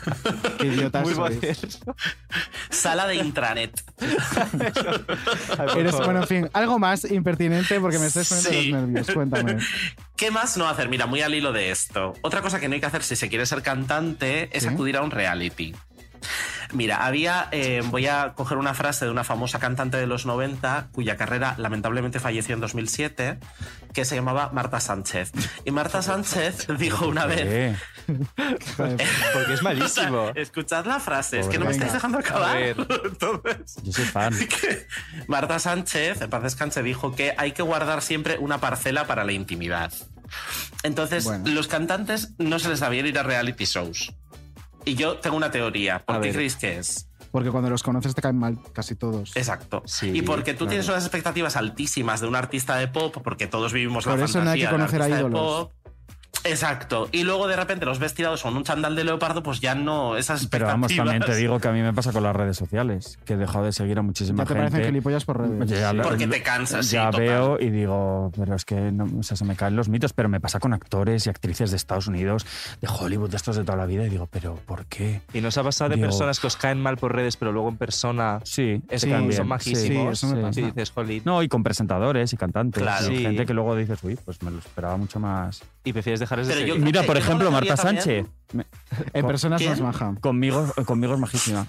Qué 0.58 0.66
idiotas 0.66 1.04
muy 1.04 1.14
sois. 1.14 1.36
moderno. 1.36 1.94
Sala 2.70 3.06
de 3.06 3.16
intranet. 3.16 3.84
Eres, 5.80 5.96
bueno, 5.96 6.20
en 6.20 6.26
fin, 6.26 6.50
algo 6.52 6.78
más 6.78 7.04
impertinente 7.10 7.80
porque 7.80 7.98
me 7.98 8.06
estáis 8.06 8.28
poniendo 8.28 8.50
Sí. 8.62 8.70
los 8.70 8.80
nervios. 8.82 9.10
Cuéntame. 9.12 9.56
¿Qué 10.16 10.30
más 10.30 10.56
no 10.56 10.68
hacer? 10.68 10.88
Mira, 10.88 11.06
muy 11.06 11.20
al 11.22 11.34
hilo 11.34 11.52
de 11.52 11.70
esto. 11.70 12.14
Otra 12.22 12.40
cosa 12.42 12.58
que 12.60 12.68
no 12.68 12.74
hay 12.74 12.80
que 12.80 12.86
hacer 12.86 13.02
si 13.02 13.16
se 13.16 13.28
quiere 13.28 13.44
ser 13.46 13.62
cantante 13.62 14.48
es 14.56 14.62
¿Sí? 14.64 14.68
acudir 14.68 14.96
a 14.96 15.02
un 15.02 15.10
reality. 15.10 15.74
Mira, 16.72 17.04
había. 17.06 17.48
eh, 17.52 17.82
voy 17.86 18.06
a 18.06 18.32
coger 18.34 18.58
una 18.58 18.74
frase 18.74 19.04
de 19.04 19.10
una 19.10 19.24
famosa 19.24 19.58
cantante 19.58 19.96
de 19.96 20.06
los 20.06 20.26
90, 20.26 20.88
cuya 20.92 21.16
carrera 21.16 21.54
lamentablemente 21.58 22.18
falleció 22.20 22.54
en 22.54 22.60
2007, 22.60 23.38
que 23.92 24.04
se 24.04 24.16
llamaba 24.16 24.50
Marta 24.52 24.80
Sánchez. 24.80 25.32
Y 25.64 25.70
Marta 25.70 26.02
Sánchez 26.02 26.66
dijo 26.78 27.06
una 27.06 27.26
vez. 27.26 27.78
Porque 28.76 29.54
es 29.54 29.62
malísimo. 29.62 30.30
Escuchad 30.34 30.86
la 30.86 31.00
frase, 31.00 31.40
es 31.40 31.46
que 31.48 31.58
no 31.58 31.66
me 31.66 31.72
estáis 31.72 31.92
dejando 31.92 32.18
acabar. 32.18 32.56
Entonces, 33.04 33.76
yo 33.82 33.92
soy 33.92 34.04
fan. 34.04 34.34
que 34.36 34.86
Marta 35.28 35.58
Sánchez, 35.58 36.20
en 36.20 36.30
paz 36.30 36.42
descanse, 36.42 36.82
dijo 36.82 37.14
que 37.14 37.34
hay 37.38 37.52
que 37.52 37.62
guardar 37.62 38.02
siempre 38.02 38.38
una 38.38 38.58
parcela 38.58 39.06
para 39.06 39.24
la 39.24 39.32
intimidad. 39.32 39.92
Entonces, 40.82 41.24
Bueno. 41.24 41.48
los 41.50 41.68
cantantes 41.68 42.30
no 42.38 42.58
se 42.58 42.68
les 42.68 42.80
da 42.80 42.88
bien 42.88 43.06
ir 43.06 43.18
a 43.18 43.22
reality 43.22 43.64
shows. 43.64 44.12
Y 44.86 44.94
yo 44.94 45.18
tengo 45.18 45.36
una 45.36 45.50
teoría. 45.50 45.98
¿Por 45.98 46.16
A 46.16 46.20
qué 46.20 46.28
ver. 46.28 46.34
creéis 46.36 46.56
que 46.56 46.78
es? 46.78 47.08
Porque 47.32 47.50
cuando 47.50 47.68
los 47.68 47.82
conoces 47.82 48.14
te 48.14 48.22
caen 48.22 48.38
mal 48.38 48.58
casi 48.72 48.94
todos. 48.94 49.36
Exacto. 49.36 49.82
Sí, 49.84 50.10
y 50.14 50.22
porque 50.22 50.52
tú 50.52 50.58
claro. 50.60 50.70
tienes 50.70 50.88
unas 50.88 51.02
expectativas 51.02 51.56
altísimas 51.56 52.20
de 52.20 52.28
un 52.28 52.36
artista 52.36 52.76
de 52.76 52.86
pop, 52.88 53.14
porque 53.22 53.46
todos 53.48 53.72
vivimos 53.72 54.04
Por 54.04 54.18
la 54.18 54.24
eso 54.24 54.42
no 54.42 54.50
hay 54.50 54.60
que 54.60 54.66
fantasía 54.66 54.98
conocer 55.00 55.02
a 55.02 55.20
ídolos. 55.20 55.40
pop. 55.40 55.72
Exacto. 56.44 57.08
Y 57.10 57.24
luego 57.24 57.48
de 57.48 57.56
repente 57.56 57.86
los 57.86 57.98
ves 57.98 58.14
tirados 58.14 58.42
con 58.42 58.56
un 58.56 58.62
chandal 58.62 58.94
de 58.94 59.02
leopardo, 59.02 59.42
pues 59.42 59.60
ya 59.60 59.74
no. 59.74 60.16
Esas 60.16 60.46
Pero 60.46 60.66
vamos, 60.66 60.94
también 60.94 61.20
te 61.22 61.34
digo 61.34 61.58
que 61.58 61.66
a 61.66 61.72
mí 61.72 61.82
me 61.82 61.92
pasa 61.92 62.12
con 62.12 62.22
las 62.22 62.36
redes 62.36 62.56
sociales, 62.56 63.18
que 63.24 63.32
he 63.32 63.36
dejado 63.36 63.64
de 63.64 63.72
seguir 63.72 63.98
a 63.98 64.02
muchísima 64.02 64.44
Ya 64.44 64.48
te 64.48 64.54
gente. 64.54 64.70
parecen 64.70 64.86
gilipollas 64.92 65.24
por 65.24 65.40
redes. 65.40 65.68
Ya 65.70 65.92
lo- 65.92 66.04
Porque 66.04 66.28
te 66.28 66.42
cansas, 66.42 66.86
sí, 66.86 66.92
Ya 66.94 67.06
total. 67.10 67.20
veo 67.26 67.60
y 67.60 67.70
digo, 67.70 68.30
pero 68.36 68.54
es 68.54 68.64
que 68.64 68.76
no, 68.92 69.06
o 69.18 69.22
sea, 69.24 69.36
se 69.36 69.44
me 69.44 69.56
caen 69.56 69.74
los 69.74 69.88
mitos, 69.88 70.12
pero 70.12 70.28
me 70.28 70.40
pasa 70.40 70.60
con 70.60 70.72
actores 70.72 71.26
y 71.26 71.30
actrices 71.30 71.70
de 71.70 71.76
Estados 71.76 72.06
Unidos, 72.06 72.46
de 72.80 72.88
Hollywood, 72.88 73.30
de 73.30 73.36
estos 73.38 73.56
de 73.56 73.64
toda 73.64 73.76
la 73.78 73.86
vida, 73.86 74.04
y 74.06 74.10
digo, 74.10 74.28
pero 74.30 74.54
¿por 74.66 74.86
qué? 74.86 75.22
Y 75.32 75.40
nos 75.40 75.58
ha 75.58 75.64
pasado 75.64 75.90
de 75.90 75.98
personas 75.98 76.38
que 76.38 76.46
os 76.46 76.56
caen 76.56 76.80
mal 76.80 76.96
por 76.96 77.12
redes, 77.14 77.36
pero 77.36 77.50
luego 77.50 77.68
en 77.70 77.76
persona 77.76 78.40
Sí, 78.44 78.80
es 78.88 79.02
que 79.04 79.08
bien, 79.08 79.32
son 79.32 79.44
sí, 79.46 79.48
majísimos. 79.48 80.18
sí, 80.20 80.26
eso 80.26 80.36
me 80.36 80.42
pasa. 80.42 80.60
Y 80.60 80.64
dices. 80.66 80.92
No, 81.24 81.42
y 81.42 81.48
con 81.48 81.62
presentadores 81.64 82.32
y 82.32 82.36
cantantes. 82.36 82.82
Claro. 82.82 83.10
y 83.12 83.16
Sí. 83.16 83.22
gente 83.22 83.46
que 83.46 83.54
luego 83.54 83.74
dices, 83.74 83.98
uy, 84.04 84.16
pues 84.24 84.40
me 84.42 84.50
lo 84.50 84.58
esperaba 84.58 84.96
mucho 84.96 85.18
más. 85.18 85.62
Y 85.86 85.92
prefieres 85.94 86.20
dejarles 86.20 86.48
de 86.48 86.52
Pero 86.54 86.66
yo 86.66 86.74
seguir. 86.74 86.82
creo 86.82 86.86
Mira, 86.92 87.02
por 87.06 87.16
ejemplo, 87.16 87.50
Marta 87.50 87.76
Sánchez. 87.76 88.26
me- 88.52 88.66
En 89.14 89.26
personas 89.26 89.58
¿Quién? 89.58 89.70
no 89.70 89.76
es 89.76 89.82
maja. 89.82 90.14
conmigo, 90.20 90.70
conmigo 90.84 91.14
es 91.14 91.20
majísima. 91.20 91.66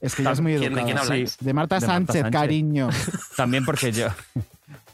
Es 0.00 0.14
que 0.14 0.22
ya 0.22 0.32
es 0.32 0.40
muy 0.40 0.52
¿Quién- 0.52 0.60
de 0.60 0.66
educada. 0.80 0.84
quién 0.86 0.98
habláis? 0.98 1.32
Sí. 1.32 1.44
De 1.44 1.52
Marta 1.54 1.76
De 1.78 1.80
Marta 1.86 1.92
Sánchez, 1.94 2.22
Sánchez. 2.22 2.40
cariño. 2.40 2.88
También 3.36 3.64
porque 3.64 3.92
yo. 3.92 4.08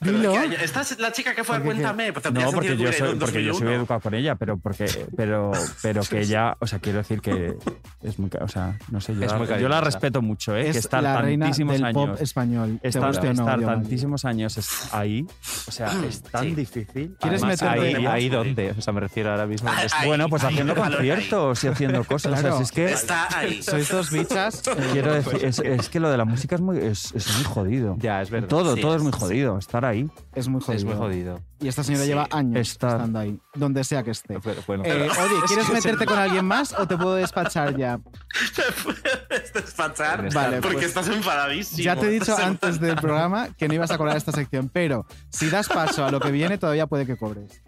Dilo. 0.00 0.34
Esta 0.34 0.80
es 0.82 0.98
la 0.98 1.12
chica 1.12 1.34
que 1.34 1.44
fue 1.44 1.56
a. 1.56 1.60
Cuéntame. 1.60 2.12
Pues 2.12 2.24
No, 2.32 2.52
porque 2.52 2.68
que 2.68 2.76
yo 2.76 2.92
soy, 2.92 3.14
porque 3.16 3.42
yo 3.44 3.52
soy 3.54 3.62
2001. 3.62 3.72
educado 3.72 4.00
con 4.00 4.14
ella, 4.14 4.34
pero 4.36 4.56
porque, 4.58 4.86
pero, 5.16 5.52
pero 5.82 6.02
que 6.02 6.20
ella, 6.20 6.56
o 6.60 6.66
sea, 6.66 6.78
quiero 6.78 6.98
decir 6.98 7.20
que 7.20 7.56
es 8.02 8.18
muy, 8.18 8.30
o 8.40 8.48
sea, 8.48 8.78
no 8.90 9.00
sé, 9.00 9.14
yo, 9.14 9.22
Es 9.24 9.32
la, 9.32 9.58
yo 9.58 9.68
la 9.68 9.80
respeto 9.80 10.22
mucho, 10.22 10.56
¿eh? 10.56 10.64
que 10.64 10.70
Es 10.70 10.76
estar 10.76 11.02
la 11.02 11.20
reina 11.22 11.46
tantísimos 11.46 11.74
del 11.74 11.84
años, 11.84 12.10
pop 12.10 12.20
español. 12.20 12.78
estar, 12.82 13.02
no, 13.02 13.10
estar 13.30 13.58
Diego. 13.58 13.72
tantísimos 13.72 14.24
años 14.24 14.56
es- 14.58 14.94
ahí, 14.94 15.26
o 15.66 15.70
sea, 15.72 15.92
es 16.08 16.22
tan 16.22 16.42
Sí. 16.44 16.54
difícil. 16.54 17.16
¿Quieres 17.20 17.42
Además, 17.42 17.62
meterte- 17.62 17.96
Ahí, 17.96 18.06
ahí 18.06 18.28
dónde, 18.28 18.70
o 18.76 18.80
sea, 18.80 18.92
me 18.92 19.00
refiero 19.00 19.30
ahora 19.30 19.46
mismo. 19.46 19.68
Ah, 19.70 19.82
donde 19.82 19.94
ahí, 19.94 20.06
bueno, 20.08 20.28
pues 20.28 20.44
ahí, 20.44 20.52
haciendo 20.54 20.74
conciertos 20.74 21.64
y 21.64 21.68
haciendo 21.68 22.04
cosas, 22.04 22.32
o 22.32 22.34
sea, 22.36 22.42
Claro. 22.42 22.56
si 22.58 22.62
es 22.64 22.72
que 22.72 22.84
Está 22.92 23.38
ahí. 23.38 23.62
Sois 23.62 23.88
dos 23.90 24.10
bichas. 24.10 24.62
quiero 24.92 25.14
decir, 25.14 25.44
es, 25.44 25.58
es 25.58 25.88
que 25.88 26.00
lo 26.00 26.10
de 26.10 26.16
la 26.16 26.24
música 26.24 26.54
es 26.54 26.60
muy, 26.60 26.78
es, 26.78 27.12
es 27.14 27.34
muy 27.36 27.44
jodido. 27.44 27.96
Ya, 27.98 28.22
es 28.22 28.30
verdad. 28.30 28.48
Todo, 28.48 28.74
Sí, 28.76 28.80
todo 28.80 28.96
es 28.96 29.02
muy 29.02 29.12
jodido, 29.12 29.58
estar 29.58 29.84
ahí. 29.86 30.10
Es 30.34 30.48
muy 30.48 30.60
jodido. 30.60 30.76
Es 30.78 30.84
muy 30.84 30.94
jodido. 30.94 31.40
Y 31.60 31.68
esta 31.68 31.82
señora 31.82 32.04
Sí. 32.04 32.08
lleva 32.10 32.28
años 32.30 32.68
Está- 32.68 32.88
estando 32.92 33.18
ahí, 33.18 33.40
donde 33.54 33.82
sea 33.84 34.02
que 34.02 34.10
esté. 34.10 34.38
Pero, 34.40 34.60
bueno, 34.66 34.84
Eh, 34.84 35.08
Odi, 35.08 35.34
¿quieres 35.48 35.70
meterte 35.70 36.04
con 36.04 36.18
alguien 36.18 36.44
más 36.44 36.74
o 36.78 36.86
te 36.86 36.96
puedo 36.96 37.14
despachar 37.14 37.76
ya? 37.76 37.98
puedes 38.84 39.52
despachar 39.54 40.32
Vale, 40.34 40.60
porque 40.60 40.74
pues- 40.76 40.86
estás 40.88 41.08
enfadadísimo. 41.08 41.82
Ya 41.82 41.96
te 41.96 42.06
he 42.06 42.10
dicho 42.10 42.36
antes 42.42 42.78
del 42.80 42.96
programa 42.96 43.48
que 43.56 43.68
no 43.68 43.74
ibas 43.74 43.90
a 43.90 43.96
cobrar 43.98 44.16
esta 44.16 44.32
sección, 44.32 44.68
pero 44.72 45.06
si 45.30 45.48
das 45.48 45.68
paso 45.68 46.04
a 46.04 46.10
lo 46.10 46.20
que 46.20 46.30
viene, 46.30 46.58
todavía 46.58 46.86
puede 46.86 47.06
que 47.06 47.16
cobres. 47.16 47.62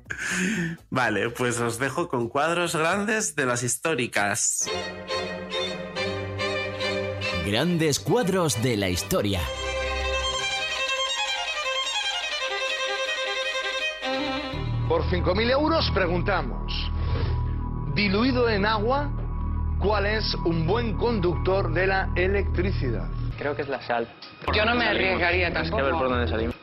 Vale, 0.90 1.30
pues 1.30 1.58
os 1.60 1.78
dejo 1.78 2.08
con 2.08 2.28
cuadros 2.28 2.76
grandes 2.76 3.34
de 3.36 3.46
las 3.46 3.62
históricas. 3.62 4.68
Grandes 7.46 7.98
cuadros 8.00 8.62
de 8.62 8.76
la 8.76 8.90
historia. 8.90 9.40
Por 14.88 15.02
5.000 15.04 15.50
euros 15.50 15.90
preguntamos, 15.92 16.72
diluido 17.94 18.48
en 18.48 18.64
agua, 18.64 19.10
¿cuál 19.78 20.06
es 20.06 20.34
un 20.46 20.66
buen 20.66 20.96
conductor 20.96 21.70
de 21.72 21.86
la 21.86 22.08
electricidad? 22.16 23.06
Creo 23.36 23.54
que 23.54 23.62
es 23.62 23.68
la 23.68 23.82
sal. 23.82 24.08
Yo 24.54 24.64
no 24.64 24.74
me 24.74 24.86
arriesgaría 24.86 25.48
Es 25.48 25.52
que 25.52 25.58
a 25.58 25.62
ver 25.62 25.70
tampoco. 25.70 25.98
por 25.98 26.08
dónde 26.08 26.28
salimos. 26.28 26.54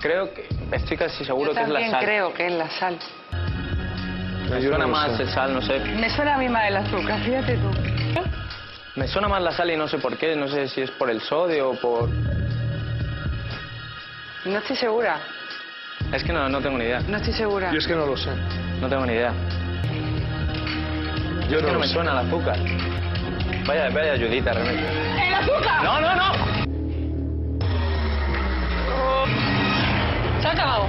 Creo 0.00 0.32
que. 0.32 0.48
Estoy 0.72 0.96
casi 0.96 1.24
seguro 1.24 1.50
Yo 1.50 1.56
que 1.56 1.62
es 1.62 1.68
la 1.68 1.90
sal. 1.90 2.04
creo 2.04 2.32
que 2.34 2.46
es 2.46 2.52
la 2.52 2.70
sal. 2.70 2.98
Me 4.50 4.62
Yo 4.62 4.68
suena 4.70 4.86
no 4.86 4.88
más 4.92 5.16
sé. 5.16 5.22
el 5.24 5.28
sal, 5.30 5.52
no 5.54 5.62
sé. 5.62 5.78
Me 5.80 6.10
suena 6.10 6.34
a 6.34 6.38
mí 6.38 6.48
más 6.48 6.64
el 6.68 6.76
azúcar, 6.76 7.20
fíjate 7.24 7.56
tú. 7.56 7.70
Me 8.94 9.08
suena 9.08 9.26
más 9.28 9.42
la 9.42 9.52
sal 9.52 9.70
y 9.70 9.76
no 9.76 9.88
sé 9.88 9.98
por 9.98 10.16
qué. 10.16 10.36
No 10.36 10.48
sé 10.48 10.68
si 10.68 10.80
es 10.82 10.90
por 10.92 11.10
el 11.10 11.20
sodio 11.20 11.70
o 11.70 11.74
por. 11.80 12.08
No 14.44 14.58
estoy 14.58 14.76
segura, 14.76 15.20
Es 16.12 16.22
que 16.22 16.32
no, 16.32 16.48
no 16.48 16.60
tengo 16.60 16.76
ni 16.78 16.84
idea. 16.84 17.00
no 17.08 17.16
estoy 17.16 17.32
segura. 17.32 17.70
Yo 17.72 17.78
es 17.78 17.86
que 17.86 17.94
no 17.94 18.04
lo 18.06 18.16
sé. 18.16 18.30
No 18.80 18.88
tengo 18.88 19.06
ni 19.06 19.12
idea. 19.14 19.32
Yo 21.48 21.58
Es 21.58 21.62
que 21.62 21.62
no 21.62 21.66
no 21.68 21.72
lo 21.74 21.80
me 21.80 21.86
sé. 21.86 21.92
suena 21.94 22.12
el 22.12 22.18
azúcar. 22.26 22.58
Vaya, 23.66 23.88
vaya 23.90 24.12
ayudita, 24.12 24.52
Remedio. 24.52 24.86
¡El 24.88 25.34
azúcar! 25.34 25.84
No, 25.84 26.00
no, 26.00 26.14
no. 26.16 26.32
Se 30.42 30.48
ha 30.48 30.52
acabado. 30.52 30.88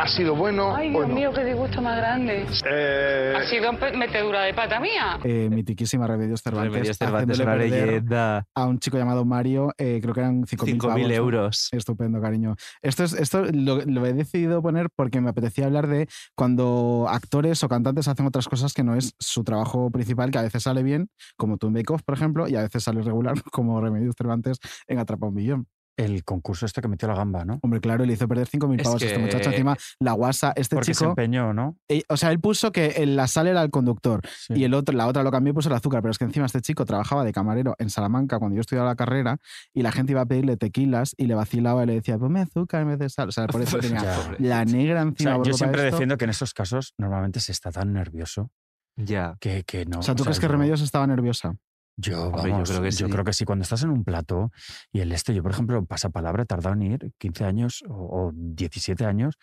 ¿Ha 0.00 0.08
sido 0.08 0.34
bueno 0.34 0.74
Ay, 0.74 0.88
o 0.88 1.00
Dios 1.00 1.08
no? 1.08 1.14
mío, 1.14 1.30
qué 1.34 1.44
disgusto 1.44 1.82
más 1.82 1.94
grande. 1.98 2.46
Eh, 2.70 3.34
Ha 3.36 3.44
sido 3.50 3.70
metedura 3.98 4.44
de 4.44 4.54
pata 4.54 4.80
mía. 4.80 5.18
Eh, 5.22 5.50
mitiquísima 5.50 6.06
Remedios 6.06 6.40
Cervantes. 6.40 6.72
Remedios 6.72 6.96
Cervantes, 6.96 7.38
una 7.38 7.54
leyenda. 7.54 8.46
A 8.54 8.64
un 8.64 8.78
chico 8.78 8.96
llamado 8.96 9.26
Mario, 9.26 9.74
eh, 9.76 9.98
creo 10.00 10.14
que 10.14 10.20
eran 10.20 10.44
5.000 10.44 10.78
5.000 10.78 10.78
pavos, 10.80 11.02
¿no? 11.02 11.10
euros. 11.10 11.68
Estupendo, 11.72 12.18
cariño. 12.18 12.56
Esto, 12.80 13.04
es, 13.04 13.12
esto 13.12 13.44
lo, 13.52 13.82
lo 13.84 14.06
he 14.06 14.14
decidido 14.14 14.62
poner 14.62 14.88
porque 14.96 15.20
me 15.20 15.28
apetecía 15.28 15.66
hablar 15.66 15.86
de 15.86 16.08
cuando 16.34 17.06
actores 17.10 17.62
o 17.62 17.68
cantantes 17.68 18.08
hacen 18.08 18.24
otras 18.24 18.48
cosas 18.48 18.72
que 18.72 18.82
no 18.82 18.94
es 18.94 19.14
su 19.18 19.44
trabajo 19.44 19.90
principal, 19.90 20.30
que 20.30 20.38
a 20.38 20.42
veces 20.42 20.62
sale 20.62 20.82
bien, 20.82 21.10
como 21.36 21.58
tú 21.58 21.66
en 21.66 21.74
Bake 21.74 21.92
Off, 21.92 22.04
por 22.04 22.14
ejemplo, 22.14 22.48
y 22.48 22.56
a 22.56 22.62
veces 22.62 22.84
sale 22.84 23.02
regular, 23.02 23.34
como 23.52 23.78
Remedios 23.82 24.14
Cervantes 24.16 24.60
en 24.86 24.98
Atrapa 24.98 25.26
un 25.26 25.34
Millón. 25.34 25.66
El 26.04 26.24
concurso 26.24 26.66
este 26.66 26.80
que 26.80 26.88
metió 26.88 27.06
la 27.08 27.14
gamba, 27.14 27.44
¿no? 27.44 27.58
Hombre, 27.62 27.80
claro, 27.80 28.04
le 28.04 28.12
hizo 28.12 28.26
perder 28.26 28.48
5.000 28.48 28.80
Es 28.80 28.84
pavos 28.84 29.02
a 29.02 29.06
este 29.06 29.18
muchacho. 29.18 29.50
Encima, 29.50 29.76
la 29.98 30.12
guasa, 30.12 30.52
este 30.56 30.76
Porque 30.76 30.94
se 30.94 30.98
chico. 31.00 31.10
empeñó, 31.10 31.52
¿no? 31.52 31.76
Eh, 31.88 32.02
O 32.08 32.16
sea, 32.16 32.30
él 32.30 32.40
puso 32.40 32.72
que 32.72 33.04
la 33.06 33.26
sal 33.26 33.46
era 33.48 33.62
el 33.62 33.70
conductor 33.70 34.22
y 34.48 34.64
el 34.64 34.74
otro, 34.74 34.96
la 34.96 35.06
otra 35.06 35.22
lo 35.22 35.30
cambió 35.30 35.50
y 35.50 35.54
puso 35.54 35.68
el 35.68 35.74
azúcar, 35.74 36.00
pero 36.02 36.12
es 36.12 36.18
que 36.18 36.24
encima 36.24 36.46
este 36.46 36.60
chico 36.60 36.84
trabajaba 36.84 37.24
de 37.24 37.32
camarero 37.32 37.74
en 37.78 37.90
Salamanca 37.90 38.38
cuando 38.38 38.54
yo 38.56 38.60
estudiaba 38.62 38.88
la 38.88 38.96
carrera 38.96 39.38
y 39.74 39.82
la 39.82 39.92
gente 39.92 40.12
iba 40.12 40.22
a 40.22 40.26
pedirle 40.26 40.56
tequilas 40.56 41.14
y 41.16 41.26
le 41.26 41.34
vacilaba 41.34 41.82
y 41.82 41.86
le 41.86 41.94
decía, 41.94 42.18
ponme 42.18 42.40
azúcar 42.40 42.82
en 42.82 42.88
vez 42.88 42.98
de 42.98 43.08
sal. 43.10 43.28
O 43.28 43.32
sea, 43.32 43.46
por 43.46 43.60
eso 43.62 43.78
tenía 43.80 44.02
Ya. 44.02 44.34
la 44.38 44.64
negra 44.64 45.00
O 45.04 45.08
encima. 45.08 45.34
sea, 45.36 45.42
yo 45.44 45.52
siempre 45.52 45.82
esto. 45.82 45.96
defiendo 45.96 46.16
que 46.16 46.24
en 46.24 46.30
esos 46.30 46.54
casos 46.54 46.94
normalmente 46.98 47.40
se 47.40 47.52
está 47.52 47.70
tan 47.70 47.92
nervioso 47.92 48.50
Ya. 48.96 49.36
que, 49.40 49.64
que 49.64 49.84
no. 49.86 49.98
O 49.98 50.02
sea, 50.02 50.14
¿tú 50.14 50.22
crees 50.24 50.38
que 50.40 50.46
yo- 50.46 50.52
Remedios 50.52 50.80
estaba 50.80 51.06
nerviosa? 51.06 51.54
Yo, 52.00 52.28
Hombre, 52.28 52.50
yo 52.50 52.62
creo 52.64 52.82
que 52.82 52.92
sí. 52.92 53.04
creo 53.04 53.24
que 53.24 53.32
sí. 53.32 53.44
Cuando 53.44 53.62
estás 53.62 53.82
en 53.82 53.90
un 53.90 54.04
plato 54.04 54.50
y 54.92 55.00
el 55.00 55.12
este, 55.12 55.34
yo 55.34 55.42
por 55.42 55.52
ejemplo, 55.52 55.84
pasa 55.84 56.08
palabra, 56.10 56.42
he 56.42 56.46
tardado 56.46 56.74
en 56.74 56.82
ir 56.82 57.12
15 57.18 57.44
años 57.44 57.82
o, 57.88 57.94
o 58.28 58.30
17 58.34 59.04
años 59.04 59.34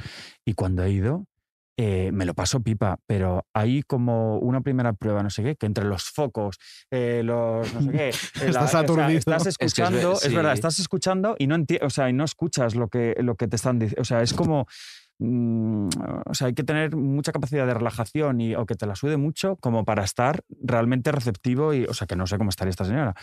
y 0.46 0.54
cuando 0.54 0.84
he 0.84 0.92
ido 0.92 1.26
eh, 1.80 2.12
me 2.12 2.26
lo 2.26 2.34
paso 2.34 2.62
pipa, 2.62 2.98
pero 3.06 3.46
hay 3.54 3.84
como 3.84 4.40
una 4.40 4.62
primera 4.62 4.94
prueba, 4.94 5.22
no 5.22 5.30
sé 5.30 5.44
qué, 5.44 5.56
que 5.56 5.68
entre 5.68 5.86
los 5.86 6.06
focos, 6.06 6.58
eh, 6.90 7.22
los 7.24 7.72
no 7.72 7.82
sé 7.84 7.92
qué, 7.92 8.10
eh, 8.10 8.14
Estás 8.48 8.64
o 8.64 8.68
sea, 8.70 8.80
aturdido. 8.80 9.20
estás 9.20 9.46
Es 9.46 9.58
que 9.58 9.66
es 9.66 9.74
escuchando, 9.74 10.14
es, 10.14 10.34
verdad, 10.34 10.54
estás 10.54 10.80
escuchando 10.80 11.36
y 11.38 11.46
no 11.46 11.56
enti- 11.56 11.78
o 11.84 11.92
sea, 11.92 12.10
y 12.10 12.14
no 12.14 12.24
escuchas 12.24 12.74
lo 12.74 12.88
que, 12.88 13.16
lo 13.20 13.36
que 13.36 13.48
te 13.48 13.58
están 13.58 13.78
diciendo. 13.78 14.02
O 14.02 14.06
sea, 14.06 14.24
es 14.24 14.34
como 14.34 14.66
mm, 15.20 15.90
o 16.26 16.34
sea, 16.34 16.48
hay 16.48 16.54
que 16.54 16.64
tener 16.64 16.96
mucha 16.96 17.32
capacidad 17.32 17.66
de 17.66 17.74
relajación 17.74 18.42
y, 18.42 18.56
o 18.56 18.66
que 18.66 18.76
te 18.76 18.86
la 18.86 18.96
sude 18.96 19.18
mucho 19.18 19.56
como 19.58 19.86
para 19.86 20.04
estar 20.04 20.42
realmente 20.62 21.12
receptivo 21.12 21.74
y, 21.74 21.86
o 21.86 21.94
sea, 21.94 22.08
que 22.08 22.16
no 22.16 22.28
sé 22.28 22.38
cómo 22.38 22.50
estaría 22.50 22.72
esta 22.72 22.86
señora, 22.86 23.16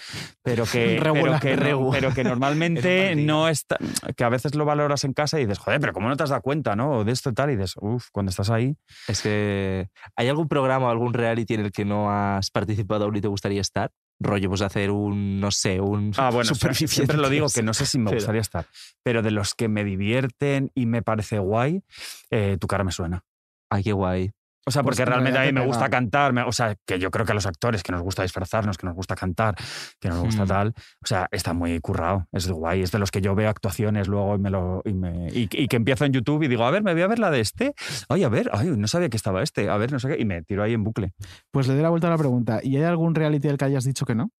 pero 0.42 0.64
que, 0.72 0.98
pero 1.00 1.40
que, 1.40 1.56
pero 1.56 2.24
normalmente 2.24 3.14
no 3.16 3.48
está, 3.48 3.78
que 4.16 4.24
a 4.24 4.28
veces 4.28 4.54
lo 4.54 4.64
valoras 4.64 5.04
en 5.04 5.12
casa 5.12 5.38
y 5.38 5.46
dices, 5.46 5.58
joder, 5.58 5.80
pero 5.80 5.92
¿cómo 5.92 6.08
no 6.08 6.16
te 6.16 6.22
has 6.22 6.30
dado 6.30 6.42
cuenta, 6.42 6.76
no? 6.76 6.98
O 6.98 7.04
de 7.04 7.12
esto 7.12 7.30
y 7.30 7.34
tal, 7.34 7.50
y 7.50 7.56
dices, 7.56 7.74
uff, 7.80 8.08
cuando 8.12 8.30
estás 8.30 8.50
ahí, 8.50 8.76
Es 9.08 9.22
que. 9.22 9.88
¿Hay 10.16 10.28
algún 10.28 10.48
programa 10.48 10.86
o 10.86 10.90
algún 10.90 11.14
reality 11.14 11.54
en 11.54 11.60
el 11.60 11.72
que 11.72 11.84
no 11.84 12.10
has 12.10 12.50
participado 12.50 13.04
aún 13.04 13.16
y 13.16 13.20
te 13.20 13.28
gustaría 13.28 13.60
estar? 13.60 13.90
Rollo, 14.20 14.48
pues 14.48 14.62
hacer 14.62 14.90
un, 14.90 15.40
no 15.40 15.50
sé, 15.50 15.80
un 15.80 16.12
Ah, 16.16 16.30
bueno, 16.30 16.40
o 16.40 16.44
sea, 16.44 16.54
superviviente. 16.54 16.94
siempre 16.94 17.16
lo 17.16 17.28
digo 17.28 17.46
que 17.52 17.62
no 17.62 17.74
sé 17.74 17.84
si 17.86 17.98
me 17.98 18.04
Pero- 18.10 18.16
gustaría 18.16 18.40
estar, 18.40 18.66
pero 19.02 19.22
de 19.22 19.30
los 19.32 19.54
que 19.54 19.68
me 19.68 19.84
divierten 19.84 20.70
y 20.74 20.86
me 20.86 21.02
parece 21.02 21.38
guay, 21.38 21.82
eh, 22.30 22.56
tu 22.60 22.66
cara 22.66 22.84
me 22.84 22.92
suena. 22.92 23.24
Ay, 23.70 23.82
qué 23.82 23.92
guay. 23.92 24.32
O 24.66 24.70
sea, 24.70 24.82
Pues 24.82 24.96
porque 24.96 25.02
en 25.02 25.08
realmente 25.08 25.38
a 25.38 25.42
mí 25.44 25.52
me 25.52 25.64
gusta 25.66 25.88
cantar, 25.90 26.32
me- 26.32 26.42
o 26.42 26.52
sea, 26.52 26.74
que 26.86 26.98
yo 26.98 27.10
creo 27.10 27.26
que 27.26 27.32
a 27.32 27.34
los 27.34 27.44
actores 27.46 27.82
que 27.82 27.92
nos 27.92 28.02
gusta 28.02 28.22
disfrazarnos, 28.22 28.78
que 28.78 28.86
nos 28.86 28.94
gusta 28.94 29.14
cantar, 29.14 29.54
que 30.00 30.08
nos 30.08 30.18
gusta 30.20 30.44
Mm. 30.44 30.48
tal, 30.48 30.68
o 31.02 31.06
sea, 31.06 31.28
está 31.30 31.52
muy 31.52 31.78
currado, 31.80 32.26
es 32.32 32.48
guay, 32.50 32.82
es 32.82 32.90
de 32.90 32.98
los 32.98 33.10
que 33.10 33.20
yo 33.20 33.34
veo 33.34 33.48
actuaciones 33.50 34.08
luego 34.08 34.36
y 34.36 34.38
me 34.38 34.50
lo 34.50 34.80
y, 34.84 34.94
me- 34.94 35.28
y- 35.32 35.48
y 35.52 35.68
que 35.68 35.76
empiezo 35.76 36.04
en 36.06 36.12
YouTube 36.12 36.42
y 36.44 36.48
digo, 36.48 36.64
a 36.64 36.70
ver, 36.70 36.82
me 36.82 36.92
voy 36.94 37.02
a 37.02 37.06
ver 37.06 37.18
la 37.18 37.30
de 37.30 37.40
este, 37.40 37.74
ay, 38.08 38.24
a 38.24 38.28
ver, 38.28 38.48
ay, 38.52 38.70
no 38.76 38.88
sabía 38.88 39.08
que 39.10 39.16
estaba 39.16 39.42
este, 39.42 39.68
a 39.68 39.76
ver, 39.76 39.92
no 39.92 39.98
sé 39.98 40.08
qué, 40.08 40.16
y 40.20 40.24
me 40.24 40.42
tiro 40.42 40.62
ahí 40.62 40.72
en 40.72 40.82
bucle. 40.84 41.12
Pues 41.50 41.66
le 41.68 41.74
doy 41.74 41.82
la 41.82 41.90
vuelta 41.90 42.06
a 42.06 42.10
la 42.10 42.18
pregunta. 42.18 42.60
¿Y 42.62 42.76
hay 42.76 42.84
algún 42.84 43.14
reality 43.14 43.48
del 43.48 43.58
que 43.58 43.66
hayas 43.66 43.84
dicho 43.84 44.06
que 44.06 44.14
no? 44.14 44.30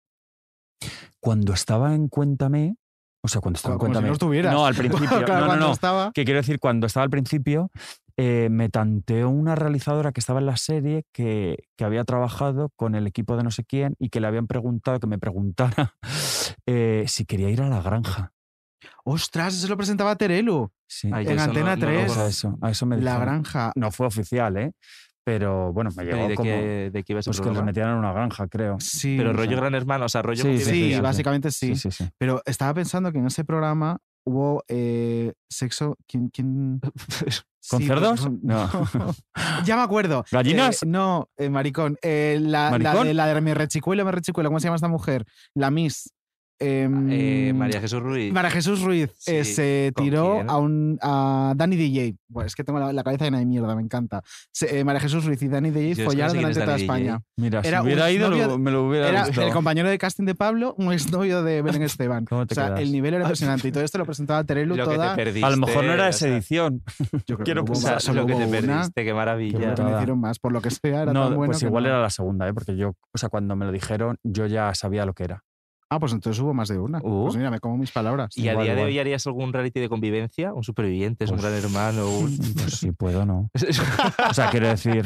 Cuando 1.21 1.53
estaba 1.53 1.95
en 1.95 2.09
Cuéntame, 2.09 2.77
o 3.25 3.29
sea, 3.29 3.41
cuando 3.41 3.57
estaba 3.57 3.79
Como 3.79 3.95
si 3.95 4.01
no 4.43 4.67
al 4.67 4.75
principio. 4.75 5.09
Claro, 5.25 5.47
no, 5.47 5.55
no, 5.55 5.61
no. 5.69 5.73
estaba- 5.73 6.13
Que 6.13 6.25
quiero 6.27 6.41
decir, 6.41 6.59
cuando 6.59 6.87
estaba 6.87 7.05
al 7.05 7.11
principio, 7.11 7.71
eh, 8.19 8.49
me 8.51 8.69
tanteó 8.69 9.31
una 9.31 9.55
realizadora 9.55 10.13
que 10.13 10.21
estaba 10.21 10.41
en 10.41 10.47
la 10.47 10.59
serie 10.59 11.05
que, 11.11 11.57
que 11.77 11.85
había 11.85 12.05
trabajado 12.05 12.71
con 12.77 12.95
el 12.95 13.07
equipo 13.07 13.37
de 13.39 13.43
no 13.43 13.51
sé 13.51 13.65
quién 13.65 13.95
y 13.99 14.11
que 14.11 14.21
le 14.21 14.27
habían 14.27 14.47
preguntado, 14.47 15.01
que 15.01 15.07
me 15.07 15.19
preguntara 15.19 15.95
eh, 16.67 17.05
si 17.09 17.25
quería 17.25 17.49
ir 17.49 17.63
a 17.63 17.69
la 17.71 17.81
granja. 17.81 18.33
¡Ostras! 19.05 19.55
Eso 19.55 19.69
lo 19.69 19.77
presentaba 19.79 20.17
Terelu. 20.17 20.71
Sí. 20.87 21.11
Ay, 21.13 21.27
en 21.27 21.41
Antena 21.41 21.77
lo 21.77 21.81
3. 21.81 22.07
Pues 22.07 22.19
a 22.19 22.27
eso, 22.27 22.59
a 22.61 22.71
eso 22.71 22.85
me 22.87 22.97
La 22.99 23.13
dijeron. 23.15 23.43
granja. 23.43 23.73
No 23.75 23.91
fue 23.91 24.07
oficial, 24.07 24.57
¿eh? 24.59 24.73
Pero 25.25 25.73
bueno, 25.73 25.91
me 25.97 26.05
llegó 26.05 26.27
¿y 26.27 26.29
de 26.29 26.35
como... 26.35 26.51
qué, 26.51 26.91
de 26.93 27.03
qué 27.03 27.13
iba 27.15 27.21
ese 27.21 27.31
Pues 27.31 27.41
que 27.41 27.51
los 27.51 27.65
metieran 27.65 27.93
en 27.93 27.99
una 27.99 28.13
granja, 28.13 28.47
creo. 28.47 28.77
Sí. 28.79 29.17
Pero 29.17 29.31
o 29.31 29.33
rollo 29.33 29.51
sea, 29.53 29.61
gran 29.61 29.75
hermano, 29.75 30.05
o 30.05 30.09
sea, 30.09 30.21
rollo 30.23 30.43
Sí, 30.43 30.59
sí, 30.59 31.01
básicamente 31.01 31.51
sí. 31.51 31.75
Sí, 31.75 31.91
sí, 31.91 32.05
sí. 32.05 32.11
Pero 32.19 32.43
estaba 32.45 32.75
pensando 32.75 33.11
que 33.11 33.19
en 33.19 33.27
ese 33.27 33.45
programa 33.45 33.99
hubo 34.27 34.65
eh, 34.69 35.33
sexo. 35.49 35.97
¿Quién? 36.07 36.29
quién? 36.29 36.81
¿Con 37.71 37.81
Sí, 37.81 37.87
cerdos? 37.87 38.21
pues, 38.21 38.33
No. 38.43 38.69
ya 39.65 39.77
me 39.77 39.83
acuerdo. 39.83 40.25
¿Gallinas? 40.31 40.83
Eh, 40.83 40.87
no, 40.87 41.29
eh, 41.39 41.49
maricón. 41.49 41.97
Eh, 42.03 42.39
la, 42.41 42.71
la 42.71 42.79
¿Maricón? 42.79 43.07
de 43.07 43.15
la 43.15 43.27
de 43.27 43.41
me 43.41 43.55
rechicuelo, 43.55 44.05
me 44.05 44.13
rechicuelo. 44.13 44.51
¿Cómo 44.51 44.61
se 44.61 44.65
llama 44.67 44.77
esta 44.77 44.89
mujer? 44.89 45.25
La 45.55 45.71
Miss. 45.71 46.13
Em, 46.61 47.09
Eh, 47.11 47.53
María 47.55 47.81
Jesús 47.81 48.01
Ruiz. 48.01 48.33
María 48.33 48.51
Jesús 48.51 48.81
Ruiz 48.83 49.11
Sí, 49.19 49.33
eh, 49.35 49.45
se 49.45 49.93
¿con 49.95 50.05
tiró 50.05 50.35
quién? 50.37 50.51
a 50.51 50.57
un 50.59 50.99
a 51.03 51.53
Dani 51.57 51.77
DJ. 51.77 52.17
Bueno, 52.29 52.47
es 52.47 52.55
que 52.55 52.63
tengo 52.65 52.79
la, 52.79 52.93
la 52.93 53.03
cabeza 53.03 53.25
llena 53.25 53.39
de 53.39 53.47
mierda, 53.47 53.75
me 53.75 53.83
encanta. 53.83 54.23
Se- 54.53 54.79
eh, 54.79 54.85
María 54.85 55.01
Jesús 55.01 55.25
Ruiz 55.25 55.43
y 55.43 55.49
Dani 55.49 55.71
DJ 55.71 55.95
Yo 55.95 56.05
no 56.05 56.11
follaron 56.11 56.37
delante 56.37 56.59
de 56.61 56.65
toda 56.65 56.77
DJ. 56.77 56.85
España. 56.85 57.21
Mira, 57.37 57.61
Era 57.65 57.81
si 57.81 57.85
hubiera 57.87 58.11
ido, 58.13 58.31
lo- 58.31 58.59
me 58.59 58.71
lo 58.71 58.89
hubiera 58.89 59.09
Era 59.09 59.27
gustado. 59.27 59.47
el 59.49 59.53
compañero 59.53 59.89
de 59.89 59.99
casting 59.99 60.25
de 60.25 60.35
Pablo, 60.37 60.75
un 60.79 60.93
exnovio 60.93 61.43
de 61.43 61.61
Belén 61.63 61.83
Esteban. 61.99 62.25
¿Cómo 62.27 62.43
O 62.43 62.47
sea, 62.49 62.67
quedas? 62.67 62.81
el 62.81 62.93
nivel 62.93 63.15
era 63.15 63.25
impresionante. 63.25 63.69
Y 63.69 63.73
todo 63.73 63.83
esto 63.85 63.99
lo 63.99 64.07
presentaba 64.07 64.45
Terelu 64.45 64.77
Lo 64.77 64.85
que 64.85 64.91
te 64.91 64.97
toda. 64.97 65.17
perdiste. 65.17 65.45
A 65.47 65.51
lo 65.51 65.57
mejor 65.57 65.85
no 65.85 65.93
era 65.93 66.07
o 66.07 66.09
esa 66.09 66.19
sea, 66.21 66.35
edición. 66.37 66.83
Yo 67.27 67.37
creo 67.37 67.45
Quiero 67.45 67.65
que 67.65 67.73
pensar, 67.73 68.01
solo 68.01 68.21
lo 68.23 68.27
que 68.29 68.35
te 68.35 68.47
una. 68.47 68.51
perdiste, 68.61 69.05
qué 69.05 69.13
maravilla. 69.15 69.75
Que 69.75 69.83
me 69.83 69.91
hicieron 69.93 70.21
más, 70.21 70.39
por 70.39 70.53
lo 70.53 70.61
que 70.63 70.71
sea, 70.71 71.03
era 71.03 71.13
no, 71.13 71.25
tan 71.27 71.35
bueno. 71.37 71.51
pues 71.53 71.63
igual 71.65 71.83
no. 71.85 71.91
era 71.91 72.01
la 72.01 72.11
segunda, 72.11 72.49
¿eh? 72.49 72.55
porque 72.55 72.77
yo, 72.77 72.91
o 73.13 73.19
sea, 73.19 73.29
cuando 73.29 73.57
me 73.57 73.65
lo 73.67 73.73
dijeron, 73.73 74.19
yo 74.23 74.47
ya 74.47 74.73
sabía 74.75 75.05
lo 75.05 75.15
que 75.15 75.25
era. 75.25 75.43
Ah, 75.91 76.01
pues 76.01 76.13
entonces 76.13 76.41
hubo 76.43 76.55
más 76.55 76.69
de 76.69 76.79
una. 76.79 76.99
Uh. 76.99 77.25
Pues 77.25 77.37
mira, 77.37 77.51
me 77.51 77.61
como 77.61 77.77
mis 77.77 77.93
palabras. 77.93 78.37
¿Y 78.37 78.49
a 78.49 78.53
Igual, 78.53 78.67
día 78.67 78.75
de 78.75 78.83
hoy 78.85 78.99
harías 78.99 79.27
algún 79.27 79.53
reality 79.53 79.81
de 79.81 79.89
convivencia? 79.89 80.53
¿Un 80.53 80.65
superviviente? 80.65 81.25
¿Un 81.25 81.31
Pues- 81.31 81.43
gran 81.43 81.55
hermano? 81.55 82.09
Un... 82.09 82.37
Pues 82.57 82.75
si 82.79 82.91
puedo, 82.93 83.25
no. 83.25 83.51
O 84.31 84.35
sea, 84.35 84.51
quiero 84.51 84.69
decir. 84.69 85.05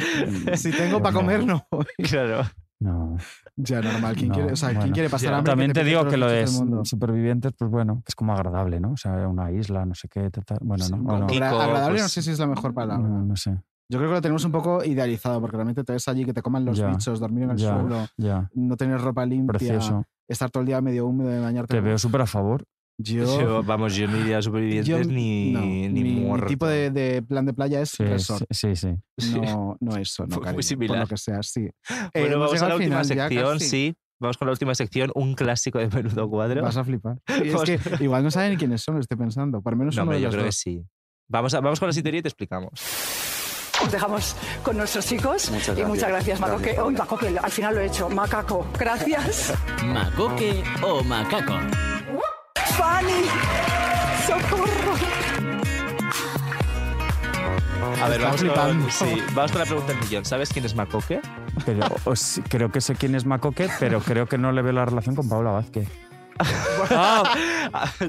Si 0.54 0.70
tengo 0.70 1.00
pues 1.00 1.02
para 1.02 1.14
comer, 1.14 1.44
no. 1.44 1.66
claro. 2.08 2.44
No. 2.80 3.16
Ya, 3.56 3.80
normal. 3.80 4.14
¿Quién, 4.14 4.28
no, 4.28 4.34
quiere, 4.34 4.52
o 4.52 4.56
sea, 4.56 4.68
¿quién 4.68 4.78
bueno. 4.80 4.94
quiere 4.94 5.10
pasar 5.10 5.34
hambre? 5.34 5.50
También 5.50 5.72
te 5.72 5.82
digo 5.82 6.06
que 6.06 6.16
lo 6.16 6.28
de 6.28 6.46
supervivientes, 6.84 7.52
pues 7.58 7.70
bueno, 7.70 8.02
es 8.06 8.14
como 8.14 8.32
agradable, 8.32 8.78
¿no? 8.78 8.92
O 8.92 8.96
sea, 8.96 9.26
una 9.26 9.50
isla, 9.50 9.84
no 9.84 9.94
sé 9.96 10.08
qué, 10.08 10.30
tal. 10.30 10.58
Bueno, 10.62 10.84
no, 10.90 11.10
agradable 11.12 11.98
no 11.98 12.04
pues- 12.04 12.12
sé 12.12 12.22
si 12.22 12.30
es 12.30 12.38
la 12.38 12.46
mejor 12.46 12.72
palabra. 12.72 13.06
no, 13.06 13.22
no 13.24 13.36
sé. 13.36 13.58
Yo 13.90 13.98
creo 13.98 14.10
que 14.10 14.14
lo 14.16 14.20
tenemos 14.20 14.44
un 14.44 14.52
poco 14.52 14.84
idealizado, 14.84 15.40
porque 15.40 15.56
realmente 15.56 15.82
te 15.82 15.94
ves 15.94 16.06
allí 16.08 16.24
que 16.26 16.34
te 16.34 16.42
coman 16.42 16.64
los 16.66 16.76
Ya, 16.76 16.88
bichos, 16.88 17.18
dormir 17.20 17.44
en 17.44 17.50
el 17.52 17.56
ya, 17.56 17.72
suelo, 17.80 18.06
Ya, 18.18 18.50
no 18.54 18.76
tener 18.76 19.00
ropa 19.00 19.24
limpia, 19.24 19.58
precioso. 19.58 20.04
Estar 20.28 20.50
todo 20.50 20.60
el 20.62 20.66
día 20.66 20.80
medio 20.80 21.06
húmedo 21.06 21.30
de 21.30 21.40
bañarte. 21.40 21.74
Te 21.74 21.80
veo 21.80 21.98
súper 21.98 22.20
a 22.22 22.26
favor. 22.26 22.64
Yo, 23.00 23.40
Yo, 23.40 23.62
vamos, 23.62 23.94
yo 23.94 24.08
no 24.08 24.18
iría 24.18 24.38
a 24.38 24.42
supervivientes 24.42 25.06
yo- 25.06 25.12
ni, 25.12 25.52
no, 25.52 25.60
ni 25.60 25.88
mi, 25.88 26.02
mi 26.02 26.20
muerto. 26.20 26.46
tipo 26.48 26.66
de, 26.66 26.90
de 26.90 27.22
plan 27.22 27.46
de 27.46 27.52
playa 27.54 27.80
es 27.80 27.90
Sí, 27.90 28.02
resort. 28.04 28.44
sí, 28.50 28.74
sí. 28.74 28.88
sí. 29.16 29.40
No, 29.40 29.76
no 29.78 29.96
eso, 29.96 30.26
no 30.26 30.34
Muy 30.36 30.44
cariño, 30.44 30.62
similar. 30.62 30.96
Por 30.96 31.04
lo 31.04 31.06
que 31.06 31.16
sea, 31.16 31.40
sí. 31.44 31.60
Eh, 31.62 31.72
Bueno, 32.14 32.34
hemos 32.36 32.46
vamos 32.48 32.62
a 32.62 32.68
la 32.68 32.74
última 32.74 33.04
final 33.04 33.28
sección, 33.28 33.60
sí. 33.60 33.94
Vamos 34.20 34.36
con 34.36 34.46
la 34.46 34.52
última 34.52 34.74
sección, 34.74 35.12
un 35.14 35.34
clásico 35.34 35.78
de 35.78 35.86
menudo 35.88 36.28
cuadro. 36.28 36.60
Vas 36.62 36.76
a 36.76 36.82
flipar. 36.82 37.18
Y 37.44 37.50
es 37.50 37.62
que 37.88 38.02
igual 38.04 38.24
no 38.24 38.32
saben 38.32 38.50
ni 38.50 38.56
quiénes 38.56 38.82
son, 38.82 38.96
lo 38.96 39.00
estoy 39.00 39.16
pensando. 39.16 39.62
Por 39.62 39.74
lo 39.74 39.78
menos 39.78 39.94
No, 39.94 40.02
uno 40.02 40.10
hombre, 40.10 40.16
de 40.16 40.22
yo 40.22 40.26
los 40.26 40.34
creo 40.34 40.42
que 40.42 40.48
dos. 40.48 40.54
sí. 40.56 40.84
Vamos, 41.28 41.54
a, 41.54 41.60
vamos 41.60 41.78
con 41.78 41.86
la 41.88 41.92
sintonía 41.92 42.18
y 42.18 42.22
te 42.22 42.28
explicamos. 42.28 42.72
Os 43.82 43.92
dejamos 43.92 44.36
con 44.62 44.76
nuestros 44.76 45.06
chicos. 45.06 45.50
Muchas 45.50 45.78
Y 45.78 45.84
muchas 45.84 46.08
gracias, 46.08 46.40
Macoque. 46.40 46.62
Gracias, 46.72 46.86
Uy, 46.86 46.94
Macoque, 46.94 47.38
al 47.42 47.50
final 47.50 47.74
lo 47.74 47.80
he 47.80 47.86
hecho. 47.86 48.08
Macaco. 48.08 48.66
Gracias. 48.78 49.52
Macoque 49.84 50.62
o 50.82 51.02
macaco. 51.04 51.54
Fanny. 52.76 53.24
Socorro. 54.26 54.94
A 58.02 58.08
ver, 58.08 58.20
vamos 58.20 58.42
con, 58.44 58.90
sí, 58.92 59.22
vamos 59.34 59.50
con 59.52 59.60
la 59.60 59.66
pregunta 59.66 59.92
del 59.92 60.00
millón. 60.02 60.24
¿Sabes 60.24 60.50
quién 60.52 60.64
es 60.64 60.74
Macoque? 60.74 61.20
Pero 61.64 61.86
os- 62.04 62.40
creo 62.48 62.70
que 62.70 62.80
sé 62.80 62.94
quién 62.94 63.14
es 63.14 63.24
Macoque, 63.24 63.68
pero 63.80 64.00
creo 64.00 64.26
que 64.26 64.38
no 64.38 64.52
le 64.52 64.62
veo 64.62 64.72
la 64.72 64.84
relación 64.84 65.16
con 65.16 65.28
Paula 65.28 65.50
Vázquez. 65.50 65.88
ah, 66.90 67.22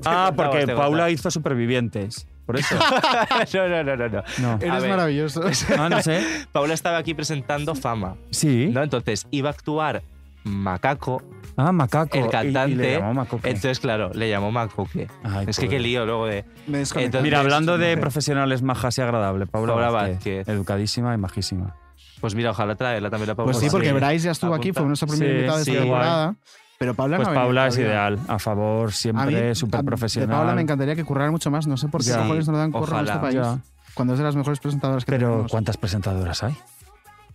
ah, 0.05 0.31
porque 0.35 0.67
Paula 0.67 1.09
hizo 1.09 1.31
Supervivientes. 1.31 2.27
Por 2.49 2.57
eso. 2.57 2.75
no, 3.53 3.67
no, 3.69 3.83
no, 3.83 3.95
no. 3.95 4.07
no. 4.09 4.23
No. 4.39 4.53
Eres 4.59 4.81
ver, 4.81 4.89
maravilloso. 4.89 5.43
Ah, 5.77 5.87
no 5.87 6.01
sé. 6.01 6.25
Paula 6.51 6.73
estaba 6.73 6.97
aquí 6.97 7.13
presentando 7.13 7.75
Fama. 7.75 8.15
Sí. 8.31 8.71
¿no? 8.73 8.81
Entonces 8.81 9.27
iba 9.29 9.49
a 9.49 9.51
actuar 9.51 10.01
Macaco, 10.43 11.21
Ah, 11.57 11.71
Macaco. 11.71 12.17
el 12.17 12.23
y- 12.23 12.27
y 12.27 12.29
cantante. 12.31 12.75
le 12.75 12.93
llamó 12.93 13.13
Macoque. 13.13 13.49
Entonces, 13.49 13.79
claro, 13.79 14.09
le 14.15 14.29
llamó 14.31 14.51
Macoque. 14.51 15.07
Ay, 15.23 15.45
es 15.47 15.57
que 15.59 15.65
pobre. 15.67 15.77
qué 15.77 15.83
lío 15.83 16.07
luego 16.07 16.25
de. 16.25 16.43
Me. 16.65 16.79
Entonces, 16.79 17.21
Mira, 17.21 17.39
hablando 17.41 17.77
de 17.77 17.97
profesionales 17.97 18.63
majas 18.63 18.97
y 18.97 19.01
agradables, 19.01 19.47
Paula, 19.47 19.73
Paula 19.73 19.91
Vázquez, 19.91 20.15
Vázquez. 20.15 20.47
Educadísima 20.47 21.13
y 21.13 21.17
majísima. 21.19 21.75
Pues 22.19 22.33
mira, 22.33 22.49
ojalá 22.49 22.75
traerla 22.75 23.11
también 23.11 23.27
la 23.27 23.35
Paula. 23.35 23.51
Pues 23.51 23.63
sí, 23.63 23.69
porque. 23.69 23.93
Bryce 23.93 24.25
ya 24.25 24.31
estuvo 24.31 24.55
aquí, 24.55 24.73
fue 24.73 24.85
nuestro 24.85 25.07
primer 25.07 25.27
Sí, 25.27 25.33
invitado 25.35 25.57
de 25.59 25.63
sí, 25.65 25.71
temporada. 25.73 26.35
Pero 26.79 26.93
Paula 26.93 27.17
Pues 27.17 27.27
no 27.27 27.33
Paula 27.33 27.67
es 27.67 27.77
ideal, 27.77 28.17
a 28.29 28.39
favor, 28.39 28.93
siempre 28.93 29.53
súper 29.53 29.81
De 29.81 29.85
profesional. 29.85 30.29
Paula 30.37 30.55
me 30.55 30.61
encantaría 30.61 30.95
que 30.95 31.03
currara 31.03 31.29
mucho 31.29 31.51
más. 31.51 31.67
No 31.67 31.75
sé 31.77 31.89
por 31.89 32.01
qué 32.01 32.07
Ya. 32.11 32.19
cojones 32.19 32.47
no 32.47 32.57
dan 32.57 32.71
curro 32.71 32.97
en 32.99 33.05
este 33.05 33.19
país. 33.19 33.35
Ya. 33.35 33.59
Cuando 33.93 34.13
es 34.13 34.19
de 34.19 34.23
las 34.25 34.35
mejores 34.37 34.59
presentadoras 34.59 35.03
que 35.03 35.11
Pero 35.11 35.27
tenemos. 35.29 35.51
¿cuántas 35.51 35.75
presentadoras 35.77 36.41
hay? 36.43 36.55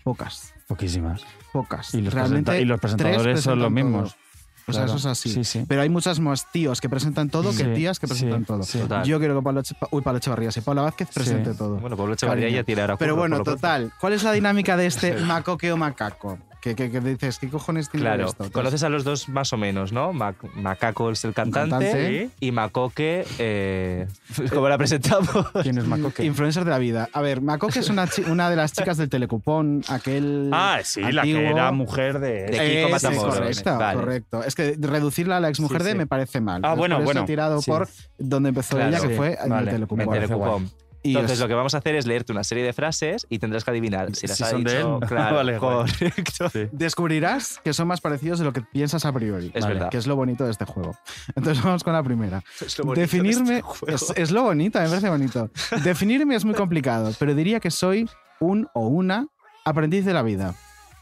Pocas, 0.02 0.54
Poquísimas. 0.66 1.22
pocas. 1.52 1.94
Y 1.94 2.00
los, 2.00 2.14
Realmente, 2.14 2.52
presenta- 2.52 2.60
y 2.60 2.64
los 2.64 2.80
tres 2.80 2.94
presentadores 2.94 3.40
son 3.42 3.58
los 3.60 3.70
mismos. 3.70 4.12
todo. 4.12 4.18
O 4.66 4.72
sea, 4.72 4.84
Claro. 4.84 4.96
eso 4.98 5.08
es 5.10 5.18
así. 5.18 5.28
Sí, 5.30 5.44
sí. 5.44 5.64
Pero 5.68 5.82
hay 5.82 5.90
muchos 5.90 6.20
más 6.20 6.50
tíos 6.50 6.80
que 6.80 6.88
presentan 6.88 7.28
todo 7.28 7.50
que 7.50 7.64
Sí, 7.64 7.74
tías 7.74 7.98
que 8.00 8.06
presentan 8.08 8.46
sí, 8.64 8.78
todo. 8.78 9.02
Yo 9.04 9.18
quiero 9.18 9.34
que 9.38 9.42
Pablo, 9.44 9.60
uy, 9.90 10.00
Pablo 10.00 10.16
Echevarría, 10.18 10.50
sí, 10.52 10.62
Paula 10.62 10.80
Vázquez 10.80 11.08
presente 11.12 11.52
todo. 11.52 11.76
Bueno, 11.76 11.98
Pablo 11.98 12.14
Echevarría 12.14 12.44
Cariño. 12.46 12.60
ya 12.60 12.64
tiene 12.64 12.80
ahora 12.80 12.96
Pero 12.96 13.14
bueno, 13.14 13.42
total. 13.42 13.92
¿Cuál 14.00 14.14
es 14.14 14.22
la 14.22 14.32
dinámica 14.32 14.78
de 14.78 14.86
este 14.86 15.12
macoque 15.20 15.70
o 15.70 15.76
macaco? 15.76 16.38
Que 16.64 16.88
dices, 16.88 17.38
¿qué 17.38 17.48
cojones 17.50 17.90
tiene 17.90 18.06
Claro, 18.06 18.24
esto? 18.26 18.50
conoces 18.50 18.82
a 18.84 18.88
los 18.88 19.04
dos 19.04 19.28
más 19.28 19.52
o 19.52 19.58
menos, 19.58 19.92
¿no? 19.92 20.14
Mac- 20.14 20.42
Macaco 20.54 21.10
es 21.10 21.22
el 21.26 21.34
cantante, 21.34 21.70
cantante. 21.70 22.30
y 22.40 22.52
Macoque, 22.52 23.26
eh, 23.38 24.06
¿cómo 24.54 24.68
la 24.70 24.78
presentamos? 24.78 25.28
¿Quién 25.62 25.76
es 25.76 25.86
Macoque? 25.86 26.24
Influencer 26.24 26.64
de 26.64 26.70
la 26.70 26.78
vida. 26.78 27.08
A 27.12 27.20
ver, 27.20 27.42
Macoque 27.42 27.80
es 27.80 27.90
una, 27.90 28.06
de 28.06 28.56
las 28.56 28.72
chicas 28.72 28.96
del 28.96 29.10
telecupón, 29.10 29.82
aquel. 29.88 30.48
Ah, 30.54 30.78
sí, 30.82 31.02
la 31.02 31.22
que 31.22 31.46
era 31.50 31.70
mujer 31.72 32.18
de... 32.18 32.44
De 32.44 32.50
Kiko 32.52 32.60
Ese, 32.62 32.88
Matamoros. 32.90 33.34
Correcto, 33.34 33.78
Vale. 33.78 34.00
correcto. 34.00 34.42
Es 34.44 34.54
que 34.54 34.76
reducirla 34.80 35.36
a 35.36 35.40
la 35.40 35.48
exmujer 35.50 35.82
Sí, 35.82 35.88
de 35.88 35.94
me 35.96 36.06
parece 36.06 36.40
mal. 36.40 36.62
Ah, 36.64 36.74
bueno, 36.74 36.96
por 36.96 37.02
eso 37.02 37.12
bueno, 37.12 37.24
tirado 37.26 37.60
por 37.60 37.88
donde 38.18 38.48
empezó 38.50 38.76
Claro, 38.76 38.96
ella, 38.96 39.06
que 39.06 39.14
fue 39.16 39.36
en 39.42 39.50
vale. 39.50 39.70
el 39.70 39.76
telecupón. 39.76 40.70
Y 41.04 41.10
Entonces 41.10 41.36
os- 41.36 41.42
lo 41.42 41.48
que 41.48 41.54
vamos 41.54 41.74
a 41.74 41.78
hacer 41.78 41.94
es 41.94 42.06
leerte 42.06 42.32
una 42.32 42.42
serie 42.42 42.64
de 42.64 42.72
frases 42.72 43.26
y 43.28 43.38
tendrás 43.38 43.62
que 43.62 43.70
adivinar 43.70 44.14
si 44.16 44.26
las 44.26 44.36
Si 44.38 44.42
ha 44.42 44.46
son 44.50 44.64
de 44.64 44.74
dicho. 44.74 44.98
él. 45.02 45.06
Claro, 45.08 45.36
Vale, 45.36 45.58
guay. 45.58 45.72
correcto. 45.92 46.48
Sí. 46.50 46.68
Descubrirás 46.72 47.60
que 47.62 47.72
son 47.72 47.86
más 47.88 48.00
parecidos 48.00 48.38
de 48.38 48.44
lo 48.46 48.52
que 48.52 48.62
piensas 48.62 49.04
a 49.04 49.12
priori. 49.12 49.52
Es 49.54 49.66
verdad. 49.66 49.90
Que 49.90 49.98
es 49.98 50.06
lo 50.06 50.16
bonito 50.16 50.44
de 50.44 50.50
este 50.50 50.64
juego. 50.64 50.96
Entonces 51.36 51.62
vamos 51.62 51.84
con 51.84 51.92
la 51.92 52.02
primera. 52.02 52.42
Es 52.60 52.78
lo 52.78 52.84
bonito 52.86 53.00
de 53.00 53.06
Definirme. 53.06 53.50
este 53.58 53.62
juego. 53.62 53.94
es, 53.94 54.12
es 54.16 54.30
lo 54.30 54.42
bonito, 54.44 54.80
me 54.80 54.88
parece 54.88 55.08
bonito. 55.10 55.50
Definirme 55.84 56.34
es 56.36 56.44
muy 56.44 56.54
complicado, 56.54 57.12
pero 57.18 57.34
diría 57.34 57.60
que 57.60 57.70
soy 57.70 58.08
un 58.40 58.66
o 58.72 58.86
una 58.88 59.26
aprendiz 59.64 60.04
de 60.06 60.14
la 60.14 60.22
vida. 60.22 60.54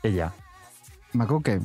Ella. 0.03 0.33
Macoque. 1.13 1.61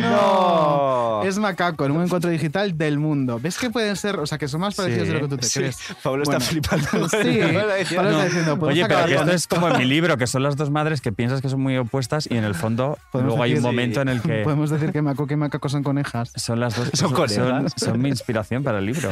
¡No! 0.00 1.22
Es 1.24 1.38
macaco 1.38 1.84
en 1.84 1.92
un 1.92 2.02
encuentro 2.04 2.30
digital 2.30 2.78
del 2.78 2.98
mundo. 2.98 3.38
¿Ves 3.42 3.58
que 3.58 3.70
pueden 3.70 3.96
ser, 3.96 4.18
o 4.18 4.26
sea, 4.26 4.38
que 4.38 4.48
son 4.48 4.60
más 4.60 4.74
parecidos 4.74 5.08
Sí, 5.08 5.12
de 5.14 5.20
lo 5.20 5.28
que 5.28 5.34
tú 5.34 5.38
te 5.40 5.46
Sí, 5.46 5.58
crees? 5.58 5.78
Pablo 6.02 6.24
Bueno, 6.24 6.38
está 6.38 6.50
flipando. 6.50 7.08
Sí, 7.08 7.94
Pablo 7.96 8.10
está 8.10 8.24
diciendo, 8.24 8.58
¿podemos 8.58 8.68
Oye, 8.68 8.86
pero 8.88 9.06
que 9.06 9.14
esto 9.14 9.30
es 9.32 9.46
como 9.46 9.68
en 9.68 9.78
mi 9.78 9.84
libro, 9.84 10.16
que 10.16 10.26
son 10.26 10.42
las 10.42 10.56
dos 10.56 10.70
madres 10.70 11.00
que 11.00 11.12
piensas 11.12 11.40
que 11.42 11.48
son 11.48 11.60
muy 11.60 11.76
opuestas 11.76 12.28
y 12.30 12.36
en 12.36 12.44
el 12.44 12.54
fondo 12.54 12.98
luego 13.12 13.42
hay 13.42 13.54
un 13.54 13.62
momento 13.62 14.00
en 14.00 14.08
el 14.08 14.22
que 14.22 14.42
Podemos 14.42 14.70
decir 14.70 14.92
que 14.92 15.02
Macoque 15.02 15.34
y 15.34 15.36
Macaco 15.36 15.68
son 15.68 15.82
conejas. 15.82 16.32
son 16.36 16.60
las 16.60 16.76
dos 16.76 16.88
Son 16.94 17.10
son, 17.10 17.12
colegas. 17.14 17.72
son 17.76 18.00
mi 18.00 18.08
inspiración 18.08 18.62
para 18.62 18.78
el 18.78 18.86
libro. 18.86 19.10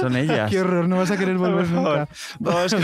Son 0.00 0.16
ellas. 0.16 0.50
Qué 0.50 0.60
horror, 0.60 0.88
no 0.88 0.96
vas 0.96 1.10
a 1.10 1.16
querer 1.16 1.36
volver 1.38 1.68
nunca. 1.68 2.08
Vamos 2.38 2.74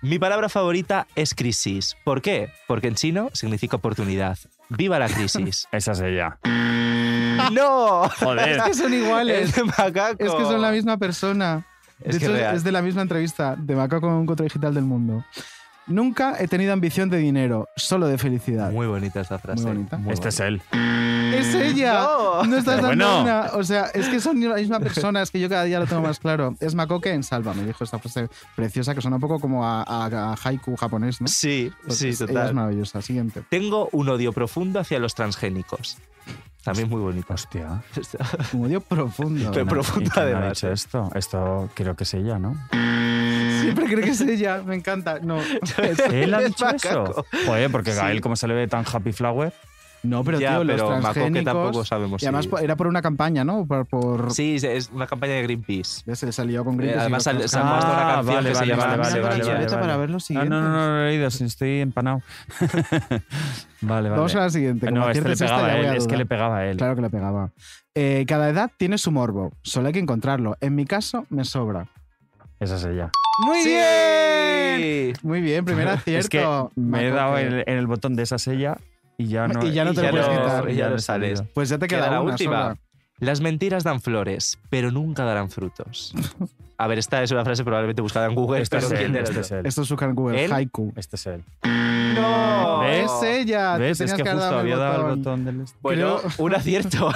con. 0.00 0.08
Mi 0.08 0.18
palabra 0.18 0.48
favorita 0.48 1.06
es 1.14 1.34
crisis. 1.34 1.96
¿Por 2.04 2.22
qué? 2.22 2.50
Porque 2.66 2.88
en 2.88 2.94
chino 2.94 3.30
significa 3.32 3.76
oportunidad. 3.76 4.38
¡Viva 4.68 4.98
la 4.98 5.08
crisis! 5.08 5.66
Esa 5.72 5.92
es 5.92 6.00
ella. 6.00 6.38
¡No! 7.52 8.08
Joder. 8.08 8.58
Es 8.58 8.62
que 8.62 8.74
son 8.74 8.94
iguales. 8.94 9.50
Es 9.50 9.54
de 9.54 9.64
macaco. 9.64 10.24
Es 10.24 10.32
que 10.32 10.44
son 10.44 10.60
la 10.60 10.70
misma 10.70 10.98
persona. 10.98 11.64
Es 12.02 12.18
de 12.18 12.24
hecho, 12.24 12.32
real. 12.32 12.54
es 12.54 12.64
de 12.64 12.72
la 12.72 12.82
misma 12.82 13.02
entrevista 13.02 13.56
de 13.56 13.74
Macaco 13.74 14.06
en 14.06 14.12
un 14.12 14.22
encuentro 14.22 14.44
digital 14.44 14.72
del 14.72 14.84
mundo. 14.84 15.24
Nunca 15.88 16.36
he 16.38 16.48
tenido 16.48 16.72
ambición 16.72 17.08
de 17.08 17.18
dinero, 17.18 17.68
solo 17.76 18.06
de 18.06 18.18
felicidad. 18.18 18.70
Muy 18.70 18.86
bonita 18.86 19.20
esta 19.20 19.38
frase. 19.38 19.62
Muy 19.64 19.72
bonita. 19.72 20.00
Este 20.10 20.28
es 20.28 20.40
él. 20.40 20.60
Es 20.72 21.54
ella. 21.54 21.94
No. 21.94 22.44
No, 22.44 22.56
estás 22.58 22.76
dando 22.82 22.88
bueno. 22.88 23.22
una. 23.22 23.46
O 23.54 23.64
sea, 23.64 23.86
es 23.94 24.08
que 24.08 24.20
son 24.20 24.40
la 24.46 24.56
misma 24.56 24.80
persona. 24.80 25.22
Es 25.22 25.30
que 25.30 25.40
yo 25.40 25.48
cada 25.48 25.64
día 25.64 25.80
lo 25.80 25.86
tengo 25.86 26.02
más 26.02 26.18
claro. 26.18 26.54
Es 26.60 26.74
Makoke 26.74 27.06
en 27.12 27.22
Salva, 27.22 27.54
me 27.54 27.64
dijo 27.64 27.84
esta 27.84 27.98
frase 27.98 28.28
preciosa 28.54 28.94
que 28.94 29.00
suena 29.00 29.16
un 29.16 29.20
poco 29.20 29.40
como 29.40 29.66
a, 29.66 29.82
a- 29.82 30.32
a 30.32 30.36
haiku 30.44 30.76
japonés, 30.76 31.20
¿no? 31.20 31.26
Sí, 31.28 31.72
Pues 31.84 31.98
sí, 31.98 32.08
es- 32.08 32.20
Ella 32.20 32.28
total. 32.28 32.46
es 32.48 32.54
maravillosa. 32.54 33.02
Siguiente. 33.02 33.42
Tengo 33.48 33.88
un 33.92 34.08
odio 34.08 34.32
profundo 34.32 34.80
hacia 34.80 34.98
los 34.98 35.14
transgénicos. 35.14 35.96
También 36.68 36.88
muy 36.88 37.00
bonito. 37.00 37.32
Hostia. 37.34 37.82
Un 38.52 38.66
odio 38.66 38.80
profundo. 38.80 39.50
Pero 39.52 39.66
profundo 39.66 40.08
¿Y 40.08 40.10
quién 40.10 40.24
ha 40.24 40.26
además. 40.28 40.48
dicho 40.60 40.70
esto? 40.72 41.10
Esto 41.14 41.68
creo 41.74 41.94
que 41.96 42.04
es 42.04 42.14
ella, 42.14 42.38
¿no? 42.38 42.56
Siempre 43.60 43.86
cree 43.86 44.04
que 44.04 44.10
es 44.10 44.20
ella. 44.20 44.62
Me 44.64 44.74
encanta. 44.76 45.18
No. 45.20 45.38
¿Él 46.10 46.32
ha 46.34 46.40
dicho 46.40 46.66
eso? 46.74 47.24
Joder, 47.46 47.70
porque 47.70 47.92
Sí. 47.92 47.96
Gael, 47.98 48.20
como 48.20 48.36
se 48.36 48.46
le 48.48 48.54
ve 48.54 48.68
tan 48.68 48.84
happy 48.90 49.12
flower, 49.12 49.52
No, 50.04 50.22
pero 50.22 50.38
Ya, 50.38 50.50
tío, 50.54 50.64
los 50.64 50.76
pero 50.76 50.88
Makoke 50.90 51.02
transgénicos... 51.02 51.44
tampoco 51.44 51.84
sabemos 51.84 52.22
Y 52.22 52.26
además 52.26 52.44
si- 52.46 52.64
era 52.64 52.76
por 52.76 52.86
una 52.86 53.02
campaña, 53.02 53.44
¿no? 53.44 53.66
Por, 53.66 53.84
por... 53.86 54.32
Sí, 54.32 54.56
es 54.62 54.90
una 54.92 55.06
campaña 55.08 55.32
de 55.34 55.42
Greenpeace. 55.42 56.02
Ya 56.06 56.14
se 56.14 56.26
le 56.26 56.32
salió 56.32 56.64
con 56.64 56.74
Eh, 56.74 56.76
Greenpeace. 56.78 57.00
además 57.00 57.26
los 57.26 57.50
se 57.50 57.58
han 57.58 57.68
puesto 57.68 57.86
una 57.90 58.08
Ah, 58.10 58.14
canción 58.14 58.34
vale, 58.36 58.48
que 58.48 58.54
se 58.54 58.60
vale, 58.60 58.70
llama 58.70 58.82
vale, 58.84 58.98
vale, 58.98 59.20
vale, 59.20 59.20
vale, 59.54 59.66
para 59.68 59.80
vale. 59.86 59.96
ver 59.98 60.10
los 60.10 60.30
Ah, 60.30 60.34
no, 60.34 60.40
no, 60.40 60.46
siguientes. 60.46 60.50
no, 60.50 60.86
no 60.86 60.96
lo 60.98 61.06
he 61.08 61.30
sí, 61.30 61.44
estoy 61.44 61.80
empanado. 61.80 62.22
vale, 62.60 63.22
vale. 63.80 64.08
Vamos 64.10 64.34
a 64.34 64.38
la 64.40 64.50
siguiente. 64.50 64.86
Como 64.86 65.00
No, 65.00 65.10
este 65.10 65.28
le 65.28 65.36
pegaba 65.36 65.66
a 65.66 65.76
él, 65.78 65.96
es 65.96 66.06
que 66.06 66.16
le 66.16 66.26
pegaba 66.26 66.56
a 66.58 66.66
él. 66.66 66.76
Claro 66.76 66.94
que 66.96 67.02
le 67.02 67.10
pegaba. 67.10 67.50
Eh, 67.94 68.24
cada 68.28 68.48
edad 68.48 68.70
tiene 68.76 68.98
su 68.98 69.10
morbo. 69.10 69.52
Solo 69.62 69.88
hay 69.88 69.92
que 69.92 69.98
encontrarlo. 69.98 70.56
En 70.60 70.74
mi 70.76 70.84
caso, 70.84 71.26
me 71.30 71.44
sobra. 71.44 71.88
Esa 72.60 72.76
es 72.76 72.84
ella. 72.84 73.10
¡Muy 73.46 73.62
Sí. 73.62 73.68
bien! 73.70 75.12
Muy 75.22 75.40
bien, 75.40 75.64
primer 75.64 75.88
acierto. 75.88 76.18
Es 76.20 76.28
que 76.28 76.44
me 76.80 77.06
he 77.06 77.10
dado 77.10 77.38
en, 77.38 77.64
en 77.66 77.78
el 77.78 77.86
botón 77.86 78.14
de 78.16 78.22
esa 78.24 78.36
es 78.36 78.46
ella 78.48 78.78
y 79.18 79.26
ya 79.26 79.46
no, 79.48 79.62
Y 79.66 79.72
ya 79.72 79.84
no 79.84 79.92
te 79.92 80.00
lo 80.00 80.06
ya 80.06 80.10
puedes 80.12 80.28
quitar. 80.28 80.68
ya 80.70 80.84
me 80.86 80.90
no 80.92 80.98
sales. 81.00 81.42
Pues 81.52 81.68
ya 81.68 81.78
te 81.78 81.86
queda, 81.88 82.00
Queda 82.04 82.10
la 82.12 82.20
una 82.22 82.30
última. 82.32 82.62
sola. 82.68 82.76
Las 83.20 83.40
mentiras 83.40 83.82
dan 83.82 84.00
flores, 84.00 84.58
pero 84.70 84.90
nunca 84.92 85.24
darán 85.24 85.50
frutos. 85.50 86.14
A 86.80 86.86
ver, 86.86 86.98
esta 87.00 87.20
es 87.24 87.32
una 87.32 87.44
frase 87.44 87.64
probablemente 87.64 88.00
buscada 88.00 88.26
en 88.26 88.36
Google, 88.36 88.60
Este 88.62 88.76
pero 88.76 88.86
es 88.86 88.92
¿quién 88.94 89.16
él, 89.16 89.22
este 89.24 89.34
dos? 89.34 89.46
es 89.46 89.50
él. 89.50 89.66
Esto 89.66 89.82
es 89.82 89.88
buscar 89.90 90.08
en 90.10 90.14
Google. 90.14 90.48
Haiku. 90.54 90.92
Este 90.94 91.16
es 91.16 91.26
él. 91.26 91.44
¡No! 92.14 92.80
¿Ves? 92.80 93.10
Es 93.10 93.22
ella. 93.24 93.76
¿Ves? 93.76 94.00
Es 94.00 94.10
Tenías 94.10 94.16
que 94.16 94.28
haber 94.28 94.42
justo 94.42 94.58
había 94.60 94.76
dado 94.76 95.08
el 95.10 95.16
botón. 95.16 95.44
del... 95.44 95.60
este. 95.62 95.76
Bueno, 95.82 96.18
Creo- 96.18 96.30
un 96.44 96.54
acierto. 96.54 97.10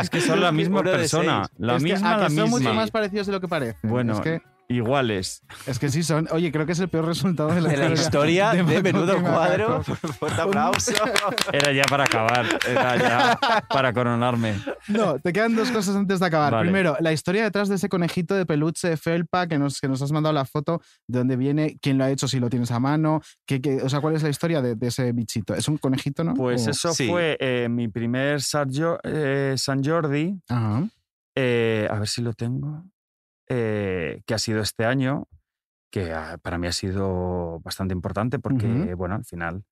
Es 0.00 0.10
que 0.10 0.20
son 0.20 0.40
la 0.40 0.52
misma 0.52 0.84
persona. 0.84 1.48
La 1.58 1.74
Es 1.76 1.82
que, 1.82 1.90
misma, 1.92 2.12
¿a 2.12 2.16
que 2.16 2.22
la 2.22 2.28
son 2.28 2.36
misma. 2.36 2.58
mucho 2.58 2.74
más 2.74 2.90
parecidos 2.92 3.26
de 3.26 3.32
lo 3.32 3.40
que 3.40 3.48
parece. 3.48 3.78
Bueno, 3.82 4.12
es 4.12 4.20
que, 4.20 4.42
iguales. 4.68 5.42
es 5.66 5.78
que 5.78 5.88
sí 5.88 6.02
son. 6.02 6.28
Oye, 6.30 6.52
creo 6.52 6.66
que 6.66 6.72
es 6.72 6.80
el 6.80 6.88
peor 6.88 7.06
resultado 7.06 7.48
de 7.54 7.60
la, 7.60 7.70
De 7.70 7.76
la 7.76 7.92
historia 7.92 8.52
de, 8.52 8.62
menudo 8.82 9.20
cuadro. 9.20 9.82
Fuerte 10.18 10.40
aplauso. 10.40 10.92
Era 11.52 11.72
ya 11.72 11.84
para 11.84 12.04
acabar. 12.04 12.46
Era 12.68 12.96
ya 12.96 13.38
para 13.68 13.92
coronarme. 13.92 14.54
No, 14.88 15.18
te 15.18 15.32
quedan 15.32 15.56
dos 15.56 15.70
cosas 15.70 15.96
antes 15.96 16.20
de 16.20 16.26
acabar. 16.26 16.52
Vale. 16.52 16.64
Primero, 16.66 16.96
la 17.00 17.12
historia 17.12 17.42
detrás 17.44 17.68
de 17.68 17.76
ese 17.76 17.88
conejito 17.88 18.34
de 18.34 18.44
peluche 18.46 18.88
de 18.90 18.96
felpa 18.96 19.46
que 19.46 19.58
nos, 19.58 19.80
que 19.80 19.88
nos 19.88 20.02
has 20.02 20.12
mandado 20.12 20.32
la 20.34 20.44
foto, 20.44 20.80
de 21.06 21.18
dónde 21.18 21.36
viene, 21.36 21.78
quién 21.80 21.96
lo 21.98 22.04
ha 22.04 22.10
hecho, 22.10 22.28
si 22.28 22.38
lo 22.38 22.50
tienes 22.50 22.70
a 22.70 22.78
mano, 22.80 23.20
qué, 23.46 23.60
qué- 23.60 23.80
o 23.82 23.88
sea, 23.88 24.00
cuál 24.00 24.14
es 24.16 24.22
la 24.22 24.28
historia 24.28 24.60
de, 24.60 24.74
de 24.74 24.86
ese 24.88 25.12
bichito. 25.12 25.54
¿Es 25.54 25.66
un 25.68 25.78
conejito, 25.78 26.24
no? 26.24 26.34
Pues 26.34 26.66
O- 26.66 26.70
eso 26.70 26.92
Sí. 26.92 27.08
fue 27.08 27.36
eh, 27.40 27.68
mi 27.70 27.88
primer 27.88 28.38
eh, 28.38 29.54
San 29.56 29.82
Jordi. 29.84 30.38
Ajá. 30.48 30.86
eh, 31.34 31.88
a 31.90 31.98
ver 31.98 32.08
si 32.08 32.20
lo 32.22 32.32
tengo. 32.34 32.84
Eh, 33.48 34.22
que 34.26 34.34
ha 34.34 34.38
sido 34.38 34.60
este 34.60 34.84
año, 34.84 35.26
que 35.90 36.12
ah, 36.12 36.38
para 36.42 36.58
mí 36.58 36.66
ha 36.66 36.72
sido 36.72 37.60
bastante 37.60 37.94
importante 37.94 38.38
porque, 38.38 38.66
Ujú. 38.66 38.96
bueno, 38.96 39.14
al 39.16 39.24
final 39.24 39.64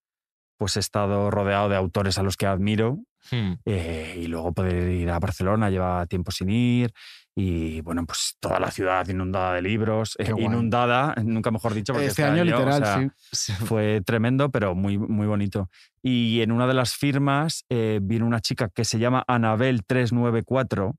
pues 0.59 0.79
he 0.79 0.81
estado 0.81 1.31
rodeado 1.31 1.69
de 1.69 1.77
autores 1.77 2.17
a 2.19 2.23
los 2.23 2.37
que 2.37 2.47
admiro 2.47 2.99
Hmm. 3.33 3.55
eh, 3.65 4.15
y 4.23 4.29
luego 4.29 4.53
poder 4.53 4.89
ir 4.93 5.11
a 5.11 5.19
Barcelona, 5.19 5.69
lleva 5.69 6.07
tiempo 6.07 6.31
sin 6.31 6.49
ir 6.49 6.93
y 7.35 7.81
bueno, 7.81 8.07
pues 8.07 8.37
toda 8.39 8.61
la 8.61 8.71
ciudad 8.71 9.07
inundada 9.09 9.55
de 9.55 9.63
libros, 9.63 10.15
eh, 10.21 10.31
inundada, 10.39 11.13
nunca 11.25 11.51
mejor 11.51 11.75
dicho, 11.75 11.93
porque 11.93 12.07
Este 12.07 12.23
año, 12.23 12.45
literal, 12.45 12.81
o 12.81 12.87
sea, 12.87 13.11
sí. 13.33 13.53
fue 13.67 14.01
tremendo, 14.07 14.51
pero 14.53 14.77
muy, 14.77 14.97
muy 14.97 15.27
bonito. 15.27 15.69
Y 16.03 16.41
en 16.41 16.53
una 16.53 16.69
de 16.69 16.75
las 16.75 16.95
firmas 16.95 17.65
eh, 17.69 17.99
vino 18.01 18.25
una 18.27 18.41
chica 18.41 18.69
que 18.69 18.85
se 18.85 19.01
llama 19.01 19.25
Anabel394 19.27 20.95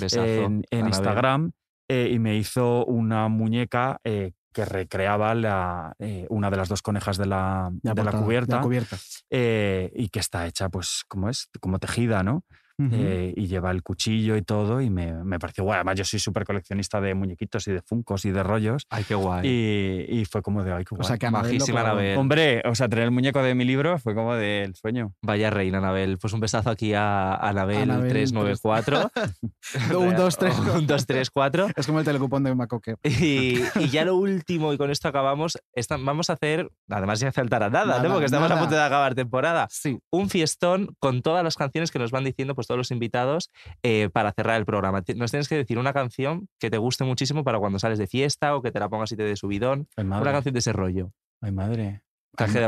Besazo. 0.00 0.22
en, 0.22 0.42
en 0.70 0.78
Anabel. 0.80 0.88
Instagram 0.88 1.52
eh, 1.92 2.08
y 2.08 2.20
me 2.20 2.36
hizo 2.36 2.84
una 2.86 3.26
muñeca 3.26 3.98
eh, 4.04 4.30
que 4.52 4.64
recreaba 4.64 5.34
la, 5.34 5.92
eh, 5.98 6.24
una 6.30 6.48
de 6.48 6.56
las 6.56 6.68
dos 6.68 6.82
conejas 6.82 7.16
de 7.18 7.26
la, 7.26 7.72
La 7.82 7.94
de 7.94 8.04
la 8.04 8.12
cubierta 8.12 8.56
La 8.58 8.62
cubierta. 8.62 8.96
y 9.28 10.08
que 10.08 10.20
está 10.20 10.46
hecha, 10.46 10.68
pues, 10.68 11.02
como 11.08 11.28
es? 11.28 11.48
Como 11.60 11.80
tejida, 11.80 12.22
¿no? 12.22 12.44
Eh, 12.92 13.34
y 13.36 13.46
lleva 13.46 13.70
el 13.70 13.82
cuchillo 13.82 14.36
y 14.36 14.42
todo 14.42 14.80
y 14.80 14.90
me, 14.90 15.12
me 15.24 15.38
pareció 15.38 15.64
guay. 15.64 15.76
Además 15.76 15.96
yo 15.96 16.04
soy 16.04 16.18
súper 16.18 16.44
coleccionista 16.44 17.00
de 17.00 17.14
muñequitos 17.14 17.66
y 17.68 17.72
de 17.72 17.82
funcos 17.82 18.24
y 18.24 18.30
de 18.30 18.42
rollos. 18.42 18.86
Ay, 18.90 19.04
qué 19.04 19.14
guay. 19.14 19.46
Y, 19.48 20.20
y 20.20 20.24
fue 20.24 20.42
como 20.42 20.62
de, 20.64 20.72
ay, 20.72 20.84
qué 20.84 20.94
guay. 20.94 21.06
sea, 21.06 21.18
que 21.18 21.30
Majísima. 21.30 21.80
Anabel. 21.80 22.16
Hombre, 22.18 22.62
o 22.66 22.74
sea, 22.74 22.88
tener 22.88 23.04
el 23.06 23.10
muñeco 23.10 23.42
de 23.42 23.54
mi 23.54 23.64
libro 23.64 23.98
fue 23.98 24.14
como 24.14 24.34
del 24.34 24.74
sueño. 24.74 25.14
Vaya 25.22 25.50
reina, 25.50 25.78
Anabel. 25.78 26.18
Pues 26.18 26.32
un 26.32 26.40
besazo 26.40 26.70
aquí 26.70 26.94
a 26.94 27.34
Anabel, 27.34 27.90
Anabel 27.90 28.08
394. 28.10 29.10
Un, 29.98 30.16
dos, 30.16 30.36
tres. 30.38 30.58
Un, 30.58 30.86
dos, 30.86 31.06
tres, 31.06 31.30
cuatro. 31.30 31.68
Es 31.76 31.86
como 31.86 31.98
el 32.00 32.04
telecupón 32.04 32.42
de 32.44 32.54
Macoque. 32.54 32.96
Y, 33.04 33.60
y 33.78 33.88
ya 33.90 34.04
lo 34.04 34.16
último, 34.16 34.72
y 34.72 34.78
con 34.78 34.90
esto 34.90 35.08
acabamos, 35.08 35.58
esta- 35.74 35.96
vamos 35.98 36.30
a 36.30 36.34
hacer, 36.34 36.70
además 36.88 37.18
sin 37.20 37.32
faltará 37.32 37.68
nada, 37.70 37.86
Nada, 37.86 38.02
¿no? 38.02 38.10
porque 38.10 38.26
estamos 38.26 38.48
nada. 38.48 38.60
a 38.60 38.64
punto 38.64 38.76
de 38.76 38.82
acabar 38.82 39.14
temporada, 39.14 39.66
Sí. 39.70 39.98
un 40.10 40.28
fiestón 40.30 40.94
con 40.98 41.22
todas 41.22 41.44
las 41.44 41.56
canciones 41.56 41.90
que 41.90 41.98
nos 41.98 42.10
van 42.10 42.24
diciendo 42.24 42.54
pues 42.54 42.66
todos 42.70 42.78
los 42.78 42.92
invitados 42.92 43.50
eh, 43.82 44.10
para 44.12 44.30
cerrar 44.32 44.56
el 44.56 44.64
programa. 44.64 45.02
Nos 45.16 45.32
tienes 45.32 45.48
que 45.48 45.56
decir 45.56 45.76
una 45.76 45.92
canción 45.92 46.48
que 46.60 46.70
te 46.70 46.78
guste 46.78 47.02
muchísimo 47.02 47.42
para 47.42 47.58
cuando 47.58 47.80
sales 47.80 47.98
de 47.98 48.06
fiesta 48.06 48.54
o 48.54 48.62
que 48.62 48.70
te 48.70 48.78
la 48.78 48.88
pongas 48.88 49.10
y 49.10 49.16
te 49.16 49.24
dé 49.24 49.34
subidón. 49.34 49.88
Ay. 49.96 50.04
Una 50.04 50.30
canción 50.30 50.52
de 50.52 50.60
ese 50.60 50.72
rollo. 50.72 51.10
Ay, 51.40 51.50
madre. 51.50 52.02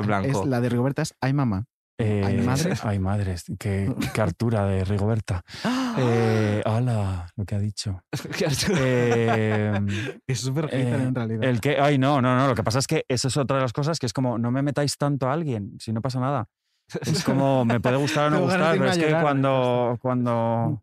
Blanco. 0.04 0.42
Es, 0.42 0.48
la 0.48 0.60
de 0.60 0.68
Rigoberta 0.68 1.02
es 1.02 1.14
Ay 1.20 1.32
Mamá. 1.32 1.66
Eh, 1.98 2.22
Ay, 2.26 2.38
madre. 2.38 2.74
Ay, 2.82 2.98
madre. 2.98 3.36
Qué, 3.60 3.94
qué 4.12 4.20
hartura 4.20 4.66
de 4.66 4.84
Rigoberta. 4.84 5.44
Eh, 5.98 6.62
¡Hala! 6.64 7.28
Lo 7.36 7.44
que 7.44 7.54
ha 7.54 7.60
dicho. 7.60 8.02
Eh, 8.74 9.80
Es 10.26 10.40
súper 10.40 10.68
eh, 10.72 10.94
en 10.94 11.14
realidad. 11.14 11.44
el 11.44 11.60
que, 11.60 11.78
ay, 11.78 11.96
no, 11.96 12.20
no, 12.20 12.36
no. 12.36 12.48
Lo 12.48 12.56
que 12.56 12.64
pasa 12.64 12.80
es 12.80 12.88
que 12.88 13.04
eso 13.08 13.28
es 13.28 13.36
otra 13.36 13.58
de 13.58 13.62
las 13.62 13.72
cosas 13.72 14.00
que 14.00 14.06
es 14.06 14.12
como, 14.12 14.36
no 14.36 14.50
me 14.50 14.62
metáis 14.62 14.96
tanto 14.98 15.28
a 15.28 15.32
alguien, 15.32 15.76
si 15.78 15.92
no 15.92 16.02
pasa 16.02 16.18
nada. 16.18 16.48
Es 17.00 17.24
como, 17.24 17.64
me 17.64 17.80
puede 17.80 17.96
gustar 17.96 18.26
o 18.28 18.30
no 18.30 18.40
gustar, 18.42 18.72
de 18.72 18.78
pero 18.78 18.90
es 18.90 18.98
que 18.98 19.04
llorar, 19.06 19.22
cuando, 19.22 19.98
cuando, 20.00 20.82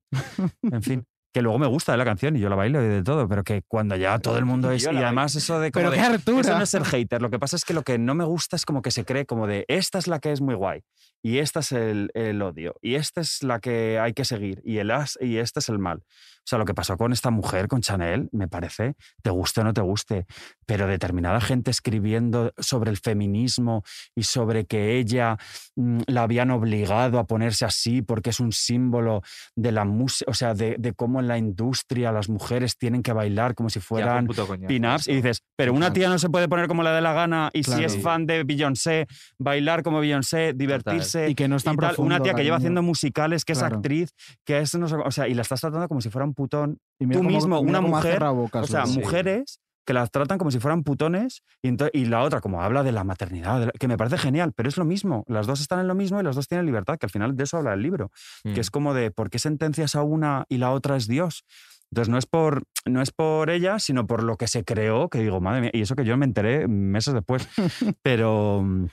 en 0.64 0.82
fin, 0.84 1.06
que 1.34 1.42
luego 1.42 1.60
me 1.60 1.68
gusta 1.68 1.96
la 1.96 2.06
canción 2.06 2.36
y 2.36 2.40
yo 2.40 2.50
la 2.50 2.56
bailo 2.56 2.84
y 2.84 2.88
de 2.88 3.04
todo, 3.04 3.28
pero 3.28 3.44
que 3.44 3.62
cuando 3.68 3.96
ya 3.96 4.18
todo 4.20 4.38
el 4.38 4.46
mundo 4.46 4.72
es, 4.72 4.84
y 4.84 4.88
además 4.88 5.36
eso 5.36 5.60
de 5.60 5.72
como 5.72 5.82
Pero 5.82 5.92
de- 5.92 5.98
qué 5.98 6.04
hartura. 6.04 6.42
eso 6.42 6.58
no 6.58 6.64
es 6.64 6.70
ser 6.70 6.84
hater, 6.86 7.22
lo 7.22 7.30
que 7.30 7.38
pasa 7.40 7.56
es 7.56 7.66
que 7.66 7.74
lo 7.74 7.84
que 7.84 7.98
no 8.00 8.16
me 8.16 8.24
gusta 8.24 8.56
es 8.56 8.66
como 8.66 8.82
que 8.82 8.92
se 8.92 9.06
cree 9.06 9.26
como 9.26 9.46
de, 9.46 9.66
esta 9.68 10.00
es 10.00 10.08
la 10.08 10.20
que 10.20 10.32
es 10.32 10.42
muy 10.42 10.56
guay 10.56 10.82
y 11.22 11.38
esta 11.40 11.60
es 11.60 11.72
el, 11.74 12.10
el 12.14 12.42
odio 12.42 12.76
y 12.82 12.96
esta 12.96 13.22
es 13.22 13.44
la 13.44 13.60
que 13.60 14.00
hay 14.00 14.14
que 14.14 14.26
seguir 14.26 14.62
y, 14.64 14.78
el 14.78 14.90
as, 14.90 15.18
y 15.22 15.38
este 15.38 15.60
es 15.60 15.70
el 15.70 15.78
mal. 15.78 16.02
O 16.40 16.50
sea, 16.50 16.58
lo 16.58 16.66
que 16.66 16.74
pasó 16.74 16.98
con 16.98 17.14
esta 17.14 17.30
mujer, 17.30 17.68
con 17.68 17.82
Chanel, 17.82 18.30
me 18.32 18.48
parece, 18.48 18.96
te 19.22 19.30
guste 19.30 19.62
o 19.62 19.64
no 19.64 19.74
te 19.74 19.82
guste, 19.82 20.26
pero 20.66 20.88
determinada 20.88 21.40
gente 21.42 21.72
escribiendo 21.72 22.52
sobre 22.58 22.90
el 22.92 22.98
feminismo 22.98 23.84
y 24.16 24.24
sobre 24.24 24.66
que 24.66 24.98
ella 24.98 25.38
mm, 25.76 26.02
la 26.08 26.24
habían 26.24 26.52
obligado 26.52 27.20
a 27.20 27.26
ponerse 27.26 27.66
así 27.66 28.02
porque 28.02 28.32
es 28.32 28.40
un 28.40 28.52
símbolo 28.52 29.22
de 29.56 29.72
la 29.72 29.86
música, 29.86 30.30
o 30.32 30.34
sea, 30.34 30.54
de, 30.54 30.76
de 30.80 30.94
cómo 30.94 31.20
en 31.20 31.28
la 31.28 31.38
industria 31.38 32.12
las 32.12 32.30
mujeres 32.30 32.78
tienen 32.78 33.04
que 33.04 33.14
bailar 33.14 33.56
como 33.56 33.70
si 33.70 33.80
fueran 33.80 34.28
pin-ups 34.68 35.08
y 35.08 35.16
dices, 35.16 35.44
pero 35.56 35.74
una 35.74 35.94
tía 35.94 36.10
no 36.10 36.18
se 36.20 36.30
puede 36.30 36.48
poner 36.48 36.68
como 36.68 36.84
la 36.84 36.94
de 36.94 37.02
la 37.02 37.14
gana 37.14 37.50
y 37.54 37.64
si 37.64 37.84
es 37.84 38.02
fan 38.02 38.26
de 38.26 38.44
Beyoncé, 38.44 39.08
bailar 39.38 39.84
como 39.84 40.00
Beyoncé, 40.00 40.54
divertirse 40.54 41.30
Y 41.30 41.36
que 41.36 41.48
no 41.48 41.56
es 41.56 41.64
tan 41.64 41.76
tal. 41.76 41.90
Una 41.90 41.96
profundo, 41.96 42.24
tía 42.24 42.34
que 42.34 42.44
lleva 42.44 42.56
cariño. 42.56 42.58
haciendo 42.58 42.82
musicales, 42.84 43.46
que 43.46 43.54
es 43.54 43.60
Claro. 43.60 43.76
actriz, 43.78 44.12
que 44.46 44.60
es 44.60 44.74
no 44.76 44.88
sé, 44.88 44.96
o 44.96 45.12
sea, 45.12 45.28
y 45.28 45.34
la 45.34 45.42
estás 45.42 45.62
tratando 45.62 45.88
como 45.88 46.02
si 46.02 46.10
fuera 46.10 46.26
putón. 46.34 46.78
Y 47.00 47.06
mira 47.06 47.20
Tú 47.20 47.26
cómo- 47.26 47.36
mismo, 47.36 47.64
mira 47.64 47.70
una 47.80 47.82
cómo 47.82 47.96
mujer, 47.98 48.24
bocas 48.34 48.64
o 48.64 48.68
sea, 48.68 48.86
mujeres 48.86 49.60
que 49.86 49.94
las 49.94 50.12
tratan 50.12 50.38
como 50.38 50.52
si 50.52 50.60
fueran 50.60 50.84
putones 50.84 51.42
y, 51.64 52.06
la 52.06 52.22
otra 52.22 52.42
como 52.42 52.62
habla 52.62 52.84
de 52.84 52.92
la 52.92 53.04
maternidad, 53.04 53.60
de 53.60 53.66
la- 53.68 53.72
que 53.72 53.88
me 53.88 53.98
parece 53.98 54.18
genial, 54.20 54.54
pero 54.56 54.70
es 54.70 54.78
lo 54.78 54.86
mismo, 54.86 55.24
las 55.28 55.48
dos 55.48 55.62
están 55.62 55.80
en 55.80 55.88
lo 55.88 55.96
mismo 55.96 56.20
y 56.20 56.24
las 56.24 56.36
dos 56.36 56.48
tienen 56.48 56.68
libertad, 56.68 56.98
que 57.00 57.08
al 57.08 57.10
final 57.10 57.36
de 57.36 57.44
eso 57.46 57.58
habla 57.58 57.74
el 57.74 57.82
libro, 57.82 58.12
Mm. 58.44 58.54
que 58.54 58.60
es 58.62 58.70
como 58.70 58.94
de 58.94 59.10
por 59.10 59.32
qué 59.32 59.40
sentencias 59.40 59.96
a 59.96 60.04
una 60.04 60.46
y 60.48 60.58
la 60.60 60.72
otra 60.72 60.96
es 60.96 61.08
Dios. 61.08 61.44
Entonces 61.92 62.10
no 62.12 62.20
es 62.20 62.28
por 62.28 62.64
no 62.86 63.02
es 63.02 63.12
por 63.12 63.50
ella, 63.50 63.80
sino 63.80 64.06
por 64.06 64.22
lo 64.22 64.38
que 64.38 64.48
se 64.48 64.64
creó, 64.64 65.10
que 65.10 65.20
digo, 65.22 65.42
madre 65.42 65.62
mía, 65.62 65.70
y 65.74 65.82
eso 65.82 65.96
que 65.96 66.06
yo 66.06 66.18
me 66.18 66.26
enteré 66.26 66.68
meses 66.68 67.16
después, 67.16 67.48
pero 68.04 68.62
mm, 68.64 68.86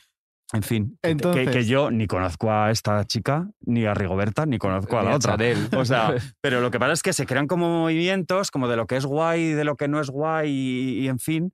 en 0.52 0.62
fin, 0.62 0.98
que- 1.02 1.16
que, 1.16 1.22
que 1.22 1.30
Entonces- 1.32 1.66
yo 1.66 1.90
ni 1.90 2.06
conozco 2.06 2.50
a 2.52 2.70
esta 2.70 3.04
chica, 3.04 3.48
ni 3.62 3.84
a 3.84 3.94
Rigoberta, 3.94 4.46
ni 4.46 4.58
conozco 4.58 4.98
a 4.98 5.02
la 5.02 5.16
otra. 5.16 5.32
Chanel. 5.32 5.68
O 5.76 5.84
sea, 5.84 6.14
pero 6.40 6.60
lo 6.60 6.70
que 6.70 6.78
pasa 6.78 6.92
es 6.92 7.02
que 7.02 7.12
se 7.12 7.26
crean 7.26 7.46
como 7.46 7.68
movimientos, 7.82 8.50
como 8.50 8.68
de 8.68 8.76
lo 8.76 8.86
que 8.86 8.96
es 8.96 9.06
guay 9.06 9.40
y 9.40 9.52
de 9.52 9.64
lo 9.64 9.76
que 9.76 9.88
no 9.88 10.00
es 10.00 10.08
guay, 10.10 10.50
y, 10.50 11.00
y 11.04 11.08
en 11.08 11.18
fin. 11.18 11.52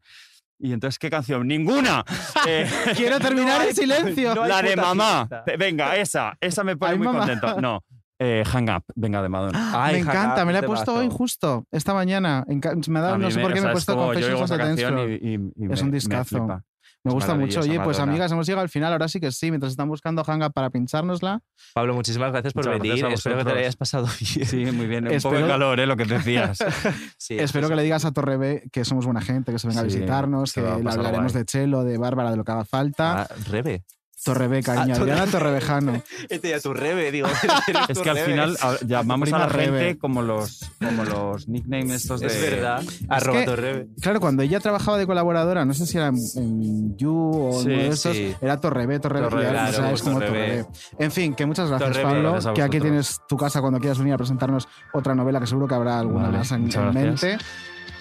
Y 0.64 0.73
entonces, 0.73 0.98
¿qué 0.98 1.10
canción? 1.10 1.47
¡Ninguna! 1.48 2.05
Eh, 2.47 2.69
Quiero 2.97 3.19
terminar 3.20 3.66
en 3.69 3.74
silencio. 3.74 4.35
no 4.35 4.43
hay 4.43 4.48
la 4.48 4.62
de 4.62 4.77
mamá. 4.77 5.27
fiesta. 5.28 5.44
Venga, 5.59 5.97
esa. 5.97 6.36
Esa 6.40 6.64
me 6.64 6.77
pone 6.77 6.93
Ay, 6.93 6.98
muy 6.98 7.06
mamá. 7.06 7.19
contento. 7.20 7.60
No. 7.60 7.81
Eh, 8.19 8.43
hang 8.52 8.69
Up. 8.69 8.85
Venga, 8.94 9.23
de 9.23 9.28
Madonna. 9.28 9.70
Ay, 9.85 9.94
me 9.94 9.98
encanta, 10.01 10.28
jaja, 10.31 10.44
me 10.44 10.52
la 10.52 10.59
he 10.60 10.62
puesto 10.62 10.94
hoy 10.94 11.09
justo, 11.10 11.64
esta 11.73 11.94
mañana. 11.94 12.44
Me 12.47 12.98
ha 12.98 13.02
dado, 13.02 13.19
no 13.19 13.31
sé 13.31 13.40
por 13.40 13.51
o 13.51 13.55
qué 13.55 13.60
me 13.60 13.66
he 13.66 13.70
es 13.70 13.73
puesto 13.73 13.97
Confessions 13.97 14.35
of 14.40 14.44
esa 14.44 14.55
a 14.55 14.59
Dance 14.59 14.82
y, 15.23 15.28
y- 15.28 15.35
y 15.56 15.73
Es 15.73 15.81
me- 15.82 15.86
un 15.86 15.90
discazo. 15.93 16.62
Me 17.04 17.10
Es 17.10 17.14
gusta 17.14 17.34
mucho. 17.34 17.60
Oye, 17.60 17.76
pues 17.80 17.96
Madonna. 17.98 18.12
amigas, 18.12 18.32
hemos 18.32 18.46
llegado 18.46 18.62
al 18.62 18.68
final. 18.68 18.92
Ahora 18.92 19.08
sí 19.08 19.18
que 19.18 19.32
sí, 19.32 19.50
mientras 19.50 19.72
estamos 19.72 19.90
buscando 19.90 20.22
Hang 20.24 20.42
Up 20.44 20.52
para 20.52 20.70
pinchárnosla. 20.70 21.40
Pablo, 21.74 21.94
muchísimas 21.94 22.30
gracias 22.30 22.52
por 22.52 22.64
Muchas 22.64 22.80
venir. 22.80 22.98
gracias 23.00 23.18
Espero 23.20 23.38
que 23.38 23.44
te 23.44 23.50
lo 23.50 23.58
hayas 23.58 23.76
pasado 23.76 24.06
bien. 24.34 24.46
Sí, 24.46 24.64
muy 24.72 24.86
bien. 24.86 25.08
Un 25.08 25.20
poco 25.20 25.36
de 25.36 25.46
calor, 25.48 25.80
¿eh? 25.80 25.86
Lo 25.86 25.96
que 25.96 26.04
decías. 26.04 26.58
Sí, 27.18 27.38
Espero 27.38 27.68
que 27.68 27.76
le 27.76 27.82
digas 27.82 28.04
a 28.04 28.12
Torrebe 28.12 28.64
que 28.72 28.84
somos 28.84 29.04
buena 29.04 29.20
gente, 29.20 29.52
que 29.52 29.58
se 29.58 29.66
venga 29.68 29.80
a 29.80 29.84
visitarnos, 29.84 30.52
que 30.52 30.60
le 30.60 30.68
hablaremos 30.68 31.32
guay. 31.32 31.42
de 31.42 31.44
Chelo, 31.44 31.84
de 31.84 31.98
Bárbara, 31.98 32.30
de 32.30 32.36
lo 32.36 32.44
que 32.44 32.52
haga 32.52 32.64
falta. 32.64 33.22
Ah, 33.22 33.28
Rebe. 33.48 33.84
Torrebe, 34.24 34.62
cariño. 34.62 34.94
Ah, 34.94 34.98
Torre- 34.98 35.12
Adriana 35.12 35.30
Torrevejano. 35.30 36.02
Este 36.28 36.50
ya 36.50 36.60
tu 36.60 36.72
Rebe, 36.74 37.10
digo. 37.10 37.28
Es 37.88 37.98
que 37.98 38.10
al 38.10 38.18
final 38.18 38.56
llamamos 38.86 39.32
a 39.32 39.38
la 39.38 39.48
gente 39.48 39.58
Rebe. 39.70 39.98
como 39.98 40.22
los, 40.22 40.70
como 40.78 41.04
los 41.04 41.48
nicknames 41.48 42.02
estos 42.02 42.20
de... 42.20 42.26
Es 42.28 42.40
verdad. 42.40 42.82
Arroba 43.08 43.40
que- 43.40 43.46
tu 43.46 43.56
Rebe. 43.56 43.86
Claro, 44.00 44.20
cuando 44.20 44.42
ella 44.42 44.60
trabajaba 44.60 44.98
de 44.98 45.06
colaboradora, 45.06 45.64
no 45.64 45.74
sé 45.74 45.86
si 45.86 45.96
era 45.98 46.08
en, 46.08 46.16
en 46.36 46.96
You 46.96 47.12
o 47.14 47.56
en 47.58 47.62
Sí, 47.62 47.68
uno 47.68 47.76
de 47.82 47.88
estos, 47.88 48.16
sí. 48.16 48.34
era 48.40 48.60
Torrebe, 48.60 48.98
Torrebe, 49.00 49.28
Torrebe, 49.28 49.50
claro, 49.50 49.70
o 49.70 49.72
sea, 49.72 49.88
pues 49.88 49.94
es 49.94 50.02
como 50.02 50.18
Torrebe. 50.20 50.62
Torrebe. 50.62 50.66
En 50.98 51.10
fin, 51.10 51.34
que 51.34 51.46
muchas 51.46 51.68
gracias, 51.68 51.90
Torrebe, 51.90 52.10
Pablo. 52.12 52.32
gracias 52.32 52.54
que 52.54 52.62
aquí 52.62 52.80
tienes 52.80 53.20
tu 53.28 53.36
casa 53.36 53.60
cuando 53.60 53.78
quieras 53.80 53.98
venir 53.98 54.14
a 54.14 54.18
presentarnos 54.18 54.68
otra 54.92 55.14
novela, 55.14 55.40
que 55.40 55.46
seguro 55.46 55.66
que 55.66 55.74
habrá 55.74 55.98
alguna 55.98 56.24
Vale, 56.26 56.38
más 56.38 56.52
en, 56.52 56.68
mente. 56.94 57.38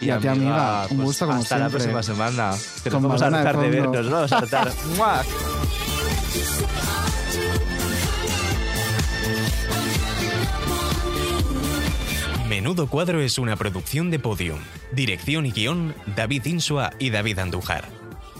Y, 0.02 0.10
a 0.10 0.18
ti, 0.20 0.28
amiga, 0.28 0.88
un 0.90 0.98
pues 0.98 1.06
gusto 1.06 1.28
como 1.28 1.40
hasta 1.40 1.58
siempre. 1.58 1.64
la 1.64 1.70
próxima 1.70 2.04
semana. 2.04 2.52
Que 2.84 2.90
nos 2.90 3.02
Con 3.02 3.04
vamos 3.04 3.22
a 3.22 3.30
de 3.30 3.38
hartar 3.38 3.60
de 3.60 3.70
vernos, 3.70 4.10
vamos 4.10 4.32
a. 4.32 5.24
Menudo 12.50 12.88
Cuadro 12.88 13.22
es 13.22 13.38
una 13.38 13.56
producción 13.56 14.12
de 14.12 14.20
Podium. 14.20 14.60
Dirección 14.92 15.46
y 15.46 15.52
guion, 15.52 15.96
David 16.16 16.46
Insua 16.46 16.92
y 17.00 17.10
David 17.10 17.40
Andújar. 17.40 17.86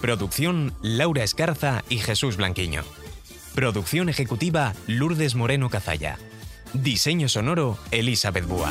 Producción, 0.00 0.74
Laura 0.82 1.24
Escarza 1.24 1.82
y 1.88 1.98
Jesús 1.98 2.36
Blanquiño. 2.36 2.82
Producción 3.54 4.08
ejecutiva, 4.08 4.74
Lourdes 4.86 5.34
Moreno 5.34 5.70
Cazalla. 5.70 6.18
Diseño 6.74 7.28
sonoro, 7.28 7.78
Elizabeth 7.90 8.46
Búa. 8.46 8.70